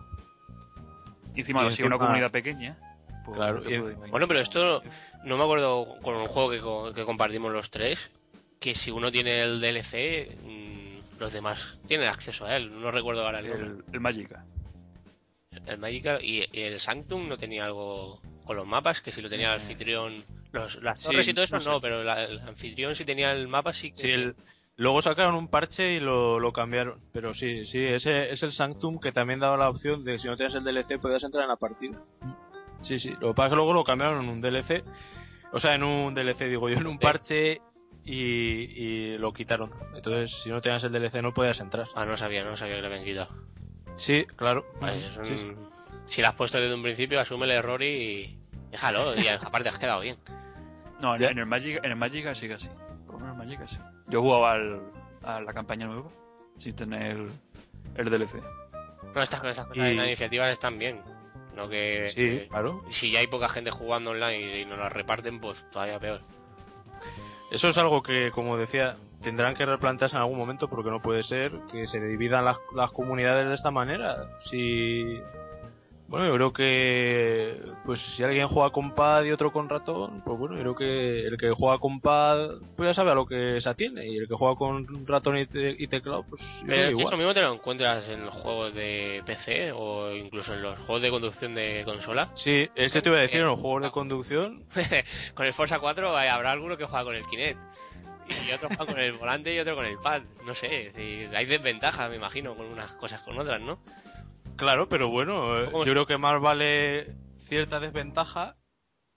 Y 1.34 1.41
encima, 1.41 1.70
si 1.72 1.82
es 1.82 1.88
una 1.88 1.97
comunidad 1.97 2.32
pequeña, 2.32 2.78
Claro, 3.34 3.62
y-. 3.70 3.78
Bueno, 4.10 4.28
pero 4.28 4.40
esto 4.40 4.82
no 5.24 5.38
me 5.38 5.44
acuerdo 5.44 5.86
con 6.02 6.16
un 6.16 6.28
juego 6.28 6.50
que, 6.50 6.60
co- 6.60 6.94
que 6.94 7.04
compartimos 7.06 7.52
los 7.54 7.70
tres, 7.70 8.10
que 8.60 8.74
si 8.76 8.92
uno 8.92 9.12
tiene 9.12 9.42
el 9.42 9.60
DLC, 9.62 10.38
mm, 10.44 11.20
los 11.20 11.34
demás 11.34 11.78
tienen 11.88 12.08
acceso 12.08 12.46
a 12.46 12.56
él. 12.56 12.80
No 12.80 12.92
recuerdo 12.92 13.26
ahora 13.26 13.40
el 13.40 13.46
el, 13.48 13.84
el 13.92 14.00
Magica. 14.00 14.46
El 15.66 15.78
Magical 15.80 16.24
y, 16.24 16.46
y 16.52 16.62
el 16.62 16.80
Sanctum 16.80 17.28
no 17.28 17.38
tenía 17.38 17.66
algo 17.66 18.22
con 18.46 18.56
los 18.56 18.66
mapas, 18.68 19.02
que 19.02 19.12
si 19.12 19.22
lo 19.22 19.30
tenía 19.30 19.48
el 19.54 19.60
Eh, 19.60 19.62
anfitrión. 19.64 20.24
Los, 20.54 20.82
las 20.82 21.02
sí, 21.02 21.14
y 21.30 21.34
todo 21.34 21.44
eso 21.44 21.56
no 21.58 21.62
sé. 21.62 21.70
no, 21.70 21.82
pero 21.82 22.04
la- 22.04 22.24
el 22.24 22.40
anfitrión 22.40 22.96
si 22.96 23.04
tenía 23.06 23.32
el 23.34 23.48
mapa 23.48 23.74
sí 23.74 23.92
que. 23.92 23.98
Sí, 23.98 24.12
el- 24.12 24.36
Luego 24.80 25.02
sacaron 25.02 25.34
un 25.34 25.48
parche 25.48 25.94
y 25.96 26.00
lo, 26.00 26.40
lo 26.40 26.54
cambiaron. 26.54 27.02
Pero 27.12 27.34
sí, 27.34 27.66
sí, 27.66 27.84
ese 27.84 28.32
es 28.32 28.44
el 28.44 28.52
Sanctum 28.52 29.00
que 29.00 29.12
también 29.12 29.40
daba 29.40 29.58
la 29.58 29.70
opción 29.70 30.06
de 30.06 30.12
que 30.14 30.20
si 30.20 30.28
no 30.28 30.36
tenías 30.38 30.54
el 30.54 30.64
DLC 30.64 31.00
podías 31.00 31.24
entrar 31.24 31.44
en 31.46 31.50
la 31.50 31.56
partida. 31.56 32.00
Sí, 32.82 33.00
sí. 33.00 33.12
Lo 33.20 33.30
que 33.30 33.34
pasa 33.34 33.48
es 33.48 33.50
que 33.52 33.56
luego 33.56 33.74
lo 33.74 33.84
cambiaron 33.84 34.24
en 34.24 34.30
un 34.30 34.42
DLC. 34.42 34.84
O 35.52 35.60
sea, 35.60 35.76
en 35.76 35.84
un 35.84 36.14
DLC, 36.14 36.46
digo 36.48 36.70
yo, 36.70 36.78
en 36.78 36.88
un 36.88 37.00
parche 37.00 37.62
y, 38.06 38.14
y 38.16 39.18
lo 39.18 39.34
quitaron. 39.34 39.72
Entonces, 39.96 40.32
si 40.44 40.50
no 40.50 40.62
tenías 40.62 40.84
el 40.84 40.92
DLC 40.92 41.22
no 41.22 41.34
podías 41.34 41.60
entrar. 41.60 41.88
Ah, 41.96 42.06
no 42.06 42.18
sabía, 42.18 42.44
no 42.44 42.56
sabía 42.56 42.76
que 42.76 42.82
le 42.82 42.88
habían 42.88 43.04
quitado. 43.06 43.30
Sí, 43.96 44.26
claro. 44.36 44.66
Es 44.86 45.18
un- 45.18 45.26
sí. 45.26 45.48
Si 46.06 46.22
lo 46.22 46.28
has 46.28 46.36
puesto 46.36 46.60
desde 46.60 46.74
un 46.76 46.84
principio, 46.84 47.20
asume 47.20 47.46
el 47.46 47.52
error 47.52 47.82
y. 47.84 48.38
Déjalo, 48.72 49.16
y 49.16 49.28
aparte 49.28 49.70
has 49.70 49.80
quedado 49.80 50.02
bien. 50.02 50.18
No, 51.02 51.16
en, 51.16 51.38
el 51.38 51.46
Magic, 51.46 51.80
en 51.84 51.92
el 51.92 51.96
Magic 51.96 52.34
sigue 52.36 52.54
así. 52.56 52.70
Por 53.06 53.16
lo 53.16 53.20
menos 53.22 53.36
en 53.36 53.42
el 53.42 53.48
Magic 53.58 53.68
sí. 53.70 53.78
Yo 54.08 54.22
jugaba 54.22 54.54
al, 54.54 54.82
a 55.24 55.42
la 55.42 55.54
campaña 55.54 55.86
nueva 55.88 56.10
sin 56.58 56.76
tener 56.76 57.16
el, 57.18 57.32
el 57.96 58.10
DLC. 58.10 58.36
No, 59.16 59.22
estas, 59.22 59.44
estas 59.44 59.68
cosas 59.68 59.86
Y- 59.86 59.90
de 59.90 59.94
la 59.96 60.06
iniciativa 60.06 60.50
están 60.50 60.78
bien. 60.80 61.02
No 61.58 61.68
que. 61.68 62.08
Sí, 62.08 62.47
claro. 62.49 62.84
si 62.91 63.10
ya 63.12 63.20
hay 63.20 63.28
poca 63.28 63.49
gente 63.49 63.72
jugando 63.72 64.12
online 64.12 64.60
y, 64.60 64.66
nos 64.66 64.78
la 64.78 64.89
reparten, 64.89 65.39
pues 65.39 65.66
todavía 65.72 65.99
peor. 65.99 66.22
Eso 67.49 67.68
es 67.68 67.78
algo 67.80 68.03
que, 68.03 68.30
como 68.30 68.58
decía, 68.58 68.97
tendrán 69.24 69.55
que 69.55 69.66
replantearse 69.66 70.18
en 70.18 70.22
algún 70.22 70.38
momento 70.38 70.70
porque 70.70 70.91
no 70.91 71.01
puede 71.01 71.24
ser 71.24 71.51
que 71.72 71.88
se 71.88 71.99
dividan 71.99 72.45
las, 72.45 72.60
las 72.76 72.91
comunidades 72.91 73.47
de 73.47 73.55
esta 73.55 73.72
manera. 73.72 74.38
Si. 74.39 75.20
Bueno, 76.08 76.26
yo 76.28 76.34
creo 76.36 76.53
que. 76.53 77.62
Pues 77.86 77.99
si 77.99 78.24
alguien 78.24 78.47
juega 78.47 78.70
con 78.70 78.91
pad 78.95 79.24
y 79.26 79.32
otro 79.32 79.51
con 79.51 79.68
ratón, 79.68 80.22
pues 80.24 80.38
bueno, 80.39 80.55
yo 80.55 80.62
creo 80.62 80.76
que 80.76 81.28
el 81.28 81.38
que 81.38 81.51
juega 81.51 81.80
con 81.80 81.99
pad, 81.99 82.49
pues 82.78 82.88
ya 82.89 82.93
sabe 82.93 83.12
a 83.12 83.16
lo 83.16 83.26
que 83.26 83.60
se 83.60 83.68
atiene. 83.70 84.08
Y 84.08 84.18
el 84.18 84.28
que 84.28 84.34
juega 84.36 84.55
con 84.55 85.05
ratón 85.05 85.38
y, 85.38 85.45
te- 85.45 85.76
y 85.78 85.88
teclado, 85.88 86.24
pues 86.24 86.64
Pero 86.66 86.76
que 86.78 86.84
si 86.86 86.89
igual. 86.91 87.05
eso 87.08 87.18
mismo 87.18 87.34
te 87.34 87.41
lo 87.41 87.53
encuentras 87.53 88.08
en 88.08 88.26
los 88.26 88.34
juegos 88.34 88.74
de 88.74 89.22
PC 89.26 89.72
o 89.74 90.14
incluso 90.16 90.53
en 90.53 90.62
los 90.62 90.78
juegos 90.80 91.01
de 91.01 91.10
conducción 91.10 91.55
de 91.55 91.82
consola. 91.86 92.30
Sí, 92.36 92.70
ese 92.76 93.01
te 93.01 93.10
iba 93.10 93.18
a 93.18 93.22
decir, 93.22 93.41
en 93.41 93.47
los 93.47 93.60
juegos 93.60 93.84
de 93.84 93.91
conducción. 93.91 94.64
con 95.34 95.45
el 95.45 95.53
Forza 95.53 95.80
4 95.80 96.16
hay- 96.16 96.30
habrá 96.30 96.51
alguno 96.51 96.78
que 96.78 96.86
juega 96.86 97.03
con 97.03 97.16
el 97.16 97.26
Kinect. 97.26 97.60
Y 98.30 98.51
otro 98.51 98.68
juega 98.70 98.86
con 98.86 98.99
el 98.99 99.14
volante 99.14 99.53
y 99.53 99.60
otro 99.60 99.76
con 99.76 99.86
el 99.86 99.97
pad. 99.99 100.22
No 100.45 100.53
sé, 100.53 100.91
hay 101.34 101.45
desventajas, 101.45 102.10
me 102.10 102.16
imagino, 102.18 102.55
con 102.55 102.66
unas 102.66 102.91
cosas 102.95 103.22
con 103.24 103.38
otras, 103.39 103.62
¿no? 103.62 103.80
Claro, 104.58 104.89
pero 104.89 105.10
bueno, 105.10 105.62
eh, 105.62 105.66
¿Cómo 105.72 105.84
yo 105.86 105.93
creo 105.93 106.05
que 106.05 106.18
más 106.18 106.41
vale 106.41 107.08
cierta 107.38 107.80
desventaja 107.80 108.58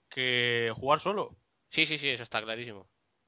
que 0.09 0.71
jugar 0.75 0.99
solo. 0.99 1.35
Sí, 1.69 1.85
sí, 1.85 1.97
sí, 1.97 2.09
eso 2.09 2.23
está 2.23 2.41
clarísimo. 2.41 2.87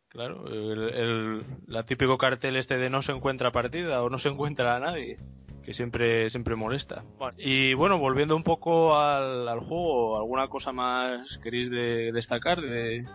Claro, 0.09 0.45
el, 0.47 0.89
el- 0.93 1.45
la 1.65 1.85
típico 1.85 2.17
cartel 2.17 2.55
este 2.55 2.77
de 2.77 2.89
no 2.89 3.01
se 3.01 3.13
encuentra 3.13 3.51
partida 3.51 4.03
o 4.03 4.09
no 4.09 4.19
se 4.19 4.29
encuentra 4.29 4.75
a 4.75 4.79
nadie, 4.79 5.17
que 5.65 5.73
siempre, 5.73 6.29
siempre 6.29 6.55
molesta. 6.55 7.03
Bueno. 7.17 7.35
Y 7.39 7.73
bueno, 7.73 7.97
volviendo 7.97 8.35
un 8.35 8.43
poco 8.43 8.95
al, 8.95 9.47
al 9.47 9.59
juego, 9.61 10.17
¿alguna 10.17 10.49
cosa 10.49 10.71
más 10.71 11.39
queréis 11.39 11.71
de- 11.71 12.11
destacar 12.11 12.61
de, 12.61 13.07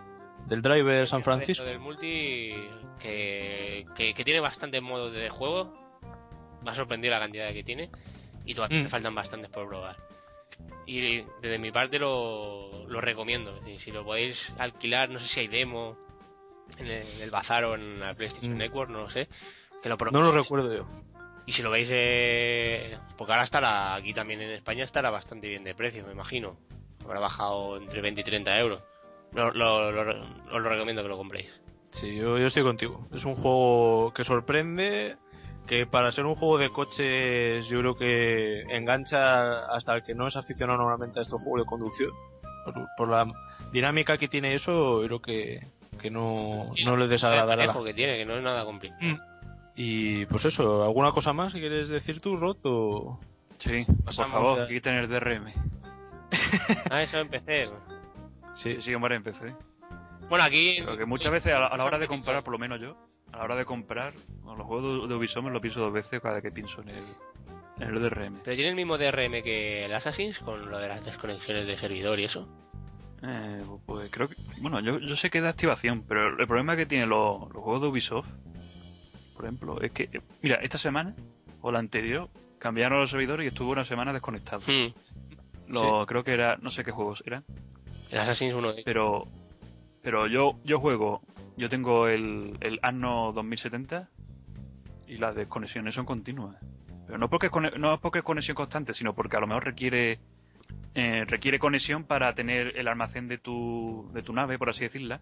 del 0.49 0.63
driver 0.63 1.07
San 1.07 1.23
Francisco? 1.23 1.65
Del 1.65 1.79
multi, 1.79 2.53
que, 2.99 3.87
que, 3.95 4.13
que 4.15 4.25
tiene 4.25 4.41
bastantes 4.41 4.83
modos 4.83 5.13
de 5.13 5.31
juego. 5.31 5.73
Me 6.65 6.71
ha 6.73 6.75
sorprendido 6.75 7.13
la 7.15 7.21
cantidad 7.21 7.53
que 7.53 7.63
tiene. 7.63 7.91
Y 8.49 8.55
todavía 8.55 8.79
Mm. 8.81 8.83
me 8.85 8.89
faltan 8.89 9.15
bastantes 9.15 9.51
por 9.51 9.69
probar. 9.69 9.97
Y 10.87 11.21
desde 11.43 11.59
mi 11.59 11.71
parte 11.71 11.99
lo, 11.99 12.87
lo 12.89 13.01
recomiendo. 13.01 13.55
Es 13.55 13.61
decir, 13.65 13.81
si 13.81 13.93
lo 13.93 14.05
podéis 14.05 14.53
alquilar, 14.59 15.11
no 15.11 15.19
sé 15.19 15.27
si 15.29 15.41
hay 15.41 15.49
demo 15.49 15.97
en 16.79 16.87
el, 16.87 17.03
en 17.03 17.21
el 17.23 17.31
bazar 17.31 17.65
o 17.67 17.75
en 17.75 18.01
la 18.01 18.15
PlayStation 18.15 18.55
Mm. 18.55 18.59
Network, 18.59 18.91
no 18.91 19.01
lo 19.03 19.11
sé. 19.11 19.29
Que 19.83 19.89
lo 19.91 19.97
No 20.11 20.23
lo 20.23 20.33
recuerdo 20.33 20.75
yo. 20.75 20.89
Y 21.47 21.53
si 21.53 21.63
lo 21.63 21.71
veis, 21.71 21.89
eh, 21.93 22.99
porque 23.17 23.33
ahora 23.33 23.45
estará, 23.45 23.95
aquí 23.95 24.13
también 24.15 24.41
en 24.41 24.51
España 24.51 24.85
estará 24.85 25.11
bastante 25.11 25.49
bien 25.49 25.63
de 25.65 25.75
precio, 25.75 26.05
me 26.07 26.13
imagino. 26.13 26.59
Habrá 27.05 27.21
bajado 27.21 27.77
entre 27.77 28.01
20 28.01 28.21
y 28.23 28.25
30 28.25 28.59
euros. 28.59 28.83
Lo, 29.33 29.51
lo- 29.53 29.93
lo- 29.93 30.21
os 30.53 30.61
lo 30.63 30.69
recomiendo 30.69 31.03
que 31.03 31.09
lo 31.09 31.17
compréis. 31.19 31.61
Sí, 31.91 32.17
yo, 32.17 32.39
yo 32.39 32.47
estoy 32.47 32.63
contigo. 32.63 33.07
Es 33.13 33.25
un 33.25 33.35
juego 33.35 34.13
que 34.15 34.25
sorprende, 34.25 35.17
que 35.69 35.87
para 35.87 36.11
ser 36.13 36.25
un 36.27 36.35
juego 36.35 36.59
de 36.59 36.71
coches 36.71 37.67
yo 37.69 37.79
creo 37.81 37.95
que 37.97 38.63
engancha 38.75 39.67
hasta 39.67 39.95
el 39.97 40.03
que 40.03 40.15
no 40.15 40.27
es 40.27 40.37
aficionado 40.37 40.79
normalmente 40.79 41.19
a 41.19 41.23
estos 41.23 41.43
juegos 41.43 41.61
de 41.63 41.67
conducción. 41.67 42.11
Por, 42.65 42.87
por 42.97 43.09
la 43.09 43.27
dinámica 43.73 44.17
que 44.19 44.29
tiene 44.29 44.55
eso, 44.55 45.03
yo 45.03 45.07
creo 45.07 45.21
que, 45.23 45.67
que 46.01 46.11
no, 46.11 46.67
no 46.85 46.97
le 46.97 47.07
desagradará 47.09 47.65
a 47.65 47.67
la 47.67 47.85
que 47.85 47.95
tiene, 47.95 48.17
que 48.17 48.25
no 48.27 48.37
es 48.37 48.43
nada 48.43 48.65
complicado. 48.65 49.01
Mm. 49.03 49.17
Y 49.77 50.27
pues 50.27 50.45
eso, 50.47 50.83
¿alguna 50.83 51.13
cosa 51.13 51.33
más 51.33 51.53
que 51.53 51.61
quieres 51.61 51.89
decir 51.89 52.21
tú, 52.21 52.37
Rot? 52.37 52.59
o- 52.65 53.21
Sí, 53.59 53.85
por 54.05 54.13
favor, 54.15 54.61
a- 54.63 54.69
quiten 54.69 54.95
el 54.95 55.09
DRM. 55.09 55.53
Ah, 56.91 57.03
eso 57.03 57.19
empecé. 57.19 57.65
Sí, 57.67 57.75
Sí, 58.55 58.77
sí, 58.81 58.95
hombre, 58.95 59.15
empecé. 59.17 59.55
Bueno, 60.29 60.45
aquí. 60.45 60.77
Pero 60.85 60.97
que 60.97 61.07
muchas 61.07 61.33
veces 61.33 61.53
a 61.55 61.59
la, 61.61 61.67
a 61.69 61.77
la 61.77 61.85
hora 61.85 61.99
de 61.99 62.07
comprar, 62.09 62.43
por 62.43 62.53
lo 62.53 62.59
menos 62.59 62.81
yo, 62.81 62.97
a 63.33 63.39
la 63.39 63.45
hora 63.45 63.57
de 63.57 63.65
comprar, 63.65 64.15
con 64.43 64.59
los 64.59 64.67
juegos 64.67 65.09
de, 65.09 65.15
Ubisoft 65.15 65.45
me 65.45 65.51
lo 65.51 65.61
pienso 65.61 65.81
dos 65.81 65.93
veces 65.93 66.21
cada 66.21 66.41
que 66.41 66.51
pienso 66.51 66.83
en 66.83 66.89
el, 66.91 67.05
en 67.81 67.95
el 67.95 68.03
DRM. 68.03 68.41
Pero 68.45 68.57
tiene 68.57 68.71
el 68.71 68.77
mismo 68.77 68.97
DRM 68.99 69.43
que 69.43 69.85
el 69.85 69.95
Assassin's 69.95 70.39
con 70.41 70.71
lo 70.71 70.79
de 70.79 70.89
las 70.89 71.05
desconexiones 71.05 71.67
de 71.67 71.77
servidor 71.77 72.19
y 72.21 72.25
eso. 72.25 72.49
Eh, 73.23 73.63
pues 73.87 74.11
creo 74.11 74.29
que. 74.29 74.37
Bueno, 74.61 74.81
yo, 74.81 74.99
yo 74.99 75.17
sé 75.17 75.29
que 75.31 75.41
da 75.41 75.49
activación, 75.51 76.05
pero 76.07 76.39
el 76.39 76.47
problema 76.47 76.77
que 76.77 76.87
tienen 76.87 77.09
los, 77.09 77.41
los 77.53 77.63
juegos 77.63 77.83
de 77.83 77.89
Ubisoft, 77.89 78.29
por 79.35 79.45
ejemplo, 79.45 79.81
es 79.81 79.91
que. 79.93 80.23
Mira, 80.43 80.57
esta 80.57 80.79
semana 80.79 81.15
o 81.61 81.73
la 81.73 81.81
anterior 81.81 82.29
cambiaron 82.59 83.01
los 83.01 83.11
servidores 83.11 83.45
y 83.45 83.49
estuvo 83.49 83.73
una 83.73 83.85
semana 83.85 84.13
desconectado. 84.13 84.63
Hmm. 84.67 84.93
Lo- 85.73 86.07
Creo 86.07 86.23
que 86.25 86.33
era. 86.33 86.57
No 86.63 86.71
sé 86.71 86.85
qué 86.85 86.93
juegos 86.93 87.23
eran. 87.27 87.45
El 88.11 88.19
Assassin's 88.19 88.55
1 88.55 88.73
de 88.73 88.83
Pero. 88.85 89.27
Pero 90.03 90.27
yo, 90.29 90.59
yo 90.65 90.79
juego. 90.79 91.21
Yo 91.59 91.69
tengo 91.69 92.09
el, 92.09 92.57
el 92.61 92.79
Anno 92.83 93.33
2070 93.33 94.09
y 95.09 95.17
las 95.19 95.35
desconexiones 95.35 95.95
son 95.95 96.07
continuas. 96.07 96.57
Pero 97.07 97.19
no 97.19 97.29
porque, 97.29 97.47
es 97.47 97.53
no 97.79 97.95
es 97.95 98.01
porque 98.01 98.19
es 98.21 98.25
conexión 98.25 98.55
constante, 98.55 98.95
sino 98.95 99.15
porque 99.15 99.37
a 99.37 99.41
lo 99.41 99.47
mejor 99.47 99.65
requiere. 99.65 100.21
eh, 100.95 101.25
requiere 101.27 101.59
conexión 101.59 102.05
para 102.05 102.33
tener 102.33 102.77
el 102.77 102.89
almacén 102.89 103.29
de 103.29 103.39
tu, 103.39 104.11
de 104.13 104.23
tu 104.23 104.33
nave, 104.33 104.59
por 104.59 104.71
así 104.71 104.85
decirla. 104.85 105.21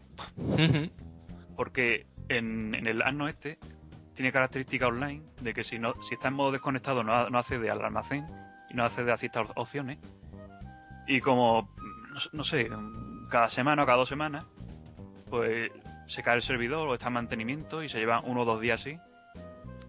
Porque 1.56 2.06
en, 2.28 2.74
en 2.74 2.86
el 2.86 3.02
Anno 3.02 3.28
este 3.28 3.58
tiene 4.14 4.32
característica 4.32 4.86
online 4.88 5.22
de 5.42 5.52
que 5.54 5.62
si 5.62 5.78
no 5.78 5.94
si 6.02 6.14
está 6.14 6.28
en 6.28 6.34
modo 6.34 6.50
desconectado 6.52 7.02
no, 7.04 7.28
no 7.30 7.38
accede 7.38 7.70
al 7.70 7.82
almacén 7.84 8.26
y 8.70 8.74
no 8.74 8.84
accede 8.84 9.12
a 9.12 9.16
ciertas 9.16 9.48
opciones. 9.54 9.98
Y 11.06 11.20
como, 11.20 11.72
no, 12.32 12.42
sé, 12.42 12.68
cada 13.30 13.48
semana 13.48 13.84
o 13.84 13.86
cada 13.86 13.98
dos 13.98 14.08
semanas, 14.08 14.44
pues 15.30 15.70
se 16.06 16.22
cae 16.22 16.36
el 16.36 16.42
servidor 16.42 16.88
o 16.88 16.94
está 16.94 17.08
en 17.08 17.14
mantenimiento 17.14 17.82
y 17.82 17.88
se 17.88 17.98
lleva 17.98 18.20
uno 18.20 18.42
o 18.42 18.44
dos 18.44 18.60
días 18.60 18.80
así. 18.80 18.98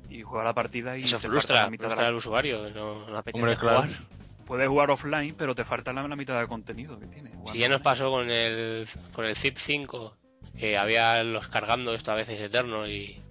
Y 0.10 0.22
juega 0.24 0.46
la 0.46 0.54
partida 0.54 0.98
y 0.98 1.04
Eso 1.04 1.18
te 1.20 1.28
frustra, 1.28 1.64
la 1.64 1.70
mitad 1.70 1.84
de 1.84 1.88
frustra 1.90 2.04
la- 2.04 2.10
al 2.10 2.16
usuario. 2.16 2.70
No, 2.70 3.08
no 3.10 3.18
apetece 3.18 3.42
Hombre, 3.44 3.58
claro. 3.58 3.82
jugar. 3.84 4.00
Puedes 4.46 4.68
jugar 4.70 4.92
offline, 4.92 5.36
pero 5.38 5.54
te 5.54 5.66
falta 5.66 5.92
la, 5.92 6.08
la 6.08 6.16
mitad 6.16 6.38
del 6.38 6.48
contenido 6.48 6.98
que 6.98 7.06
tiene. 7.08 7.32
Si 7.52 7.58
ya 7.60 7.68
nos 7.68 7.82
pasó 7.82 8.10
con 8.10 8.30
el, 8.32 8.88
con 9.14 9.26
el 9.26 9.36
Zip 9.36 9.58
5, 9.58 10.16
que 10.58 10.78
había 10.78 11.22
los 11.26 11.50
cargando 11.50 11.94
esto 11.94 12.14
a 12.14 12.16
veces 12.16 12.40
eterno 12.40 12.88
y 12.88 13.22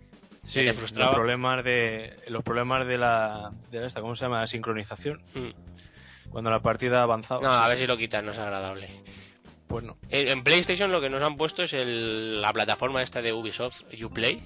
Sí, 0.43 0.65
te 0.65 0.75
los 0.75 0.93
problemas 1.11 1.65
de 1.65 2.15
los 2.29 2.45
problemas 2.45 2.87
de 2.87 2.99
la 2.99 3.51
de 3.73 3.81
la 3.81 3.87
esta, 3.89 4.01
¿cómo 4.01 4.15
se 4.15 4.27
llama? 4.27 4.41
La 4.41 4.47
sincronización. 4.47 5.21
Mm. 5.35 6.31
Cuando 6.31 6.51
la 6.51 6.61
partida 6.61 7.03
avanzaba. 7.03 7.41
No, 7.41 7.51
a 7.51 7.67
ver 7.67 7.79
si 7.79 7.87
lo 7.87 7.97
quitan, 7.97 8.27
no 8.27 8.33
es 8.33 8.39
agradable. 8.39 8.89
Pues 9.69 9.85
no. 9.85 9.97
En 10.11 10.45
PlayStation 10.45 10.93
lo 10.93 11.01
que 11.01 11.11
nos 11.11 11.23
han 11.23 11.37
puesto 11.37 11.63
es 11.65 11.73
el- 11.73 12.41
la 12.41 12.53
plataforma 12.53 13.03
esta 13.03 13.21
de 13.21 13.33
Ubisoft, 13.33 13.83
Uplay, 14.05 14.41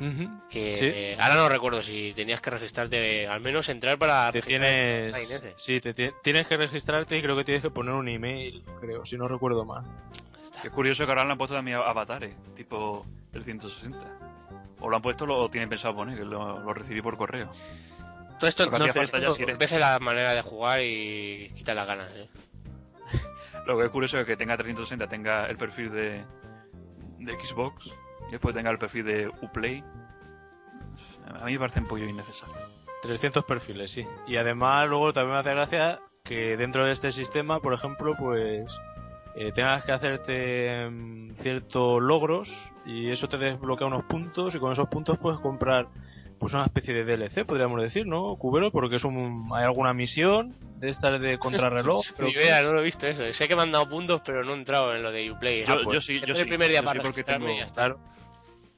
Ujú. 0.00 0.30
que 0.48 0.72
Sí. 0.74 0.86
eh, 0.86 1.16
ahora 1.20 1.34
no 1.36 1.48
recuerdo 1.48 1.82
si 1.82 2.12
tenías 2.14 2.40
que 2.40 2.50
registrarte, 2.50 3.26
al 3.28 3.40
menos 3.40 3.68
entrar 3.68 3.98
para... 3.98 4.32
Te 4.32 4.40
tienes, 4.42 5.14
sí, 5.56 5.80
te 5.80 5.92
tienes 6.22 6.46
que 6.46 6.56
registrarte 6.56 7.18
y 7.18 7.22
creo 7.22 7.36
que 7.36 7.44
tienes 7.44 7.62
que 7.62 7.70
poner 7.70 7.92
un 7.94 8.08
email, 8.08 8.62
creo, 8.80 9.04
si 9.04 9.16
no 9.18 9.28
recuerdo 9.28 9.64
mal. 9.64 9.84
Es 10.64 10.70
curioso 10.70 11.04
que 11.04 11.10
ahora 11.12 11.24
le 11.24 11.32
han 11.32 11.38
puesto 11.38 11.54
también 11.54 11.76
avatares, 11.78 12.34
tipo 12.56 13.04
el 13.34 13.44
160. 13.44 13.98
O 14.80 14.88
lo 14.88 14.96
han 14.96 15.02
puesto 15.02 15.24
o 15.26 15.48
tienen 15.50 15.68
pensado 15.68 15.94
poner, 15.94 16.18
que 16.18 16.24
lo, 16.24 16.58
lo 16.60 16.74
recibí 16.74 17.02
por 17.02 17.16
correo. 17.16 17.50
Todo 18.38 18.48
esto 18.48 18.64
Porque 18.64 18.78
no 18.80 18.86
sé, 18.88 18.92
falta 18.94 19.18
ya 19.18 19.24
esto 19.28 19.36
si 19.36 19.42
eres- 19.42 19.58
veces 19.58 19.78
la 19.78 19.98
manera 20.00 20.34
de 20.34 20.42
jugar 20.42 20.80
y 20.82 21.52
quita 21.54 21.74
las 21.74 21.86
ganas. 21.86 22.10
¿eh? 22.14 22.28
Lo 23.66 23.78
que 23.78 23.84
es 23.84 23.90
curioso 23.90 24.18
es 24.18 24.26
que 24.26 24.36
tenga 24.36 24.56
360, 24.56 25.06
tenga 25.08 25.46
el 25.46 25.56
perfil 25.56 25.90
de, 25.90 26.24
de 27.18 27.32
Xbox 27.34 27.90
y 28.28 28.32
después 28.32 28.54
tenga 28.54 28.70
el 28.70 28.78
perfil 28.78 29.04
de 29.04 29.28
Uplay. 29.40 29.84
A 31.40 31.44
mí 31.44 31.52
me 31.52 31.58
parece 31.58 31.80
un 31.80 31.86
pollo 31.86 32.06
innecesario. 32.06 32.54
300 33.02 33.44
perfiles, 33.44 33.90
sí. 33.90 34.06
Y 34.26 34.36
además 34.36 34.88
luego 34.88 35.12
también 35.12 35.34
me 35.34 35.40
hace 35.40 35.50
gracia 35.50 36.00
que 36.24 36.56
dentro 36.56 36.84
de 36.84 36.92
este 36.92 37.10
sistema, 37.12 37.60
por 37.60 37.74
ejemplo, 37.74 38.14
pues 38.16 38.80
eh, 39.34 39.50
tengas 39.52 39.84
que 39.84 39.92
hacerte 39.92 40.88
mm, 40.90 41.32
ciertos 41.32 42.02
logros 42.02 42.72
y 42.84 43.10
eso 43.10 43.28
te 43.28 43.38
desbloquea 43.38 43.86
unos 43.86 44.04
puntos 44.04 44.54
y 44.54 44.58
con 44.58 44.72
esos 44.72 44.88
puntos 44.88 45.18
puedes 45.18 45.40
comprar 45.40 45.88
pues 46.42 46.54
una 46.54 46.64
especie 46.64 46.92
de 46.92 47.04
DLC, 47.04 47.44
podríamos 47.46 47.80
decir, 47.80 48.04
¿no, 48.04 48.34
Cubero? 48.34 48.72
Porque 48.72 48.96
es 48.96 49.04
un, 49.04 49.48
hay 49.54 49.62
alguna 49.62 49.94
misión 49.94 50.56
de 50.76 50.88
estas 50.88 51.20
de 51.20 51.38
contrarreloj. 51.38 52.04
Ni 52.18 52.30
idea, 52.30 52.58
es. 52.60 52.66
no 52.66 52.72
lo 52.74 52.80
he 52.80 52.84
visto 52.84 53.06
eso. 53.06 53.22
Sé 53.32 53.46
que 53.46 53.54
me 53.54 53.62
han 53.62 53.70
dado 53.70 53.88
puntos, 53.88 54.22
pero 54.26 54.42
no 54.42 54.50
he 54.52 54.56
entrado 54.56 54.92
en 54.92 55.04
lo 55.04 55.12
de 55.12 55.30
Uplay. 55.30 55.64
Yo- 55.64 55.72
Ah, 55.74 55.78
pues, 55.84 55.94
yo 55.94 56.00
sí, 56.00 56.14
yo 56.14 56.18
este 56.18 56.32
es 56.32 56.36
sí, 56.38 56.42
el 56.42 56.48
primer 56.48 56.68
día 56.70 56.80
yo 56.80 56.84
para 56.84 56.98
sí 57.00 57.04
porque 57.06 57.20
registrarme 57.22 57.46
tengo- 57.46 57.56
y 57.56 57.60
ya 57.60 57.64
está. 57.66 57.80
Claro, 57.82 58.00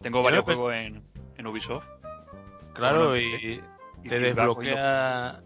Tengo 0.03 0.23
varios 0.23 0.45
juegos 0.45 0.75
en, 0.75 1.03
en 1.39 1.47
Ubisoft. 1.47 1.87
claro, 2.75 3.09
Bueno, 3.09 3.17
y, 3.17 3.63
te 4.07 4.17
y 4.19 4.33
bajo 4.35 4.63
y 4.63 4.67
desbloquea 4.67 5.41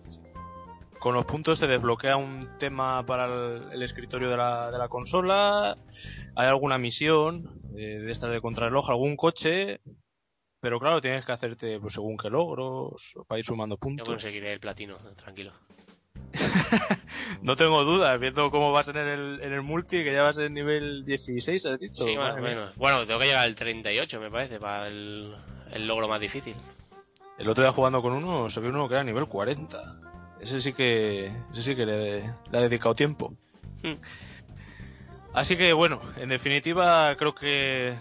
con 0.98 1.14
los 1.14 1.24
puntos 1.26 1.60
te 1.60 1.68
desbloquea 1.68 2.16
un 2.16 2.58
tema 2.58 3.06
para 3.06 3.26
el, 3.26 3.68
el 3.72 3.82
escritorio 3.84 4.28
de 4.30 4.36
la, 4.36 4.72
de 4.72 4.78
la 4.78 4.88
consola 4.88 5.78
hay 6.34 6.46
alguna 6.48 6.76
misión 6.78 7.48
eh, 7.76 8.00
de 8.00 8.10
estas 8.10 8.32
de 8.32 8.40
contrarreloj 8.40 8.90
algún 8.90 9.14
coche 9.16 9.80
pero 10.60 10.78
claro 10.80 11.00
tienes 11.00 11.24
que 11.24 11.32
hacerte 11.32 11.78
pues 11.80 11.94
según 11.94 12.16
qué 12.16 12.30
logros 12.30 13.14
para 13.26 13.38
ir 13.38 13.44
sumando 13.44 13.76
Yo 13.76 13.80
puntos 13.80 14.08
conseguiré 14.08 14.52
el 14.52 14.60
platino, 14.60 14.98
tranquilo. 15.16 15.52
no 17.42 17.56
tengo 17.56 17.84
dudas 17.84 18.18
viendo 18.20 18.50
cómo 18.50 18.72
vas 18.72 18.88
en 18.88 18.96
el, 18.96 19.40
en 19.40 19.52
el 19.52 19.62
multi 19.62 20.04
que 20.04 20.12
ya 20.12 20.22
vas 20.22 20.38
en 20.38 20.54
nivel 20.54 21.04
16 21.04 21.66
has 21.66 21.78
dicho 21.78 22.04
Sí, 22.04 22.16
más 22.16 22.30
o 22.30 22.36
menos. 22.36 22.76
Bueno, 22.76 23.06
tengo 23.06 23.20
que 23.20 23.26
llegar 23.26 23.44
al 23.44 23.54
38, 23.54 24.20
me 24.20 24.30
parece, 24.30 24.58
para 24.58 24.88
el, 24.88 25.34
el 25.72 25.86
logro 25.86 26.08
más 26.08 26.20
difícil. 26.20 26.54
El 27.38 27.48
otro 27.48 27.62
día 27.62 27.72
jugando 27.72 28.02
con 28.02 28.12
uno, 28.12 28.50
se 28.50 28.60
ve 28.60 28.68
uno 28.68 28.88
que 28.88 28.94
era 28.94 29.04
nivel 29.04 29.26
40. 29.26 29.78
Ese 30.40 30.60
sí 30.60 30.72
que, 30.72 31.32
ese 31.52 31.62
sí 31.62 31.76
que 31.76 31.86
le, 31.86 32.20
le 32.22 32.58
ha 32.58 32.60
dedicado 32.60 32.94
tiempo. 32.94 33.32
Hmm. 33.82 33.94
Así 35.32 35.56
que 35.56 35.72
bueno, 35.72 36.00
en 36.16 36.30
definitiva 36.30 37.14
creo 37.16 37.34
que 37.34 37.94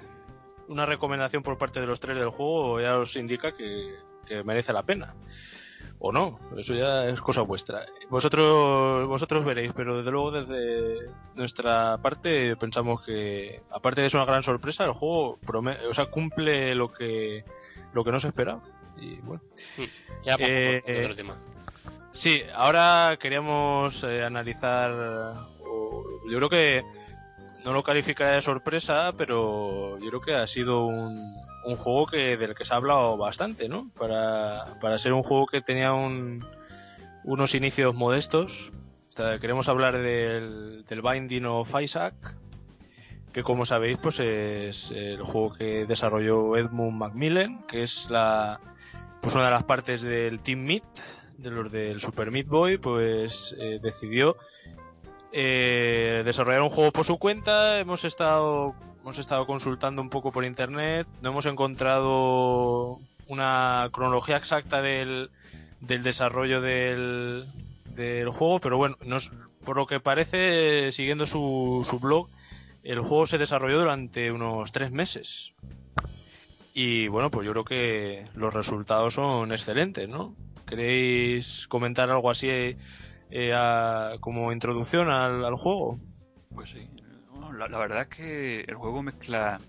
una 0.68 0.86
recomendación 0.86 1.44
por 1.44 1.58
parte 1.58 1.80
de 1.80 1.88
los 1.88 2.00
tres 2.00 2.18
del 2.18 2.30
juego 2.30 2.80
ya 2.82 2.98
os 2.98 3.16
indica 3.16 3.54
que, 3.56 3.96
que 4.26 4.44
merece 4.44 4.74
la 4.74 4.84
pena. 4.84 5.14
O 6.00 6.12
no, 6.12 6.40
eso 6.58 6.76
ya 6.76 7.06
es 7.06 7.20
cosa 7.22 7.42
vuestra. 7.42 7.84
Vosotros, 8.10 9.08
vosotros 9.08 9.44
veréis, 9.44 9.74
pero 9.74 9.98
desde 9.98 10.12
luego 10.12 10.30
desde 10.32 11.10
nuestra 11.36 11.98
parte 11.98 12.56
pensamos 12.56 13.02
que, 13.04 13.62
aparte 13.72 14.02
de 14.02 14.10
ser 14.10 14.20
una 14.20 14.28
gran 14.28 14.44
sorpresa, 14.44 14.84
el 14.86 14.92
juego 14.92 15.40
o 15.90 15.94
sea, 15.94 16.06
cumple 16.06 16.76
lo 16.76 16.94
que, 16.94 17.44
lo 17.94 18.04
que 18.04 18.12
no 18.12 18.20
se 18.20 18.28
esperaba. 18.28 18.62
Y 19.00 19.16
bueno. 19.22 19.42
Ya 20.24 20.38
pasamos 20.38 20.52
Eh, 20.86 20.98
otro 21.00 21.16
tema. 21.16 21.36
Sí, 22.12 22.42
ahora 22.54 23.18
queríamos 23.20 24.04
eh, 24.04 24.24
analizar. 24.24 24.92
o- 24.92 26.04
yo 26.30 26.38
creo 26.38 26.50
que 26.50 26.84
no 27.68 27.74
lo 27.74 27.84
calificaría 27.84 28.36
de 28.36 28.42
sorpresa, 28.42 29.12
pero 29.18 30.00
yo 30.00 30.08
creo 30.08 30.22
que 30.22 30.36
ha 30.36 30.48
sido 30.48 30.86
un, 30.86 31.36
un 31.66 31.76
juego 31.76 32.06
que 32.08 32.38
del 32.38 32.56
que 32.56 32.64
se 32.64 32.74
ha 32.74 32.78
hablado 32.78 33.18
bastante, 33.18 33.68
¿no? 33.68 33.92
Para, 33.98 34.80
para 34.80 34.98
ser 34.98 35.12
un 35.12 35.22
juego 35.22 35.48
que 35.48 35.60
tenía 35.60 35.92
un, 35.92 36.48
unos 37.26 37.56
inicios 37.56 37.94
modestos. 37.94 38.72
Queremos 39.42 39.68
hablar 39.68 39.98
del, 39.98 40.86
del 40.88 41.02
Binding 41.02 41.46
of 41.46 41.74
Isaac, 41.82 42.14
que 43.34 43.44
como 43.44 43.66
sabéis, 43.66 43.98
pues 43.98 44.20
es 44.22 44.92
el 44.92 45.22
juego 45.24 45.54
que 45.54 45.86
desarrolló 45.86 46.56
Edmund 46.56 46.98
Macmillan, 46.98 47.66
que 47.68 47.82
es 47.84 48.10
la 48.10 48.62
pues 49.22 49.36
una 49.36 49.46
de 49.46 49.52
las 49.52 49.64
partes 49.66 50.04
del 50.04 50.40
Team 50.40 50.60
Meat, 50.60 50.86
de 51.38 51.52
los 51.52 51.70
del 51.70 52.00
Super 52.00 52.32
Meat 52.32 52.48
Boy, 52.48 52.78
pues 52.78 53.54
eh, 53.60 53.80
decidió 53.82 54.38
eh, 55.32 56.22
desarrollar 56.26 56.62
un 56.62 56.70
juego 56.70 56.92
por 56.92 57.06
su 57.06 57.18
cuenta. 57.18 57.80
Hemos 57.80 58.06
estado 58.06 58.76
hemos 59.08 59.20
estado 59.20 59.46
consultando 59.48 60.02
un 60.02 60.10
poco 60.10 60.34
por 60.34 60.44
internet, 60.44 61.08
no 61.22 61.30
hemos 61.30 61.46
encontrado 61.46 63.00
una 63.28 63.90
cronología 63.94 64.36
exacta 64.36 64.82
del, 64.82 65.30
del 65.80 66.04
desarrollo 66.04 66.60
del, 66.60 67.46
del 67.96 68.30
juego, 68.32 68.60
pero 68.60 68.76
bueno, 68.76 68.98
por 69.64 69.78
lo 69.78 69.88
que 69.88 70.02
parece, 70.02 70.92
siguiendo 70.92 71.26
su, 71.26 71.88
su 71.90 72.00
blog, 72.00 72.28
el 72.84 73.00
juego 73.00 73.26
se 73.26 73.38
desarrolló 73.38 73.80
durante 73.80 74.30
unos 74.30 74.74
tres 74.74 74.92
meses. 74.92 75.54
Y 76.74 77.08
bueno, 77.08 77.32
pues 77.32 77.46
yo 77.46 77.54
creo 77.54 77.64
que 77.64 78.26
los 78.36 78.54
resultados 78.54 79.14
son 79.14 79.54
excelentes, 79.54 80.10
¿no? 80.10 80.36
¿Queréis 80.66 81.66
comentar 81.70 82.10
algo 82.10 82.30
así 82.30 82.76
eh, 83.32 83.54
a- 83.54 84.14
como 84.20 84.52
introducción 84.52 85.10
al, 85.10 85.44
al 85.46 85.56
juego? 85.56 85.98
Pues 86.54 86.70
sí. 86.72 86.88
Bueno, 87.32 87.54
la, 87.54 87.68
la 87.68 87.78
verdad 87.78 88.02
es 88.04 88.08
que 88.08 88.62
el 88.62 88.76
juego 88.76 89.02
mezcla. 89.04 89.60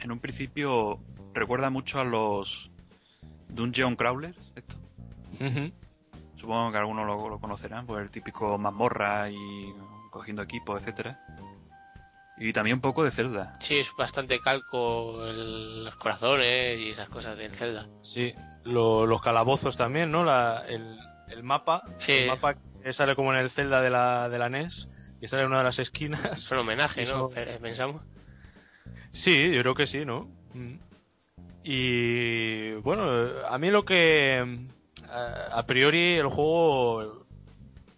En 0.00 0.10
un 0.10 0.18
principio 0.18 0.98
recuerda 1.32 1.70
mucho 1.70 2.00
a 2.00 2.04
los 2.04 2.70
Dungeon 3.48 3.94
Crawlers. 3.96 4.36
Esto. 4.56 4.76
Supongo 6.36 6.72
que 6.72 6.78
algunos 6.78 7.06
lo, 7.06 7.28
lo 7.28 7.38
conocerán, 7.38 7.86
pues 7.86 8.02
el 8.02 8.10
típico 8.10 8.58
mazmorra 8.58 9.30
y 9.30 9.72
cogiendo 10.10 10.42
equipos, 10.42 10.80
etcétera. 10.82 11.20
Y 12.36 12.52
también 12.52 12.76
un 12.76 12.80
poco 12.80 13.04
de 13.04 13.12
Zelda. 13.12 13.52
Sí, 13.60 13.78
es 13.78 13.92
bastante 13.96 14.40
calco 14.40 15.24
el- 15.26 15.84
los 15.84 15.94
corazones 15.96 16.80
y 16.80 16.88
esas 16.90 17.08
cosas 17.08 17.38
del 17.38 17.54
Zelda. 17.54 17.86
Sí, 18.00 18.34
lo- 18.64 19.06
los 19.06 19.22
calabozos 19.22 19.76
también, 19.76 20.10
¿no? 20.10 20.24
La, 20.24 20.64
el, 20.68 20.98
el 21.32 21.42
mapa, 21.42 21.82
Sí. 21.96 22.12
el 22.12 22.28
mapa 22.28 22.56
que 22.82 22.92
sale 22.92 23.14
como 23.16 23.32
en 23.32 23.38
el 23.40 23.50
Zelda 23.50 23.80
de 23.80 23.90
la, 23.90 24.28
de 24.28 24.38
la 24.38 24.48
NES, 24.48 24.88
que 25.20 25.28
sale 25.28 25.42
en 25.42 25.48
una 25.48 25.58
de 25.58 25.64
las 25.64 25.78
esquinas. 25.78 26.24
Es 26.32 26.50
un 26.52 26.58
homenaje, 26.58 27.04
¿no? 27.06 27.28
Pensamos. 27.60 28.02
Sí, 29.10 29.52
yo 29.54 29.60
creo 29.62 29.74
que 29.74 29.86
sí, 29.86 30.04
¿no? 30.04 30.28
Mm. 30.54 30.74
Y 31.64 32.72
bueno, 32.80 33.46
a 33.48 33.56
mí 33.58 33.70
lo 33.70 33.84
que 33.84 34.66
a, 35.08 35.58
a 35.58 35.66
priori 35.66 36.14
el 36.14 36.26
juego 36.26 37.26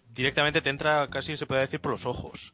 directamente 0.09 0.61
te 0.61 0.69
entra 0.69 1.09
casi 1.09 1.35
se 1.35 1.45
puede 1.47 1.61
decir 1.61 1.79
por 1.79 1.91
los 1.91 2.05
ojos. 2.05 2.53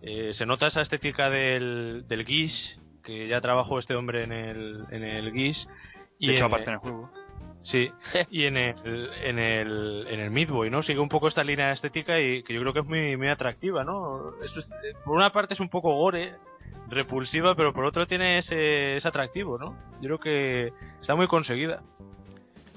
Eh, 0.00 0.32
se 0.32 0.46
nota 0.46 0.68
esa 0.68 0.80
estética 0.80 1.28
del, 1.28 2.04
del 2.06 2.24
Gish, 2.24 2.78
que 3.02 3.26
ya 3.26 3.40
trabajó 3.40 3.78
este 3.78 3.94
hombre 3.96 4.22
en 4.24 4.32
el, 4.32 4.84
en 4.90 5.02
el 5.02 5.32
Gish. 5.32 5.66
De 6.20 6.32
hecho, 6.32 6.44
en 6.44 6.46
aparece 6.46 6.70
en 6.70 6.74
el 6.74 6.80
juego. 6.80 7.10
Sí, 7.68 7.92
y 8.30 8.46
en 8.46 8.56
el, 8.56 9.10
en 9.22 9.38
el, 9.38 10.06
en 10.08 10.20
el 10.20 10.30
Midway, 10.30 10.70
¿no? 10.70 10.80
Sigue 10.80 11.00
un 11.00 11.08
poco 11.10 11.28
esta 11.28 11.44
línea 11.44 11.70
estética 11.70 12.18
y 12.18 12.42
que 12.42 12.54
yo 12.54 12.60
creo 12.62 12.72
que 12.72 12.80
es 12.80 12.86
muy, 12.86 13.16
muy 13.18 13.28
atractiva, 13.28 13.84
¿no? 13.84 14.32
Es- 14.42 14.70
por 15.04 15.14
una 15.14 15.30
parte 15.32 15.52
es 15.52 15.60
un 15.60 15.68
poco 15.68 15.92
gore, 15.94 16.32
repulsiva, 16.88 17.54
pero 17.54 17.74
por 17.74 17.84
otro 17.84 18.06
tiene 18.06 18.38
ese, 18.38 18.96
ese 18.96 19.06
atractivo, 19.06 19.58
¿no? 19.58 19.76
Yo 20.00 20.16
creo 20.16 20.18
que 20.20 20.72
está 20.98 21.14
muy 21.14 21.26
conseguida. 21.26 21.82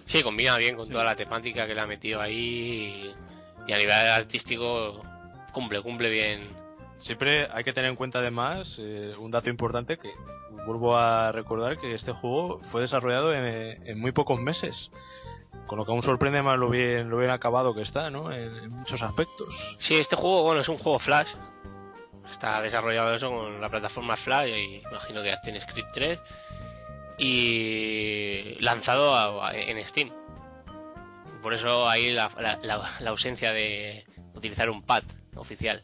Sí, 0.04 0.24
combina 0.24 0.58
bien 0.58 0.76
con 0.76 0.88
Sí. 0.88 0.92
toda 0.92 1.06
la 1.06 1.16
temática 1.16 1.66
que 1.68 1.74
le 1.74 1.80
ha 1.80 1.88
metido 1.88 2.20
ahí 2.20 3.14
y, 3.68 3.72
y 3.72 3.74
a 3.74 3.78
nivel 3.78 3.94
artístico 3.94 5.02
cumple, 5.54 5.82
cumple 5.82 6.10
bien 6.10 6.42
siempre 7.02 7.48
hay 7.52 7.64
que 7.64 7.74
tener 7.74 7.90
en 7.90 7.96
cuenta 7.98 8.20
además 8.20 8.78
eh, 8.80 9.14
un 9.20 9.30
dato 9.32 9.50
importante 9.50 9.98
que 9.98 10.12
vuelvo 10.66 10.96
a 10.96 11.32
recordar 11.32 11.78
que 11.80 11.94
este 11.94 12.12
juego 12.14 12.60
fue 12.64 12.82
desarrollado 12.82 13.34
en, 13.34 14.00
muy 14.00 14.12
pocos 14.14 14.40
meses. 14.40 14.92
Con 15.68 15.78
lo 15.78 15.86
que 15.86 15.92
aún 15.92 16.02
sorprende 16.02 16.42
más 16.42 16.58
lo 16.58 16.70
bien, 16.70 17.10
lo 17.10 17.18
bien 17.18 17.30
acabado 17.32 17.74
que 17.74 17.82
está, 17.82 18.10
¿no? 18.10 18.32
En, 18.32 18.70
muchos 18.72 19.02
aspectos. 19.02 19.76
Sí, 19.80 19.96
este 19.98 20.16
juego, 20.16 20.44
bueno, 20.44 20.62
es 20.62 20.70
un 20.70 20.78
juego 20.78 20.98
Flash. 21.00 21.30
Está 22.30 22.62
desarrollado 22.62 23.14
eso 23.14 23.30
con 23.30 23.60
la 23.60 23.70
plataforma 23.70 24.16
Flash 24.16 24.50
y 24.50 24.76
imagino 24.90 25.22
que 25.22 25.36
tiene 25.44 25.60
Script 25.60 25.90
3. 25.94 26.20
Y 27.18 28.58
lanzado 28.60 29.16
a- 29.16 29.54
en 29.54 29.86
Steam. 29.86 30.12
Por 31.42 31.54
eso 31.54 31.88
ahí 31.90 32.12
la, 32.12 32.30
la- 32.40 32.60
la- 32.64 32.90
la 33.00 33.10
ausencia 33.10 33.52
de 33.52 34.06
utilizar 34.34 34.70
un 34.70 34.82
pad 34.84 35.04
oficial. 35.36 35.84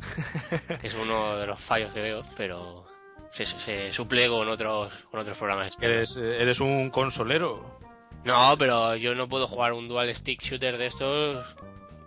es 0.82 0.94
uno 0.94 1.36
de 1.36 1.46
los 1.46 1.60
fallos 1.60 1.92
que 1.92 2.00
veo, 2.00 2.22
pero 2.36 2.86
se, 3.30 3.46
se 3.46 3.92
suple 3.92 4.28
con 4.28 4.48
otros, 4.48 4.92
con 5.10 5.20
otros 5.20 5.36
programas. 5.36 5.76
Eres, 5.80 6.16
eh, 6.16 6.42
eres 6.42 6.60
un 6.60 6.90
consolero. 6.90 7.78
No, 8.24 8.56
pero 8.58 8.96
yo 8.96 9.14
no 9.14 9.28
puedo 9.28 9.46
jugar 9.46 9.72
un 9.72 9.88
dual 9.88 10.14
stick 10.14 10.42
shooter 10.42 10.76
de 10.76 10.86
estos 10.86 11.46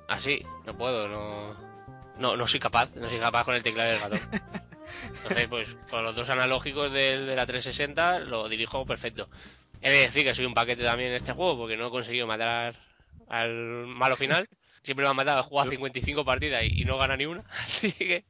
así, 0.08 0.46
no 0.66 0.78
puedo, 0.78 1.08
no 1.08 1.56
no, 2.18 2.36
no 2.36 2.48
soy 2.48 2.60
capaz, 2.60 2.94
no 2.96 3.10
soy 3.10 3.20
capaz 3.20 3.46
con 3.46 3.56
el 3.56 3.64
teclado 3.64 3.92
y 3.92 3.96
el 3.96 4.02
ratón. 4.02 4.20
Entonces, 5.16 5.48
pues 5.48 5.76
con 5.90 6.04
los 6.04 6.16
dos 6.16 6.30
analógicos 6.30 6.92
del- 6.92 7.26
de, 7.26 7.36
la 7.36 7.46
360 7.46 8.20
lo 8.20 8.48
dirijo 8.50 8.86
perfecto. 8.86 9.30
He 9.82 9.90
de 9.90 10.00
decir 10.02 10.24
que 10.24 10.36
soy 10.36 10.46
un 10.46 10.54
paquete 10.54 10.84
también 10.84 11.10
en 11.12 11.16
este 11.16 11.32
juego 11.34 11.58
porque 11.58 11.78
no 11.78 11.88
he 11.88 11.90
conseguido 11.90 12.28
matar 12.28 12.76
al 13.30 13.52
malo 13.88 14.16
final. 14.16 14.48
Siempre 14.84 15.06
me 15.06 15.10
han 15.12 15.16
matado, 15.16 15.42
he 15.42 15.44
jugado 15.44 15.70
55 15.70 16.26
partidas 16.26 16.64
y, 16.64 16.82
y 16.82 16.86
no 16.86 16.98
gana 16.98 17.16
ni 17.18 17.26
una. 17.26 17.42
Así 17.50 17.92
que 17.92 18.26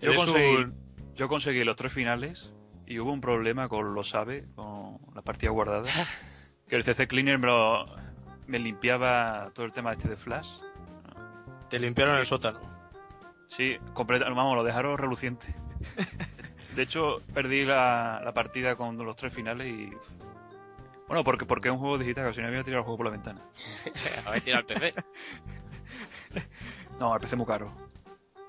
Yo 0.00 0.14
conseguí, 0.14 0.54
un- 0.56 0.74
yo 1.14 1.28
conseguí 1.28 1.64
los 1.64 1.76
tres 1.76 1.92
finales 1.92 2.52
y 2.86 2.98
hubo 2.98 3.12
un 3.12 3.20
problema 3.20 3.68
con 3.68 3.94
los 3.94 4.14
AVE, 4.14 4.44
con 4.54 4.98
la 5.14 5.22
partida 5.22 5.50
guardada. 5.50 5.88
Que 6.68 6.76
el 6.76 6.84
CC 6.84 7.06
Cleaner 7.06 7.38
me, 7.38 7.48
lo- 7.48 7.86
me 8.46 8.58
limpiaba 8.58 9.50
todo 9.54 9.66
el 9.66 9.72
tema 9.74 9.92
este 9.92 10.08
de 10.08 10.16
Flash. 10.16 10.48
Te 11.68 11.78
limpiaron 11.78 12.16
el 12.16 12.24
sótano. 12.24 12.60
Sí, 13.48 13.76
completa, 13.92 14.24
vamos, 14.30 14.56
lo 14.56 14.64
dejaron 14.64 14.96
reluciente. 14.96 15.54
De 16.74 16.82
hecho, 16.82 17.20
perdí 17.34 17.66
la, 17.66 18.22
la 18.24 18.32
partida 18.32 18.76
con 18.76 18.96
los 18.96 19.16
tres 19.16 19.34
finales 19.34 19.66
y. 19.68 19.90
Bueno, 21.08 21.24
porque, 21.24 21.44
porque 21.44 21.68
es 21.68 21.72
un 21.72 21.78
juego 21.80 21.98
digital, 21.98 22.28
que 22.28 22.34
si 22.34 22.40
no 22.40 22.46
me 22.48 22.52
iba 22.54 22.62
a 22.62 22.64
tirar 22.64 22.78
el 22.78 22.84
juego 22.84 22.96
por 22.96 23.06
la 23.06 23.12
ventana. 23.12 23.40
a 24.26 24.30
ver, 24.30 24.40
tira 24.42 24.58
al 24.58 24.64
PC. 24.64 24.94
No, 26.98 27.14
el 27.14 27.20
PC 27.20 27.36
muy 27.36 27.46
caro. 27.46 27.72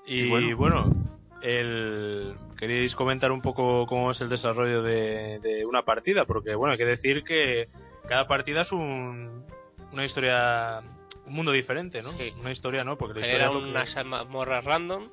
Y, 0.06 0.20
Y 0.22 0.28
bueno. 0.28 0.56
bueno, 0.56 0.94
el... 1.42 2.34
queréis 2.58 2.94
comentar 2.94 3.32
un 3.32 3.42
poco 3.42 3.86
cómo 3.86 4.10
es 4.10 4.20
el 4.20 4.28
desarrollo 4.28 4.82
de, 4.82 5.38
de 5.40 5.64
una 5.66 5.82
partida, 5.82 6.24
porque 6.24 6.54
bueno, 6.54 6.72
hay 6.72 6.78
que 6.78 6.84
decir 6.86 7.24
que 7.24 7.68
cada 8.08 8.26
partida 8.26 8.62
es 8.62 8.72
un, 8.72 9.44
una 9.92 10.04
historia, 10.04 10.80
un 11.26 11.32
mundo 11.34 11.52
diferente, 11.52 12.02
¿no? 12.02 12.10
Sí. 12.12 12.32
Una 12.38 12.50
historia, 12.52 12.84
¿no? 12.84 12.96
Porque 12.96 13.20
la 13.20 13.26
genera 13.26 13.46
historia 13.46 13.64
que- 13.66 13.70
unas 13.70 14.06
mazmorras 14.06 14.64
random 14.64 15.08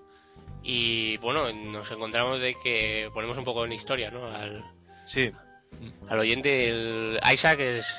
y 0.63 1.17
bueno, 1.17 1.51
nos 1.53 1.89
encontramos 1.91 2.39
de 2.39 2.55
que 2.61 3.09
ponemos 3.13 3.37
un 3.37 3.43
poco 3.45 3.65
en 3.65 3.71
historia, 3.73 4.11
¿no? 4.11 4.27
Al, 4.27 4.63
Sí, 5.05 5.31
al 6.09 6.19
oyente, 6.19 6.69
el 6.69 7.19
Isaac 7.31 7.59
es 7.59 7.93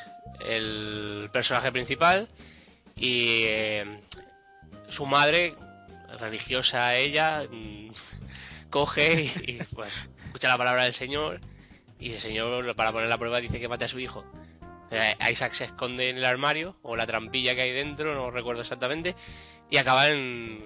el 0.47 1.31
personaje 1.33 1.73
principal 1.73 2.29
y 2.97 3.45
eh, 3.47 4.01
su 4.89 5.07
madre, 5.07 5.55
religiosa 6.19 6.95
ella, 6.97 7.47
mm, 7.51 7.91
coge 8.71 9.23
y, 9.23 9.51
y, 9.53 9.59
pues 9.75 10.09
escucha 10.27 10.49
la 10.49 10.59
palabra 10.59 10.85
del 10.85 10.93
Señor 10.93 11.41
y 11.99 12.13
el 12.13 12.19
Señor 12.19 12.75
para 12.75 12.93
poner 12.93 13.09
la 13.09 13.19
prueba 13.19 13.41
dice 13.41 13.61
que 13.61 13.69
mate 13.69 13.85
a 13.85 13.89
su 13.89 13.99
hijo. 13.99 14.25
Isaac 15.31 15.53
se 15.53 15.65
esconde 15.65 16.11
en 16.11 16.19
el 16.19 16.25
armario 16.25 16.77
o 16.83 16.97
la 16.97 17.07
trampilla 17.07 17.55
que 17.55 17.63
hay 17.63 17.73
dentro, 17.73 18.15
no 18.15 18.31
recuerdo 18.31 18.61
exactamente, 18.61 19.17
y 19.71 19.79
acaba 19.79 20.09
en, 20.09 20.63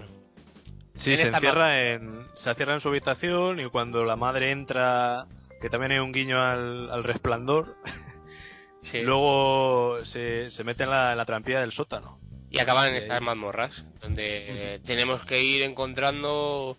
sí 0.94 1.12
En 1.12 1.16
se 1.18 1.22
esta 1.24 1.36
encierra, 1.36 1.80
en, 1.80 2.26
se 2.34 2.50
encierra 2.50 2.74
en 2.74 2.80
su 2.80 2.88
habitación 2.88 3.60
y 3.60 3.66
cuando 3.66 4.04
la 4.04 4.16
madre 4.16 4.50
entra, 4.50 5.26
que 5.60 5.68
también 5.70 5.92
hay 5.92 5.98
un 5.98 6.12
guiño 6.12 6.40
al, 6.42 6.90
al 6.90 7.04
resplandor, 7.04 7.76
sí, 8.82 9.02
luego 9.02 9.98
se, 10.04 10.50
se 10.50 10.64
mete 10.64 10.84
en 10.84 10.90
la, 10.90 11.12
en 11.12 11.18
la 11.18 11.24
trampilla 11.24 11.60
del 11.60 11.72
sótano. 11.72 12.18
y 12.50 12.58
acaban 12.58 12.88
en 12.88 12.94
Ok. 12.94 12.98
estas 13.00 13.20
mazmorras, 13.22 13.84
donde 14.00 14.74
eh, 14.74 14.78
tenemos 14.84 15.24
que 15.24 15.42
ir 15.42 15.62
encontrando, 15.62 16.76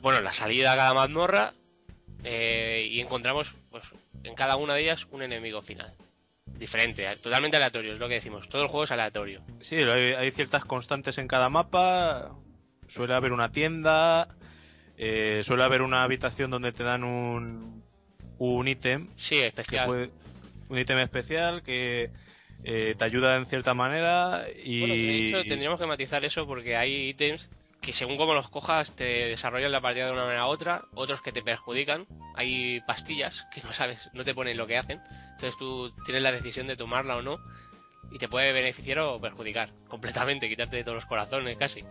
bueno, 0.00 0.20
la 0.20 0.32
salida 0.32 0.72
a 0.72 0.76
cada 0.76 0.94
mazmorra 0.94 1.52
eh, 2.24 2.88
y 2.90 3.00
encontramos, 3.00 3.54
pues, 3.70 3.84
en 4.24 4.34
cada 4.34 4.56
una 4.56 4.74
de 4.74 4.82
ellas 4.82 5.06
un 5.10 5.22
enemigo 5.22 5.62
final. 5.62 5.92
Diferente, 6.58 7.04
eh, 7.10 7.16
totalmente 7.16 7.56
aleatorio, 7.58 7.92
es 7.92 7.98
lo 7.98 8.08
que 8.08 8.14
decimos. 8.14 8.48
Todo 8.48 8.62
el 8.62 8.68
juego 8.68 8.84
es 8.84 8.90
aleatorio. 8.90 9.42
Sí, 9.60 9.76
hay, 9.76 10.14
hay 10.14 10.30
ciertas 10.30 10.64
constantes 10.64 11.18
en 11.18 11.28
cada 11.28 11.48
mapa. 11.50 12.34
Suele 12.88 13.14
haber 13.14 13.32
una 13.32 13.50
tienda. 13.52 14.28
eh, 14.96 15.42
suele 15.44 15.64
haber 15.64 15.82
una 15.82 16.02
habitación 16.02 16.50
donde 16.50 16.72
te 16.72 16.82
dan 16.82 17.04
un, 17.04 17.82
un 18.38 18.68
ítem. 18.68 19.08
Sí, 19.16 19.38
especial. 19.38 19.86
puede- 19.86 20.10
un 20.68 20.78
ítem 20.78 20.98
especial 20.98 21.62
que 21.62 22.10
eh, 22.64 22.94
te 22.98 23.04
ayuda 23.04 23.36
en 23.36 23.46
cierta 23.46 23.74
manera. 23.74 24.46
Y, 24.64 24.80
Bueno, 24.80 24.94
de 24.94 25.18
hecho, 25.18 25.44
tendríamos 25.46 25.78
que 25.80 25.86
matizar 25.86 26.24
eso 26.24 26.46
porque 26.46 26.76
hay 26.76 27.08
ítems 27.10 27.48
que 27.80 27.92
según 27.92 28.16
como 28.16 28.34
los 28.34 28.48
cojas 28.48 28.90
te 28.96 29.04
desarrollan 29.28 29.70
la 29.70 29.80
partida 29.80 30.06
de 30.06 30.12
una 30.12 30.24
manera 30.24 30.46
u 30.46 30.50
otra, 30.50 30.82
otros 30.94 31.22
que 31.22 31.30
te 31.30 31.42
perjudican. 31.42 32.06
Hay 32.34 32.80
pastillas 32.80 33.46
que 33.54 33.60
no 33.62 33.72
sabes, 33.72 34.10
no 34.12 34.24
te 34.24 34.34
ponen 34.34 34.56
lo 34.56 34.66
que 34.66 34.76
hacen. 34.76 35.00
Entonces 35.34 35.56
tú 35.56 35.92
tienes 36.04 36.22
la 36.24 36.32
decisión 36.32 36.66
de 36.66 36.74
tomarla 36.74 37.16
o 37.16 37.22
no 37.22 37.38
y 38.10 38.18
te 38.18 38.28
puede 38.28 38.52
beneficiar 38.52 38.98
o 39.00 39.20
perjudicar 39.20 39.70
completamente, 39.88 40.48
quitarte 40.48 40.76
de 40.76 40.82
todos 40.82 40.96
los 40.96 41.06
corazones 41.06 41.56
casi. 41.56 41.84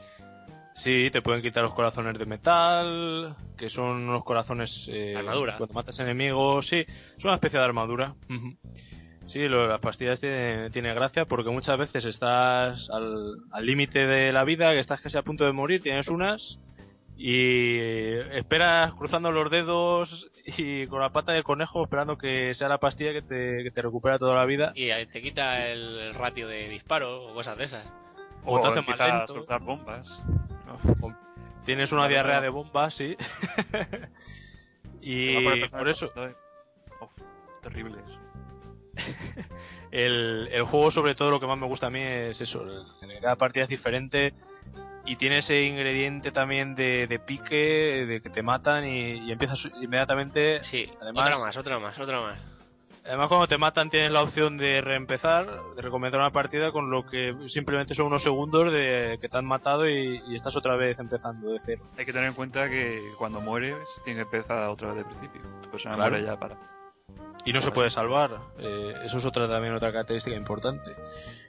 Sí, 0.76 1.10
te 1.10 1.22
pueden 1.22 1.42
quitar 1.42 1.64
los 1.64 1.74
corazones 1.74 2.20
de 2.20 2.26
metal. 2.26 3.36
Que 3.58 3.70
son 3.70 4.10
unos 4.10 4.24
corazones. 4.26 4.90
eh, 4.92 5.16
Armadura. 5.16 5.56
Cuando 5.58 5.74
matas 5.74 6.00
enemigos. 6.02 6.68
Sí, 6.68 6.86
es 7.18 7.24
una 7.24 7.36
especie 7.36 7.60
de 7.60 7.66
armadura. 7.66 8.14
Sí, 9.26 9.48
lo- 9.48 9.68
las 9.68 9.80
pastillas 9.80 10.20
tiene, 10.20 10.70
tiene 10.70 10.94
gracia 10.94 11.26
porque 11.26 11.50
muchas 11.50 11.78
veces 11.80 12.06
estás 12.06 12.90
al 12.92 13.38
al 13.52 13.66
límite 13.66 14.06
de 14.06 14.32
la 14.34 14.44
vida, 14.44 14.72
que 14.74 14.80
estás 14.80 15.02
casi 15.02 15.18
a 15.18 15.24
punto 15.24 15.46
de 15.46 15.52
morir, 15.54 15.82
tienes 15.82 16.10
unas 16.10 16.60
y 17.18 17.78
esperas 18.38 18.94
cruzando 18.94 19.32
los 19.32 19.50
dedos 19.50 20.30
y 20.46 20.86
con 20.88 21.00
la 21.02 21.10
pata 21.10 21.32
del 21.32 21.44
conejo 21.44 21.82
esperando 21.82 22.18
que 22.18 22.54
sea 22.54 22.68
la 22.68 22.78
pastilla 22.80 23.14
que 23.14 23.22
te, 23.24 23.64
que 23.64 23.72
te 23.72 23.82
recupera 23.82 24.20
toda 24.20 24.36
la 24.36 24.46
vida. 24.46 24.74
Y 24.76 24.90
te 25.12 25.22
quita 25.22 25.70
el, 25.70 25.98
el 26.00 26.14
ratio 26.14 26.48
de 26.48 26.68
disparo 26.70 27.28
o 27.32 27.34
cosas 27.34 27.58
de 27.58 27.64
esas. 27.64 27.88
O 28.46 28.60
te 28.60 28.68
hace 28.68 28.82
más 28.82 29.00
a 29.02 29.28
soltar 29.28 29.62
bombas. 29.62 30.22
¿no? 30.66 31.16
Tienes 31.64 31.92
una 31.92 32.08
diarrea 32.08 32.42
de 32.42 32.50
bombas, 32.50 32.94
sí. 32.94 33.18
y 35.02 35.66
por 35.70 35.88
eso, 35.90 36.12
es 37.54 37.62
terrible 37.62 37.98
eso. 38.06 38.20
el, 39.92 40.48
el 40.52 40.64
juego 40.64 40.90
sobre 40.92 41.16
todo 41.16 41.32
lo 41.32 41.40
que 41.40 41.48
más 41.48 41.58
me 41.58 41.66
gusta 41.68 41.88
a 41.88 41.90
mí 41.90 42.00
es 42.02 42.40
eso, 42.40 42.64
el- 42.64 42.86
cada 43.22 43.36
partida 43.36 43.64
es 43.64 43.70
diferente 43.70 44.34
y 45.06 45.16
tiene 45.18 45.38
ese 45.40 45.64
ingrediente 45.64 46.32
también 46.32 46.76
de, 46.76 47.08
de 47.08 47.20
pique, 47.20 48.06
de 48.08 48.22
que 48.22 48.30
te 48.30 48.42
matan 48.42 48.88
y, 48.88 49.28
y 49.28 49.32
empiezas 49.32 49.70
inmediatamente... 49.82 50.64
Sí, 50.64 50.90
Además- 51.02 51.28
otra 51.30 51.46
más, 51.46 51.58
otra 51.58 51.80
más, 51.80 52.00
otra 52.00 52.22
más. 52.22 52.40
Además 53.06 53.28
cuando 53.28 53.48
te 53.48 53.58
matan 53.60 53.90
tienes 53.90 54.12
la 54.12 54.24
opción 54.24 54.58
de 54.58 54.82
reempezar, 54.82 55.48
de 55.76 55.82
recomenzar 55.82 56.20
una 56.20 56.32
partida 56.32 56.72
con 56.72 56.90
lo 56.90 57.06
que 57.06 57.36
simplemente 57.48 57.94
son 57.94 58.08
unos 58.08 58.24
segundos 58.24 58.72
de 58.72 59.20
que 59.22 59.30
te 59.30 59.38
han 59.38 59.46
matado 59.46 59.88
y, 59.88 60.22
y 60.28 60.36
estás 60.36 60.56
otra 60.58 60.76
vez 60.76 60.98
empezando 61.00 61.52
de 61.52 61.60
cero. 61.60 61.84
Hay 61.98 62.06
que 62.06 62.12
tener 62.14 62.28
en 62.30 62.34
cuenta 62.34 62.68
que 62.68 63.12
cuando 63.18 63.42
mueres 63.42 63.76
tienes 64.04 64.26
que 64.26 64.36
empezar 64.38 64.68
otra 64.70 64.88
vez 64.90 64.98
de 64.98 65.06
principio. 65.06 65.42
Tu 65.62 65.70
persona 65.70 65.96
Claro. 65.96 66.12
muere 66.12 66.26
ya 66.26 66.40
para. 66.40 66.58
Y 67.46 67.54
no 67.54 67.62
se 67.62 67.70
puede 67.72 67.92
salvar. 67.92 68.32
Eh, 68.58 68.96
eso 69.04 69.18
es 69.18 69.26
otra 69.28 69.48
también 69.48 69.76
otra 69.76 69.92
característica 69.92 70.36
importante. 70.36 70.96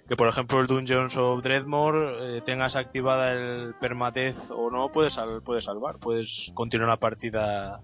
Que 0.06 0.14
por 0.14 0.28
ejemplo 0.28 0.60
el 0.60 0.66
Dungeons 0.66 1.16
of 1.16 1.42
Dreadmore 1.42 2.36
eh, 2.36 2.42
tengas 2.42 2.76
activada 2.76 3.32
el 3.32 3.74
permadeath 3.80 4.50
o 4.50 4.70
no, 4.70 4.90
puedes, 4.90 5.14
sal- 5.14 5.40
puedes 5.42 5.64
salvar. 5.64 5.96
Puedes 5.98 6.50
continuar 6.54 6.90
la 6.90 6.98
partida 6.98 7.80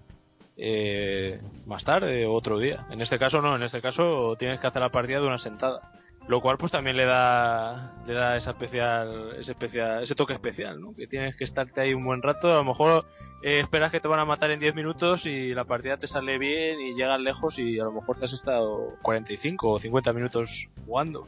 eh, 0.55 1.41
más 1.65 1.83
tarde 1.83 2.25
o 2.25 2.33
otro 2.33 2.59
día. 2.59 2.85
En 2.91 3.01
este 3.01 3.17
caso 3.17 3.41
no, 3.41 3.55
en 3.55 3.63
este 3.63 3.81
caso 3.81 4.35
tienes 4.37 4.59
que 4.59 4.67
hacer 4.67 4.81
la 4.81 4.91
partida 4.91 5.19
de 5.19 5.27
una 5.27 5.37
sentada. 5.37 5.91
Lo 6.27 6.39
cual 6.39 6.57
pues 6.57 6.71
también 6.71 6.95
le 6.95 7.05
da 7.05 8.01
le 8.07 8.13
da 8.13 8.37
esa 8.37 8.51
especial, 8.51 9.35
ese 9.37 9.51
especial 9.51 10.03
ese 10.03 10.15
toque 10.15 10.33
especial, 10.33 10.79
¿no? 10.79 10.95
Que 10.95 11.05
tienes 11.05 11.35
que 11.35 11.43
estarte 11.43 11.81
ahí 11.81 11.93
un 11.93 12.05
buen 12.05 12.21
rato, 12.21 12.51
a 12.51 12.55
lo 12.55 12.63
mejor 12.63 13.05
eh, 13.41 13.59
esperas 13.59 13.91
que 13.91 13.99
te 13.99 14.07
van 14.07 14.21
a 14.21 14.25
matar 14.25 14.51
en 14.51 14.59
10 14.59 14.73
minutos 14.73 15.25
y 15.25 15.53
la 15.53 15.65
partida 15.65 15.97
te 15.97 16.07
sale 16.07 16.37
bien 16.37 16.79
y 16.79 16.93
llegas 16.93 17.19
lejos 17.19 17.59
y 17.59 17.77
a 17.79 17.83
lo 17.83 17.91
mejor 17.91 18.17
te 18.17 18.25
has 18.25 18.33
estado 18.33 18.95
45 19.01 19.69
o 19.69 19.79
50 19.79 20.13
minutos 20.13 20.69
jugando. 20.85 21.27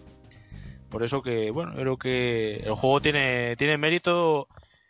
Por 0.89 1.03
eso 1.03 1.21
que, 1.21 1.51
bueno, 1.51 1.73
creo 1.75 1.97
que 1.97 2.57
el 2.57 2.73
juego 2.75 3.01
tiene, 3.01 3.57
tiene 3.57 3.77
mérito 3.77 4.47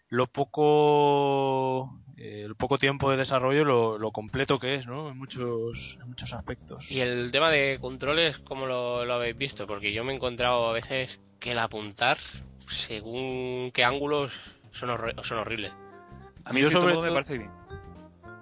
lo 0.09 0.27
poco 0.27 1.99
eh, 2.17 2.43
el 2.45 2.55
poco 2.55 2.77
tiempo 2.77 3.11
de 3.11 3.17
desarrollo 3.17 3.65
lo, 3.65 3.97
lo 3.97 4.11
completo 4.11 4.59
que 4.59 4.75
es, 4.75 4.87
¿no? 4.87 5.09
En 5.09 5.17
muchos, 5.17 5.97
en 6.01 6.07
muchos 6.09 6.33
aspectos. 6.33 6.91
Y 6.91 7.01
el 7.01 7.31
tema 7.31 7.49
de 7.49 7.77
controles, 7.79 8.37
¿cómo 8.39 8.65
lo, 8.65 9.03
lo 9.05 9.13
habéis 9.15 9.37
visto? 9.37 9.67
Porque 9.67 9.91
yo 9.93 10.03
me 10.03 10.13
he 10.13 10.15
encontrado 10.15 10.69
a 10.69 10.73
veces 10.73 11.19
que 11.39 11.51
el 11.51 11.59
apuntar, 11.59 12.17
según 12.67 13.71
qué 13.73 13.83
ángulos, 13.83 14.39
son, 14.71 14.89
horri- 14.89 15.21
son 15.23 15.39
horribles. 15.39 15.73
A 16.45 16.53
mí 16.53 16.59
Yo 16.61 16.67
en 16.67 16.69
cierto 16.71 16.81
sobre 16.81 16.93
modo 16.93 17.01
me 17.03 17.07
todo- 17.09 17.15
parece 17.15 17.37
bien. 17.37 17.51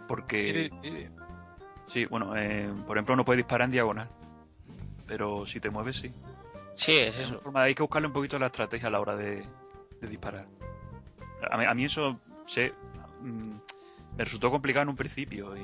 Porque, 0.08 0.38
Sí, 0.38 0.70
sí, 1.88 2.00
di- 2.00 2.06
bueno, 2.06 2.36
eh, 2.38 2.70
por 2.86 2.98
ejemplo, 2.98 3.16
no 3.16 3.26
puedes 3.26 3.38
disparar 3.38 3.66
en 3.66 3.72
diagonal. 3.72 4.10
Pero 5.08 5.46
si 5.46 5.60
te 5.60 5.70
mueves, 5.70 5.98
sí. 5.98 6.12
Sí, 6.76 6.94
es 6.98 7.16
Es 7.20 7.28
eso. 7.28 7.40
forma- 7.40 7.64
hay 7.64 7.76
que 7.76 7.84
buscarle 7.84 8.08
un 8.08 8.14
poquito 8.14 8.38
la 8.40 8.48
estrategia 8.48 8.88
a 8.88 8.92
la 8.92 9.00
hora 9.00 9.16
de, 9.16 9.46
de 10.02 10.08
disparar. 10.08 10.48
A 11.50 11.58
mí, 11.58 11.66
a 11.66 11.74
mí 11.74 11.86
eso 11.86 12.20
se, 12.46 12.74
mm, 13.24 13.60
me 14.18 14.24
resultó 14.24 14.52
complicado 14.52 14.84
en 14.84 14.90
un 14.90 14.96
principio 14.96 15.56
y 15.56 15.62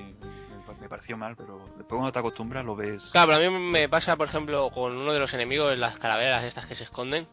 me, 0.81 0.88
pareció 0.90 1.18
mal, 1.18 1.36
pero 1.36 1.60
después 1.77 1.88
cuando 1.88 2.11
te 2.11 2.19
acostumbras 2.19 2.64
lo 2.65 2.76
ves. 2.76 3.10
Claro, 3.11 3.27
pero 3.34 3.48
a 3.48 3.52
mí 3.52 3.57
me 3.72 3.90
pasa, 3.90 4.15
por 4.18 4.27
ejemplo, 4.27 4.69
con 4.72 4.95
uno 4.98 5.14
de 5.14 5.19
los 5.19 5.34
enemigos, 5.34 5.77
las 5.77 5.98
calaveras 5.98 6.44
estas 6.44 6.65
que 6.68 6.76
se 6.76 6.84
esconden, 6.86 7.27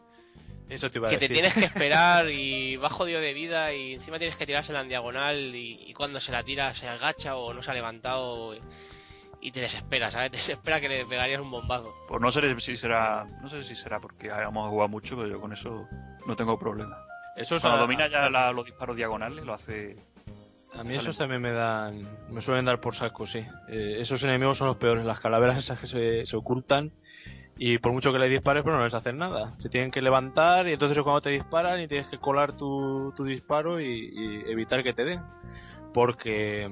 Eso 0.69 0.89
te 0.89 0.97
iba 0.99 1.07
a 1.07 1.11
que 1.11 1.17
te 1.17 1.29
tienes 1.29 1.53
que 1.53 1.65
esperar 1.65 2.29
y 2.29 2.75
va 2.77 2.89
jodido 2.89 3.21
de 3.21 3.33
vida 3.33 3.73
y 3.73 3.93
encima 3.93 4.17
tienes 4.19 4.35
que 4.35 4.45
tirársela 4.45 4.81
en 4.81 4.89
diagonal 4.89 5.55
y, 5.55 5.83
y 5.89 5.93
cuando 5.93 6.19
se 6.19 6.31
la 6.31 6.43
tira 6.43 6.73
se 6.73 6.87
agacha 6.89 7.35
o 7.35 7.53
no 7.53 7.61
se 7.63 7.71
ha 7.71 7.73
levantado 7.73 8.55
y, 8.55 8.61
y 9.39 9.51
te 9.51 9.61
desespera, 9.61 10.09
¿sabes? 10.11 10.31
Te 10.31 10.37
desespera 10.37 10.81
que 10.81 10.89
le 10.89 11.05
pegarías 11.05 11.39
un 11.41 11.51
bombazo. 11.51 11.93
Pues 12.07 12.19
no 12.21 12.31
sé 12.31 12.59
si 12.59 12.75
será, 12.75 13.23
no 13.41 13.49
sé 13.49 13.63
si 13.63 13.75
será 13.75 13.99
porque 13.99 14.31
hayamos 14.31 14.69
jugado 14.69 14.89
mucho, 14.89 15.15
pero 15.15 15.27
yo 15.29 15.39
con 15.39 15.53
eso 15.53 15.87
no 16.25 16.35
tengo 16.35 16.57
problema. 16.59 16.97
Eso 17.35 17.55
es 17.55 17.61
Cuando 17.61 17.77
a- 17.77 17.81
domina 17.81 18.07
ya 18.09 18.29
la- 18.29 18.51
los 18.51 18.65
disparos 18.65 18.95
diagonales, 18.95 19.45
lo 19.45 19.53
hace. 19.53 19.95
A 20.77 20.83
mí 20.83 20.95
esos 20.95 21.17
también 21.17 21.41
me 21.41 21.51
dan, 21.51 22.07
me 22.29 22.41
suelen 22.41 22.65
dar 22.65 22.79
por 22.79 22.93
saco, 22.95 23.25
sí. 23.25 23.39
Eh, 23.67 23.97
esos 23.99 24.21
enemigos 24.23 24.57
son 24.57 24.67
los 24.67 24.77
peores, 24.77 25.03
las 25.05 25.19
calaveras 25.19 25.57
esas 25.57 25.79
que 25.79 25.87
se, 25.87 26.25
se 26.25 26.37
ocultan 26.37 26.91
y 27.57 27.79
por 27.79 27.91
mucho 27.91 28.13
que 28.13 28.19
le 28.19 28.29
dispares, 28.29 28.63
pero 28.63 28.77
no 28.77 28.83
les 28.83 28.93
hacen 28.93 29.17
nada. 29.17 29.53
Se 29.57 29.69
tienen 29.69 29.89
que 29.89 30.01
levantar 30.01 30.67
y 30.67 30.73
entonces 30.73 30.95
es 30.97 31.03
cuando 31.03 31.21
te 31.21 31.31
disparan 31.31 31.81
y 31.81 31.87
tienes 31.87 32.07
que 32.07 32.19
colar 32.19 32.55
tu, 32.55 33.11
tu 33.15 33.23
disparo 33.23 33.81
y, 33.81 33.85
y 34.13 34.51
evitar 34.51 34.83
que 34.83 34.93
te 34.93 35.03
den. 35.05 35.21
Porque 35.93 36.65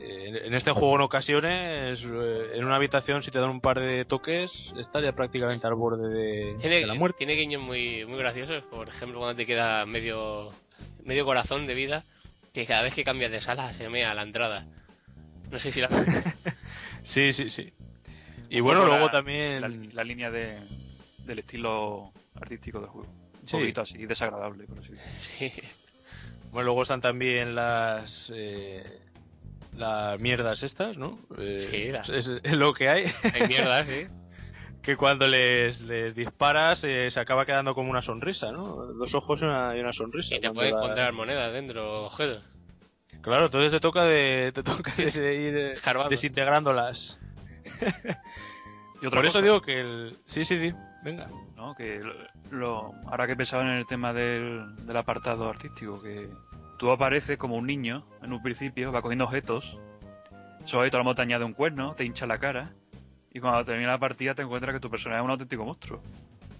eh, 0.00 0.40
en- 0.44 0.54
este 0.54 0.72
juego 0.72 0.96
en 0.96 1.02
ocasiones, 1.02 2.04
eh, 2.12 2.50
en 2.54 2.64
una 2.64 2.76
habitación 2.76 3.22
si 3.22 3.30
te 3.30 3.38
dan 3.38 3.50
un 3.50 3.60
par 3.60 3.78
de 3.78 4.04
toques, 4.04 4.72
estás 4.76 5.04
ya 5.04 5.12
prácticamente 5.12 5.66
al 5.66 5.74
borde 5.74 6.08
de, 6.12 6.54
Tiene, 6.60 6.80
de 6.80 6.86
la 6.86 6.94
muerte. 6.94 7.18
tiene 7.18 7.34
guiños 7.34 7.62
muy, 7.62 8.04
muy 8.06 8.18
graciosos, 8.18 8.64
por 8.64 8.88
ejemplo, 8.88 9.20
cuando 9.20 9.36
te 9.36 9.46
queda 9.46 9.86
medio, 9.86 10.50
medio 11.04 11.24
corazón 11.24 11.66
de 11.68 11.74
vida, 11.74 12.04
que 12.52 12.66
cada 12.66 12.82
vez 12.82 12.94
que 12.94 13.04
cambias 13.04 13.30
de 13.30 13.40
sala 13.40 13.72
se 13.72 13.88
mea 13.88 14.10
a 14.10 14.14
la 14.14 14.22
entrada. 14.22 14.66
No 15.50 15.58
sé 15.58 15.72
si 15.72 15.80
la... 15.80 15.88
Sí, 17.02 17.32
sí, 17.32 17.50
sí. 17.50 17.72
Y 18.48 18.60
Un 18.60 18.66
bueno, 18.66 18.84
luego 18.84 19.06
la- 19.06 19.10
también... 19.10 19.60
La, 19.60 19.68
la 19.68 20.04
línea 20.04 20.30
de, 20.30 20.58
del 21.24 21.38
estilo 21.40 22.12
artístico 22.40 22.80
del 22.80 22.88
juego. 22.90 23.08
Un 23.40 23.48
Sí. 23.48 23.56
poquito 23.56 23.80
así, 23.80 24.06
desagradable, 24.06 24.66
pero 24.68 24.82
sí. 24.84 24.92
Sí. 25.20 25.52
Bueno, 26.52 26.66
luego 26.66 26.82
están 26.82 27.00
también 27.00 27.54
las 27.54 28.30
eh, 28.34 29.00
las 29.76 30.20
mierdas 30.20 30.62
estas, 30.62 30.96
¿no? 30.98 31.18
Eh, 31.38 31.58
Sí, 31.58 31.88
la- 31.90 32.00
es, 32.00 32.28
es 32.42 32.52
lo 32.52 32.72
que 32.74 32.88
hay. 32.88 33.06
Hay 33.34 33.48
mierda, 33.48 33.84
sí. 33.84 34.06
que 34.82 34.96
cuando 34.96 35.28
les, 35.28 35.82
les 35.82 36.14
disparas 36.14 36.82
eh, 36.84 37.08
se 37.10 37.20
acaba 37.20 37.46
quedando 37.46 37.74
como 37.74 37.90
una 37.90 38.02
sonrisa, 38.02 38.50
¿no? 38.52 38.76
Dos 38.94 39.14
ojos 39.14 39.40
y 39.42 39.44
una, 39.44 39.76
y 39.76 39.80
una 39.80 39.92
sonrisa. 39.92 40.34
Y 40.34 40.40
te 40.40 40.48
cuando 40.48 40.58
puede 40.60 40.70
la- 40.72 40.78
encontrar 40.78 41.12
monedas 41.12 41.52
dentro, 41.52 42.04
objetos. 42.06 42.42
Claro, 43.20 43.44
entonces 43.46 43.70
te 43.70 43.78
toca 43.80 44.04
de, 44.04 44.50
te 44.52 44.62
toca 44.62 44.92
de, 44.96 45.10
de 45.12 45.34
ir 45.36 45.56
eh, 45.56 45.72
Escarbando. 45.72 46.10
desintegrándolas. 46.10 47.20
Y 49.00 49.06
otra 49.06 49.18
Por 49.18 49.26
eso 49.26 49.42
digo 49.42 49.60
que 49.62 49.80
el... 49.80 50.18
Sí, 50.26 50.44
sí, 50.44 50.60
sí. 50.60 50.72
Venga. 51.02 51.28
¿no? 51.56 51.74
Que 51.74 51.98
lo, 51.98 52.12
lo- 52.52 52.92
ahora 53.08 53.26
que 53.26 53.34
pensaba 53.34 53.64
en 53.64 53.70
el 53.70 53.84
tema 53.86 54.12
del, 54.12 54.76
del 54.86 54.96
apartado 54.96 55.48
artístico, 55.48 56.00
que 56.00 56.28
tú 56.78 56.88
apareces 56.92 57.36
como 57.36 57.56
un 57.56 57.66
niño 57.66 58.06
en 58.22 58.32
un 58.32 58.40
principio, 58.40 58.92
va 58.92 59.02
cogiendo 59.02 59.24
objetos, 59.24 59.76
esos 60.60 60.74
objetos 60.74 60.94
a 60.94 60.98
lo 60.98 61.04
mejor 61.04 61.16
te 61.16 61.22
añade 61.22 61.44
un 61.44 61.52
cuerno, 61.52 61.94
te 61.96 62.04
hincha 62.04 62.26
la 62.28 62.38
cara, 62.38 62.74
y 63.32 63.40
cuando 63.40 63.64
termina 63.64 63.90
la 63.92 63.98
partida 63.98 64.34
te 64.34 64.42
encuentras 64.42 64.74
que 64.74 64.80
tu 64.80 64.90
personaje 64.90 65.20
es 65.20 65.24
un 65.24 65.30
auténtico 65.30 65.64
monstruo. 65.64 66.02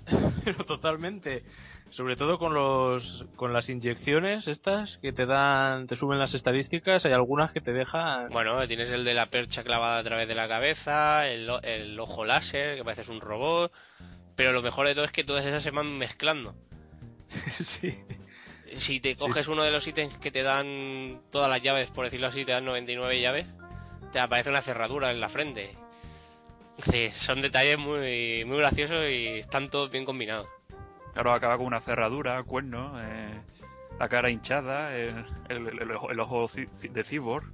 Pero 0.45 0.65
totalmente. 0.65 1.43
Sobre 1.91 2.17
todo 2.17 2.39
con 2.39 2.55
los 2.55 3.27
con 3.37 3.53
las 3.53 3.69
inyecciones 3.69 4.49
estas 4.49 4.97
que 4.99 5.13
te 5.13 5.27
dan, 5.27 5.87
te 5.87 5.95
suben 5.95 6.19
las 6.19 6.33
estadísticas, 6.33 7.05
hay 7.05 7.13
algunas 7.13 7.53
que 7.53 7.61
te 7.61 7.73
dejan 7.75 8.31
Bueno, 8.31 8.67
tienes 8.67 8.91
el 8.91 9.05
de 9.05 9.13
la 9.13 9.27
percha 9.27 9.63
clavada 9.63 9.99
a 9.99 10.03
través 10.03 10.27
de 10.27 10.35
la 10.35 10.49
cabeza, 10.49 11.29
el, 11.29 11.49
o- 11.51 11.61
el 11.63 12.01
ojo 12.01 12.25
láser, 12.25 12.77
que 12.77 12.85
pareces 12.85 13.09
un 13.11 13.21
robot. 13.21 13.71
Pero 14.35 14.53
lo 14.53 14.63
mejor 14.63 14.87
de 14.87 14.95
todo 14.95 15.05
es 15.05 15.13
que 15.13 15.23
todas 15.25 15.45
esas 15.45 15.63
se 15.63 15.71
van 15.71 15.99
mezclando. 15.99 16.55
sí. 17.51 17.95
Si 18.77 19.01
te 19.01 19.15
Sí, 19.15 19.21
coges 19.23 19.45
sí. 19.45 19.53
uno 19.53 19.63
de 19.63 19.71
los 19.71 19.87
ítems 19.87 20.17
que 20.17 20.31
te 20.31 20.43
dan 20.43 21.21
todas 21.31 21.51
las 21.51 21.61
llaves, 21.61 21.91
por 21.91 22.07
decirlo 22.07 22.29
así, 22.29 22.47
te 22.47 22.53
dan 22.53 22.65
99 22.65 23.21
llaves, 23.21 23.47
te 24.13 24.19
aparece 24.19 24.49
una 24.49 24.63
cerradura 24.63 25.11
en 25.11 25.21
la 25.21 25.29
frente. 25.29 25.77
Sí, 26.79 27.11
son 27.15 27.43
detalles 27.43 27.79
muy, 27.79 28.45
muy 28.45 28.59
graciosos 28.59 29.05
y 29.11 29.39
están 29.39 29.69
todos 29.71 29.91
bien 29.91 30.05
combinados. 30.05 30.49
Claro, 31.13 31.33
acaba 31.33 31.57
con 31.59 31.67
una 31.67 31.81
cerradura, 31.81 32.43
cuernos, 32.43 32.99
eh, 33.05 33.41
la 33.99 34.09
cara 34.09 34.31
hinchada, 34.31 34.97
el, 34.97 35.25
el- 35.49 35.69
el- 35.69 35.91
el 36.11 36.21
ojo- 36.21 36.47
de 36.49 37.05
cyborg, 37.05 37.45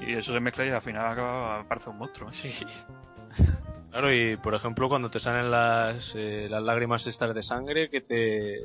y 0.00 0.14
eso 0.14 0.32
se 0.32 0.40
mezcla 0.40 0.66
y 0.66 0.70
al 0.70 0.82
final 0.82 1.06
acaba, 1.06 1.64
parece 1.68 1.90
un 1.90 1.98
monstruo. 1.98 2.30
Sí. 2.32 2.52
Claro, 3.90 4.12
y 4.12 4.36
por 4.36 4.54
ejemplo 4.54 4.88
cuando 4.88 5.10
te 5.10 5.20
salen 5.20 5.50
las, 5.50 6.14
eh, 6.16 6.48
las 6.50 6.62
lágrimas 6.62 7.06
estas 7.06 7.34
de 7.34 7.42
sangre 7.42 7.88
que 7.90 8.00
te, 8.00 8.58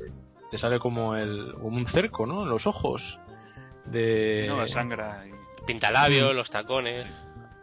te 0.50 0.58
sale 0.58 0.78
como 0.78 1.16
el 1.16 1.52
como 1.54 1.76
un 1.76 1.86
cerco, 1.86 2.26
¿no? 2.26 2.42
En 2.44 2.48
los 2.48 2.66
ojos. 2.66 3.18
De... 3.84 4.46
No, 4.48 4.66
sangra 4.68 5.24
y 5.26 5.64
Pintalabios, 5.66 6.34
los 6.34 6.48
tacones. 6.50 7.06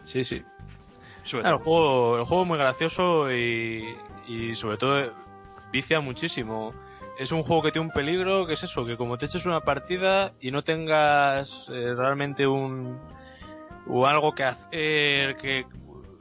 Sí, 0.03 0.23
sí. 0.23 0.43
Claro, 1.31 1.57
el 1.57 1.63
juego, 1.63 2.17
el 2.19 2.23
juego 2.25 2.43
es 2.43 2.47
muy 2.47 2.57
gracioso 2.57 3.31
y, 3.31 3.95
y 4.27 4.55
sobre 4.55 4.77
todo 4.77 5.11
vicia 5.71 5.99
muchísimo. 5.99 6.73
Es 7.17 7.31
un 7.31 7.43
juego 7.43 7.63
que 7.63 7.71
tiene 7.71 7.87
un 7.87 7.93
peligro, 7.93 8.45
que 8.45 8.53
es 8.53 8.63
eso, 8.63 8.85
que 8.85 8.97
como 8.97 9.17
te 9.17 9.25
eches 9.25 9.45
una 9.45 9.61
partida 9.61 10.33
y 10.41 10.51
no 10.51 10.63
tengas 10.63 11.69
eh, 11.71 11.93
realmente 11.95 12.45
un 12.45 12.99
o 13.87 14.05
algo 14.07 14.33
que 14.33 14.43
hacer 14.43 15.37
que 15.37 15.65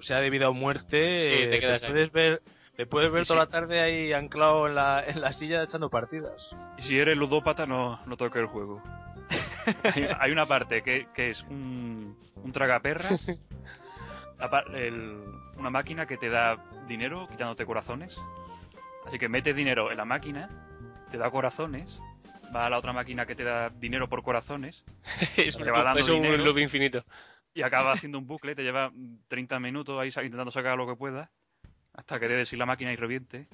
sea 0.01 0.21
de 0.21 0.31
vida 0.31 0.49
o 0.49 0.53
muerte, 0.53 1.19
Sí, 1.19 1.29
te 1.51 1.57
eh, 1.57 1.61
quedas 1.61 1.83
puedes 1.83 2.13
ver 2.13 2.43
te 2.77 2.87
puedes 2.87 3.11
ver 3.11 3.25
toda 3.27 3.41
sí. 3.43 3.47
la 3.47 3.51
tarde 3.51 3.81
ahí 3.81 4.13
anclado 4.13 4.67
en 4.67 4.75
la, 4.75 5.03
en 5.07 5.21
la 5.21 5.33
silla 5.33 5.63
echando 5.63 5.91
partidas. 5.91 6.57
Y 6.79 6.83
si 6.83 6.99
eres 6.99 7.17
ludópata, 7.17 7.67
no, 7.67 8.01
no 8.05 8.17
toques 8.17 8.41
el 8.43 8.47
juego. 8.49 8.83
hay, 9.95 10.09
hay 10.19 10.33
una 10.33 10.47
parte 10.47 10.83
que, 10.83 11.07
que 11.15 11.31
es 11.31 11.43
un, 11.43 12.17
un 12.43 12.53
par- 12.53 12.71
el- 14.75 15.23
una 15.57 15.71
máquina 15.71 16.07
que 16.07 16.17
te 16.17 16.29
da 16.29 16.57
dinero 16.89 17.27
quitándote 17.31 17.65
corazones. 17.67 18.19
Así 19.07 19.19
que 19.19 19.29
metes 19.29 19.55
dinero 19.55 19.91
en 19.91 19.97
la 19.99 20.05
máquina, 20.05 20.49
te 21.11 21.19
da 21.19 21.31
corazones, 21.31 21.99
va 22.55 22.67
a 22.67 22.71
la 22.71 22.79
otra 22.79 22.93
máquina 22.93 23.27
que 23.27 23.35
te 23.35 23.45
da 23.45 23.69
dinero 23.71 24.09
por 24.09 24.23
corazones 24.23 24.85
es 25.37 25.57
un, 25.57 25.65
Te 25.65 25.71
va 25.71 25.83
dando 25.83 26.01
es 26.01 26.09
un 26.09 26.23
dinero. 26.23 26.45
loop 26.45 26.59
infinito. 26.59 27.05
y 27.55 27.63
acaba 27.63 27.93
haciendo 27.93 28.19
un 28.19 28.27
bucle, 28.27 28.55
te 28.55 28.63
lleva 28.63 28.91
30 29.29 29.61
minutos 29.61 29.99
ahí 30.01 30.09
intentando 30.09 30.51
sacar 30.51 30.77
lo 30.77 30.87
que 30.87 30.97
pueda 30.97 31.31
hasta 31.93 32.19
que 32.19 32.27
dé 32.29 32.45
sí 32.45 32.57
la 32.57 32.67
máquina 32.67 32.93
y 32.93 32.97
reviente. 32.97 33.47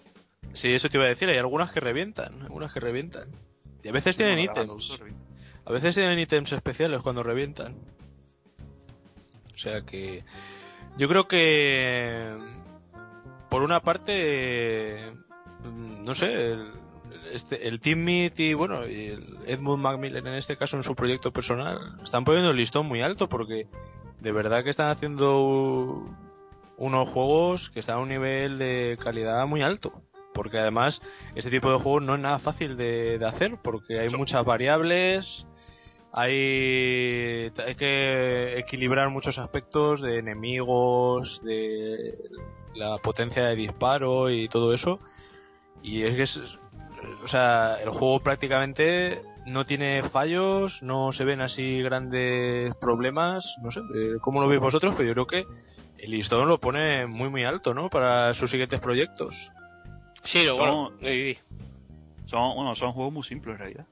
Sí, 0.55 0.73
eso 0.73 0.89
te 0.89 0.97
iba 0.97 1.05
a 1.05 1.09
decir, 1.09 1.29
hay 1.29 1.37
algunas 1.39 1.71
que 1.73 1.81
revientan, 1.81 2.43
algunas 2.43 2.73
que 2.73 2.81
revientan. 2.81 3.29
Y 3.83 3.89
a 3.89 3.93
veces 3.93 4.17
tienen 4.17 4.39
ítems. 4.39 5.01
A 5.67 5.73
veces 5.73 5.95
tienen 5.95 6.19
ítems 6.19 6.53
especiales 6.53 7.03
cuando 7.03 7.23
revientan. 7.23 7.75
O 9.55 9.59
sea 9.59 9.83
que. 9.83 10.25
Yo 10.97 11.09
creo 11.09 11.29
que. 11.29 12.37
Por 13.49 13.63
una 13.63 13.81
parte. 13.81 15.13
No 16.05 16.15
sé. 16.15 16.53
El, 16.53 16.73
este, 17.33 17.69
el 17.69 17.81
Team 17.81 18.01
Meat 18.01 18.41
y 18.41 18.55
bueno, 18.55 18.87
y 18.87 19.07
el 19.07 19.39
Edmund 19.47 19.83
Macmillan 19.83 20.27
en 20.27 20.35
este 20.35 20.57
caso 20.57 20.77
en 20.77 20.83
su 20.83 20.95
proyecto 20.95 21.33
personal 21.33 21.97
están 22.03 22.25
poniendo 22.25 22.51
el 22.51 22.57
listón 22.57 22.87
muy 22.87 23.03
alto 23.03 23.29
porque 23.29 23.69
de 24.21 24.33
verdad 24.33 24.65
que 24.65 24.71
están 24.71 24.91
haciendo 24.91 26.05
unos 26.77 27.09
juegos 27.09 27.71
que 27.71 27.81
están 27.81 27.97
a 27.97 28.01
un 28.01 28.09
nivel 28.09 28.59
de 28.59 28.99
calidad 29.03 29.47
muy 29.47 29.63
alto. 29.63 29.93
Porque 30.33 30.59
además 30.59 31.03
este 31.35 31.51
tipo 31.51 31.71
de 31.71 31.79
juegos 31.79 32.03
no 32.03 32.15
es 32.15 32.21
nada 32.21 32.39
fácil 32.39 32.77
de, 32.77 33.19
de 33.19 33.27
hacer 33.27 33.59
porque 33.63 34.01
hay 34.01 34.09
muchas 34.11 34.45
variables, 34.45 35.47
hay, 36.13 37.53
hay 37.67 37.75
que 37.77 38.59
equilibrar 38.59 39.11
muchos 39.11 39.39
aspectos 39.39 40.01
de 40.01 40.19
enemigos, 40.19 41.43
de 41.45 42.15
la 42.75 42.99
potencia 42.99 43.45
de 43.47 43.57
disparo 43.57 44.31
y 44.31 44.49
todo 44.49 44.75
eso. 44.75 44.99
Y 45.83 46.03
es 46.03 46.15
que 46.15 46.23
es, 46.23 46.59
o 47.23 47.27
sea, 47.29 47.77
el 47.83 47.91
juego 47.91 48.21
prácticamente 48.21 49.23
no 49.47 49.65
tiene 49.65 50.03
fallos, 50.03 50.83
no 50.83 51.13
se 51.13 51.25
ven 51.25 51.41
así 51.41 51.83
grandes 51.83 52.75
problemas, 52.75 53.57
no 53.63 53.71
sé, 53.71 53.81
eh, 53.95 54.17
cómo 54.21 54.41
lo 54.41 54.49
veis 54.49 54.61
vosotros, 54.61 54.95
pero 54.97 55.09
yo 55.09 55.15
creo 55.15 55.27
que 55.27 55.47
el 55.99 56.11
listón 56.11 56.49
lo 56.49 56.59
pone 56.59 57.07
muy 57.07 57.29
muy 57.31 57.45
alto, 57.45 57.73
¿no? 57.75 57.89
Para 57.89 58.35
sus 58.35 58.51
siguientes 58.51 58.81
proyectos. 58.81 59.51
Sí, 60.23 60.45
lo 60.45 60.57
bueno. 60.57 60.91
Son- 60.91 60.99
eh, 61.03 61.39
Son, 62.27 62.55
bueno, 62.55 62.75
son 62.77 62.93
juegos 62.93 63.13
muy 63.13 63.23
simples 63.25 63.55
en 63.55 63.59
realidad. 63.59 63.87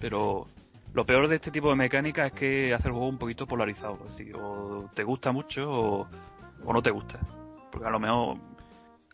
Pero 0.00 0.46
lo 0.94 1.04
peor 1.06 1.28
de 1.28 1.36
este 1.36 1.50
tipo 1.50 1.68
de 1.70 1.76
mecánica 1.76 2.26
es 2.26 2.32
que 2.32 2.72
hace 2.74 2.88
el 2.88 2.92
juego 2.92 3.08
un 3.08 3.18
poquito 3.18 3.46
polarizado. 3.46 3.98
Es 4.08 4.16
decir, 4.16 4.34
o 4.36 4.90
te 4.94 5.04
gusta 5.04 5.32
mucho 5.32 5.70
o, 5.70 6.08
o 6.64 6.72
no 6.72 6.82
te 6.82 6.90
gusta. 6.90 7.18
Porque 7.70 7.86
a 7.86 7.90
lo 7.90 8.00
mejor 8.00 8.38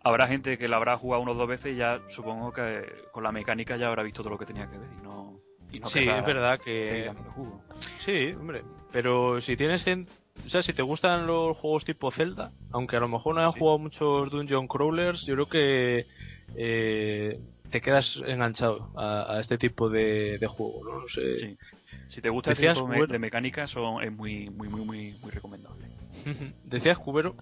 habrá 0.03 0.27
gente 0.27 0.57
que 0.59 0.69
la 0.69 0.77
habrá 0.77 0.97
jugado 0.97 1.23
unos 1.23 1.37
dos 1.37 1.49
veces 1.49 1.73
y 1.75 1.77
ya 1.77 2.01
supongo 2.09 2.53
que 2.53 2.85
con 3.13 3.23
la 3.25 3.33
mecánica 3.33 3.77
ya 3.77 3.89
habrá 3.89 4.03
visto 4.03 4.23
todo 4.23 4.31
lo 4.31 4.39
que 4.39 4.47
tenía 4.47 4.71
que 4.71 4.79
ver 4.79 4.89
y 4.99 5.03
no. 5.03 5.39
Y 5.73 5.81
no 5.81 5.87
sí, 5.87 6.09
es 6.09 6.25
verdad 6.25 6.61
que... 6.61 7.11
Sí, 7.99 8.33
hombre. 8.39 8.63
Pero 8.93 9.41
si 9.41 9.57
tienes... 9.57 9.87
en- 9.89 10.07
O 10.45 10.49
sea, 10.49 10.63
si 10.63 10.73
te 10.73 10.83
gustan 10.83 11.27
los 11.27 11.57
juegos 11.57 11.85
tipo 11.85 12.11
Zelda, 12.13 12.53
aunque 12.73 12.97
a 12.97 13.01
lo 13.01 13.09
mejor 13.09 13.35
no 13.35 13.41
hayas 13.41 13.55
Sí. 13.55 13.61
jugado 13.61 13.79
muchos 13.79 14.31
Dungeon 14.31 14.69
Crawlers, 14.69 15.27
yo 15.27 15.35
creo 15.35 15.47
que 15.49 16.07
eh, 16.57 17.41
te 17.71 17.81
quedas 17.81 18.23
enganchado 18.27 18.91
a, 18.97 19.35
a 19.35 19.41
este 19.41 19.59
tipo 19.59 19.89
de, 19.89 20.39
de 20.39 20.47
juego, 20.47 20.83
¿no? 20.85 21.01
No 21.01 21.09
sé. 21.09 21.39
Sí. 21.39 21.57
Si 22.09 22.21
te 22.21 22.29
gusta 22.29 22.53
este 22.53 22.63
Decías, 22.63 22.79
tipo 22.79 22.89
de, 22.91 22.99
bueno. 22.99 23.13
de 23.13 23.19
mecánica, 23.19 23.67
son, 23.67 24.03
es 24.03 24.13
muy, 24.13 24.49
muy, 24.51 24.69
muy, 24.69 24.81
muy, 24.85 25.13
muy 25.21 25.31
recomendable. 25.31 25.87
Decías, 26.65 26.99
Cubero, 26.99 27.35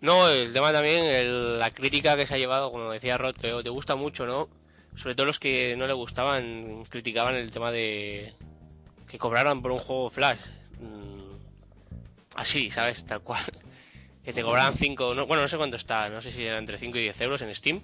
No, 0.00 0.28
el 0.28 0.52
tema 0.52 0.72
también, 0.72 1.04
el- 1.04 1.58
la 1.58 1.70
crítica 1.70 2.16
que 2.16 2.26
se 2.26 2.34
ha 2.34 2.38
llevado, 2.38 2.70
como 2.72 2.90
decía 2.90 3.16
Rod, 3.18 3.34
que 3.36 3.52
te 3.62 3.70
gusta 3.70 3.94
mucho, 3.96 4.26
¿no? 4.26 4.48
Sobre 4.96 5.14
todo 5.14 5.26
los 5.26 5.38
que 5.38 5.76
no 5.76 5.86
le 5.86 5.92
gustaban, 5.92 6.84
criticaban 6.88 7.34
el 7.34 7.50
tema 7.50 7.70
de 7.70 8.32
que 9.08 9.18
cobraran 9.18 9.62
por 9.62 9.70
un 9.70 9.78
juego 9.78 10.10
Flash. 10.10 10.38
Mm, 10.80 11.36
así, 12.34 12.70
¿sabes? 12.70 13.04
Tal 13.04 13.20
cual. 13.20 13.42
Que 14.24 14.32
te 14.32 14.42
cobraran 14.42 14.74
5, 14.74 15.14
no, 15.14 15.24
bueno, 15.28 15.42
no 15.44 15.48
sé 15.48 15.56
cuánto 15.56 15.76
está, 15.76 16.08
no 16.08 16.20
sé 16.20 16.32
si 16.32 16.42
era 16.44 16.58
entre 16.58 16.78
5 16.78 16.98
y 16.98 17.02
10 17.02 17.20
euros 17.20 17.42
en 17.42 17.54
Steam. 17.54 17.80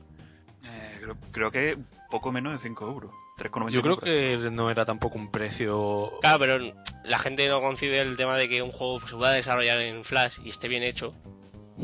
Eh, 0.65 0.99
creo, 1.01 1.17
creo 1.33 1.51
que 1.51 1.79
poco 2.11 2.31
menos 2.33 2.53
de 2.53 2.59
5 2.59 2.87
euros. 2.87 3.11
3,99. 3.39 3.71
yo 3.71 3.83
creo 3.83 3.97
que 3.99 4.51
no 4.51 4.71
era 4.71 4.85
tampoco 4.85 5.17
un 5.19 5.31
precio... 5.31 6.13
Claro, 6.21 6.39
pero 6.39 6.75
la 7.05 7.19
gente 7.19 7.49
no 7.49 7.61
concibe 7.61 8.01
el 8.01 8.17
tema 8.17 8.37
de 8.37 8.49
que 8.49 8.63
un 8.63 8.71
juego 8.71 9.01
se 9.01 9.17
pueda 9.17 9.33
desarrollar 9.33 9.81
en 9.81 10.05
Flash 10.05 10.39
y 10.45 10.51
esté 10.51 10.69
bien 10.69 10.83
hecho. 10.83 11.15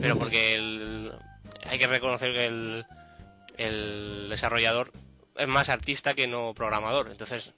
Pero 0.01 0.17
porque 0.17 0.55
el- 0.55 1.13
hay 1.69 1.79
que 1.79 1.87
reconocer 1.87 2.33
que 2.33 2.47
el, 2.47 2.85
el 3.57 4.29
desarrollador 4.29 4.93
es 5.37 5.49
más 5.49 5.69
artista 5.69 6.15
que 6.15 6.27
no 6.29 6.53
programador. 6.55 7.11
Entonces, 7.11 7.53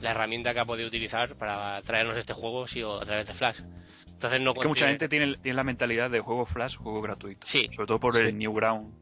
la 0.00 0.12
herramienta 0.12 0.54
que 0.54 0.60
ha 0.60 0.64
podido 0.64 0.88
utilizar 0.88 1.34
para 1.36 1.80
traernos 1.82 2.16
este 2.16 2.32
juego 2.34 2.64
ha 2.64 2.68
sido 2.68 3.00
a 3.00 3.04
través 3.04 3.26
de 3.26 3.34
Flash. 3.34 3.60
Entonces, 4.06 4.40
no 4.40 4.52
Es 4.52 4.58
que 4.60 4.68
mucha 4.68 4.86
gente 4.88 5.08
tiene, 5.08 5.34
tiene 5.34 5.56
la 5.56 5.64
mentalidad 5.64 6.10
de 6.10 6.20
juego 6.20 6.46
Flash, 6.46 6.76
juego 6.76 7.02
gratuito. 7.02 7.46
Sí. 7.46 7.68
Sobre 7.74 7.86
todo 7.88 7.98
por 8.00 8.12
Sí. 8.14 8.20
el 8.20 8.38
Newground. 8.38 8.94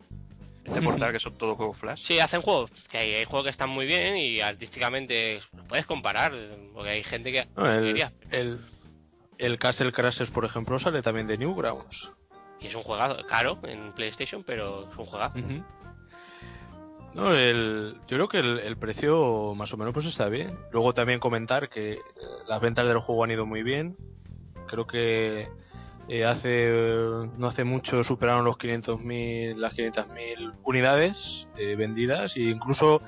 Este 0.64 0.82
portal 0.82 1.12
que 1.12 1.20
son 1.20 1.34
todos 1.38 1.56
juegos 1.56 1.78
Flash. 1.78 2.02
Sí, 2.04 2.18
hacen 2.20 2.42
juegos, 2.42 2.70
que 2.90 2.98
hay, 2.98 3.14
hay 3.14 3.24
juegos 3.24 3.44
que 3.44 3.50
están 3.50 3.70
muy 3.70 3.86
bien 3.86 4.16
y 4.18 4.40
artísticamente 4.40 5.40
los 5.54 5.66
puedes 5.66 5.86
comparar, 5.86 6.32
porque 6.74 6.90
hay 6.90 7.02
gente 7.02 7.32
que 7.32 7.46
No, 7.56 7.72
el, 7.72 8.04
el, 8.30 8.60
el 9.38 9.58
Castle 9.58 9.92
Crashers, 9.92 10.30
por 10.30 10.44
ejemplo, 10.44 10.78
sale 10.78 11.02
también 11.02 11.26
de 11.26 11.38
Newgrounds. 11.38 12.12
y 12.60 12.66
es 12.66 12.74
un 12.74 12.82
juegazo 12.82 13.24
caro 13.26 13.58
en 13.64 13.92
PlayStation, 13.92 14.44
pero 14.44 14.88
es 14.90 14.98
un 14.98 15.06
juegazo. 15.06 15.38
Ujú. 15.38 15.64
No, 17.14 17.34
el, 17.34 17.96
yo 18.06 18.16
creo 18.16 18.28
que 18.28 18.38
el, 18.38 18.60
el 18.60 18.76
precio 18.76 19.54
más 19.56 19.72
o 19.72 19.76
menos 19.76 19.92
pues 19.92 20.06
está 20.06 20.28
bien. 20.28 20.56
Luego 20.70 20.94
también 20.94 21.18
comentar 21.18 21.68
que 21.68 21.94
eh, 21.94 22.00
las 22.46 22.60
ventas 22.60 22.86
del 22.86 23.00
juego 23.00 23.24
han 23.24 23.32
ido 23.32 23.46
muy 23.46 23.62
bien. 23.64 23.96
Creo 24.68 24.86
que 24.86 25.48
eh, 26.12 26.24
hace 26.24 26.68
no 27.38 27.46
hace 27.46 27.62
mucho 27.62 28.02
superaron 28.02 28.44
los 28.44 28.56
500.000 28.58 29.54
las 29.54 29.76
500.000 29.76 30.54
unidades 30.64 31.46
eh, 31.56 31.76
vendidas 31.76 32.36
e 32.36 32.40
incluso 32.42 33.00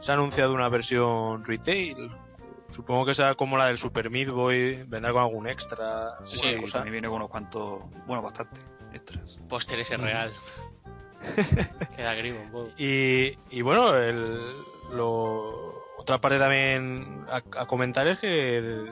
se 0.00 0.10
ha 0.10 0.14
anunciado 0.14 0.54
una 0.54 0.68
versión 0.68 1.44
retail. 1.44 2.10
Supongo 2.68 3.06
que 3.06 3.14
será 3.14 3.36
como 3.36 3.56
la 3.56 3.66
del 3.68 3.78
Super 3.78 4.10
Meat 4.10 4.28
Boy, 4.30 4.82
vendrá 4.88 5.12
con 5.12 5.22
algún 5.22 5.48
extra, 5.48 6.16
Sí, 6.24 6.56
cosa. 6.60 6.78
también 6.78 6.92
viene 6.94 7.06
con 7.08 7.16
unos 7.18 7.30
cuantos, 7.30 7.84
bueno, 8.06 8.22
bastante 8.22 8.60
extras. 8.92 9.38
Póster 9.48 9.78
ese 9.78 9.96
real. 9.96 10.32
Queda 11.96 12.14
grimo 12.14 12.40
un 12.42 12.50
poco. 12.50 12.70
Y, 12.76 13.38
y 13.50 13.62
bueno, 13.62 13.94
el, 13.96 14.36
lo, 14.92 15.82
otra 15.96 16.20
parte 16.20 16.38
también 16.38 17.24
a, 17.30 17.36
a 17.36 17.66
comentar 17.66 18.06
es 18.08 18.18
que 18.18 18.86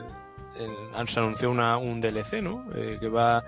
el- 0.58 1.08
se 1.08 1.20
anunció 1.20 1.50
una, 1.50 1.76
un 1.78 2.00
DLC, 2.00 2.42
¿no? 2.42 2.64
Eh, 2.74 2.98
que 3.00 3.08
va 3.08 3.44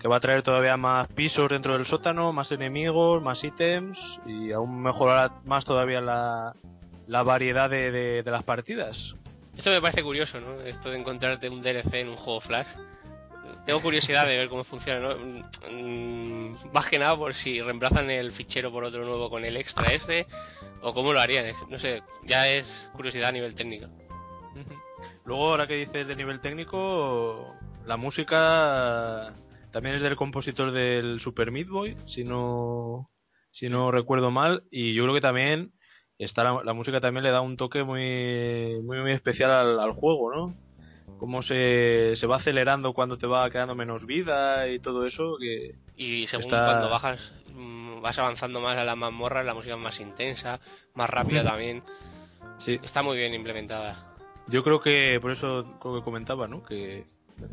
que 0.00 0.08
va 0.08 0.16
a 0.16 0.20
traer 0.20 0.42
todavía 0.42 0.76
más 0.76 1.06
pisos 1.08 1.48
dentro 1.50 1.74
del 1.74 1.84
sótano, 1.86 2.32
más 2.32 2.50
enemigos, 2.50 3.22
más 3.22 3.44
ítems 3.44 4.20
y 4.26 4.50
aún 4.50 4.82
mejorar 4.82 5.30
más 5.44 5.64
todavía 5.64 6.00
la, 6.00 6.56
la 7.06 7.22
variedad 7.22 7.70
de, 7.70 7.92
de- 8.22 8.30
las 8.30 8.42
partidas. 8.42 9.14
Esto 9.56 9.70
me 9.70 9.80
parece 9.80 10.02
curioso, 10.02 10.40
¿no? 10.40 10.54
Esto 10.62 10.90
de 10.90 10.98
encontrarte 10.98 11.48
un 11.48 11.62
DLC 11.62 11.94
en 12.00 12.08
un 12.08 12.16
juego 12.16 12.40
Flash. 12.40 12.68
Tengo 13.66 13.80
curiosidad 13.80 14.26
de 14.26 14.36
ver 14.38 14.48
cómo 14.48 14.64
funciona, 14.64 14.98
¿no? 14.98 15.14
Mm, 15.70 16.56
Más 16.72 16.88
que 16.88 16.98
nada 16.98 17.16
por 17.16 17.34
si 17.34 17.60
reemplazan 17.60 18.10
el 18.10 18.32
fichero 18.32 18.72
por 18.72 18.82
otro 18.82 19.04
nuevo 19.04 19.30
con 19.30 19.44
el 19.44 19.56
extra 19.56 19.92
ese 19.92 20.26
o 20.80 20.92
cómo 20.94 21.12
lo 21.12 21.20
harían. 21.20 21.46
No 21.68 21.78
sé, 21.78 22.02
ya 22.24 22.48
es 22.48 22.90
curiosidad 22.94 23.28
a 23.28 23.32
nivel 23.32 23.54
técnico. 23.54 23.86
Luego, 25.24 25.50
ahora 25.50 25.66
que 25.66 25.76
dices 25.76 26.06
de 26.06 26.16
nivel 26.16 26.40
técnico, 26.40 27.54
la 27.86 27.96
música 27.96 29.34
también 29.70 29.96
es 29.96 30.02
del 30.02 30.16
compositor 30.16 30.72
del 30.72 31.20
Super 31.20 31.50
Meat 31.50 31.68
Boy, 31.68 31.96
si 32.06 32.24
no, 32.24 33.10
si 33.50 33.68
no 33.68 33.90
recuerdo 33.90 34.30
mal, 34.30 34.64
y 34.70 34.94
yo 34.94 35.04
creo 35.04 35.14
que 35.14 35.20
también 35.20 35.72
está 36.18 36.44
la, 36.44 36.62
la 36.64 36.72
música 36.72 37.00
también 37.00 37.24
le 37.24 37.30
da 37.30 37.40
un 37.40 37.56
toque 37.56 37.82
muy, 37.84 38.80
muy, 38.82 39.00
muy 39.00 39.12
especial 39.12 39.50
al, 39.50 39.80
al 39.80 39.92
juego, 39.92 40.32
¿no? 40.34 40.54
Cómo 41.18 41.40
se, 41.40 42.12
se 42.16 42.26
va 42.26 42.36
acelerando 42.36 42.92
cuando 42.94 43.16
te 43.16 43.28
va 43.28 43.48
quedando 43.48 43.76
menos 43.76 44.06
vida 44.06 44.68
y 44.68 44.80
todo 44.80 45.06
eso, 45.06 45.36
que 45.40 45.76
Y 45.96 46.26
según 46.26 46.46
Está- 46.46 46.64
cuando 46.64 46.88
bajas, 46.88 47.32
mm, 47.52 48.00
vas 48.02 48.18
avanzando 48.18 48.60
más 48.60 48.76
a 48.76 48.84
la 48.84 48.96
mazmorra, 48.96 49.44
la 49.44 49.54
música 49.54 49.74
es 49.76 49.80
más 49.80 50.00
intensa, 50.00 50.58
más 50.94 51.08
rápida 51.08 51.44
también. 51.44 51.82
sí, 52.58 52.80
Está 52.82 53.02
muy 53.04 53.16
bien 53.16 53.34
implementada. 53.34 54.11
Yo 54.52 54.62
creo 54.62 54.80
que 54.80 55.18
por 55.20 55.30
eso 55.32 55.64
creo 55.80 55.96
que 55.96 56.02
comentaba, 56.04 56.46
¿no? 56.46 56.62
Que 56.62 57.06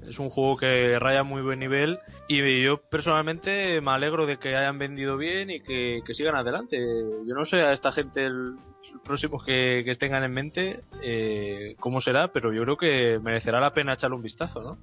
es 0.07 0.19
un 0.19 0.29
juego 0.29 0.57
que 0.57 0.99
raya 0.99 1.23
muy 1.23 1.41
buen 1.41 1.59
nivel 1.59 1.97
y 2.27 2.61
yo 2.61 2.77
personalmente 2.81 3.81
me 3.81 3.91
alegro 3.91 4.27
de 4.27 4.37
que 4.37 4.55
hayan 4.55 4.77
vendido 4.77 5.17
bien 5.17 5.49
y 5.49 5.61
que, 5.61 6.01
que 6.05 6.13
sigan 6.13 6.35
adelante. 6.35 6.77
Yo 7.25 7.33
no 7.33 7.45
sé 7.45 7.61
a 7.61 7.71
esta 7.71 7.91
gente 7.91 8.25
el, 8.25 8.57
el 8.93 8.99
próximo 9.03 9.41
que, 9.43 9.81
que 9.85 9.95
tengan 9.95 10.23
en 10.23 10.33
mente 10.33 10.81
eh, 11.01 11.75
cómo 11.79 12.01
será, 12.01 12.31
pero 12.31 12.53
yo 12.53 12.61
creo 12.63 12.77
que 12.77 13.19
merecerá 13.23 13.59
la 13.59 13.73
pena 13.73 13.93
echarle 13.93 14.15
un 14.17 14.21
vistazo, 14.23 14.61
¿no? 14.61 14.77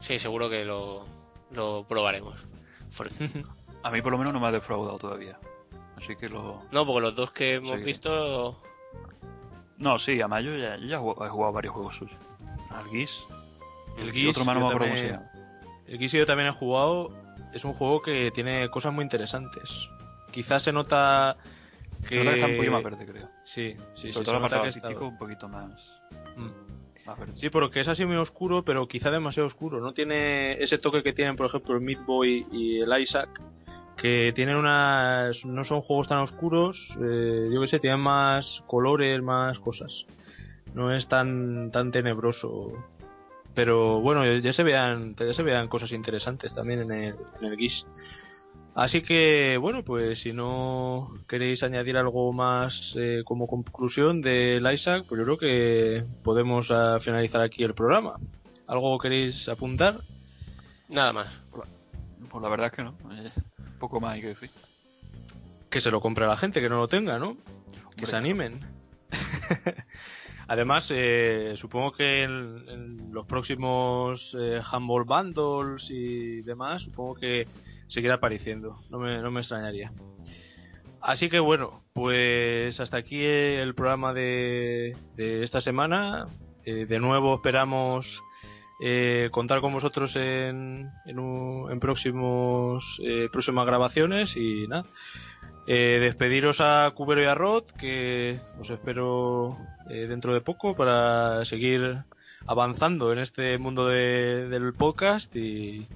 Sí, 0.00 0.18
seguro 0.18 0.50
que 0.50 0.64
lo, 0.64 1.06
lo 1.52 1.84
probaremos. 1.88 2.44
A 3.84 3.90
mí 3.90 4.00
por 4.02 4.12
lo 4.12 4.18
menos 4.18 4.32
no 4.32 4.40
me 4.40 4.46
ha 4.48 4.52
defraudado 4.52 4.98
todavía. 4.98 5.38
Así 5.96 6.16
que 6.16 6.28
lo... 6.28 6.62
No, 6.72 6.84
porque 6.86 7.00
los 7.02 7.14
dos 7.14 7.30
que 7.32 7.54
hemos 7.56 7.78
Sí. 7.78 7.84
visto 7.84 8.60
No, 9.82 9.98
sí, 9.98 10.20
a 10.20 10.28
Mayo 10.28 10.56
ya, 10.56 10.76
yo 10.76 10.86
ya 10.86 10.96
he 10.96 11.28
jugado, 11.28 11.52
varios 11.52 11.74
juegos 11.74 11.96
suyos. 11.96 12.16
Al 12.70 12.84
Geese. 12.86 13.20
El 13.98 14.12
Geese, 14.12 14.28
otro 14.30 14.44
más 14.44 14.54
no 14.54 14.60
yo 14.60 14.66
me 14.68 14.74
acuerdo 14.74 14.94
cómo 14.94 14.96
se 14.96 15.08
también-. 15.08 15.30
El 15.88 15.98
Geese 15.98 16.18
yo 16.18 16.26
también 16.26 16.48
he 16.48 16.52
jugado. 16.52 17.10
Es 17.52 17.64
un 17.64 17.74
juego 17.74 18.00
que 18.00 18.30
tiene 18.30 18.68
cosas 18.70 18.92
muy 18.94 19.02
interesantes. 19.02 19.90
Quizás 20.30 20.62
se 20.62 20.72
nota 20.72 21.36
Que... 22.08 22.22
Está 22.22 22.46
un 22.46 22.56
poquito 22.56 22.72
más 22.72 22.82
verde, 22.82 23.06
creo. 23.06 23.28
Sí, 23.44 23.76
sí, 23.94 24.12
sí. 24.12 24.22
Todo 24.22 24.36
el 24.36 24.42
nota 24.42 24.56
apartado 24.56 24.62
artístico 24.62 25.06
un 25.06 25.18
poquito 25.18 25.48
más, 25.48 25.70
Mm. 26.36 27.06
más 27.06 27.18
verde. 27.18 27.32
Sí, 27.36 27.50
porque 27.50 27.80
es 27.80 27.88
así 27.88 28.06
muy 28.06 28.16
oscuro, 28.16 28.64
pero 28.64 28.88
quizá 28.88 29.10
demasiado 29.10 29.46
oscuro. 29.46 29.80
No 29.80 29.92
tiene 29.92 30.54
ese 30.62 30.78
toque 30.78 31.02
que 31.02 31.12
tienen, 31.12 31.36
por 31.36 31.46
ejemplo, 31.46 31.74
el 31.74 31.80
Meat 31.82 32.04
Boy 32.06 32.46
y 32.50 32.80
el 32.80 33.00
Isaac, 33.00 33.28
que 33.96 34.32
tienen 34.34 34.56
unas. 34.56 35.44
no 35.44 35.64
son 35.64 35.82
juegos 35.82 36.08
tan 36.08 36.18
oscuros. 36.18 36.96
eh, 37.00 37.48
yo 37.52 37.60
que 37.60 37.68
sé, 37.68 37.78
tienen 37.78 38.00
más 38.00 38.62
colores, 38.66 39.22
más 39.22 39.58
cosas. 39.58 40.06
No 40.74 40.94
es 40.94 41.08
tan 41.08 41.70
tan 41.70 41.90
tenebroso. 41.90 42.72
Pero 43.54 44.00
bueno, 44.00 44.24
ya 44.24 44.52
se 44.52 44.62
vean, 44.62 45.14
ya 45.16 45.32
se 45.34 45.42
vean 45.42 45.68
cosas 45.68 45.92
interesantes 45.92 46.54
también 46.54 46.80
en 46.80 46.92
el, 46.92 47.16
en 47.40 47.46
el 47.46 47.58
Geese. 47.58 47.86
Así 48.74 49.02
que, 49.02 49.58
bueno, 49.58 49.84
pues 49.84 50.20
si 50.20 50.32
no 50.32 51.12
queréis 51.28 51.62
añadir 51.62 51.98
algo 51.98 52.32
más 52.32 52.96
eh, 52.98 53.22
como 53.24 53.46
conclusión 53.46 54.22
del 54.22 54.70
Isaac, 54.72 55.04
pues 55.06 55.18
yo 55.18 55.24
creo 55.24 55.38
que 55.38 56.04
podemos 56.22 56.70
ah, 56.70 56.98
finalizar 56.98 57.42
aquí 57.42 57.64
el 57.64 57.74
programa. 57.74 58.18
¿Algo 58.66 58.98
queréis 58.98 59.48
apuntar? 59.50 60.00
nada 60.88 61.12
más. 61.12 61.28
Pues 61.50 62.42
la 62.42 62.48
verdad 62.48 62.68
es 62.68 62.72
que 62.72 62.82
no. 62.82 62.96
Eh, 63.82 63.88
poco 63.88 64.00
más 64.00 64.14
hay 64.14 64.20
que 64.20 64.28
decir. 64.28 64.50
Que 65.68 65.80
se 65.80 65.90
lo 65.90 66.00
compre 66.00 66.26
la 66.26 66.36
gente, 66.36 66.60
que 66.60 66.68
no 66.68 66.76
lo 66.76 66.88
tenga, 66.88 67.18
¿no? 67.18 67.36
Que 67.96 68.06
se 68.06 68.16
animen. 68.16 68.60
Además, 70.48 70.92
eh, 70.94 71.52
supongo 71.56 71.92
que 71.92 72.24
en, 72.24 72.64
en 72.68 73.12
los 73.12 73.26
próximos 73.26 74.36
eh, 74.38 74.60
Humble 74.72 75.04
Bundles 75.04 75.90
y 75.90 76.42
demás, 76.42 76.82
supongo 76.82 77.14
que 77.14 77.46
seguirá 77.86 78.14
apareciendo. 78.14 78.78
No 78.90 78.98
me, 78.98 79.18
no 79.18 79.30
me 79.30 79.40
extrañaría. 79.40 79.92
Así 81.00 81.28
que 81.28 81.40
bueno, 81.40 81.82
pues 81.92 82.78
hasta 82.80 82.98
aquí 82.98 83.24
el 83.24 83.74
programa 83.74 84.12
de, 84.12 84.96
de 85.16 85.42
esta 85.42 85.60
semana. 85.60 86.26
Eh, 86.64 86.86
de 86.86 87.00
nuevo 87.00 87.34
esperamos 87.34 88.22
eh, 88.82 89.28
contar 89.30 89.60
con 89.60 89.72
vosotros 89.72 90.16
en, 90.16 90.90
en, 91.06 91.18
un- 91.18 91.70
en 91.70 91.78
próximos 91.80 93.00
eh, 93.04 93.28
próximas 93.30 93.64
grabaciones 93.66 94.36
y 94.36 94.66
nada. 94.66 94.84
Eh, 95.68 95.98
despediros 96.00 96.60
a 96.60 96.90
Cubero 96.92 97.22
y 97.22 97.26
a 97.26 97.36
Rod, 97.36 97.64
que 97.78 98.40
os 98.58 98.68
espero 98.70 99.56
eh, 99.88 100.06
dentro 100.08 100.34
de 100.34 100.40
poco 100.40 100.74
para 100.74 101.44
seguir 101.44 101.98
avanzando 102.46 103.12
en 103.12 103.20
este 103.20 103.56
mundo 103.58 103.86
de- 103.86 104.48
del 104.48 104.72
podcast 104.74 105.34
y, 105.36 105.86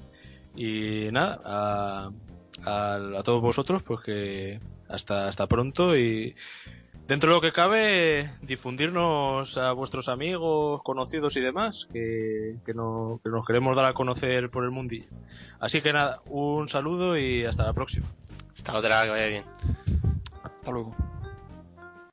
nada, 1.10 1.40
a, 1.44 2.10
a- 2.64 3.18
a 3.18 3.22
todos 3.24 3.42
vosotros, 3.42 3.82
pues 3.82 4.00
que 4.04 4.60
hasta, 4.88 5.26
hasta 5.26 5.48
pronto 5.48 5.96
y 5.96 6.36
dentro 7.08 7.30
de 7.30 7.36
lo 7.36 7.40
que 7.40 7.52
cabe, 7.52 8.30
difundirnos 8.42 9.56
a 9.58 9.72
vuestros 9.72 10.08
amigos, 10.08 10.82
conocidos 10.82 11.36
y 11.36 11.40
demás, 11.40 11.88
que, 11.92 12.56
que, 12.64 12.74
no- 12.74 13.20
que 13.22 13.30
nos 13.30 13.46
queremos 13.46 13.76
dar 13.76 13.84
a 13.86 13.94
conocer 13.94 14.50
por 14.50 14.64
el 14.64 14.70
mundillo. 14.70 15.08
Así 15.60 15.80
que 15.80 15.92
nada, 15.92 16.20
un 16.26 16.68
saludo 16.68 17.16
y 17.16 17.44
hasta 17.44 17.64
la 17.64 17.72
próxima. 17.72 18.06
Hasta 18.56 18.76
otra, 18.76 19.04
que 19.04 19.10
vaya 19.10 19.26
bien. 19.26 19.44
Hasta 20.42 20.70
luego. 20.70 20.94